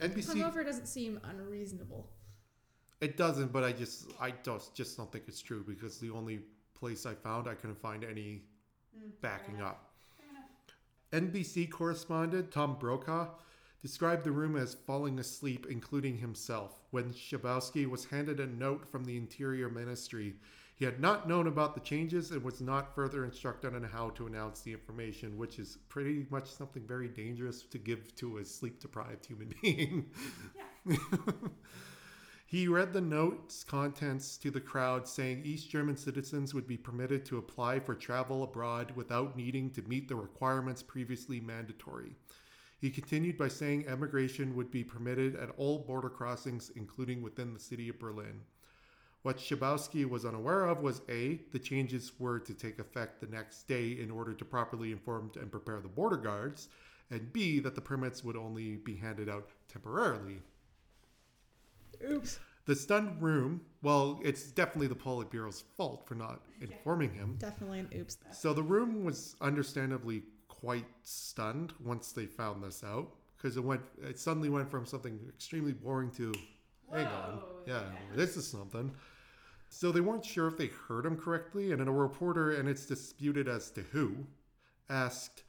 NBC 0.00 0.36
Hungover 0.36 0.64
doesn't 0.64 0.86
seem 0.86 1.20
unreasonable. 1.24 2.08
it 3.00 3.16
doesn't, 3.16 3.52
but 3.52 3.64
I 3.64 3.72
just 3.72 4.12
I 4.20 4.30
don't 4.30 4.62
just 4.74 4.96
don't 4.96 5.10
think 5.10 5.24
it's 5.26 5.40
true 5.40 5.64
because 5.66 5.98
the 5.98 6.10
only 6.10 6.40
place 6.74 7.06
I 7.06 7.14
found 7.14 7.48
I 7.48 7.54
couldn't 7.54 7.80
find 7.80 8.04
any 8.04 8.42
hmm, 8.94 9.10
backing 9.20 9.60
up. 9.60 9.86
NBC 11.12 11.68
correspondent 11.70 12.52
Tom 12.52 12.76
Brokaw 12.78 13.28
described 13.82 14.24
the 14.24 14.32
room 14.32 14.56
as 14.56 14.74
falling 14.86 15.18
asleep, 15.18 15.66
including 15.68 16.18
himself, 16.18 16.80
when 16.90 17.12
Schabowski 17.12 17.88
was 17.88 18.04
handed 18.04 18.40
a 18.40 18.46
note 18.46 18.86
from 18.90 19.04
the 19.04 19.16
Interior 19.16 19.68
Ministry. 19.68 20.34
He 20.74 20.84
had 20.84 21.00
not 21.00 21.28
known 21.28 21.46
about 21.46 21.74
the 21.74 21.80
changes 21.80 22.30
and 22.30 22.42
was 22.42 22.60
not 22.60 22.94
further 22.94 23.24
instructed 23.24 23.74
on 23.74 23.82
how 23.82 24.10
to 24.10 24.26
announce 24.26 24.60
the 24.60 24.72
information, 24.72 25.36
which 25.36 25.58
is 25.58 25.78
pretty 25.88 26.26
much 26.30 26.50
something 26.50 26.86
very 26.86 27.08
dangerous 27.08 27.62
to 27.62 27.78
give 27.78 28.14
to 28.16 28.38
a 28.38 28.44
sleep 28.44 28.80
deprived 28.80 29.26
human 29.26 29.52
being. 29.62 30.06
He 32.50 32.66
read 32.66 32.92
the 32.92 33.00
note's 33.00 33.62
contents 33.62 34.36
to 34.38 34.50
the 34.50 34.60
crowd, 34.60 35.06
saying 35.06 35.42
East 35.44 35.70
German 35.70 35.96
citizens 35.96 36.52
would 36.52 36.66
be 36.66 36.76
permitted 36.76 37.24
to 37.26 37.38
apply 37.38 37.78
for 37.78 37.94
travel 37.94 38.42
abroad 38.42 38.90
without 38.96 39.36
needing 39.36 39.70
to 39.70 39.82
meet 39.82 40.08
the 40.08 40.16
requirements 40.16 40.82
previously 40.82 41.38
mandatory. 41.38 42.16
He 42.80 42.88
continued 42.88 43.36
by 43.36 43.48
saying 43.48 43.86
emigration 43.86 44.56
would 44.56 44.70
be 44.70 44.82
permitted 44.82 45.36
at 45.36 45.50
all 45.58 45.80
border 45.80 46.08
crossings, 46.08 46.72
including 46.76 47.20
within 47.20 47.52
the 47.52 47.60
city 47.60 47.90
of 47.90 47.98
Berlin. 47.98 48.40
What 49.22 49.36
Schabowski 49.36 50.08
was 50.08 50.24
unaware 50.24 50.64
of 50.64 50.80
was 50.80 51.02
A, 51.10 51.42
the 51.52 51.58
changes 51.58 52.12
were 52.18 52.38
to 52.38 52.54
take 52.54 52.78
effect 52.78 53.20
the 53.20 53.26
next 53.26 53.68
day 53.68 53.98
in 54.00 54.10
order 54.10 54.32
to 54.32 54.44
properly 54.46 54.92
inform 54.92 55.30
and 55.38 55.50
prepare 55.50 55.80
the 55.80 55.88
border 55.88 56.16
guards, 56.16 56.70
and 57.10 57.30
B, 57.30 57.60
that 57.60 57.74
the 57.74 57.82
permits 57.82 58.24
would 58.24 58.36
only 58.36 58.76
be 58.76 58.96
handed 58.96 59.28
out 59.28 59.50
temporarily. 59.68 60.40
Oops. 62.08 62.38
The 62.64 62.74
stunned 62.76 63.20
room, 63.20 63.60
well, 63.82 64.20
it's 64.22 64.44
definitely 64.44 64.86
the 64.86 64.94
Politburo's 64.94 65.64
fault 65.76 66.06
for 66.06 66.14
not 66.14 66.40
informing 66.62 67.12
him. 67.12 67.36
Definitely 67.38 67.80
an 67.80 67.88
oops. 67.94 68.16
So 68.32 68.54
the 68.54 68.62
room 68.62 69.04
was 69.04 69.36
understandably 69.42 70.22
quite 70.60 70.86
stunned 71.02 71.72
once 71.82 72.12
they 72.12 72.26
found 72.26 72.62
this 72.62 72.84
out 72.84 73.12
because 73.36 73.56
it 73.56 73.64
went 73.64 73.82
it 74.02 74.18
suddenly 74.18 74.48
went 74.48 74.70
from 74.70 74.84
something 74.84 75.18
extremely 75.28 75.72
boring 75.72 76.10
to 76.10 76.32
hang 76.92 77.06
on. 77.06 77.40
Yeah, 77.66 77.82
this 78.14 78.36
is 78.36 78.46
something. 78.46 78.92
So 79.68 79.92
they 79.92 80.00
weren't 80.00 80.24
sure 80.24 80.48
if 80.48 80.56
they 80.56 80.66
heard 80.88 81.06
him 81.06 81.16
correctly, 81.16 81.70
and 81.70 81.80
a 81.80 81.92
reporter, 81.92 82.50
and 82.52 82.68
it's 82.68 82.86
disputed 82.86 83.46
as 83.48 83.70
to 83.70 83.82
who, 83.82 84.26
asked 84.88 85.44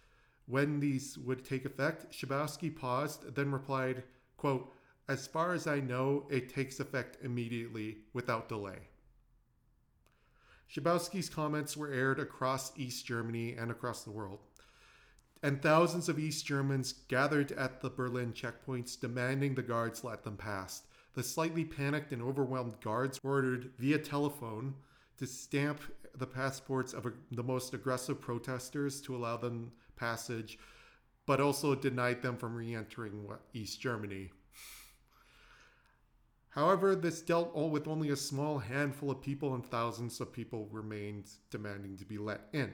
when 0.45 0.79
these 0.79 1.17
would 1.17 1.43
take 1.43 1.65
effect. 1.65 2.13
Schabowski 2.13 2.73
paused, 2.75 3.33
then 3.33 3.51
replied, 3.51 4.03
quote, 4.37 4.71
As 5.09 5.25
far 5.25 5.53
as 5.53 5.65
I 5.65 5.79
know, 5.79 6.27
it 6.29 6.53
takes 6.53 6.79
effect 6.79 7.17
immediately 7.23 7.97
without 8.13 8.47
delay. 8.47 8.77
Schabowski's 10.71 11.29
comments 11.29 11.75
were 11.75 11.91
aired 11.91 12.19
across 12.19 12.77
East 12.77 13.05
Germany 13.05 13.55
and 13.55 13.71
across 13.71 14.03
the 14.03 14.11
world. 14.11 14.39
And 15.43 15.61
thousands 15.61 16.07
of 16.07 16.19
East 16.19 16.45
Germans 16.45 16.93
gathered 17.07 17.51
at 17.53 17.81
the 17.81 17.89
Berlin 17.89 18.33
checkpoints 18.33 18.99
demanding 18.99 19.55
the 19.55 19.63
guards 19.63 20.03
let 20.03 20.23
them 20.23 20.37
pass. 20.37 20.83
The 21.13 21.23
slightly 21.23 21.65
panicked 21.65 22.13
and 22.13 22.21
overwhelmed 22.21 22.79
guards 22.79 23.19
ordered 23.23 23.71
via 23.77 23.97
telephone 23.97 24.75
to 25.17 25.25
stamp 25.25 25.81
the 26.15 26.27
passports 26.27 26.93
of 26.93 27.11
the 27.31 27.43
most 27.43 27.73
aggressive 27.73 28.21
protesters 28.21 29.01
to 29.01 29.15
allow 29.15 29.37
them 29.37 29.71
passage, 29.95 30.59
but 31.25 31.41
also 31.41 31.75
denied 31.75 32.21
them 32.21 32.37
from 32.37 32.55
re 32.55 32.75
entering 32.75 33.27
East 33.53 33.81
Germany. 33.81 34.31
However, 36.49 36.95
this 36.95 37.21
dealt 37.21 37.53
all 37.53 37.69
with 37.69 37.87
only 37.87 38.09
a 38.09 38.15
small 38.15 38.59
handful 38.59 39.09
of 39.09 39.21
people, 39.21 39.55
and 39.55 39.65
thousands 39.65 40.19
of 40.19 40.33
people 40.33 40.67
remained 40.71 41.29
demanding 41.49 41.97
to 41.97 42.05
be 42.05 42.17
let 42.17 42.49
in. 42.51 42.73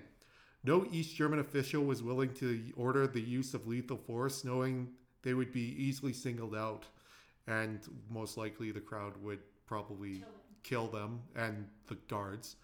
No 0.63 0.85
East 0.91 1.15
German 1.15 1.39
official 1.39 1.83
was 1.83 2.03
willing 2.03 2.33
to 2.35 2.61
order 2.75 3.07
the 3.07 3.21
use 3.21 3.53
of 3.53 3.67
lethal 3.67 3.97
force, 3.97 4.43
knowing 4.43 4.89
they 5.21 5.33
would 5.33 5.51
be 5.51 5.75
easily 5.77 6.13
singled 6.13 6.55
out, 6.55 6.85
and 7.47 7.79
most 8.09 8.37
likely 8.37 8.71
the 8.71 8.81
crowd 8.81 9.13
would 9.21 9.39
probably 9.65 10.23
kill 10.63 10.87
them 10.87 11.21
and 11.35 11.67
the 11.87 11.95
guards. 12.07 12.55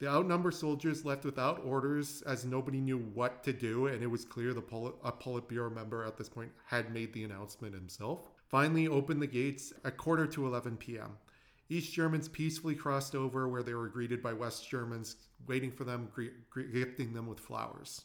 The 0.00 0.08
outnumbered 0.08 0.54
soldiers 0.54 1.04
left 1.04 1.24
without 1.24 1.64
orders 1.64 2.22
as 2.22 2.44
nobody 2.44 2.80
knew 2.80 2.98
what 2.98 3.44
to 3.44 3.52
do, 3.52 3.86
and 3.86 4.02
it 4.02 4.08
was 4.08 4.24
clear 4.24 4.52
the 4.52 4.60
Polit- 4.60 4.96
a 5.04 5.12
Politburo 5.12 5.72
member 5.72 6.04
at 6.04 6.16
this 6.16 6.28
point 6.28 6.50
had 6.66 6.92
made 6.92 7.12
the 7.12 7.24
announcement 7.24 7.74
himself. 7.74 8.28
Finally, 8.48 8.88
opened 8.88 9.22
the 9.22 9.26
gates 9.26 9.72
at 9.84 9.96
quarter 9.96 10.26
to 10.26 10.46
11 10.46 10.76
p.m. 10.76 11.16
East 11.74 11.92
Germans 11.92 12.28
peacefully 12.28 12.76
crossed 12.76 13.16
over 13.16 13.48
where 13.48 13.64
they 13.64 13.74
were 13.74 13.88
greeted 13.88 14.22
by 14.22 14.32
West 14.32 14.70
Germans, 14.70 15.16
waiting 15.48 15.72
for 15.72 15.82
them, 15.82 16.08
gifting 16.72 17.12
them 17.12 17.26
with 17.26 17.40
flowers. 17.40 18.04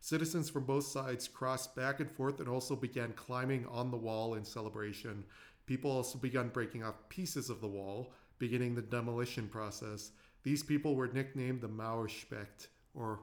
Citizens 0.00 0.50
from 0.50 0.64
both 0.64 0.84
sides 0.84 1.26
crossed 1.26 1.74
back 1.74 2.00
and 2.00 2.10
forth 2.10 2.40
and 2.40 2.48
also 2.48 2.76
began 2.76 3.14
climbing 3.14 3.64
on 3.68 3.90
the 3.90 3.96
wall 3.96 4.34
in 4.34 4.44
celebration. 4.44 5.24
People 5.64 5.90
also 5.90 6.18
began 6.18 6.50
breaking 6.50 6.84
off 6.84 7.08
pieces 7.08 7.48
of 7.48 7.62
the 7.62 7.66
wall, 7.66 8.12
beginning 8.38 8.74
the 8.74 8.82
demolition 8.82 9.48
process. 9.48 10.10
These 10.42 10.62
people 10.62 10.94
were 10.94 11.08
nicknamed 11.08 11.62
the 11.62 11.68
Mauerspecht, 11.70 12.68
or 12.94 13.20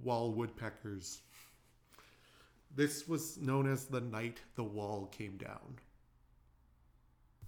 wall 0.00 0.32
woodpeckers. 0.32 1.20
This 2.74 3.06
was 3.06 3.36
known 3.36 3.70
as 3.70 3.84
the 3.84 4.00
night 4.00 4.40
the 4.54 4.64
wall 4.64 5.06
came 5.12 5.36
down. 5.36 5.76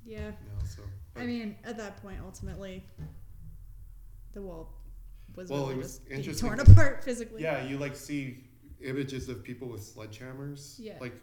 Yeah. 0.04 0.18
You 0.18 0.24
know, 0.26 0.64
so, 0.64 0.82
I 1.16 1.24
mean, 1.26 1.56
at 1.64 1.76
that 1.76 2.00
point, 2.02 2.18
ultimately, 2.24 2.84
the 4.32 4.42
wall 4.42 4.72
was 5.36 5.50
Well, 5.50 5.62
really 5.62 5.74
it 5.74 5.78
was 5.78 6.00
interesting 6.10 6.48
torn 6.48 6.60
apart 6.60 7.04
physically. 7.04 7.42
yeah, 7.42 7.62
you 7.66 7.78
like 7.78 7.94
see 7.96 8.44
images 8.82 9.28
of 9.28 9.42
people 9.42 9.68
with 9.68 9.82
sledgehammers, 9.82 10.76
Yeah. 10.78 10.96
like 11.00 11.14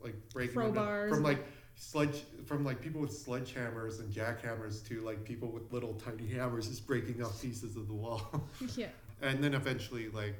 like 0.00 0.14
breaking. 0.30 0.56
Crowbars 0.56 1.10
from 1.10 1.22
like 1.22 1.44
sledge 1.74 2.22
from 2.46 2.64
like 2.64 2.80
people 2.80 3.00
with 3.00 3.10
sledgehammers 3.10 4.00
and 4.00 4.12
jackhammers 4.12 4.86
to 4.88 5.00
like 5.02 5.24
people 5.24 5.50
with 5.50 5.70
little 5.72 5.94
tiny 5.94 6.26
hammers 6.28 6.68
just 6.68 6.86
breaking 6.86 7.22
up 7.22 7.38
pieces 7.40 7.76
of 7.76 7.88
the 7.88 7.94
wall. 7.94 8.48
yeah. 8.76 8.88
and 9.22 9.42
then 9.42 9.54
eventually 9.54 10.08
like 10.10 10.34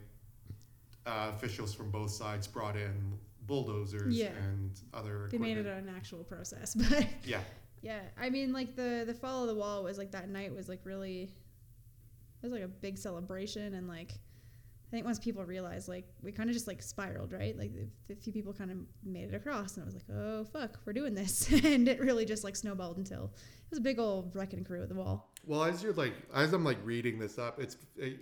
uh, 1.07 1.31
officials 1.35 1.75
from 1.75 1.91
both 1.91 2.11
sides 2.11 2.47
brought 2.47 2.77
in 2.77 3.19
bulldozers 3.47 4.17
Yeah. 4.17 4.29
and 4.29 4.73
other. 4.95 5.29
They 5.31 5.39
made 5.39 5.59
it 5.59 5.67
an 5.67 5.89
actual 5.95 6.25
process, 6.25 6.75
but 6.91 7.07
Yeah, 7.25 7.41
yeah, 7.83 8.01
I 8.19 8.31
mean, 8.31 8.53
like 8.53 8.77
the 8.77 9.05
the 9.07 9.15
fall 9.15 9.43
of 9.43 9.49
the 9.49 9.55
wall 9.55 9.85
was 9.85 9.99
like 9.99 10.11
that 10.13 10.29
night 10.29 10.55
was 10.55 10.69
like 10.69 10.81
really, 10.85 11.23
it 11.23 12.43
was 12.43 12.53
like 12.53 12.63
a 12.63 12.69
big 12.69 12.99
celebration, 12.99 13.75
and 13.75 13.89
like 13.89 14.13
I 14.13 14.91
think 14.91 15.05
once 15.05 15.19
people 15.19 15.45
realized, 15.45 15.89
like 15.89 16.07
we 16.23 16.31
kind 16.33 16.49
of 16.49 16.55
just 16.55 16.67
like 16.69 16.81
spiraled, 16.81 17.33
right? 17.33 17.57
Like 17.59 17.73
the 18.09 18.15
few 18.15 18.33
people 18.33 18.53
kind 18.53 18.71
of 18.71 18.77
made 19.05 19.29
it 19.33 19.35
across, 19.35 19.77
and 19.77 19.83
it 19.83 19.87
was 19.87 19.95
like, 19.95 20.17
oh 20.17 20.45
fuck, 20.45 20.79
we're 20.85 20.93
doing 20.93 21.15
this, 21.15 21.51
and 21.65 21.89
it 21.89 22.01
really 22.01 22.25
just 22.25 22.45
like 22.45 22.55
snowballed 22.57 22.97
until 22.99 23.25
it 23.35 23.71
was 23.71 23.79
a 23.79 23.83
big 23.83 23.99
old 23.99 24.35
wrecking 24.35 24.65
crew 24.65 24.83
at 24.83 24.89
the 24.89 24.95
wall. 24.95 25.33
Well, 25.47 25.63
as 25.63 25.83
you're 25.83 25.93
like, 25.93 26.13
as 26.35 26.53
I'm 26.53 26.65
like 26.65 26.79
reading 26.85 27.19
this 27.21 27.39
up, 27.39 27.61
it's, 27.61 27.77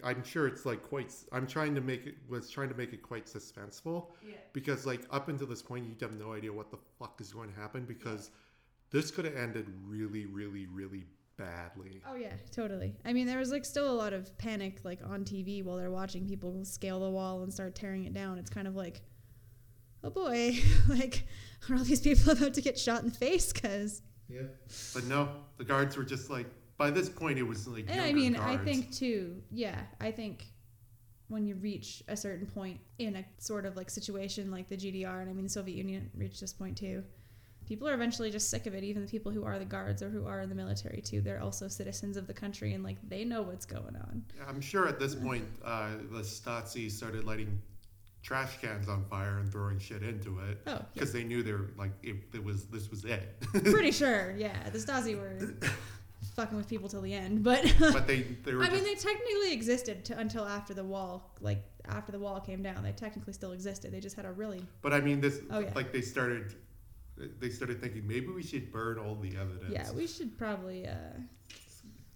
I'm 0.05 0.22
sure 0.22 0.46
it's 0.46 0.66
like 0.66 0.82
quite. 0.82 1.10
I'm 1.32 1.46
trying 1.46 1.74
to 1.74 1.80
make 1.80 2.06
it 2.06 2.16
was 2.28 2.51
trying 2.51 2.68
to 2.68 2.74
make 2.74 2.92
it 2.92 3.02
quite 3.02 3.24
suspenseful, 3.26 4.09
Yeah. 4.22 4.34
because 4.52 4.84
like 4.84 5.01
up 5.10 5.28
until 5.28 5.46
this 5.46 5.62
point, 5.62 5.86
you 5.86 5.94
have 6.02 6.12
no 6.18 6.34
idea 6.34 6.52
what 6.52 6.70
the 6.70 6.76
fuck 6.98 7.18
is 7.22 7.32
going 7.32 7.51
to 7.52 7.59
happen 7.59 7.84
because 7.86 8.30
this 8.90 9.10
could 9.10 9.24
have 9.24 9.36
ended 9.36 9.66
really, 9.86 10.26
really, 10.26 10.66
really 10.66 11.05
badly. 11.38 12.02
Oh 12.06 12.14
yeah, 12.14 12.34
totally. 12.52 12.94
I 13.06 13.14
mean, 13.14 13.26
there 13.26 13.38
was 13.38 13.51
like 13.51 13.64
still 13.64 13.90
a 13.90 13.96
lot 13.96 14.12
of 14.12 14.36
panic 14.36 14.80
like 14.84 15.01
on 15.05 15.24
TV 15.24 15.64
while 15.64 15.76
they're 15.78 15.90
watching 15.90 16.26
people 16.28 16.62
scale 16.66 17.01
the 17.01 17.10
wall 17.10 17.42
and 17.42 17.52
start 17.52 17.74
tearing 17.74 18.05
it 18.05 18.12
down. 18.12 18.36
It's 18.38 18.51
kind 18.51 18.68
of 18.68 18.76
like, 18.76 19.01
oh 20.05 20.10
boy, 20.10 20.59
like 20.88 21.24
are 21.70 21.76
all 21.76 21.84
these 21.84 22.02
people 22.02 22.32
about 22.36 22.52
to 22.55 22.60
get 22.60 22.78
shot 22.78 23.02
in 23.02 23.09
the 23.09 23.14
face? 23.16 23.51
Because 23.51 24.02
Yeah. 24.28 24.42
But 24.92 25.05
no, 25.06 25.30
the 25.56 25.64
guards 25.64 25.96
were 25.96 26.05
just 26.05 26.28
like. 26.28 26.46
By 26.85 26.90
this 26.90 27.09
point, 27.09 27.39
it 27.39 27.43
was 27.44 27.66
like. 27.66 27.86
and 27.89 27.98
I 27.98 28.12
mean, 28.12 28.36
I 28.36 28.59
think 28.59 28.93
too. 28.93 29.40
Yeah, 29.51 29.81
I 30.02 30.11
think 30.11 30.44
when 31.28 31.47
you 31.47 31.55
reach 31.55 32.02
a 32.09 32.16
certain 32.16 32.47
point 32.47 32.78
in 32.98 33.16
a 33.16 33.24
sort 33.39 33.65
of 33.65 33.74
like 33.74 33.89
situation 33.89 34.51
like 34.51 34.69
the 34.69 34.77
GDR, 34.77 35.23
and 35.23 35.31
I 35.31 35.32
mean 35.32 35.44
the 35.44 35.48
Soviet 35.48 35.77
Union 35.77 36.11
reached 36.15 36.43
this 36.43 36.52
point 36.52 36.77
too. 36.77 37.02
People 37.66 37.89
are 37.89 37.94
eventually 37.94 38.31
just 38.31 38.51
sick 38.51 38.66
of 38.66 38.74
it. 38.74 38.85
Even 38.85 39.01
the 39.01 39.09
people 39.09 39.32
who 39.32 39.44
are 39.44 39.59
the 39.59 39.65
guards 39.65 40.02
or 40.02 40.11
who 40.11 40.27
are 40.27 40.43
in 40.43 40.51
the 40.51 40.55
military 40.55 41.01
too, 41.01 41.23
they're 41.23 41.40
also 41.40 41.69
citizens 41.69 42.19
of 42.19 42.27
the 42.27 42.35
country, 42.35 42.74
and 42.74 42.85
like 42.85 42.98
they 43.09 43.24
know 43.24 43.40
what's 43.40 43.65
going 43.65 43.97
on. 43.97 44.23
I'm 44.47 44.61
sure 44.61 44.86
at 44.86 44.98
this 45.01 45.15
point, 45.15 45.47
uh, 45.65 45.89
the 46.12 46.20
Stasi 46.20 46.90
started 46.90 47.24
lighting 47.24 47.62
trash 48.23 48.59
cans 48.61 48.89
on 48.90 49.05
fire 49.05 49.39
and 49.39 49.51
throwing 49.51 49.78
shit 49.78 50.02
into 50.02 50.39
it 50.40 50.59
Oh, 50.66 50.73
yeah. 50.73 50.82
because 50.94 51.12
they 51.12 51.24
knew 51.24 51.43
they 51.43 51.52
were 51.52 51.70
like 51.78 51.93
it, 52.02 52.16
it 52.35 52.43
was 52.44 52.66
this 52.66 52.90
was 52.90 53.06
it. 53.06 53.40
Pretty 53.52 53.90
sure, 54.02 54.35
yeah. 54.36 54.69
The 54.70 54.78
Stasi 54.78 55.16
were 55.16 55.39
fucking 56.35 56.56
with 56.56 56.69
people 56.69 56.89
till 56.89 57.01
the 57.02 57.15
end, 57.15 57.43
but 57.43 57.62
but 57.81 58.06
they 58.06 58.23
they 58.44 58.55
were. 58.55 58.62
I 58.62 58.70
mean, 58.70 58.85
they 58.85 58.94
technically 58.94 59.52
existed 59.52 60.05
to, 60.06 60.19
until 60.19 60.44
after 60.44 60.74
the 60.74 60.85
wall, 60.85 61.35
like 61.40 61.62
after 61.86 62.12
the 62.12 62.19
wall 62.19 62.40
came 62.40 62.62
down. 62.62 62.82
They 62.82 62.93
technically 62.93 63.32
still 63.32 63.52
existed. 63.52 63.93
They 63.93 64.01
just 64.01 64.16
had 64.16 64.24
a 64.27 64.32
really 64.32 64.65
but 64.82 64.93
I 64.93 65.01
mean, 65.01 65.20
this 65.20 65.40
Oh, 65.51 65.61
yeah. 65.61 65.70
like 65.74 65.93
they 65.93 66.01
started. 66.01 66.55
They 67.16 67.48
started 67.51 67.81
thinking 67.81 68.06
maybe 68.09 68.27
we 68.27 68.43
should 68.43 68.73
burn 68.73 68.98
all 68.98 69.15
the 69.15 69.36
evidence. 69.36 69.70
yeah. 69.70 69.93
We 69.93 70.09
should 70.09 70.36
probably 70.36 70.89
uh, 70.89 70.94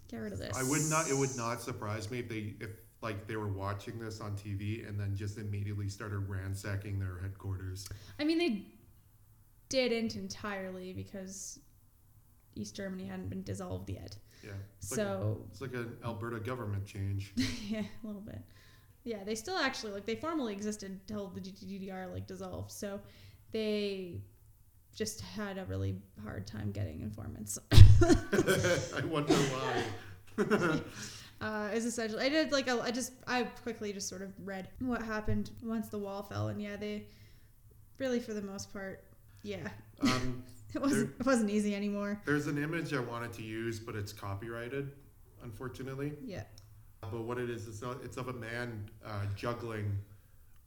get 0.09 0.17
rid 0.17 0.33
of 0.33 0.39
this. 0.39 0.57
I 0.57 0.63
would 0.63 0.81
not. 0.89 1.09
It 1.09 1.15
would 1.15 1.35
not 1.37 1.61
surprise 1.61 2.11
me 2.11 2.19
if 2.19 2.27
they 2.27 2.55
if 2.59 2.71
like 3.01 3.25
they 3.25 3.37
were 3.37 3.47
watching 3.47 3.97
this 3.97 4.19
on 4.19 4.35
TV 4.35 4.87
and 4.87 4.99
then 4.99 5.15
just 5.15 5.37
immediately 5.37 5.87
started 5.87 6.27
ransacking 6.27 6.99
their 6.99 7.17
headquarters. 7.21 7.87
I 8.19 8.25
mean, 8.25 8.37
they 8.37 8.65
didn't 9.69 10.15
entirely 10.15 10.91
because 10.91 11.59
East 12.55 12.75
Germany 12.75 13.05
hadn't 13.05 13.29
been 13.29 13.43
dissolved 13.43 13.89
yet. 13.89 14.15
Yeah. 14.43 14.51
It's 14.77 14.91
like 14.91 14.99
a- 14.99 15.03
So 15.03 15.45
it's 15.51 15.61
like 15.61 15.73
an 15.73 15.97
Alberta 16.03 16.39
government 16.39 16.85
change. 16.85 17.33
yeah, 17.35 17.81
a 18.03 18.07
little 18.07 18.21
bit. 18.21 18.41
Yeah, 19.03 19.23
they 19.23 19.35
still 19.35 19.57
actually 19.57 19.93
like 19.93 20.05
they 20.05 20.15
formally 20.15 20.53
existed 20.53 20.91
until 20.91 21.27
the 21.29 21.39
GDR 21.41 22.11
like 22.11 22.27
dissolved. 22.27 22.71
So 22.71 22.99
they 23.51 24.21
just 24.95 25.21
had 25.21 25.57
a 25.57 25.65
really 25.65 25.95
hard 26.23 26.45
time 26.45 26.71
getting 26.71 27.01
informants. 27.01 27.57
I 27.71 29.03
wonder 29.05 29.33
why. 29.33 30.79
uh, 31.41 31.69
is 31.73 31.85
essentially 31.85 32.23
I 32.25 32.29
did 32.29 32.51
like 32.51 32.67
a, 32.67 32.81
I 32.81 32.91
just 32.91 33.13
I 33.27 33.43
quickly 33.43 33.93
just 33.93 34.07
sort 34.09 34.21
of 34.21 34.31
read 34.43 34.69
what 34.79 35.01
happened 35.01 35.51
once 35.63 35.87
the 35.89 35.97
wall 35.99 36.23
fell, 36.23 36.49
and 36.49 36.61
yeah, 36.61 36.75
they 36.75 37.07
really 37.97 38.19
for 38.19 38.33
the 38.33 38.41
most 38.41 38.71
part, 38.71 39.03
yeah, 39.43 39.67
Um, 40.01 40.43
it 40.75 40.81
wasn't 40.81 41.11
it 41.19 41.25
wasn't 41.25 41.49
easy 41.49 41.75
anymore. 41.75 42.21
There's 42.25 42.47
an 42.47 42.61
image 42.61 42.93
I 42.93 42.99
wanted 42.99 43.33
to 43.33 43.41
use, 43.43 43.79
but 43.79 43.95
it's 43.95 44.13
copyrighted, 44.13 44.91
unfortunately. 45.43 46.13
Yeah, 46.25 46.43
But 47.01 47.21
what 47.23 47.37
it 47.37 47.49
is, 47.49 47.67
it's, 47.67 47.81
not, 47.81 47.97
it's 48.03 48.17
of 48.17 48.27
a 48.27 48.33
man 48.33 48.89
uh, 49.05 49.25
juggling 49.35 49.97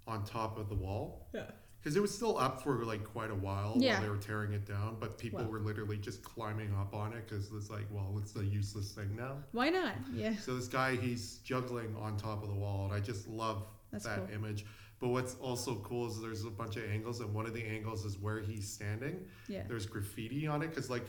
on 0.07 0.25
top 0.25 0.59
of 0.59 0.69
the 0.69 0.75
wall. 0.75 1.29
Yeah. 1.35 1.43
Because 1.81 1.97
it 1.97 2.01
was 2.01 2.15
still 2.15 2.39
up 2.39 2.63
for 2.63 2.85
like 2.85 3.03
quite 3.05 3.31
a 3.33 3.35
while 3.35 3.75
Yeah. 3.77 3.95
while 3.95 4.03
they 4.03 4.09
were 4.09 4.17
tearing 4.17 4.53
it 4.53 4.65
down, 4.65 4.97
but 5.01 5.19
people 5.19 5.45
were 5.45 5.59
literally 5.59 5.97
just 5.99 6.23
climbing 6.23 6.73
up 6.77 6.95
on 6.95 7.13
it 7.13 7.29
because 7.29 7.51
it's 7.53 7.71
like, 7.71 7.87
well, 7.91 8.15
it's 8.23 8.37
a 8.37 8.45
useless 8.45 8.93
thing 8.93 9.17
now. 9.17 9.39
why 9.51 9.69
not? 9.69 9.95
Yeah, 10.15 10.37
So 10.37 10.55
this 10.55 10.69
guy, 10.69 10.95
he's 10.97 11.39
juggling 11.39 11.95
on 12.01 12.17
top 12.17 12.43
of 12.43 12.49
the 12.49 12.55
wall, 12.55 12.85
and 12.87 12.95
I 12.95 13.01
just 13.01 13.27
love 13.29 13.65
That's 13.91 14.05
that 14.05 14.27
cool. 14.29 14.35
image. 14.35 14.65
But 15.03 15.09
what's 15.09 15.35
also 15.35 15.75
cool 15.83 16.07
is 16.07 16.21
there's 16.21 16.45
a 16.45 16.51
bunch 16.51 16.77
of 16.77 16.85
angles, 16.89 17.19
and 17.19 17.35
one 17.35 17.45
of 17.45 17.53
the 17.55 17.65
angles 17.67 18.05
is 18.05 18.19
where 18.19 18.39
he's 18.41 18.69
standing. 18.73 19.27
yeah, 19.49 19.65
There's 19.67 19.85
graffiti 19.85 20.47
on 20.47 20.63
it 20.63 20.69
because, 20.69 20.89
like, 20.91 21.05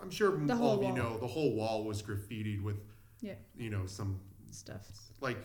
I'm 0.00 0.08
sure 0.10 0.34
The 0.34 0.54
all 0.56 0.76
of 0.76 0.80
you 0.82 0.88
wall. 0.88 0.96
know 0.96 1.18
the 1.18 1.26
whole 1.26 1.52
wall 1.54 1.84
was 1.84 2.02
graffitied 2.02 2.62
with, 2.62 2.78
Yeah. 3.20 3.34
you 3.54 3.68
know, 3.68 3.84
some 3.84 4.18
stuff. 4.50 4.88
like 5.20 5.36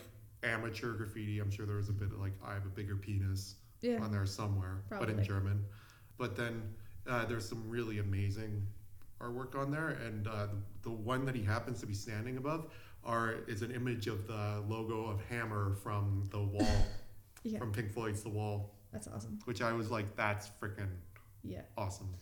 amateur 0.42 0.94
graffiti. 0.94 1.40
I'm 1.40 1.50
sure 1.50 1.66
there 1.66 1.76
was 1.76 1.90
a 1.90 1.92
bit 1.92 2.10
of 2.10 2.18
like 2.20 2.32
I 2.42 2.54
have 2.54 2.64
a 2.64 2.70
bigger 2.70 2.96
penis 2.96 3.56
Yeah, 3.82 3.98
on 4.00 4.10
there 4.10 4.24
somewhere, 4.24 4.82
but 4.88 5.10
in 5.10 5.22
German. 5.22 5.62
But 6.16 6.36
then 6.36 6.62
uh, 7.06 7.26
there's 7.26 7.46
some 7.46 7.68
really 7.68 7.98
amazing 7.98 8.66
artwork 9.20 9.54
on 9.56 9.70
there, 9.70 9.90
and 9.90 10.26
uh, 10.26 10.46
the, 10.46 10.88
the 10.88 10.90
one 10.90 11.26
that 11.26 11.34
he 11.34 11.42
happens 11.42 11.80
to 11.80 11.86
be 11.86 11.92
standing 11.94 12.38
above 12.38 12.70
are 13.04 13.34
is 13.46 13.60
an 13.60 13.72
image 13.72 14.06
of 14.06 14.26
the 14.26 14.62
logo 14.68 15.04
of 15.06 15.20
Hammer 15.28 15.74
from 15.82 16.24
the 16.30 16.40
Wall, 16.40 16.86
yeah, 17.44 17.58
from 17.58 17.72
Pink 17.72 17.92
Floyd's 17.92 18.22
The 18.22 18.28
Wall, 18.30 18.74
that's 18.92 19.06
awesome. 19.08 19.38
which 19.44 19.62
I 19.62 19.72
was 19.72 19.90
like, 19.90 20.16
that's 20.16 20.50
freaking 20.60 20.88
Yeah, 21.42 21.60
awesome. 21.76 22.14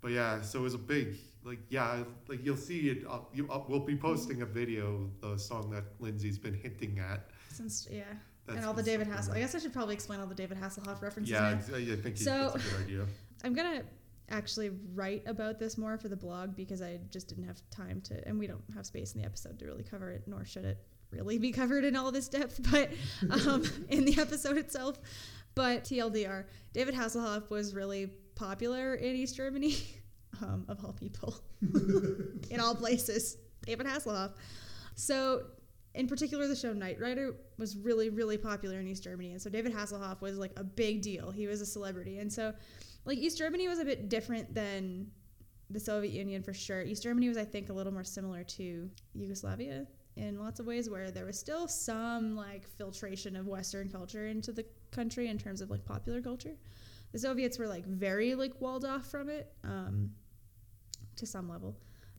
But 0.00 0.12
yeah, 0.12 0.40
so 0.42 0.60
it 0.60 0.62
was 0.62 0.74
a 0.74 0.78
big 0.78 1.16
like 1.44 1.58
yeah, 1.68 2.02
like 2.28 2.44
you'll 2.44 2.56
see 2.56 2.88
it. 2.90 3.04
I'll, 3.08 3.28
you, 3.34 3.48
I'll, 3.50 3.66
we'll 3.68 3.80
be 3.80 3.96
posting 3.96 4.42
a 4.42 4.46
video, 4.46 5.10
the 5.20 5.36
song 5.36 5.70
that 5.70 5.84
Lindsay's 6.00 6.38
been 6.38 6.54
hinting 6.54 6.98
at. 6.98 7.28
since 7.50 7.86
yeah, 7.90 8.04
and 8.48 8.64
all 8.64 8.72
the 8.72 8.82
been 8.82 9.00
David 9.00 9.08
Hasselhoff. 9.08 9.34
I 9.34 9.40
guess 9.40 9.54
I 9.54 9.58
should 9.58 9.72
probably 9.72 9.94
explain 9.94 10.20
all 10.20 10.26
the 10.26 10.34
David 10.34 10.58
Hasselhoff 10.58 11.02
references 11.02 11.32
Yeah, 11.32 11.40
now. 11.40 11.48
ex- 11.56 11.72
I 11.72 11.96
think 11.96 12.16
So- 12.16 12.50
that's 12.54 12.66
a 12.66 12.70
good 12.70 12.80
idea. 12.86 13.06
I'm 13.44 13.52
gonna 13.54 13.82
actually 14.28 14.70
write 14.94 15.22
about 15.26 15.58
this 15.58 15.78
more 15.78 15.96
for 15.98 16.08
the 16.08 16.16
blog 16.16 16.56
because 16.56 16.82
I 16.82 16.98
just 17.10 17.28
didn't 17.28 17.44
have 17.44 17.60
time 17.70 18.00
to, 18.02 18.26
and 18.26 18.38
we 18.38 18.46
don't 18.46 18.62
have 18.74 18.84
space 18.86 19.14
in 19.14 19.20
the 19.20 19.26
episode 19.26 19.58
to 19.60 19.66
really 19.66 19.84
cover 19.84 20.10
it, 20.10 20.22
nor 20.26 20.44
should 20.44 20.64
it 20.64 20.78
really 21.16 21.38
be 21.38 21.52
covered 21.52 21.84
in 21.84 21.96
all 21.96 22.12
this 22.12 22.28
depth, 22.28 22.60
but 22.70 22.90
um, 23.30 23.64
in 23.88 24.04
the 24.04 24.18
episode 24.20 24.56
itself. 24.56 24.98
But 25.54 25.84
TLDR, 25.84 26.44
David 26.74 26.94
Hasselhoff 26.94 27.48
was 27.48 27.74
really 27.74 28.10
popular 28.34 28.94
in 28.94 29.16
East 29.16 29.36
Germany, 29.36 29.76
um, 30.42 30.66
of 30.68 30.84
all 30.84 30.92
people, 30.92 31.38
in 32.50 32.60
all 32.60 32.74
places. 32.74 33.38
David 33.64 33.86
Hasselhoff. 33.86 34.32
So, 34.94 35.44
in 35.94 36.06
particular, 36.06 36.46
the 36.46 36.54
show 36.54 36.74
Knight 36.74 37.00
Rider 37.00 37.36
was 37.56 37.76
really, 37.76 38.10
really 38.10 38.36
popular 38.36 38.80
in 38.80 38.86
East 38.86 39.02
Germany, 39.02 39.32
and 39.32 39.40
so 39.40 39.48
David 39.48 39.72
Hasselhoff 39.72 40.20
was 40.20 40.36
like 40.36 40.52
a 40.56 40.64
big 40.64 41.00
deal. 41.00 41.30
He 41.30 41.46
was 41.46 41.62
a 41.62 41.66
celebrity, 41.66 42.18
and 42.18 42.30
so 42.30 42.52
like 43.06 43.18
East 43.18 43.38
Germany 43.38 43.66
was 43.66 43.78
a 43.78 43.84
bit 43.84 44.10
different 44.10 44.54
than 44.54 45.06
the 45.70 45.80
Soviet 45.80 46.12
Union 46.12 46.42
for 46.42 46.52
sure. 46.52 46.82
East 46.82 47.02
Germany 47.02 47.28
was, 47.28 47.38
I 47.38 47.44
think, 47.44 47.70
a 47.70 47.72
little 47.72 47.92
more 47.92 48.04
similar 48.04 48.44
to 48.44 48.90
Yugoslavia 49.14 49.86
in 50.16 50.38
lots 50.38 50.60
of 50.60 50.66
ways, 50.66 50.88
where 50.88 51.10
there 51.10 51.26
was 51.26 51.38
still 51.38 51.68
some 51.68 52.34
like 52.34 52.66
filtration 52.66 53.36
of 53.36 53.46
Western 53.46 53.88
culture 53.90 54.26
into 54.26 54.52
the 54.52 54.64
country 54.90 55.28
in 55.28 55.38
terms 55.38 55.60
of 55.60 55.70
like 55.70 55.84
popular 55.84 56.20
culture. 56.22 56.54
The 57.12 57.18
Soviets 57.18 57.58
were 57.58 57.68
like 57.68 57.86
very 57.86 58.34
like 58.34 58.52
walled 58.60 58.84
off 58.84 59.06
from 59.10 59.28
it 59.28 59.52
um, 59.64 60.10
to 61.16 61.26
some 61.26 61.48
level, 61.48 61.76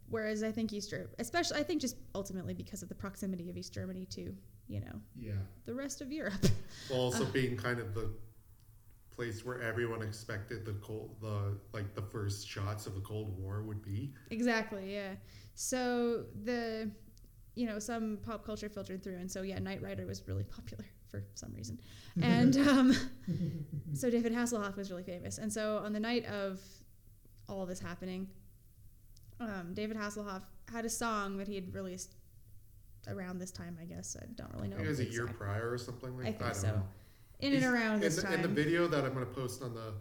whereas 0.09 0.43
I 0.43 0.51
think 0.51 0.71
East 0.73 0.89
Germany, 0.91 1.09
especially 1.19 1.59
I 1.59 1.63
think 1.63 1.81
just 1.81 1.97
ultimately 2.15 2.53
because 2.53 2.83
of 2.83 2.89
the 2.89 2.95
proximity 2.95 3.49
of 3.49 3.57
East 3.57 3.73
Germany 3.73 4.05
to 4.11 4.35
you 4.67 4.79
know 4.81 5.01
Yeah. 5.19 5.33
the 5.65 5.73
rest 5.73 6.01
of 6.01 6.11
Europe. 6.11 6.33
Well, 6.89 6.99
also 7.01 7.25
Uh. 7.25 7.31
being 7.31 7.57
kind 7.57 7.79
of 7.79 7.93
the 7.93 8.09
place 9.11 9.43
where 9.43 9.59
everyone 9.61 10.01
expected 10.03 10.63
the 10.65 10.73
cold, 10.73 11.15
the 11.21 11.57
like 11.73 11.95
the 11.95 12.01
first 12.01 12.47
shots 12.47 12.85
of 12.85 12.93
the 12.95 13.01
Cold 13.01 13.35
War 13.39 13.63
would 13.63 13.81
be. 13.81 14.13
Exactly, 14.29 14.93
yeah. 14.93 15.15
So 15.55 16.25
the 16.43 16.91
you 17.57 17.65
know, 17.67 17.79
some 17.79 18.17
pop 18.25 18.45
culture 18.45 18.69
filtered 18.69 19.03
through 19.03 19.15
and 19.17 19.29
so 19.31 19.41
yeah, 19.41 19.59
Knight 19.59 19.81
Rider 19.81 20.05
was 20.05 20.27
really 20.27 20.43
popular 20.57 20.85
for 21.09 21.23
some 21.33 21.53
reason. 21.53 21.79
And 22.21 22.57
um 22.57 22.93
so 23.93 24.09
David 24.09 24.33
Hasselhoff 24.33 24.75
was 24.75 24.89
really 24.91 25.03
famous. 25.03 25.37
And 25.37 25.51
so 25.51 25.77
on 25.85 25.93
the 25.93 25.99
night 25.99 26.25
of 26.25 26.59
all 27.49 27.61
of 27.61 27.69
this 27.69 27.79
happening, 27.79 28.27
um, 29.39 29.73
David 29.73 29.97
Hasselhoff 29.97 30.41
had 30.71 30.83
a 30.85 30.89
song 30.89 31.37
that 31.37 31.47
he 31.47 31.55
had 31.55 31.73
released 31.73 32.15
around 33.07 33.39
this 33.39 33.51
time, 33.51 33.77
I 33.81 33.85
guess. 33.85 34.17
I 34.21 34.25
don't 34.35 34.51
really 34.53 34.67
know. 34.67 34.77
It 34.77 34.87
was 34.87 34.99
a 34.99 35.05
year 35.05 35.23
exact- 35.23 35.37
prior 35.39 35.71
or 35.71 35.77
something 35.77 36.17
like 36.17 36.27
I 36.27 36.31
that. 36.31 36.39
think 36.39 36.53
don't 36.53 36.61
so. 36.61 36.67
know. 36.77 36.83
in 37.39 37.53
and 37.53 37.63
around 37.65 37.95
in 37.95 37.99
this 38.01 38.15
the, 38.17 38.23
time. 38.23 38.33
in 38.33 38.41
the 38.41 38.47
video 38.47 38.87
that 38.87 39.05
I'm 39.05 39.13
gonna 39.13 39.25
post 39.27 39.61
on 39.61 39.73
the 39.75 39.93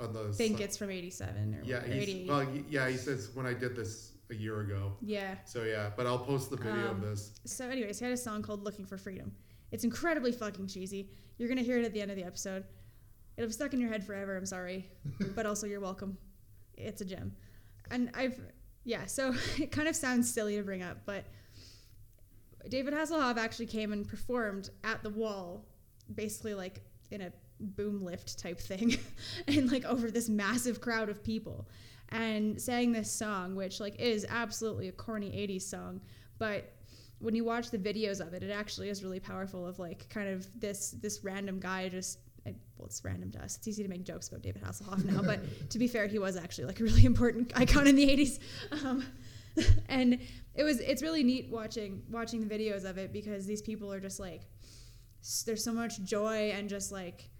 on 0.00 0.12
the 0.12 0.28
I 0.28 0.32
think 0.32 0.58
si- 0.58 0.64
it's 0.64 0.76
from 0.76 0.90
87 0.90 1.54
or, 1.54 1.62
yeah 1.64 1.82
88. 1.86 2.28
well 2.28 2.46
yeah 2.68 2.88
he 2.88 2.96
says 2.96 3.30
when 3.34 3.46
I 3.46 3.54
did 3.54 3.76
this 3.76 4.13
a 4.30 4.34
year 4.34 4.60
ago. 4.60 4.92
yeah. 5.02 5.34
So 5.44 5.64
yeah, 5.64 5.90
but 5.96 6.06
I'll 6.06 6.18
post 6.18 6.50
the 6.50 6.56
video 6.56 6.86
of 6.90 6.90
Um, 6.96 7.00
this. 7.02 7.32
So, 7.44 7.68
anyways, 7.68 7.98
he 7.98 8.04
had 8.04 8.14
a 8.14 8.16
song 8.16 8.42
called 8.42 8.62
"Looking 8.64 8.84
for 8.86 8.96
Freedom." 8.96 9.32
It's 9.72 9.84
incredibly 9.84 10.32
fucking 10.32 10.66
cheesy. 10.68 11.10
You're 11.38 11.48
gonna 11.48 11.62
hear 11.62 11.78
it 11.78 11.84
at 11.84 11.92
the 11.92 12.00
end 12.00 12.10
of 12.10 12.16
the 12.16 12.24
episode. 12.24 12.64
It'll 13.36 13.48
be 13.48 13.52
stuck 13.52 13.74
in 13.74 13.80
your 13.80 13.90
head 13.90 14.04
forever. 14.04 14.36
I'm 14.36 14.46
sorry, 14.46 14.88
but 15.34 15.44
also 15.46 15.66
you're 15.66 15.80
welcome. 15.80 16.16
It's 16.76 17.00
a 17.00 17.04
gem, 17.04 17.32
and 17.90 18.10
I've 18.14 18.40
yeah. 18.84 19.06
So 19.06 19.34
it 19.58 19.70
kind 19.72 19.88
of 19.88 19.96
sounds 19.96 20.32
silly 20.32 20.56
to 20.56 20.62
bring 20.62 20.82
up, 20.82 20.98
but 21.04 21.24
David 22.68 22.94
Hasselhoff 22.94 23.36
actually 23.36 23.66
came 23.66 23.92
and 23.92 24.06
performed 24.08 24.70
at 24.84 25.02
the 25.02 25.10
wall, 25.10 25.66
basically 26.14 26.54
like 26.54 26.80
in 27.10 27.20
a 27.20 27.32
boom 27.60 28.02
lift 28.02 28.38
type 28.38 28.58
thing, 28.58 28.96
and 29.48 29.70
like 29.70 29.84
over 29.84 30.10
this 30.10 30.28
massive 30.28 30.80
crowd 30.80 31.08
of 31.08 31.22
people, 31.22 31.68
and 32.10 32.60
sang 32.60 32.92
this 32.92 33.10
song, 33.10 33.54
which 33.54 33.80
like 33.80 34.00
is 34.00 34.26
absolutely 34.28 34.88
a 34.88 34.92
corny 34.92 35.30
'80s 35.30 35.62
song, 35.62 36.00
but 36.38 36.72
when 37.18 37.34
you 37.34 37.44
watch 37.44 37.70
the 37.70 37.78
videos 37.78 38.20
of 38.20 38.34
it, 38.34 38.42
it 38.42 38.50
actually 38.50 38.88
is 38.88 39.02
really 39.02 39.20
powerful. 39.20 39.66
Of 39.66 39.78
like 39.78 40.08
kind 40.10 40.28
of 40.28 40.46
this 40.60 40.90
this 40.90 41.22
random 41.22 41.60
guy 41.60 41.88
just. 41.88 42.18
Well, 42.76 42.86
it's 42.86 43.02
random 43.02 43.30
to 43.30 43.42
us. 43.42 43.56
It's 43.56 43.66
easy 43.68 43.82
to 43.84 43.88
make 43.88 44.04
jokes 44.04 44.28
about 44.28 44.42
David 44.42 44.62
Hasselhoff 44.62 45.02
now, 45.02 45.22
but 45.22 45.40
to 45.70 45.78
be 45.78 45.88
fair, 45.88 46.06
he 46.06 46.18
was 46.18 46.36
actually 46.36 46.66
like 46.66 46.80
a 46.80 46.84
really 46.84 47.06
important 47.06 47.52
icon 47.56 47.86
in 47.86 47.96
the 47.96 48.06
'80s. 48.06 48.38
Um, 48.84 49.06
and 49.88 50.18
it 50.54 50.64
was 50.64 50.80
it's 50.80 51.02
really 51.02 51.22
neat 51.22 51.48
watching 51.50 52.02
watching 52.10 52.46
the 52.46 52.54
videos 52.54 52.84
of 52.84 52.98
it 52.98 53.12
because 53.12 53.46
these 53.46 53.62
people 53.62 53.92
are 53.92 54.00
just 54.00 54.20
like 54.20 54.42
there's 55.46 55.64
so 55.64 55.72
much 55.72 56.02
joy 56.04 56.50
and 56.50 56.68
just 56.68 56.92
like 56.92 57.30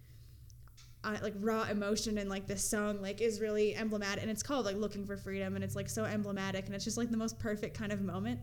uh, 1.05 1.17
like 1.23 1.35
raw 1.41 1.63
emotion 1.65 2.19
and 2.19 2.29
like 2.31 2.47
this 2.47 2.69
song 2.69 3.01
like 3.03 3.21
is 3.21 3.41
really 3.41 3.75
emblematic 3.77 4.23
and 4.23 4.31
it's 4.31 4.43
called 4.43 4.65
like 4.67 4.77
looking 4.77 5.05
for 5.05 5.17
freedom 5.17 5.55
and 5.55 5.63
it's 5.65 5.77
like 5.77 5.89
so 5.89 6.05
emblematic 6.05 6.67
and 6.67 6.75
it's 6.75 6.85
just 6.85 6.97
like 6.97 7.11
the 7.11 7.17
most 7.17 7.39
perfect 7.39 7.77
kind 7.77 7.93
of 7.93 8.01
moment 8.01 8.41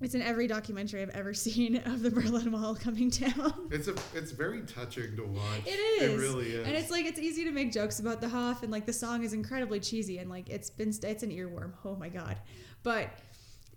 it's 0.00 0.14
in 0.14 0.22
every 0.22 0.46
documentary 0.46 1.02
i've 1.02 1.10
ever 1.10 1.34
seen 1.46 1.76
of 1.78 2.02
the 2.02 2.10
berlin 2.10 2.52
wall 2.52 2.74
coming 2.74 3.08
down 3.10 3.68
It's 3.70 3.88
a 3.88 3.94
it's 4.14 4.30
very 4.30 4.62
touching 4.62 5.16
to 5.16 5.24
watch. 5.24 5.62
it 5.66 5.70
is. 5.70 6.12
It 6.12 6.16
really 6.18 6.46
is. 6.46 6.66
And 6.66 6.76
it's 6.76 6.90
like 6.90 7.04
it's 7.04 7.18
easy 7.18 7.44
to 7.44 7.50
make 7.50 7.72
jokes 7.72 7.98
about 8.00 8.20
the 8.20 8.28
Hoff, 8.28 8.62
and 8.62 8.70
like 8.70 8.86
the 8.86 8.92
song 8.92 9.24
is 9.24 9.32
incredibly 9.32 9.80
cheesy, 9.80 10.18
and 10.18 10.30
like 10.30 10.48
it's 10.48 10.70
been 10.70 10.88
it's 11.02 11.22
an 11.22 11.30
earworm. 11.30 11.72
Oh 11.84 11.96
my 11.96 12.08
god, 12.08 12.38
but 12.82 13.10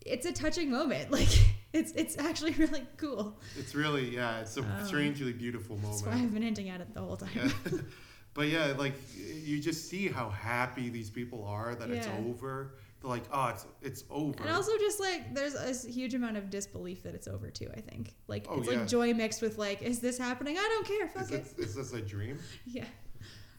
it's 0.06 0.26
a 0.26 0.32
touching 0.34 0.70
moment. 0.72 1.12
Like 1.20 1.30
it's 1.74 1.92
it's 1.94 2.18
actually 2.18 2.52
really 2.54 2.86
cool. 2.98 3.40
It's 3.58 3.74
really 3.76 4.14
yeah. 4.16 4.42
It's 4.42 4.58
a 4.58 4.62
Um, 4.62 4.86
strangely 4.86 5.32
beautiful 5.34 5.78
moment. 5.78 6.04
That's 6.04 6.16
why. 6.16 6.22
I've 6.22 6.34
been 6.34 6.44
hinting 6.44 6.70
at 6.70 6.82
it 6.82 6.94
the 6.94 7.02
whole 7.02 7.18
time. 7.18 7.30
Yeah. 7.36 7.52
but 8.34 8.48
yeah, 8.50 8.74
like 8.78 8.94
you 9.18 9.60
just 9.60 9.90
see 9.90 10.08
how 10.08 10.30
happy 10.30 10.90
these 10.90 11.10
people 11.10 11.46
are 11.46 11.76
that 11.76 11.90
it's 11.90 12.08
over. 12.28 12.74
They're 13.02 13.10
like, 13.10 13.24
oh, 13.32 13.48
it's 13.48 13.66
it's 13.82 14.04
over. 14.10 14.44
And 14.44 14.50
also 14.54 14.78
just 14.78 15.00
like 15.00 15.34
there's 15.34 15.56
a 15.56 15.90
huge 15.90 16.14
amount 16.14 16.38
of 16.38 16.50
disbelief 16.50 17.04
that 17.04 17.16
it's 17.16 17.28
over 17.28 17.50
too. 17.50 17.70
I 17.76 17.80
think 17.82 18.14
like 18.28 18.48
Oh, 18.50 18.60
it's 18.60 18.70
yeah. 18.70 18.80
like 18.80 18.88
joy 18.88 19.14
mixed 19.14 19.42
with 19.42 19.58
like, 19.58 19.82
is 19.82 20.00
this 20.00 20.18
happening? 20.18 20.58
I 20.58 20.62
don't 20.62 20.86
care. 20.88 21.06
is 21.08 21.30
Fuck 21.30 21.40
it. 21.40 21.58
this, 21.58 21.70
is 21.70 21.76
this 21.76 21.94
a 21.94 22.02
dream? 22.02 22.38
Yeah. 22.66 22.86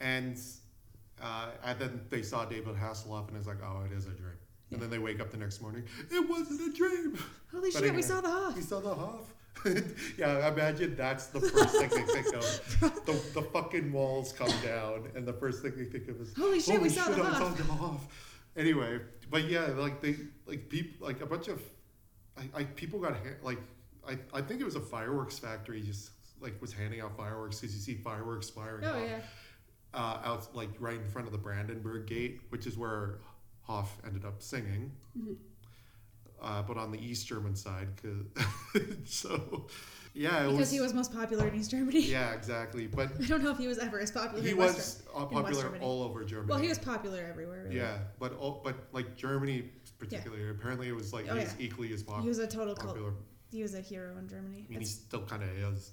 And 0.00 0.38
uh, 1.22 1.48
and 1.64 1.78
then 1.78 2.00
they 2.10 2.22
saw 2.22 2.44
David 2.44 2.74
Hasselhoff 2.76 3.28
and 3.28 3.36
it's 3.36 3.46
like, 3.46 3.62
oh, 3.64 3.84
it 3.86 3.92
is 3.96 4.06
a 4.06 4.10
dream. 4.10 4.34
And 4.72 4.80
then 4.80 4.90
they 4.90 4.98
wake 4.98 5.20
up 5.20 5.30
the 5.30 5.36
next 5.36 5.60
morning, 5.60 5.84
it 6.10 6.28
wasn't 6.28 6.60
a 6.62 6.76
dream. 6.76 7.18
Holy 7.52 7.70
But 7.70 7.82
shit, 7.82 7.94
we 7.94 8.02
saw 8.02 8.20
the 8.20 8.30
Hoff. 8.30 8.56
We 8.56 8.62
saw 8.62 8.80
the 8.80 8.94
Hoff. 8.94 9.34
yeah, 10.18 10.48
imagine 10.48 10.96
that's 10.96 11.26
the 11.26 11.40
first 11.40 11.76
thing 11.76 11.90
they 11.90 12.22
think 12.22 12.34
of. 12.34 12.78
The, 13.06 13.12
the 13.34 13.42
fucking 13.42 13.92
walls 13.92 14.32
come 14.32 14.50
down, 14.64 15.08
and 15.14 15.26
the 15.26 15.32
first 15.32 15.62
thing 15.62 15.72
they 15.76 15.84
think 15.84 16.08
of 16.08 16.20
is, 16.20 16.32
Holy 16.36 16.60
shit, 16.60 16.80
we 16.80 16.88
saw 16.88 17.06
shit, 17.06 17.16
the 17.16 17.22
I 17.22 17.32
saw 17.38 17.48
the 17.50 17.62
Hoff. 17.64 18.06
Anyway, 18.56 19.00
but 19.30 19.44
yeah, 19.44 19.66
like 19.76 20.00
they, 20.00 20.16
like 20.46 20.68
people, 20.68 21.06
like 21.06 21.20
a 21.20 21.26
bunch 21.26 21.48
of, 21.48 21.60
I, 22.36 22.60
I 22.60 22.64
people 22.64 22.98
got 22.98 23.12
ha- 23.12 23.38
like, 23.42 23.58
I, 24.08 24.16
I 24.32 24.40
think 24.40 24.60
it 24.60 24.64
was 24.64 24.76
a 24.76 24.80
fireworks 24.80 25.38
factory 25.38 25.80
just 25.82 26.10
like 26.40 26.60
was 26.60 26.72
handing 26.72 27.00
out 27.00 27.16
fireworks 27.16 27.60
because 27.60 27.74
you 27.74 27.80
see 27.80 27.94
fireworks 27.94 28.50
firing 28.50 28.84
Oh 28.84 28.90
off 28.90 29.00
yeah. 29.06 29.18
uh, 29.94 30.20
out 30.24 30.54
like 30.56 30.70
right 30.80 30.96
in 30.96 31.08
front 31.08 31.26
of 31.28 31.32
the 31.32 31.38
Brandenburg 31.38 32.06
Gate, 32.06 32.40
which 32.50 32.66
is 32.66 32.76
where 32.76 33.18
Hoff 33.62 33.96
ended 34.06 34.24
up 34.24 34.42
singing. 34.42 34.92
Mm-hmm. 35.18 35.32
Uh, 36.40 36.60
but 36.62 36.76
on 36.76 36.90
the 36.90 36.98
East 36.98 37.26
German 37.28 37.54
side, 37.54 37.86
so 39.04 39.66
yeah, 40.12 40.40
it 40.40 40.44
Because 40.46 40.58
was, 40.58 40.70
he 40.72 40.80
was 40.80 40.92
most 40.92 41.12
popular 41.14 41.46
in 41.46 41.54
East 41.54 41.70
Germany. 41.70 42.00
yeah, 42.04 42.32
exactly. 42.32 42.88
But 42.88 43.10
I 43.22 43.26
don't 43.26 43.44
know 43.44 43.50
if 43.52 43.58
he 43.58 43.68
was 43.68 43.78
ever 43.78 44.00
as 44.00 44.10
popular 44.10 44.42
he 44.42 44.50
in 44.50 44.56
West 44.56 44.74
was 44.76 45.02
uh, 45.14 45.26
West 45.30 45.60
popular 45.60 45.78
all 45.80 46.02
over 46.02 46.24
Germany. 46.24 46.48
Well, 46.50 46.58
he 46.58 46.68
was 46.68 46.78
popular 46.80 47.24
everywhere. 47.30 47.64
Really. 47.64 47.76
yeah, 47.76 47.98
but 48.18 48.36
all, 48.38 48.60
but 48.64 48.74
like 48.92 49.14
Germany 49.16 49.70
particularly, 49.98 50.50
apparently 50.50 50.88
it 50.88 50.96
was 50.96 51.12
like 51.12 51.26
Oh, 51.30 51.34
he 51.34 51.40
was 51.44 51.54
yeah. 51.58 51.66
equally 51.66 51.92
as 51.92 52.02
popular. 52.02 52.22
He 52.22 52.28
was 52.28 52.38
a 52.40 52.46
total 52.48 52.74
cult. 52.74 52.88
popular. 52.94 53.12
He 53.52 53.62
was 53.62 53.74
a 53.74 53.80
hero 53.80 54.16
in 54.18 54.26
Germany. 54.28 54.66
I 54.68 54.70
mean, 54.72 54.80
he 54.80 54.84
still 54.86 55.22
kind 55.22 55.44
of 55.44 55.50
is. 55.50 55.92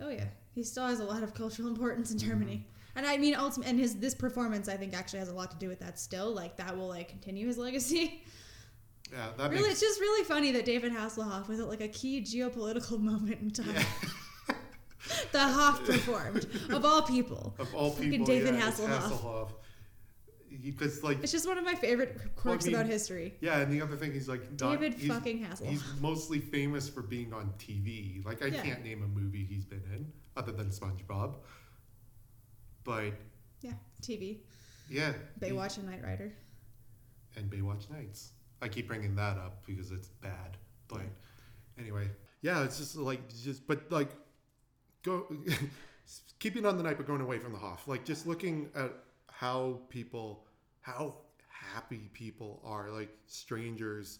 oh 0.00 0.08
yeah, 0.08 0.24
he 0.54 0.62
still 0.62 0.86
has 0.86 1.00
a 1.00 1.04
lot 1.04 1.22
of 1.22 1.34
cultural 1.34 1.68
importance 1.68 2.14
Mm-hmm. 2.14 2.24
in 2.24 2.30
Germany. 2.30 2.66
And 2.94 3.06
I 3.06 3.16
mean, 3.16 3.34
ultimately, 3.34 3.70
and 3.70 3.80
his 3.80 3.96
this 3.96 4.14
performance, 4.14 4.68
I 4.68 4.76
think, 4.76 4.94
actually 4.94 5.20
has 5.20 5.28
a 5.28 5.34
lot 5.34 5.50
to 5.52 5.56
do 5.56 5.68
with 5.68 5.80
that. 5.80 5.98
Still, 5.98 6.32
like 6.34 6.56
that 6.58 6.76
will 6.76 6.88
like 6.88 7.08
continue 7.08 7.46
his 7.46 7.58
legacy. 7.58 8.22
Yeah, 9.12 9.28
that 9.36 9.50
really, 9.50 9.62
makes 9.64 9.72
it's 9.72 9.80
just 9.82 10.00
really 10.00 10.24
funny 10.24 10.52
that 10.52 10.64
David 10.64 10.90
Hasselhoff 10.90 11.46
was 11.46 11.60
at 11.60 11.68
like 11.68 11.82
a 11.82 11.88
key 11.88 12.22
geopolitical 12.22 12.98
moment 13.10 13.40
in 13.42 13.50
time. 13.50 13.74
yeah. 13.74 14.54
the 15.32 15.38
Hoff 15.38 15.84
performed 15.84 16.46
of 16.70 16.84
all 16.86 17.02
people. 17.02 17.54
of 17.58 17.74
all 17.74 17.90
Fucking 17.90 18.10
people, 18.10 18.26
David 18.26 18.54
yeah, 18.54 18.70
Hasselhoff. 18.70 19.00
Hasselhoff. 19.10 19.50
Because 20.62 21.02
like 21.02 21.22
It's 21.22 21.32
just 21.32 21.46
one 21.46 21.58
of 21.58 21.64
my 21.64 21.74
favorite 21.74 22.18
quirks 22.36 22.64
mean, 22.64 22.74
about 22.74 22.86
history. 22.86 23.34
Yeah, 23.40 23.58
and 23.58 23.70
the 23.70 23.82
other 23.82 23.96
thing 23.96 24.12
he's 24.14 24.28
like 24.28 24.42
not, 24.58 24.80
David 24.80 24.94
he's, 24.94 25.10
fucking 25.10 25.44
Hasselhoff. 25.44 25.68
He's 25.68 25.84
mostly 26.00 26.38
famous 26.38 26.88
for 26.88 27.02
being 27.02 27.34
on 27.34 27.52
TV. 27.58 28.24
Like 28.24 28.42
I 28.42 28.46
Yeah. 28.46 28.62
can't 28.62 28.82
name 28.84 29.02
a 29.02 29.08
movie 29.08 29.44
he's 29.44 29.66
been 29.66 29.82
in 29.94 30.10
other 30.38 30.52
than 30.52 30.68
SpongeBob. 30.70 31.34
But 32.84 33.12
Yeah, 33.60 33.74
TV, 34.00 34.38
yeah, 34.90 35.12
Baywatch, 35.40 35.78
and 35.78 35.88
Knight 35.88 36.02
Rider. 36.02 36.32
and 37.36 37.50
Baywatch 37.50 37.90
Nights. 37.90 38.32
I 38.60 38.68
keep 38.68 38.88
bringing 38.88 39.14
that 39.16 39.36
up 39.38 39.64
because 39.66 39.90
it's 39.90 40.08
bad. 40.08 40.56
But 40.88 41.02
anyway, 41.78 42.08
yeah, 42.42 42.64
it's 42.64 42.78
just 42.78 42.96
like 42.96 43.28
just 43.42 43.66
but 43.66 43.90
like 43.90 44.10
go 45.02 45.26
keeping 46.38 46.66
on 46.66 46.76
the 46.76 46.82
night 46.82 46.96
but 46.96 47.06
going 47.06 47.20
away 47.20 47.38
from 47.38 47.52
the 47.52 47.58
Hoff. 47.58 47.88
Like 47.88 48.04
just 48.04 48.26
looking 48.26 48.70
at 48.74 48.92
how 49.28 49.80
people 49.88 50.44
how 50.80 51.14
happy 51.48 52.10
people 52.12 52.60
are 52.64 52.90
like 52.90 53.10
strangers 53.26 54.18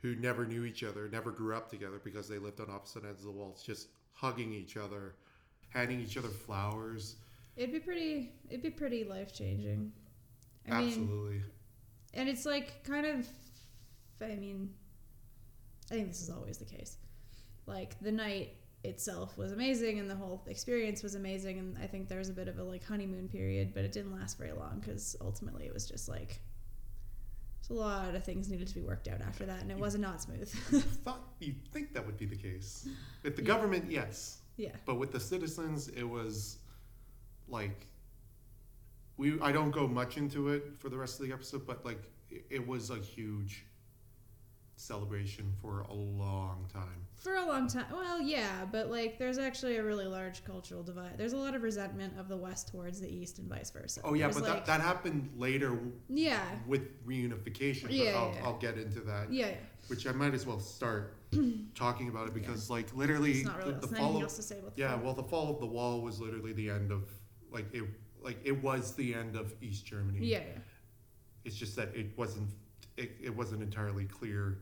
who 0.00 0.14
never 0.16 0.46
knew 0.46 0.64
each 0.64 0.84
other, 0.84 1.08
never 1.08 1.30
grew 1.32 1.54
up 1.56 1.68
together 1.68 2.00
because 2.04 2.28
they 2.28 2.38
lived 2.38 2.60
on 2.60 2.70
opposite 2.70 3.04
ends 3.04 3.20
of 3.20 3.26
the 3.26 3.32
walls, 3.32 3.62
just 3.66 3.88
hugging 4.12 4.52
each 4.52 4.76
other, 4.76 5.14
handing 5.70 6.00
each 6.00 6.16
other 6.16 6.28
flowers. 6.28 7.16
It'd 7.58 7.72
be 7.72 7.80
pretty. 7.80 8.32
It'd 8.48 8.62
be 8.62 8.70
pretty 8.70 9.04
life 9.04 9.32
changing. 9.34 9.92
I 10.70 10.78
mean, 10.78 10.88
Absolutely. 10.88 11.42
and 12.14 12.28
it's 12.28 12.46
like 12.46 12.84
kind 12.84 13.04
of. 13.04 13.26
I 14.22 14.36
mean, 14.36 14.72
I 15.90 15.94
think 15.94 16.08
this 16.08 16.22
is 16.22 16.30
always 16.30 16.58
the 16.58 16.64
case. 16.64 16.96
Like 17.66 17.98
the 18.00 18.12
night 18.12 18.54
itself 18.84 19.36
was 19.36 19.50
amazing, 19.52 19.98
and 19.98 20.08
the 20.08 20.14
whole 20.14 20.42
experience 20.46 21.02
was 21.02 21.16
amazing, 21.16 21.58
and 21.58 21.76
I 21.82 21.86
think 21.88 22.08
there 22.08 22.18
was 22.18 22.28
a 22.28 22.32
bit 22.32 22.46
of 22.48 22.58
a 22.58 22.62
like 22.64 22.84
honeymoon 22.84 23.28
period, 23.28 23.74
but 23.74 23.84
it 23.84 23.90
didn't 23.92 24.12
last 24.14 24.38
very 24.38 24.52
long 24.52 24.78
because 24.80 25.16
ultimately 25.20 25.66
it 25.66 25.74
was 25.74 25.86
just 25.86 26.08
like. 26.08 26.40
A 27.70 27.74
lot 27.74 28.14
of 28.14 28.24
things 28.24 28.48
needed 28.48 28.66
to 28.68 28.74
be 28.74 28.80
worked 28.80 29.08
out 29.08 29.20
after 29.20 29.44
that, 29.44 29.60
and 29.60 29.70
it 29.70 29.76
was 29.78 29.94
not 29.94 30.22
smooth. 30.22 30.48
thought 31.04 31.20
you'd 31.38 31.68
think 31.70 31.92
that 31.92 32.06
would 32.06 32.16
be 32.16 32.24
the 32.24 32.34
case. 32.34 32.88
With 33.22 33.36
the 33.36 33.42
Yeah. 33.42 33.46
government, 33.46 33.90
yes. 33.90 34.38
yeah, 34.56 34.70
But 34.86 34.94
with 34.94 35.12
the 35.12 35.20
citizens, 35.20 35.88
it 35.88 36.02
was 36.04 36.60
like 37.48 37.86
we. 39.16 39.40
I 39.40 39.52
don't 39.52 39.70
go 39.70 39.86
much 39.86 40.16
into 40.16 40.48
it 40.48 40.76
for 40.78 40.88
the 40.88 40.98
rest 40.98 41.20
of 41.20 41.26
the 41.26 41.32
episode, 41.32 41.66
but 41.66 41.84
like 41.84 42.02
it, 42.30 42.44
it 42.50 42.66
was 42.66 42.90
a 42.90 42.98
huge 42.98 43.64
celebration 44.78 45.52
for 45.60 45.80
a 45.80 45.92
long 45.92 46.64
time. 46.72 47.04
for 47.16 47.34
a 47.34 47.44
long 47.44 47.66
time. 47.66 47.86
Well, 47.92 48.20
yeah, 48.22 48.64
but 48.70 48.90
like 48.90 49.18
there's 49.18 49.38
actually 49.38 49.76
a 49.76 49.82
really 49.82 50.06
large 50.06 50.44
cultural 50.44 50.82
divide. 50.82 51.18
There's 51.18 51.32
a 51.32 51.36
lot 51.36 51.54
of 51.54 51.62
resentment 51.62 52.14
of 52.18 52.28
the 52.28 52.36
West 52.36 52.68
towards 52.68 53.00
the 53.00 53.08
East 53.08 53.38
and 53.38 53.48
vice 53.48 53.70
versa. 53.70 54.00
Oh 54.04 54.14
yeah, 54.14 54.26
There's, 54.26 54.36
but 54.36 54.44
like, 54.44 54.66
that, 54.66 54.78
that 54.78 54.80
happened 54.80 55.30
later 55.36 55.78
yeah, 56.08 56.42
with 56.66 57.04
reunification. 57.06 57.88
Yeah, 57.90 58.12
I'll, 58.16 58.32
yeah. 58.34 58.44
I'll 58.44 58.58
get 58.58 58.78
into 58.78 59.00
that. 59.00 59.32
yeah, 59.32 59.48
yeah. 59.48 59.54
Which 59.88 60.06
I 60.06 60.12
might 60.12 60.34
as 60.34 60.46
well 60.46 60.60
start 60.60 61.16
talking 61.74 62.08
about 62.08 62.28
it 62.28 62.34
because 62.34 62.70
like 62.70 62.94
literally 62.94 63.32
It's 63.32 63.46
not 63.46 63.58
really 63.58 63.72
the, 63.72 63.86
the 63.86 63.96
fall 63.96 64.16
of, 64.16 64.22
else 64.22 64.36
to 64.36 64.42
say 64.42 64.58
about 64.58 64.76
the 64.76 64.82
Yeah, 64.82 64.94
well, 64.96 65.14
the 65.14 65.24
fall 65.24 65.50
of 65.50 65.60
the 65.60 65.66
wall 65.66 66.02
was 66.02 66.20
literally 66.20 66.52
the 66.52 66.70
end 66.70 66.92
of 66.92 67.10
like 67.52 67.66
it. 67.72 67.84
Like 68.22 68.38
it 68.44 68.62
was 68.62 68.94
the 68.94 69.14
end 69.14 69.36
of 69.36 69.54
East 69.62 69.86
Germany. 69.86 70.26
yeah. 70.26 70.40
It's 71.44 71.56
just 71.56 71.76
that 71.76 71.94
it 71.94 72.16
wasn't. 72.16 72.50
It, 72.96 73.12
it 73.22 73.34
wasn't 73.34 73.62
entirely 73.62 74.04
clear 74.06 74.58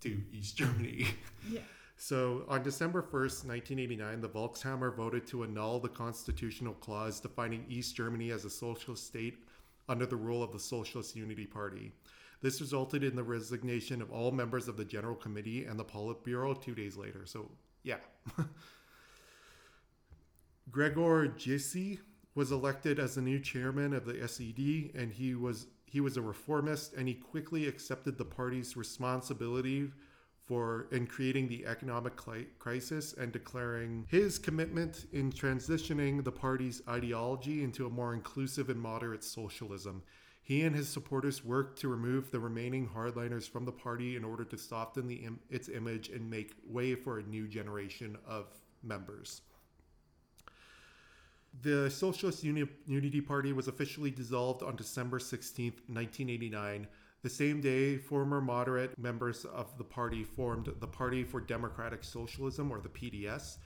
to 0.00 0.20
East 0.32 0.56
Germany. 0.56 1.06
Yeah. 1.50 1.60
So 2.00 2.44
on 2.48 2.62
December 2.62 3.02
1st, 3.02 3.44
1989, 3.44 4.20
the 4.20 4.28
Volkskammer 4.28 4.94
voted 4.94 5.26
to 5.26 5.42
annul 5.42 5.80
the 5.80 5.88
constitutional 5.88 6.74
clause 6.74 7.18
defining 7.18 7.66
East 7.68 7.96
Germany 7.96 8.30
as 8.30 8.44
a 8.44 8.50
socialist 8.50 9.04
state 9.04 9.38
under 9.88 10.06
the 10.06 10.14
rule 10.14 10.40
of 10.40 10.52
the 10.52 10.60
Socialist 10.60 11.16
Unity 11.16 11.44
Party. 11.44 11.90
This 12.40 12.60
resulted 12.60 13.02
in 13.02 13.16
the 13.16 13.24
resignation 13.24 14.00
of 14.00 14.12
all 14.12 14.30
members 14.30 14.68
of 14.68 14.76
the 14.76 14.84
General 14.84 15.16
Committee 15.16 15.64
and 15.64 15.76
the 15.76 15.84
Politburo 15.84 16.62
two 16.62 16.74
days 16.76 16.96
later. 16.96 17.22
So, 17.26 17.50
yeah. 17.82 17.96
Gregor 20.70 21.28
Gysi 21.28 21.98
was 22.34 22.52
elected 22.52 22.98
as 22.98 23.14
the 23.14 23.22
new 23.22 23.40
chairman 23.40 23.92
of 23.94 24.04
the 24.04 24.28
SED, 24.28 24.90
and 24.94 25.12
he 25.12 25.34
was 25.34 25.66
he 25.86 26.00
was 26.00 26.18
a 26.18 26.22
reformist, 26.22 26.92
and 26.94 27.08
he 27.08 27.14
quickly 27.14 27.66
accepted 27.66 28.18
the 28.18 28.24
party's 28.24 28.76
responsibility 28.76 29.90
for 30.44 30.86
in 30.92 31.06
creating 31.06 31.48
the 31.48 31.66
economic 31.66 32.14
crisis 32.58 33.14
and 33.14 33.32
declaring 33.32 34.06
his 34.08 34.38
commitment 34.38 35.06
in 35.12 35.32
transitioning 35.32 36.22
the 36.24 36.32
party's 36.32 36.82
ideology 36.88 37.62
into 37.62 37.86
a 37.86 37.90
more 37.90 38.12
inclusive 38.14 38.68
and 38.68 38.80
moderate 38.80 39.24
socialism. 39.24 40.02
He 40.42 40.62
and 40.62 40.74
his 40.74 40.88
supporters 40.88 41.44
worked 41.44 41.78
to 41.80 41.88
remove 41.88 42.30
the 42.30 42.40
remaining 42.40 42.88
hardliners 42.88 43.48
from 43.48 43.64
the 43.64 43.72
party 43.72 44.16
in 44.16 44.24
order 44.24 44.44
to 44.44 44.58
soften 44.58 45.06
the 45.06 45.28
its 45.50 45.68
image 45.68 46.08
and 46.08 46.30
make 46.30 46.54
way 46.66 46.94
for 46.94 47.18
a 47.18 47.22
new 47.22 47.46
generation 47.46 48.16
of 48.26 48.46
members. 48.82 49.42
The 51.62 51.90
Socialist 51.90 52.44
Uni- 52.44 52.68
Unity 52.86 53.20
Party 53.20 53.52
was 53.52 53.66
officially 53.66 54.10
dissolved 54.10 54.62
on 54.62 54.76
December 54.76 55.18
16, 55.18 55.72
1989. 55.88 56.86
The 57.22 57.28
same 57.28 57.60
day, 57.60 57.96
former 57.96 58.40
moderate 58.40 58.96
members 58.96 59.44
of 59.44 59.76
the 59.76 59.84
party 59.84 60.22
formed 60.22 60.70
the 60.78 60.86
Party 60.86 61.24
for 61.24 61.40
Democratic 61.40 62.04
Socialism, 62.04 62.70
or 62.70 62.80
the 62.80 62.88
PDS, 62.88 63.56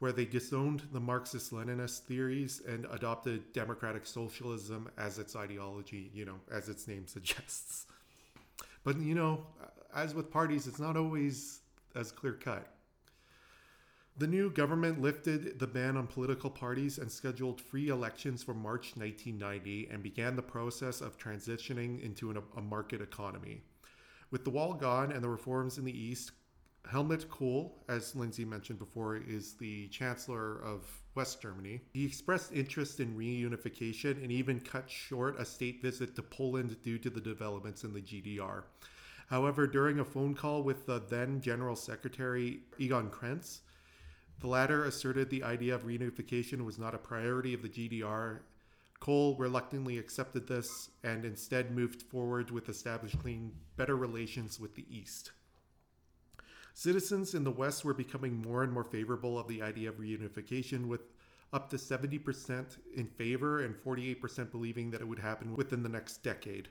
where 0.00 0.12
they 0.12 0.26
disowned 0.26 0.82
the 0.92 1.00
Marxist 1.00 1.50
Leninist 1.50 2.00
theories 2.00 2.60
and 2.68 2.86
adopted 2.90 3.52
democratic 3.54 4.04
socialism 4.04 4.90
as 4.98 5.18
its 5.18 5.34
ideology, 5.34 6.10
you 6.12 6.26
know, 6.26 6.40
as 6.52 6.68
its 6.68 6.86
name 6.86 7.06
suggests. 7.06 7.86
But, 8.84 8.98
you 8.98 9.14
know, 9.14 9.46
as 9.94 10.14
with 10.14 10.30
parties, 10.30 10.66
it's 10.66 10.78
not 10.78 10.96
always 10.96 11.60
as 11.94 12.12
clear 12.12 12.34
cut. 12.34 12.66
The 14.20 14.26
new 14.26 14.50
government 14.50 15.00
lifted 15.00 15.58
the 15.58 15.66
ban 15.66 15.96
on 15.96 16.06
political 16.06 16.50
parties 16.50 16.98
and 16.98 17.10
scheduled 17.10 17.58
free 17.58 17.88
elections 17.88 18.42
for 18.42 18.52
March 18.52 18.92
1990 18.94 19.88
and 19.90 20.02
began 20.02 20.36
the 20.36 20.42
process 20.42 21.00
of 21.00 21.16
transitioning 21.16 22.04
into 22.04 22.30
an, 22.30 22.42
a 22.54 22.60
market 22.60 23.00
economy. 23.00 23.62
With 24.30 24.44
the 24.44 24.50
wall 24.50 24.74
gone 24.74 25.10
and 25.10 25.24
the 25.24 25.28
reforms 25.30 25.78
in 25.78 25.86
the 25.86 25.98
East, 25.98 26.32
Helmut 26.86 27.30
Kohl, 27.30 27.82
as 27.88 28.14
Lindsay 28.14 28.44
mentioned 28.44 28.78
before, 28.78 29.16
is 29.16 29.54
the 29.54 29.88
Chancellor 29.88 30.62
of 30.62 30.84
West 31.14 31.40
Germany. 31.40 31.80
He 31.94 32.04
expressed 32.04 32.52
interest 32.52 33.00
in 33.00 33.16
reunification 33.16 34.22
and 34.22 34.30
even 34.30 34.60
cut 34.60 34.90
short 34.90 35.40
a 35.40 35.46
state 35.46 35.80
visit 35.80 36.14
to 36.16 36.22
Poland 36.22 36.76
due 36.82 36.98
to 36.98 37.08
the 37.08 37.22
developments 37.22 37.84
in 37.84 37.94
the 37.94 38.02
GDR. 38.02 38.64
However, 39.28 39.66
during 39.66 39.98
a 39.98 40.04
phone 40.04 40.34
call 40.34 40.62
with 40.62 40.84
the 40.84 41.02
then 41.08 41.40
General 41.40 41.74
Secretary 41.74 42.60
Egon 42.78 43.08
Krenz, 43.08 43.60
the 44.40 44.46
latter 44.46 44.84
asserted 44.84 45.28
the 45.28 45.44
idea 45.44 45.74
of 45.74 45.84
reunification 45.84 46.64
was 46.64 46.78
not 46.78 46.94
a 46.94 46.98
priority 46.98 47.52
of 47.52 47.62
the 47.62 47.68
GDR. 47.68 48.40
Kohl 48.98 49.36
reluctantly 49.36 49.98
accepted 49.98 50.46
this 50.46 50.90
and 51.04 51.24
instead 51.24 51.70
moved 51.70 52.02
forward 52.02 52.50
with 52.50 52.68
establishing 52.68 53.52
better 53.76 53.96
relations 53.96 54.58
with 54.58 54.74
the 54.74 54.86
East. 54.90 55.32
Citizens 56.72 57.34
in 57.34 57.44
the 57.44 57.50
West 57.50 57.84
were 57.84 57.94
becoming 57.94 58.40
more 58.40 58.62
and 58.62 58.72
more 58.72 58.84
favorable 58.84 59.38
of 59.38 59.48
the 59.48 59.60
idea 59.60 59.88
of 59.88 59.98
reunification, 59.98 60.86
with 60.86 61.12
up 61.52 61.68
to 61.68 61.76
70% 61.76 62.78
in 62.94 63.06
favor 63.06 63.62
and 63.62 63.74
48% 63.74 64.50
believing 64.50 64.90
that 64.90 65.00
it 65.00 65.08
would 65.08 65.18
happen 65.18 65.54
within 65.56 65.82
the 65.82 65.88
next 65.88 66.22
decade. 66.22 66.68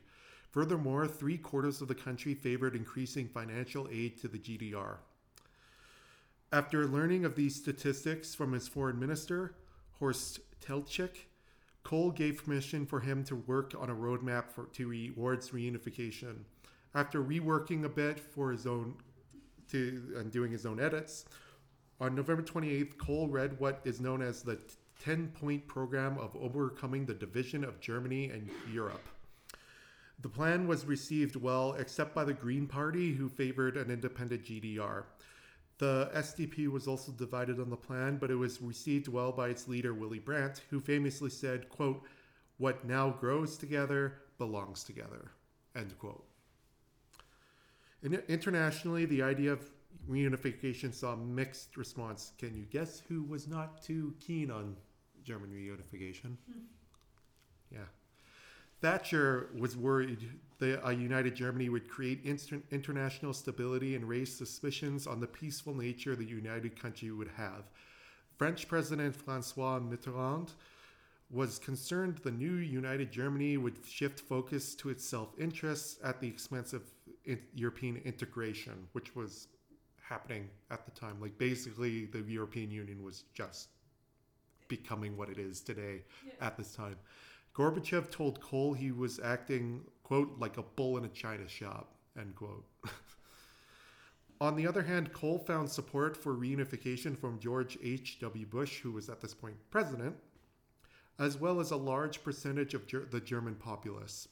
Furthermore, 0.52 1.08
three 1.08 1.38
quarters 1.38 1.82
of 1.82 1.88
the 1.88 1.96
country 1.96 2.34
favored 2.34 2.76
increasing 2.76 3.28
financial 3.28 3.88
aid 3.92 4.18
to 4.22 4.28
the 4.28 4.40
GDR. 4.40 4.98
After 6.52 6.88
learning 6.88 7.26
of 7.26 7.36
these 7.36 7.56
statistics 7.56 8.34
from 8.34 8.54
his 8.54 8.68
foreign 8.68 9.00
minister, 9.00 9.54
Horst 10.00 10.40
Teltschik, 10.66 11.28
Kohl 11.84 12.10
gave 12.10 12.44
permission 12.44 12.88
for 12.88 13.02
him 13.02 13.24
to 13.26 13.36
work 13.36 13.76
on 13.78 13.92
a 13.92 13.96
roadmap 13.96 14.50
for, 14.50 14.66
towards 14.66 15.52
reunification. 15.52 16.38
After 16.96 17.24
reworking 17.24 17.84
a 17.84 17.90
bit 17.90 18.20
for 18.20 18.52
his 18.52 18.66
own 18.66 18.96
to 19.70 20.16
and 20.18 20.32
doing 20.32 20.52
his 20.52 20.66
own 20.66 20.80
edits, 20.80 21.26
on 22.02 22.16
November 22.16 22.42
28th, 22.42 22.98
Kohl 22.98 23.28
read 23.28 23.60
what 23.60 23.82
is 23.84 24.02
known 24.02 24.24
as 24.24 24.42
the 24.42 24.58
10-point 25.06 25.68
program 25.68 26.18
of 26.18 26.36
overcoming 26.36 27.06
the 27.06 27.14
division 27.14 27.64
of 27.64 27.80
Germany 27.80 28.32
and 28.32 28.50
Europe. 28.74 29.08
The 30.22 30.30
plan 30.30 30.68
was 30.68 30.86
received 30.86 31.36
well, 31.36 31.74
except 31.74 32.16
by 32.16 32.24
the 32.24 32.34
Green 32.34 32.66
Party, 32.66 33.14
who 33.14 33.30
favored 33.30 33.78
an 33.78 33.92
independent 33.92 34.44
GDR. 34.44 35.04
The 35.80 36.12
SDP 36.14 36.68
was 36.68 36.88
also 36.88 37.14
divided 37.14 37.60
on 37.60 37.70
the 37.70 37.78
plan, 37.78 38.18
but 38.18 38.30
it 38.30 38.36
was 38.36 38.62
received 38.62 39.08
well 39.08 39.32
by 39.32 39.48
its 39.48 39.68
leader, 39.68 39.94
Willy 39.94 40.20
Brandt, 40.20 40.62
who 40.70 40.80
famously 40.80 41.30
said, 41.30 41.70
quote, 41.70 42.04
what 42.58 42.86
now 42.86 43.10
grows 43.10 43.58
together 43.58 44.16
belongs 44.38 44.84
together, 44.84 45.32
end 45.76 45.98
quote. 45.98 46.26
In, 48.04 48.14
internationally, 48.28 49.06
the 49.06 49.22
idea 49.22 49.54
of 49.54 49.72
reunification 50.10 50.94
saw 50.94 51.16
mixed 51.16 51.78
response. 51.78 52.34
Can 52.38 52.58
you 52.58 52.66
guess 52.66 53.02
who 53.08 53.24
was 53.24 53.48
not 53.48 53.82
too 53.82 54.14
keen 54.20 54.52
on 54.52 54.76
German 55.24 55.50
reunification? 55.50 56.36
Hmm. 56.52 56.60
Yeah. 57.72 57.86
Thatcher 58.82 59.50
was 59.58 59.76
worried 59.76 60.30
that 60.60 60.86
a 60.88 60.94
united 60.94 61.36
Germany 61.36 61.70
would 61.70 61.90
create 61.90 62.22
instant 62.24 62.64
international 62.72 63.34
stability 63.34 63.96
and 63.96 64.08
raise 64.08 64.36
suspicions 64.36 65.08
on 65.08 65.20
the 65.20 65.28
peaceful 65.28 65.76
nature 65.76 66.16
the 66.16 66.26
united 66.26 66.80
country 66.80 67.12
would 67.12 67.30
have. 67.36 67.64
French 68.38 68.68
President 68.68 69.16
Francois 69.16 69.80
Mitterrand 69.80 70.52
was 71.30 71.60
concerned 71.60 72.18
the 72.20 72.32
new 72.32 72.56
united 72.56 73.12
Germany 73.12 73.58
would 73.58 73.78
shift 73.86 74.22
focus 74.22 74.76
to 74.76 74.90
its 74.90 75.06
self 75.06 75.30
interests 75.38 76.00
at 76.04 76.20
the 76.22 76.28
expense 76.28 76.74
of 76.74 76.84
European 77.54 77.98
integration, 78.06 78.88
which 78.94 79.16
was 79.16 79.48
happening 80.02 80.50
at 80.72 80.86
the 80.86 80.92
time. 80.92 81.20
Like 81.22 81.38
basically, 81.38 82.06
the 82.06 82.22
European 82.22 82.72
Union 82.72 83.04
was 83.04 83.26
just 83.34 83.70
becoming 84.68 85.18
what 85.18 85.30
it 85.30 85.38
is 85.38 85.62
today 85.62 86.04
at 86.42 86.58
this 86.58 86.74
time. 86.74 86.96
Gorbachev 87.60 88.10
told 88.10 88.40
Kohl 88.40 88.74
he 88.74 88.90
was 88.90 89.20
acting, 89.20 89.82
quote, 90.04 90.40
like 90.40 90.58
a 90.58 90.64
bull 90.64 90.98
in 90.98 91.04
a 91.04 91.10
china 91.10 91.46
shop, 91.50 91.92
end 92.18 92.34
quote. 92.34 92.64
On 94.40 94.56
the 94.56 94.66
other 94.66 94.82
hand, 94.82 95.12
Kohl 95.12 95.40
found 95.40 95.70
support 95.70 96.16
for 96.16 96.34
reunification 96.34 97.20
from 97.20 97.38
George 97.38 97.78
H.W. 97.84 98.46
Bush, 98.46 98.80
who 98.80 98.94
was 98.94 99.10
at 99.10 99.20
this 99.20 99.34
point 99.34 99.58
president, 99.72 100.16
as 101.20 101.38
well 101.38 101.60
as 101.60 101.72
a 101.72 101.76
large 101.76 102.24
percentage 102.24 102.74
of 102.74 102.88
ger- 102.88 103.10
the 103.12 103.20
German 103.20 103.56
populace. 103.56 104.30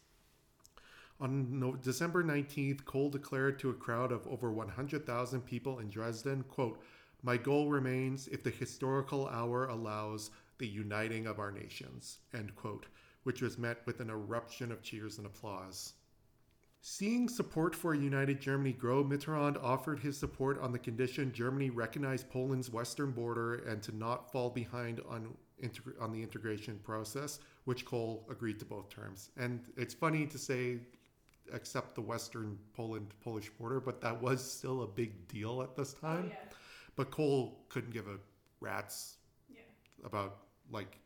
On 1.20 1.60
no- 1.60 1.76
December 1.76 2.24
19th, 2.24 2.86
Kohl 2.86 3.10
declared 3.10 3.60
to 3.60 3.72
a 3.72 3.74
crowd 3.74 4.14
of 4.14 4.26
over 4.28 4.54
100,000 4.54 5.41
people 5.41 5.80
in 5.80 5.90
Dresden, 5.90 6.44
quote, 6.44 6.82
My 7.24 7.36
goal 7.36 7.70
remains, 7.70 8.30
if 8.30 8.41
the 8.41 8.52
historical 8.52 9.28
hour 9.28 9.66
allows, 9.66 10.32
the 10.60 10.68
uniting 10.68 11.28
of 11.28 11.40
our 11.40 11.52
nations, 11.52 12.20
end 12.34 12.56
quote, 12.56 12.86
which 13.28 13.41
was 13.41 13.58
met 13.58 13.86
with 13.86 13.99
an 13.99 14.10
eruption 14.10 14.72
of 14.72 14.82
cheers 14.82 15.18
and 15.18 15.28
applause. 15.28 15.95
Seeing 16.80 17.28
support 17.28 17.76
for 17.76 17.94
a 17.94 17.98
united 17.98 18.40
Germany 18.40 18.72
grow, 18.72 19.04
Mitterrand 19.04 19.62
offered 19.62 19.99
his 19.99 20.18
support 20.18 20.62
on 20.62 20.72
the 20.72 20.80
condition 20.80 21.34
Germany 21.34 21.70
recognize 21.70 22.24
Poland's 22.24 22.72
western 22.72 23.12
border 23.12 23.56
and 23.68 23.84
to 23.84 23.94
not 23.94 24.32
fall 24.32 24.49
behind 24.49 25.02
on, 25.10 25.36
integ- 25.62 25.99
on 26.02 26.14
the 26.14 26.24
integration 26.24 26.80
process, 26.86 27.40
which 27.66 27.84
Kohl 27.84 28.26
agreed 28.32 28.60
to 28.60 28.66
both 28.66 28.88
terms. 28.90 29.30
And 29.36 29.60
it's 29.76 29.94
funny 29.94 30.26
to 30.28 30.38
say 30.38 30.78
accept 31.52 31.95
the 31.95 32.02
western 32.02 32.58
Poland 32.78 33.08
Polish 33.20 33.49
border, 33.60 33.82
but 33.82 33.99
that 33.99 34.22
was 34.22 34.40
still 34.49 34.84
a 34.84 34.88
big 34.88 35.28
deal 35.28 35.62
at 35.62 35.76
this 35.76 35.98
Oh, 36.02 36.08
time. 36.08 36.28
yeah. 36.30 36.38
But 36.95 37.12
Kohl 37.12 37.66
couldn't 37.68 37.91
give 37.91 38.08
a 38.08 38.20
rat's 38.62 39.18
Yeah. 39.49 39.60
about 40.06 40.38
like 40.72 40.99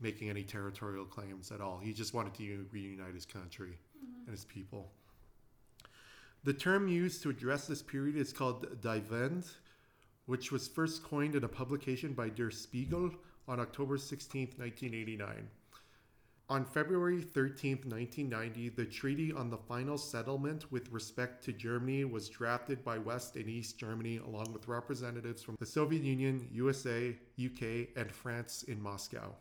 making 0.00 0.30
any 0.30 0.42
territorial 0.42 1.04
claims 1.04 1.50
at 1.50 1.60
all. 1.60 1.78
He 1.78 1.92
just 1.92 2.14
wanted 2.14 2.34
to 2.34 2.66
reunite 2.70 3.14
his 3.14 3.26
country 3.26 3.78
mm-hmm. 3.96 4.26
and 4.26 4.30
his 4.30 4.44
people. 4.44 4.92
The 6.44 6.52
term 6.52 6.88
used 6.88 7.22
to 7.22 7.30
address 7.30 7.66
this 7.66 7.82
period 7.82 8.16
is 8.16 8.32
called 8.32 8.80
Die 8.80 9.02
Wende, 9.10 9.50
which 10.26 10.52
was 10.52 10.68
first 10.68 11.02
coined 11.02 11.34
in 11.34 11.44
a 11.44 11.48
publication 11.48 12.12
by 12.12 12.28
Der 12.28 12.50
Spiegel 12.50 13.10
on 13.48 13.58
October 13.58 13.98
16, 13.98 14.52
1989. 14.56 15.48
On 16.50 16.64
February 16.64 17.20
13th, 17.20 17.84
1990, 17.84 18.70
the 18.70 18.84
treaty 18.86 19.32
on 19.32 19.50
the 19.50 19.58
final 19.58 19.98
settlement 19.98 20.72
with 20.72 20.90
respect 20.90 21.44
to 21.44 21.52
Germany 21.52 22.06
was 22.06 22.30
drafted 22.30 22.82
by 22.82 22.96
West 22.96 23.36
and 23.36 23.48
East 23.48 23.78
Germany 23.78 24.18
along 24.18 24.52
with 24.54 24.68
representatives 24.68 25.42
from 25.42 25.56
the 25.60 25.66
Soviet 25.66 26.02
Union, 26.02 26.48
USA, 26.52 27.14
UK, 27.38 27.88
and 27.96 28.10
France 28.10 28.62
in 28.62 28.80
Moscow. 28.80 29.34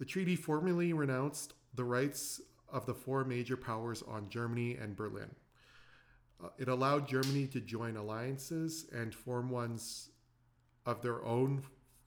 The 0.00 0.06
treaty 0.06 0.34
formally 0.34 0.94
renounced 0.94 1.52
the 1.74 1.84
rights 1.84 2.40
of 2.72 2.86
the 2.86 2.94
four 2.94 3.22
major 3.22 3.54
powers 3.54 4.02
on 4.08 4.30
Germany 4.30 4.74
and 4.76 4.96
Berlin. 4.96 5.34
Uh, 6.42 6.48
it 6.56 6.68
allowed 6.68 7.06
Germany 7.06 7.46
to 7.48 7.60
join 7.60 7.98
alliances 7.98 8.86
and 8.92 9.14
form 9.14 9.50
ones 9.50 10.08
of 10.86 11.02
their 11.02 11.22
own 11.22 11.64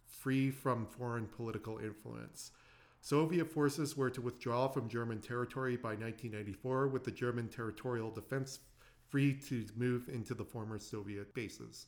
free 0.08 0.50
from 0.50 0.88
foreign 0.88 1.28
political 1.28 1.78
influence. 1.78 2.52
Soviet 3.00 3.52
forces 3.52 3.96
were 3.96 4.10
to 4.10 4.22
withdraw 4.22 4.68
from 4.68 4.90
German 4.90 5.22
territory 5.22 5.78
by 5.78 5.90
1994, 5.90 6.88
with 6.88 7.04
the 7.04 7.12
German 7.12 7.48
territorial 7.48 8.10
defense 8.10 8.58
free 9.08 9.36
to 9.36 9.68
move 9.76 10.10
into 10.10 10.34
the 10.34 10.44
former 10.44 10.80
Soviet 10.80 11.32
bases. 11.36 11.86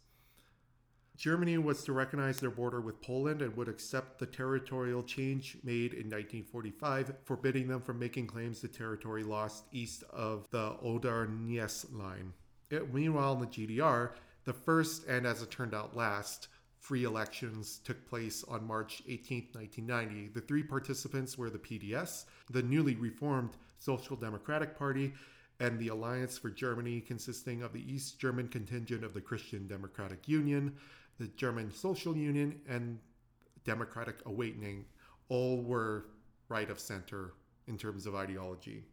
Germany 1.17 1.57
was 1.57 1.83
to 1.85 1.93
recognize 1.93 2.39
their 2.39 2.51
border 2.51 2.81
with 2.81 3.01
Poland 3.01 3.41
and 3.41 3.55
would 3.55 3.69
accept 3.69 4.19
the 4.19 4.25
territorial 4.25 5.01
change 5.01 5.57
made 5.63 5.93
in 5.93 6.09
1945, 6.09 7.13
forbidding 7.23 7.67
them 7.67 7.81
from 7.81 7.99
making 7.99 8.27
claims 8.27 8.59
to 8.59 8.67
territory 8.67 9.23
lost 9.23 9.65
east 9.71 10.03
of 10.09 10.45
the 10.51 10.75
Oder-Neisse 10.81 11.93
line. 11.93 12.33
It- 12.69 12.93
meanwhile, 12.93 13.33
in 13.33 13.39
the 13.39 13.47
GDR, 13.47 14.15
the 14.43 14.53
first 14.53 15.07
and 15.07 15.25
as 15.25 15.41
it 15.41 15.51
turned 15.51 15.73
out 15.73 15.95
last 15.95 16.49
free 16.79 17.03
elections 17.03 17.79
took 17.83 18.05
place 18.05 18.43
on 18.43 18.67
March 18.67 19.01
18, 19.07 19.49
1990. 19.53 20.27
The 20.27 20.41
three 20.41 20.63
participants 20.63 21.37
were 21.37 21.49
the 21.49 21.57
PDS, 21.57 22.25
the 22.51 22.61
newly 22.61 22.95
reformed 22.95 23.57
Social 23.79 24.15
Democratic 24.15 24.77
Party, 24.77 25.13
and 25.59 25.79
the 25.79 25.87
Alliance 25.87 26.37
for 26.37 26.49
Germany, 26.49 27.01
consisting 27.01 27.63
of 27.63 27.73
the 27.73 27.91
East 27.91 28.19
German 28.19 28.49
contingent 28.49 29.03
of 29.03 29.13
the 29.13 29.21
Christian 29.21 29.67
Democratic 29.67 30.27
Union, 30.27 30.75
the 31.19 31.27
German 31.27 31.71
Social 31.71 32.15
Union, 32.15 32.59
and 32.67 32.99
Democratic 33.63 34.17
Awakening. 34.25 34.85
All 35.29 35.63
were 35.63 36.05
right 36.49 36.69
of 36.69 36.79
center 36.79 37.33
in 37.67 37.77
terms 37.77 38.05
of 38.05 38.15
ideology. 38.15 38.83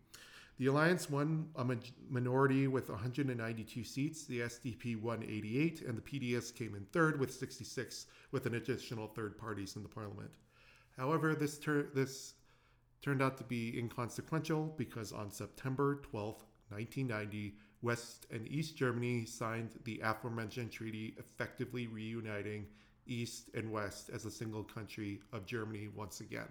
The 0.59 0.67
alliance 0.67 1.11
won 1.11 1.49
a 1.57 1.67
minority 2.09 2.69
with 2.69 2.89
192 2.89 3.85
seats. 3.85 4.25
The 4.25 4.41
SDP 4.41 5.01
won 5.01 5.23
88, 5.23 5.83
and 5.83 5.97
the 5.97 6.03
PDS 6.03 6.55
came 6.55 6.75
in 6.75 6.85
third 6.93 7.19
with 7.19 7.33
66, 7.33 8.07
with 8.31 8.47
an 8.47 8.55
additional 8.55 9.09
third 9.09 9.37
parties 9.37 9.77
in 9.77 9.83
the 9.83 9.89
parliament. 9.89 10.31
However, 10.97 11.35
this 11.35 11.59
tur- 11.59 11.89
this 11.95 12.35
turned 13.01 13.23
out 13.23 13.37
to 13.39 13.45
be 13.45 13.77
inconsequential 13.79 14.75
because 14.77 15.13
on 15.13 15.31
September 15.31 15.97
12, 16.03 16.45
1990, 16.69 17.55
West 17.83 18.27
and 18.31 18.47
East 18.49 18.77
Germany 18.77 19.25
signed 19.25 19.71
the 19.85 20.01
aforementioned 20.05 20.71
treaty, 20.71 21.15
effectively 21.19 21.89
reuniting 21.89 22.67
East 23.07 23.51
and 23.55 23.71
West 23.71 24.11
as 24.11 24.25
a 24.25 24.31
single 24.31 24.63
country 24.63 25.21
of 25.33 25.45
Germany 25.45 25.89
once 25.95 26.21
again. 26.21 26.49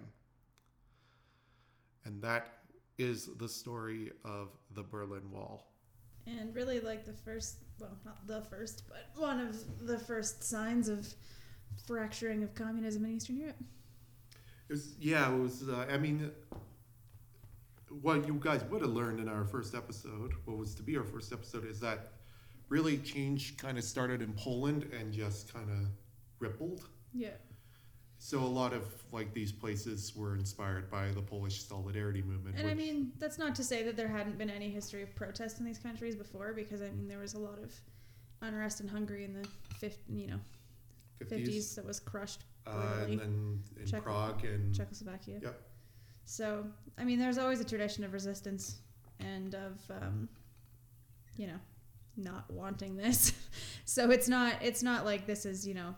And 2.06 2.22
that 2.22 2.58
is 2.98 3.30
the 3.38 3.48
story 3.48 4.12
of 4.26 4.50
the 4.76 4.84
Berlin 4.84 5.32
Wall. 5.32 5.68
And 6.28 6.54
really, 6.54 6.80
like 6.80 7.06
the 7.06 7.14
first, 7.14 7.58
well, 7.80 7.98
not 8.06 8.28
the 8.28 8.42
first, 8.42 8.84
but 8.88 9.10
one 9.20 9.40
of 9.40 9.88
the 9.88 9.98
first 9.98 10.44
signs 10.44 10.88
of 10.88 11.08
fracturing 11.88 12.44
of 12.44 12.54
communism 12.54 13.06
in 13.06 13.16
Eastern 13.16 13.38
Europe. 13.38 13.56
It 14.70 14.74
was, 14.74 14.94
yeah, 15.00 15.34
it 15.34 15.40
was. 15.40 15.68
Uh, 15.68 15.86
I 15.90 15.98
mean, 15.98 16.32
what 18.02 18.28
you 18.28 18.36
guys 18.40 18.64
would 18.66 18.82
have 18.82 18.92
learned 18.92 19.20
in 19.20 19.28
our 19.28 19.46
first 19.46 19.76
episode, 19.76 20.34
what 20.46 20.58
was 20.58 20.74
to 20.76 20.84
be 20.84 20.98
our 20.98 21.04
first 21.04 21.34
episode, 21.34 21.66
is 21.66 21.80
that 21.82 22.14
really 22.70 22.98
change 22.98 23.58
kind 23.58 23.78
of 23.78 23.84
started 23.84 24.22
in 24.22 24.34
Poland 24.34 24.90
and 24.98 25.12
just 25.12 25.54
kind 25.54 25.70
of 25.70 25.88
rippled. 26.40 26.88
Yeah. 27.14 27.30
So 28.18 28.40
a 28.40 28.46
lot 28.46 28.72
of 28.72 28.84
like 29.12 29.34
these 29.34 29.52
places 29.52 30.16
were 30.16 30.36
inspired 30.36 30.90
by 30.90 31.10
the 31.10 31.22
Polish 31.22 31.64
Solidarity 31.64 32.22
movement. 32.22 32.56
And 32.58 32.70
I 32.70 32.76
mean, 32.76 33.12
that's 33.20 33.40
not 33.40 33.56
to 33.56 33.64
say 33.64 33.84
that 33.84 33.98
there 33.98 34.08
hadn't 34.08 34.38
been 34.38 34.50
any 34.50 34.70
history 34.70 35.02
of 35.02 35.14
protest 35.16 35.60
in 35.60 35.66
these 35.66 35.80
countries 35.80 36.16
before, 36.16 36.54
because 36.54 36.82
I 36.82 36.90
mean, 36.92 37.08
there 37.08 37.20
was 37.20 37.34
a 37.34 37.40
lot 37.40 37.58
of 37.62 37.74
unrest 38.42 38.80
in 38.80 38.88
Hungary 38.88 39.26
in 39.26 39.34
the 39.34 39.48
50, 39.80 40.14
you 40.14 40.28
know, 40.28 40.40
50s 41.20 41.76
that 41.76 41.86
was 41.86 42.00
crushed 42.00 42.44
uh, 42.68 43.06
and 43.06 43.20
then 43.20 43.64
in 43.80 43.86
Czech- 43.86 44.04
Prague 44.04 44.46
and 44.46 44.74
Czechoslovakia. 44.74 45.40
Yep. 45.42 45.62
So, 46.32 46.66
I 46.98 47.04
mean, 47.04 47.20
there's 47.20 47.38
always 47.38 47.60
a 47.60 47.66
tradition 47.66 48.06
of 48.06 48.14
resistance 48.14 48.78
and 49.20 49.54
of, 49.54 49.82
um, 49.90 50.30
you 51.36 51.46
know, 51.46 51.60
not 52.16 52.50
wanting 52.50 52.96
this. 52.96 53.34
so 53.86 54.12
it's 54.12 54.30
not 54.30 54.54
it's 54.62 54.82
not 54.82 55.04
like 55.04 55.28
this 55.28 55.46
is 55.46 55.68
you 55.68 55.74
know 55.74 55.94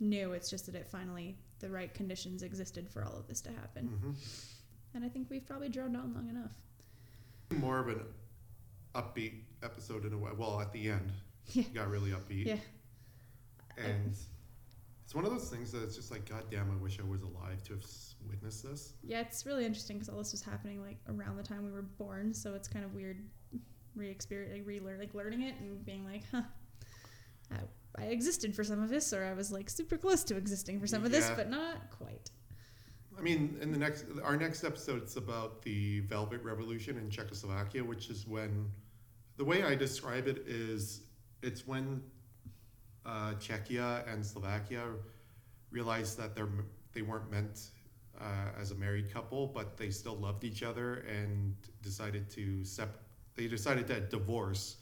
new. 0.00 0.32
It's 0.32 0.50
just 0.50 0.66
that 0.66 0.74
it 0.74 0.88
finally 0.88 1.36
the 1.60 1.70
right 1.70 1.94
conditions 1.94 2.42
existed 2.42 2.88
for 2.90 3.04
all 3.04 3.16
of 3.16 3.28
this 3.28 3.40
to 3.42 3.50
happen. 3.52 3.88
Mhm. 4.02 4.14
And 4.94 5.04
I 5.04 5.08
think 5.08 5.30
we've 5.30 5.46
probably 5.46 5.68
droned 5.68 5.96
on 5.96 6.14
long 6.14 6.28
enough. 6.28 6.50
more 7.52 7.78
of 7.78 7.88
an 7.88 8.00
upbeat 8.96 9.34
episode 9.62 10.04
in 10.04 10.12
a 10.12 10.18
way. 10.18 10.30
Well, 10.36 10.60
at 10.60 10.72
the 10.72 10.88
end, 10.90 11.12
Yeah. 11.52 11.62
got 11.74 11.88
really 11.90 12.10
upbeat. 12.10 12.46
Yeah. 12.46 12.58
And 13.76 14.16
it's 15.10 15.14
one 15.16 15.24
of 15.24 15.32
those 15.32 15.48
things 15.48 15.72
that 15.72 15.82
it's 15.82 15.96
just 15.96 16.12
like, 16.12 16.30
God 16.30 16.44
damn, 16.52 16.70
I 16.70 16.76
wish 16.80 17.00
I 17.00 17.02
was 17.02 17.22
alive 17.22 17.64
to 17.64 17.72
have 17.72 17.84
witnessed 18.28 18.62
this. 18.62 18.92
Yeah, 19.02 19.22
it's 19.22 19.44
really 19.44 19.66
interesting 19.66 19.96
because 19.96 20.08
all 20.08 20.18
this 20.18 20.30
was 20.30 20.40
happening 20.40 20.80
like 20.80 20.98
around 21.08 21.36
the 21.36 21.42
time 21.42 21.64
we 21.64 21.72
were 21.72 21.82
born, 21.82 22.32
so 22.32 22.54
it's 22.54 22.68
kind 22.68 22.84
of 22.84 22.94
weird 22.94 23.18
re-experience, 23.96 24.52
like 24.52 24.64
relearn, 24.64 25.00
like 25.00 25.12
learning 25.12 25.42
it 25.42 25.56
and 25.58 25.84
being 25.84 26.04
like, 26.04 26.22
huh, 26.30 26.42
I, 27.50 27.56
I 28.00 28.04
existed 28.04 28.54
for 28.54 28.62
some 28.62 28.80
of 28.80 28.88
this, 28.88 29.12
or 29.12 29.24
I 29.24 29.32
was 29.32 29.50
like 29.50 29.68
super 29.68 29.96
close 29.96 30.22
to 30.22 30.36
existing 30.36 30.78
for 30.78 30.86
some 30.86 31.04
of 31.04 31.10
this, 31.10 31.28
but 31.34 31.50
not 31.50 31.90
quite. 31.90 32.30
I 33.18 33.20
mean, 33.20 33.58
in 33.60 33.72
the 33.72 33.78
next, 33.78 34.04
our 34.22 34.36
next 34.36 34.62
episode, 34.62 35.02
it's 35.02 35.16
about 35.16 35.60
the 35.62 36.02
Velvet 36.02 36.40
Revolution 36.44 36.96
in 36.98 37.10
Czechoslovakia, 37.10 37.82
which 37.82 38.10
is 38.10 38.28
when, 38.28 38.70
the 39.38 39.44
way 39.44 39.64
I 39.64 39.74
describe 39.74 40.28
it 40.28 40.44
is, 40.46 41.00
it's 41.42 41.66
when 41.66 42.00
uh, 43.06 43.34
Czechia 43.38 44.06
and 44.12 44.24
Slovakia 44.24 44.84
realized 45.70 46.18
that 46.18 46.34
they're 46.34 46.48
they 46.92 47.02
weren't 47.02 47.30
meant 47.30 47.70
uh, 48.20 48.24
as 48.60 48.70
a 48.72 48.74
married 48.74 49.12
couple, 49.12 49.46
but 49.46 49.76
they 49.76 49.90
still 49.90 50.16
loved 50.16 50.44
each 50.44 50.62
other 50.62 51.04
and 51.08 51.54
decided 51.82 52.28
to 52.30 52.64
sep- 52.64 53.00
They 53.36 53.46
decided 53.46 53.86
to 53.86 54.00
divorce, 54.00 54.76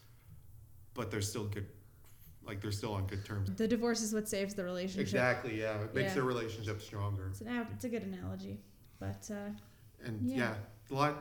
but 0.95 1.11
they're 1.11 1.21
still 1.21 1.45
good, 1.45 1.67
like 2.43 2.61
they're 2.61 2.73
still 2.73 2.95
on 2.95 3.07
good 3.07 3.25
terms. 3.25 3.51
The 3.55 3.69
divorce 3.69 4.01
is 4.03 4.13
what 4.15 4.27
saves 4.29 4.55
the 4.55 4.65
relationship. 4.65 5.03
Exactly. 5.03 5.61
Yeah, 5.61 5.83
it 5.85 5.95
makes 5.95 6.09
Yeah. 6.09 6.15
their 6.15 6.25
relationship 6.25 6.81
stronger. 6.81 7.29
It's, 7.29 7.41
an, 7.43 7.67
it's 7.75 7.85
a 7.85 7.89
good 7.89 8.03
analogy, 8.03 8.59
but 8.99 9.31
uh, 9.31 9.53
and 10.05 10.19
Yeah. 10.29 10.37
yeah. 10.37 10.55
a 10.91 10.95
lot 10.95 11.15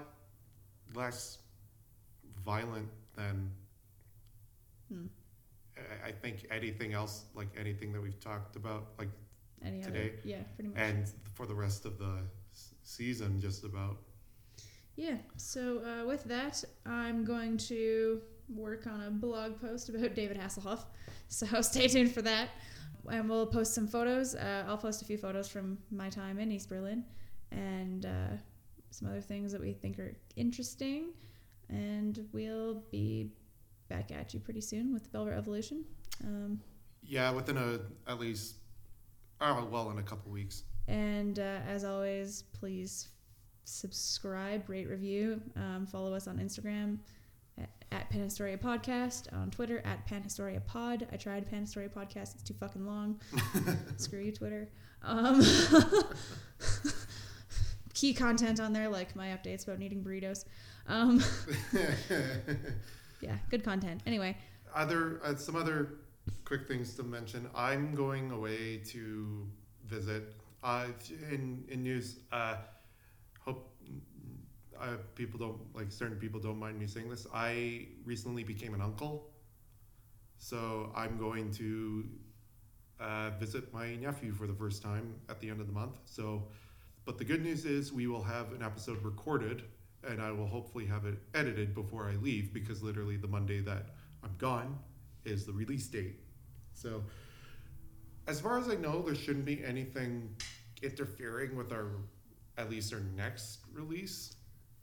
less 0.95 1.39
violent 2.45 2.87
than 3.15 3.51
Hmm. 4.89 5.07
I- 6.03 6.09
I 6.09 6.11
think 6.11 6.45
anything 6.51 6.93
else, 6.93 7.25
like 7.35 7.49
anything 7.57 7.91
that 7.93 8.01
we've 8.01 8.19
talked 8.19 8.55
about, 8.55 8.89
like 8.99 9.09
any 9.63 9.83
other, 9.83 9.91
Today. 9.91 10.13
yeah, 10.23 10.43
pretty 10.55 10.69
much. 10.69 10.77
and 10.79 11.05
for 11.35 11.45
the 11.45 11.55
rest 11.55 11.85
of 11.85 11.97
the 11.97 12.19
s- 12.53 12.73
season, 12.83 13.39
just 13.39 13.63
about. 13.63 13.97
Yeah. 14.95 15.17
So 15.37 15.79
uh, 15.83 16.05
with 16.07 16.23
that, 16.25 16.63
I'm 16.85 17.23
going 17.25 17.57
to 17.69 18.21
work 18.49 18.87
on 18.87 19.01
a 19.03 19.11
blog 19.11 19.59
post 19.61 19.89
about 19.89 20.13
David 20.21 20.37
Hasselhoff. 20.37 20.85
So 21.27 21.61
stay 21.61 21.87
tuned 21.87 22.13
for 22.13 22.21
that, 22.23 22.49
and 23.11 23.29
we'll 23.29 23.47
post 23.47 23.73
some 23.73 23.87
photos. 23.87 24.35
Uh, 24.35 24.63
I'll 24.67 24.77
post 24.77 25.01
a 25.01 25.05
few 25.05 25.17
photos 25.17 25.47
from 25.47 25.77
my 25.91 26.09
time 26.09 26.39
in 26.39 26.51
East 26.51 26.69
Berlin, 26.69 27.03
and 27.51 28.05
uh, 28.05 28.35
some 28.91 29.07
other 29.09 29.21
things 29.21 29.51
that 29.51 29.61
we 29.61 29.73
think 29.73 29.99
are 29.99 30.15
interesting. 30.35 31.09
And 31.69 32.25
we'll 32.31 32.81
be 32.91 33.33
back 33.87 34.11
at 34.11 34.33
you 34.33 34.39
pretty 34.39 34.61
soon 34.61 34.93
with 34.93 35.03
the 35.03 35.09
Velvet 35.09 35.31
Revolution. 35.31 35.83
Um, 36.23 36.59
Yeah, 37.03 37.31
within 37.31 37.57
a 37.57 37.79
at 38.09 38.19
least, 38.19 38.55
oh 39.41 39.67
well, 39.71 39.91
in 39.91 39.99
a 39.99 40.03
couple 40.03 40.31
weeks. 40.31 40.63
And 40.87 41.39
uh, 41.39 41.59
as 41.67 41.83
always, 41.83 42.43
please 42.53 43.09
subscribe, 43.65 44.69
rate, 44.69 44.87
review. 44.87 45.41
Um, 45.55 45.85
follow 45.85 46.13
us 46.13 46.27
on 46.27 46.37
Instagram 46.37 46.99
at, 47.57 47.69
at 47.91 48.09
Panhistoria 48.09 48.57
Podcast, 48.57 49.31
on 49.33 49.51
Twitter 49.51 49.81
at 49.85 50.05
Panhistoria 50.05 50.61
Pod. 50.61 51.07
I 51.11 51.17
tried 51.17 51.49
Panhistoria 51.49 51.89
Podcast, 51.89 52.35
it's 52.35 52.43
too 52.43 52.53
fucking 52.53 52.85
long. 52.85 53.19
Screw 53.97 54.19
you, 54.21 54.31
Twitter. 54.31 54.69
Um, 55.03 55.41
key 57.93 58.13
content 58.13 58.59
on 58.59 58.73
there, 58.73 58.89
like 58.89 59.15
my 59.15 59.27
updates 59.27 59.65
about 59.65 59.79
needing 59.79 60.03
burritos. 60.03 60.45
Um, 60.87 61.21
yeah, 63.21 63.37
good 63.49 63.63
content. 63.63 64.01
Anyway, 64.05 64.37
other 64.75 65.21
uh, 65.23 65.35
some 65.35 65.55
other 65.55 65.99
quick 66.45 66.67
things 66.67 66.95
to 66.95 67.03
mention. 67.03 67.49
I'm 67.55 67.95
going 67.95 68.31
away 68.31 68.77
to 68.87 69.47
visit. 69.85 70.33
Uh, 70.63 70.87
in 71.31 71.63
in 71.69 71.83
news, 71.83 72.19
uh, 72.31 72.55
hope 73.39 73.73
uh, 74.79 74.97
people 75.15 75.39
don't 75.39 75.75
like 75.75 75.91
certain 75.91 76.17
people 76.17 76.39
don't 76.39 76.59
mind 76.59 76.79
me 76.79 76.87
saying 76.87 77.09
this. 77.09 77.27
I 77.33 77.87
recently 78.05 78.43
became 78.43 78.73
an 78.73 78.81
uncle, 78.81 79.29
so 80.37 80.91
I'm 80.95 81.17
going 81.17 81.51
to 81.53 82.05
uh, 82.99 83.31
visit 83.39 83.73
my 83.73 83.95
nephew 83.95 84.33
for 84.33 84.47
the 84.47 84.53
first 84.53 84.81
time 84.81 85.15
at 85.29 85.39
the 85.39 85.49
end 85.49 85.61
of 85.61 85.67
the 85.67 85.73
month. 85.73 85.97
So, 86.05 86.47
but 87.05 87.17
the 87.17 87.23
good 87.23 87.43
news 87.43 87.65
is 87.65 87.93
we 87.93 88.07
will 88.07 88.23
have 88.23 88.51
an 88.53 88.63
episode 88.63 89.03
recorded, 89.03 89.63
and 90.07 90.21
I 90.21 90.31
will 90.31 90.47
hopefully 90.47 90.85
have 90.85 91.05
it 91.05 91.15
edited 91.33 91.73
before 91.75 92.09
I 92.09 92.15
leave 92.15 92.53
because 92.53 92.81
literally 92.81 93.17
the 93.17 93.27
Monday 93.27 93.59
that 93.61 93.87
I'm 94.23 94.35
gone 94.37 94.77
is 95.25 95.45
the 95.45 95.53
release 95.53 95.87
date. 95.87 96.19
So, 96.73 97.03
as 98.27 98.39
far 98.39 98.57
as 98.59 98.69
I 98.69 98.75
know, 98.75 99.01
there 99.01 99.15
shouldn't 99.15 99.45
be 99.45 99.63
anything 99.63 100.29
interfering 100.81 101.55
with 101.55 101.71
our 101.71 101.91
at 102.57 102.69
least 102.69 102.93
our 102.93 102.99
next 103.15 103.59
release. 103.71 104.33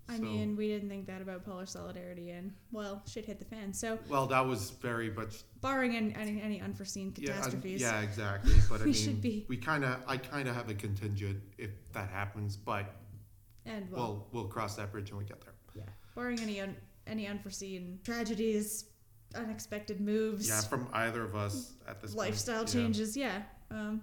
I 0.08 0.16
So- 0.16 0.22
mean, 0.22 0.54
we 0.54 0.68
didn't 0.68 0.90
think 0.90 1.06
that 1.06 1.22
about 1.22 1.44
Polar 1.44 1.64
Solidarity, 1.66 2.30
and 2.30 2.52
well, 2.72 3.02
shit 3.08 3.24
hit 3.24 3.38
the 3.38 3.44
fan. 3.46 3.72
So, 3.72 3.98
well, 4.08 4.26
that 4.26 4.46
was 4.46 4.70
very 4.70 5.10
much 5.10 5.44
barring 5.62 5.96
any 5.96 6.14
any, 6.14 6.42
any 6.42 6.60
unforeseen 6.60 7.10
catastrophes, 7.12 7.80
yeah, 7.80 8.02
exactly. 8.02 8.52
But 8.68 8.82
I 8.82 8.84
We 8.84 8.90
mean, 8.92 8.94
should 9.02 9.20
be- 9.22 9.46
we 9.48 9.56
kind 9.56 9.82
of, 9.84 9.98
I 10.06 10.18
kind 10.18 10.46
of 10.46 10.54
have 10.54 10.68
a 10.68 10.74
contingent 10.74 11.40
if 11.56 11.70
that 11.94 12.10
happens, 12.10 12.56
but 12.56 12.94
and 13.66 13.90
well, 13.90 14.26
we'll 14.32 14.42
we'll 14.44 14.50
cross 14.52 14.76
that 14.76 14.92
bridge 14.92 15.10
when 15.10 15.18
we 15.18 15.24
get 15.24 15.40
there. 15.40 15.54
yeah, 15.74 15.82
barring 16.14 16.40
any 16.40 16.60
un, 16.60 16.76
any 17.06 17.26
unforeseen 17.26 17.98
tragedies, 18.04 18.86
unexpected 19.34 20.00
moves, 20.00 20.48
Yeah, 20.48 20.60
from 20.62 20.88
either 20.92 21.22
of 21.22 21.34
us 21.34 21.74
at 21.88 22.00
this 22.00 22.14
lifestyle 22.14 22.60
yeah, 22.62 22.66
changes, 22.66 23.16
yeah, 23.16 23.42
um, 23.70 24.02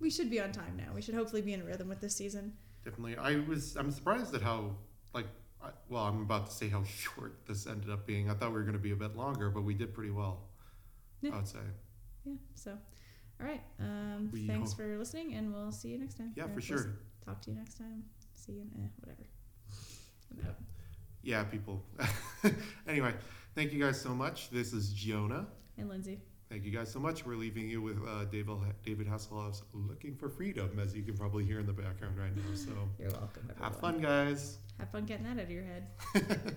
we 0.00 0.10
should 0.10 0.30
be 0.30 0.40
on 0.40 0.52
time 0.52 0.76
now. 0.76 0.92
We 0.94 1.02
should 1.02 1.14
hopefully 1.14 1.42
be 1.42 1.52
in 1.54 1.64
rhythm 1.64 1.88
with 1.88 2.00
this 2.00 2.16
season. 2.16 2.52
Definitely, 2.84 3.16
I 3.16 3.40
was. 3.48 3.76
I'm 3.76 3.90
surprised 3.90 4.34
at 4.34 4.42
how 4.42 4.76
like. 5.14 5.26
I, 5.60 5.70
well, 5.88 6.04
I'm 6.04 6.22
about 6.22 6.46
to 6.46 6.52
say 6.52 6.68
how 6.68 6.84
short 6.98 7.40
this 7.46 7.66
ended 7.66 7.90
up 7.90 8.06
being. 8.06 8.30
I 8.30 8.34
thought 8.34 8.50
we 8.50 8.54
were 8.58 8.62
going 8.62 8.74
to 8.74 8.78
be 8.78 8.92
a 8.92 8.96
bit 8.96 9.16
longer, 9.16 9.50
but 9.50 9.62
we 9.62 9.74
did 9.74 9.92
pretty 9.92 10.12
well. 10.12 10.44
Yeah. 11.20 11.32
I 11.32 11.36
would 11.38 11.48
say. 11.48 11.58
Yeah. 12.24 12.34
So, 12.54 12.78
all 13.40 13.46
right. 13.46 13.60
Um, 13.80 14.30
We 14.32 14.46
thanks 14.46 14.70
hope- 14.70 14.78
for 14.78 14.96
listening, 14.98 15.34
and 15.34 15.52
we'll 15.52 15.72
see 15.72 15.88
you 15.88 15.98
next 15.98 16.14
time. 16.16 16.32
Yeah, 16.36 16.44
Or 16.44 16.48
for 16.50 16.60
sure. 16.60 16.98
talk 17.24 17.42
to 17.42 17.50
you 17.50 17.56
next 17.56 17.74
time. 17.76 18.04
In, 18.48 18.70
eh, 18.84 18.88
whatever. 19.00 19.24
Yeah, 21.22 21.44
people. 21.44 21.84
anyway, 22.88 23.12
thank 23.54 23.72
you 23.72 23.84
guys 23.84 24.00
so 24.00 24.14
much. 24.14 24.50
This 24.50 24.72
is 24.72 24.92
Jonah. 24.92 25.46
And 25.76 25.88
Lindsay. 25.88 26.20
Thank 26.48 26.64
you 26.64 26.70
guys 26.70 26.90
so 26.90 26.98
much. 26.98 27.26
We're 27.26 27.36
leaving 27.36 27.68
you 27.68 27.82
with 27.82 27.98
uh, 27.98 28.24
David 28.24 28.56
David 28.82 29.06
Hasselhoff's 29.06 29.62
"Looking 29.74 30.16
for 30.16 30.30
Freedom," 30.30 30.78
as 30.82 30.96
you 30.96 31.02
can 31.02 31.14
probably 31.16 31.44
hear 31.44 31.60
in 31.60 31.66
the 31.66 31.74
background 31.74 32.16
right 32.18 32.34
now. 32.34 32.54
So 32.54 32.70
You're 32.98 33.10
welcome. 33.10 33.50
Everyone. 33.50 33.72
have 33.72 33.80
fun, 33.80 34.00
guys. 34.00 34.56
Have 34.78 34.90
fun 34.90 35.04
getting 35.04 35.26
that 35.26 35.38
out 35.38 35.44
of 35.44 35.50
your 35.50 35.64
head. 35.64 35.88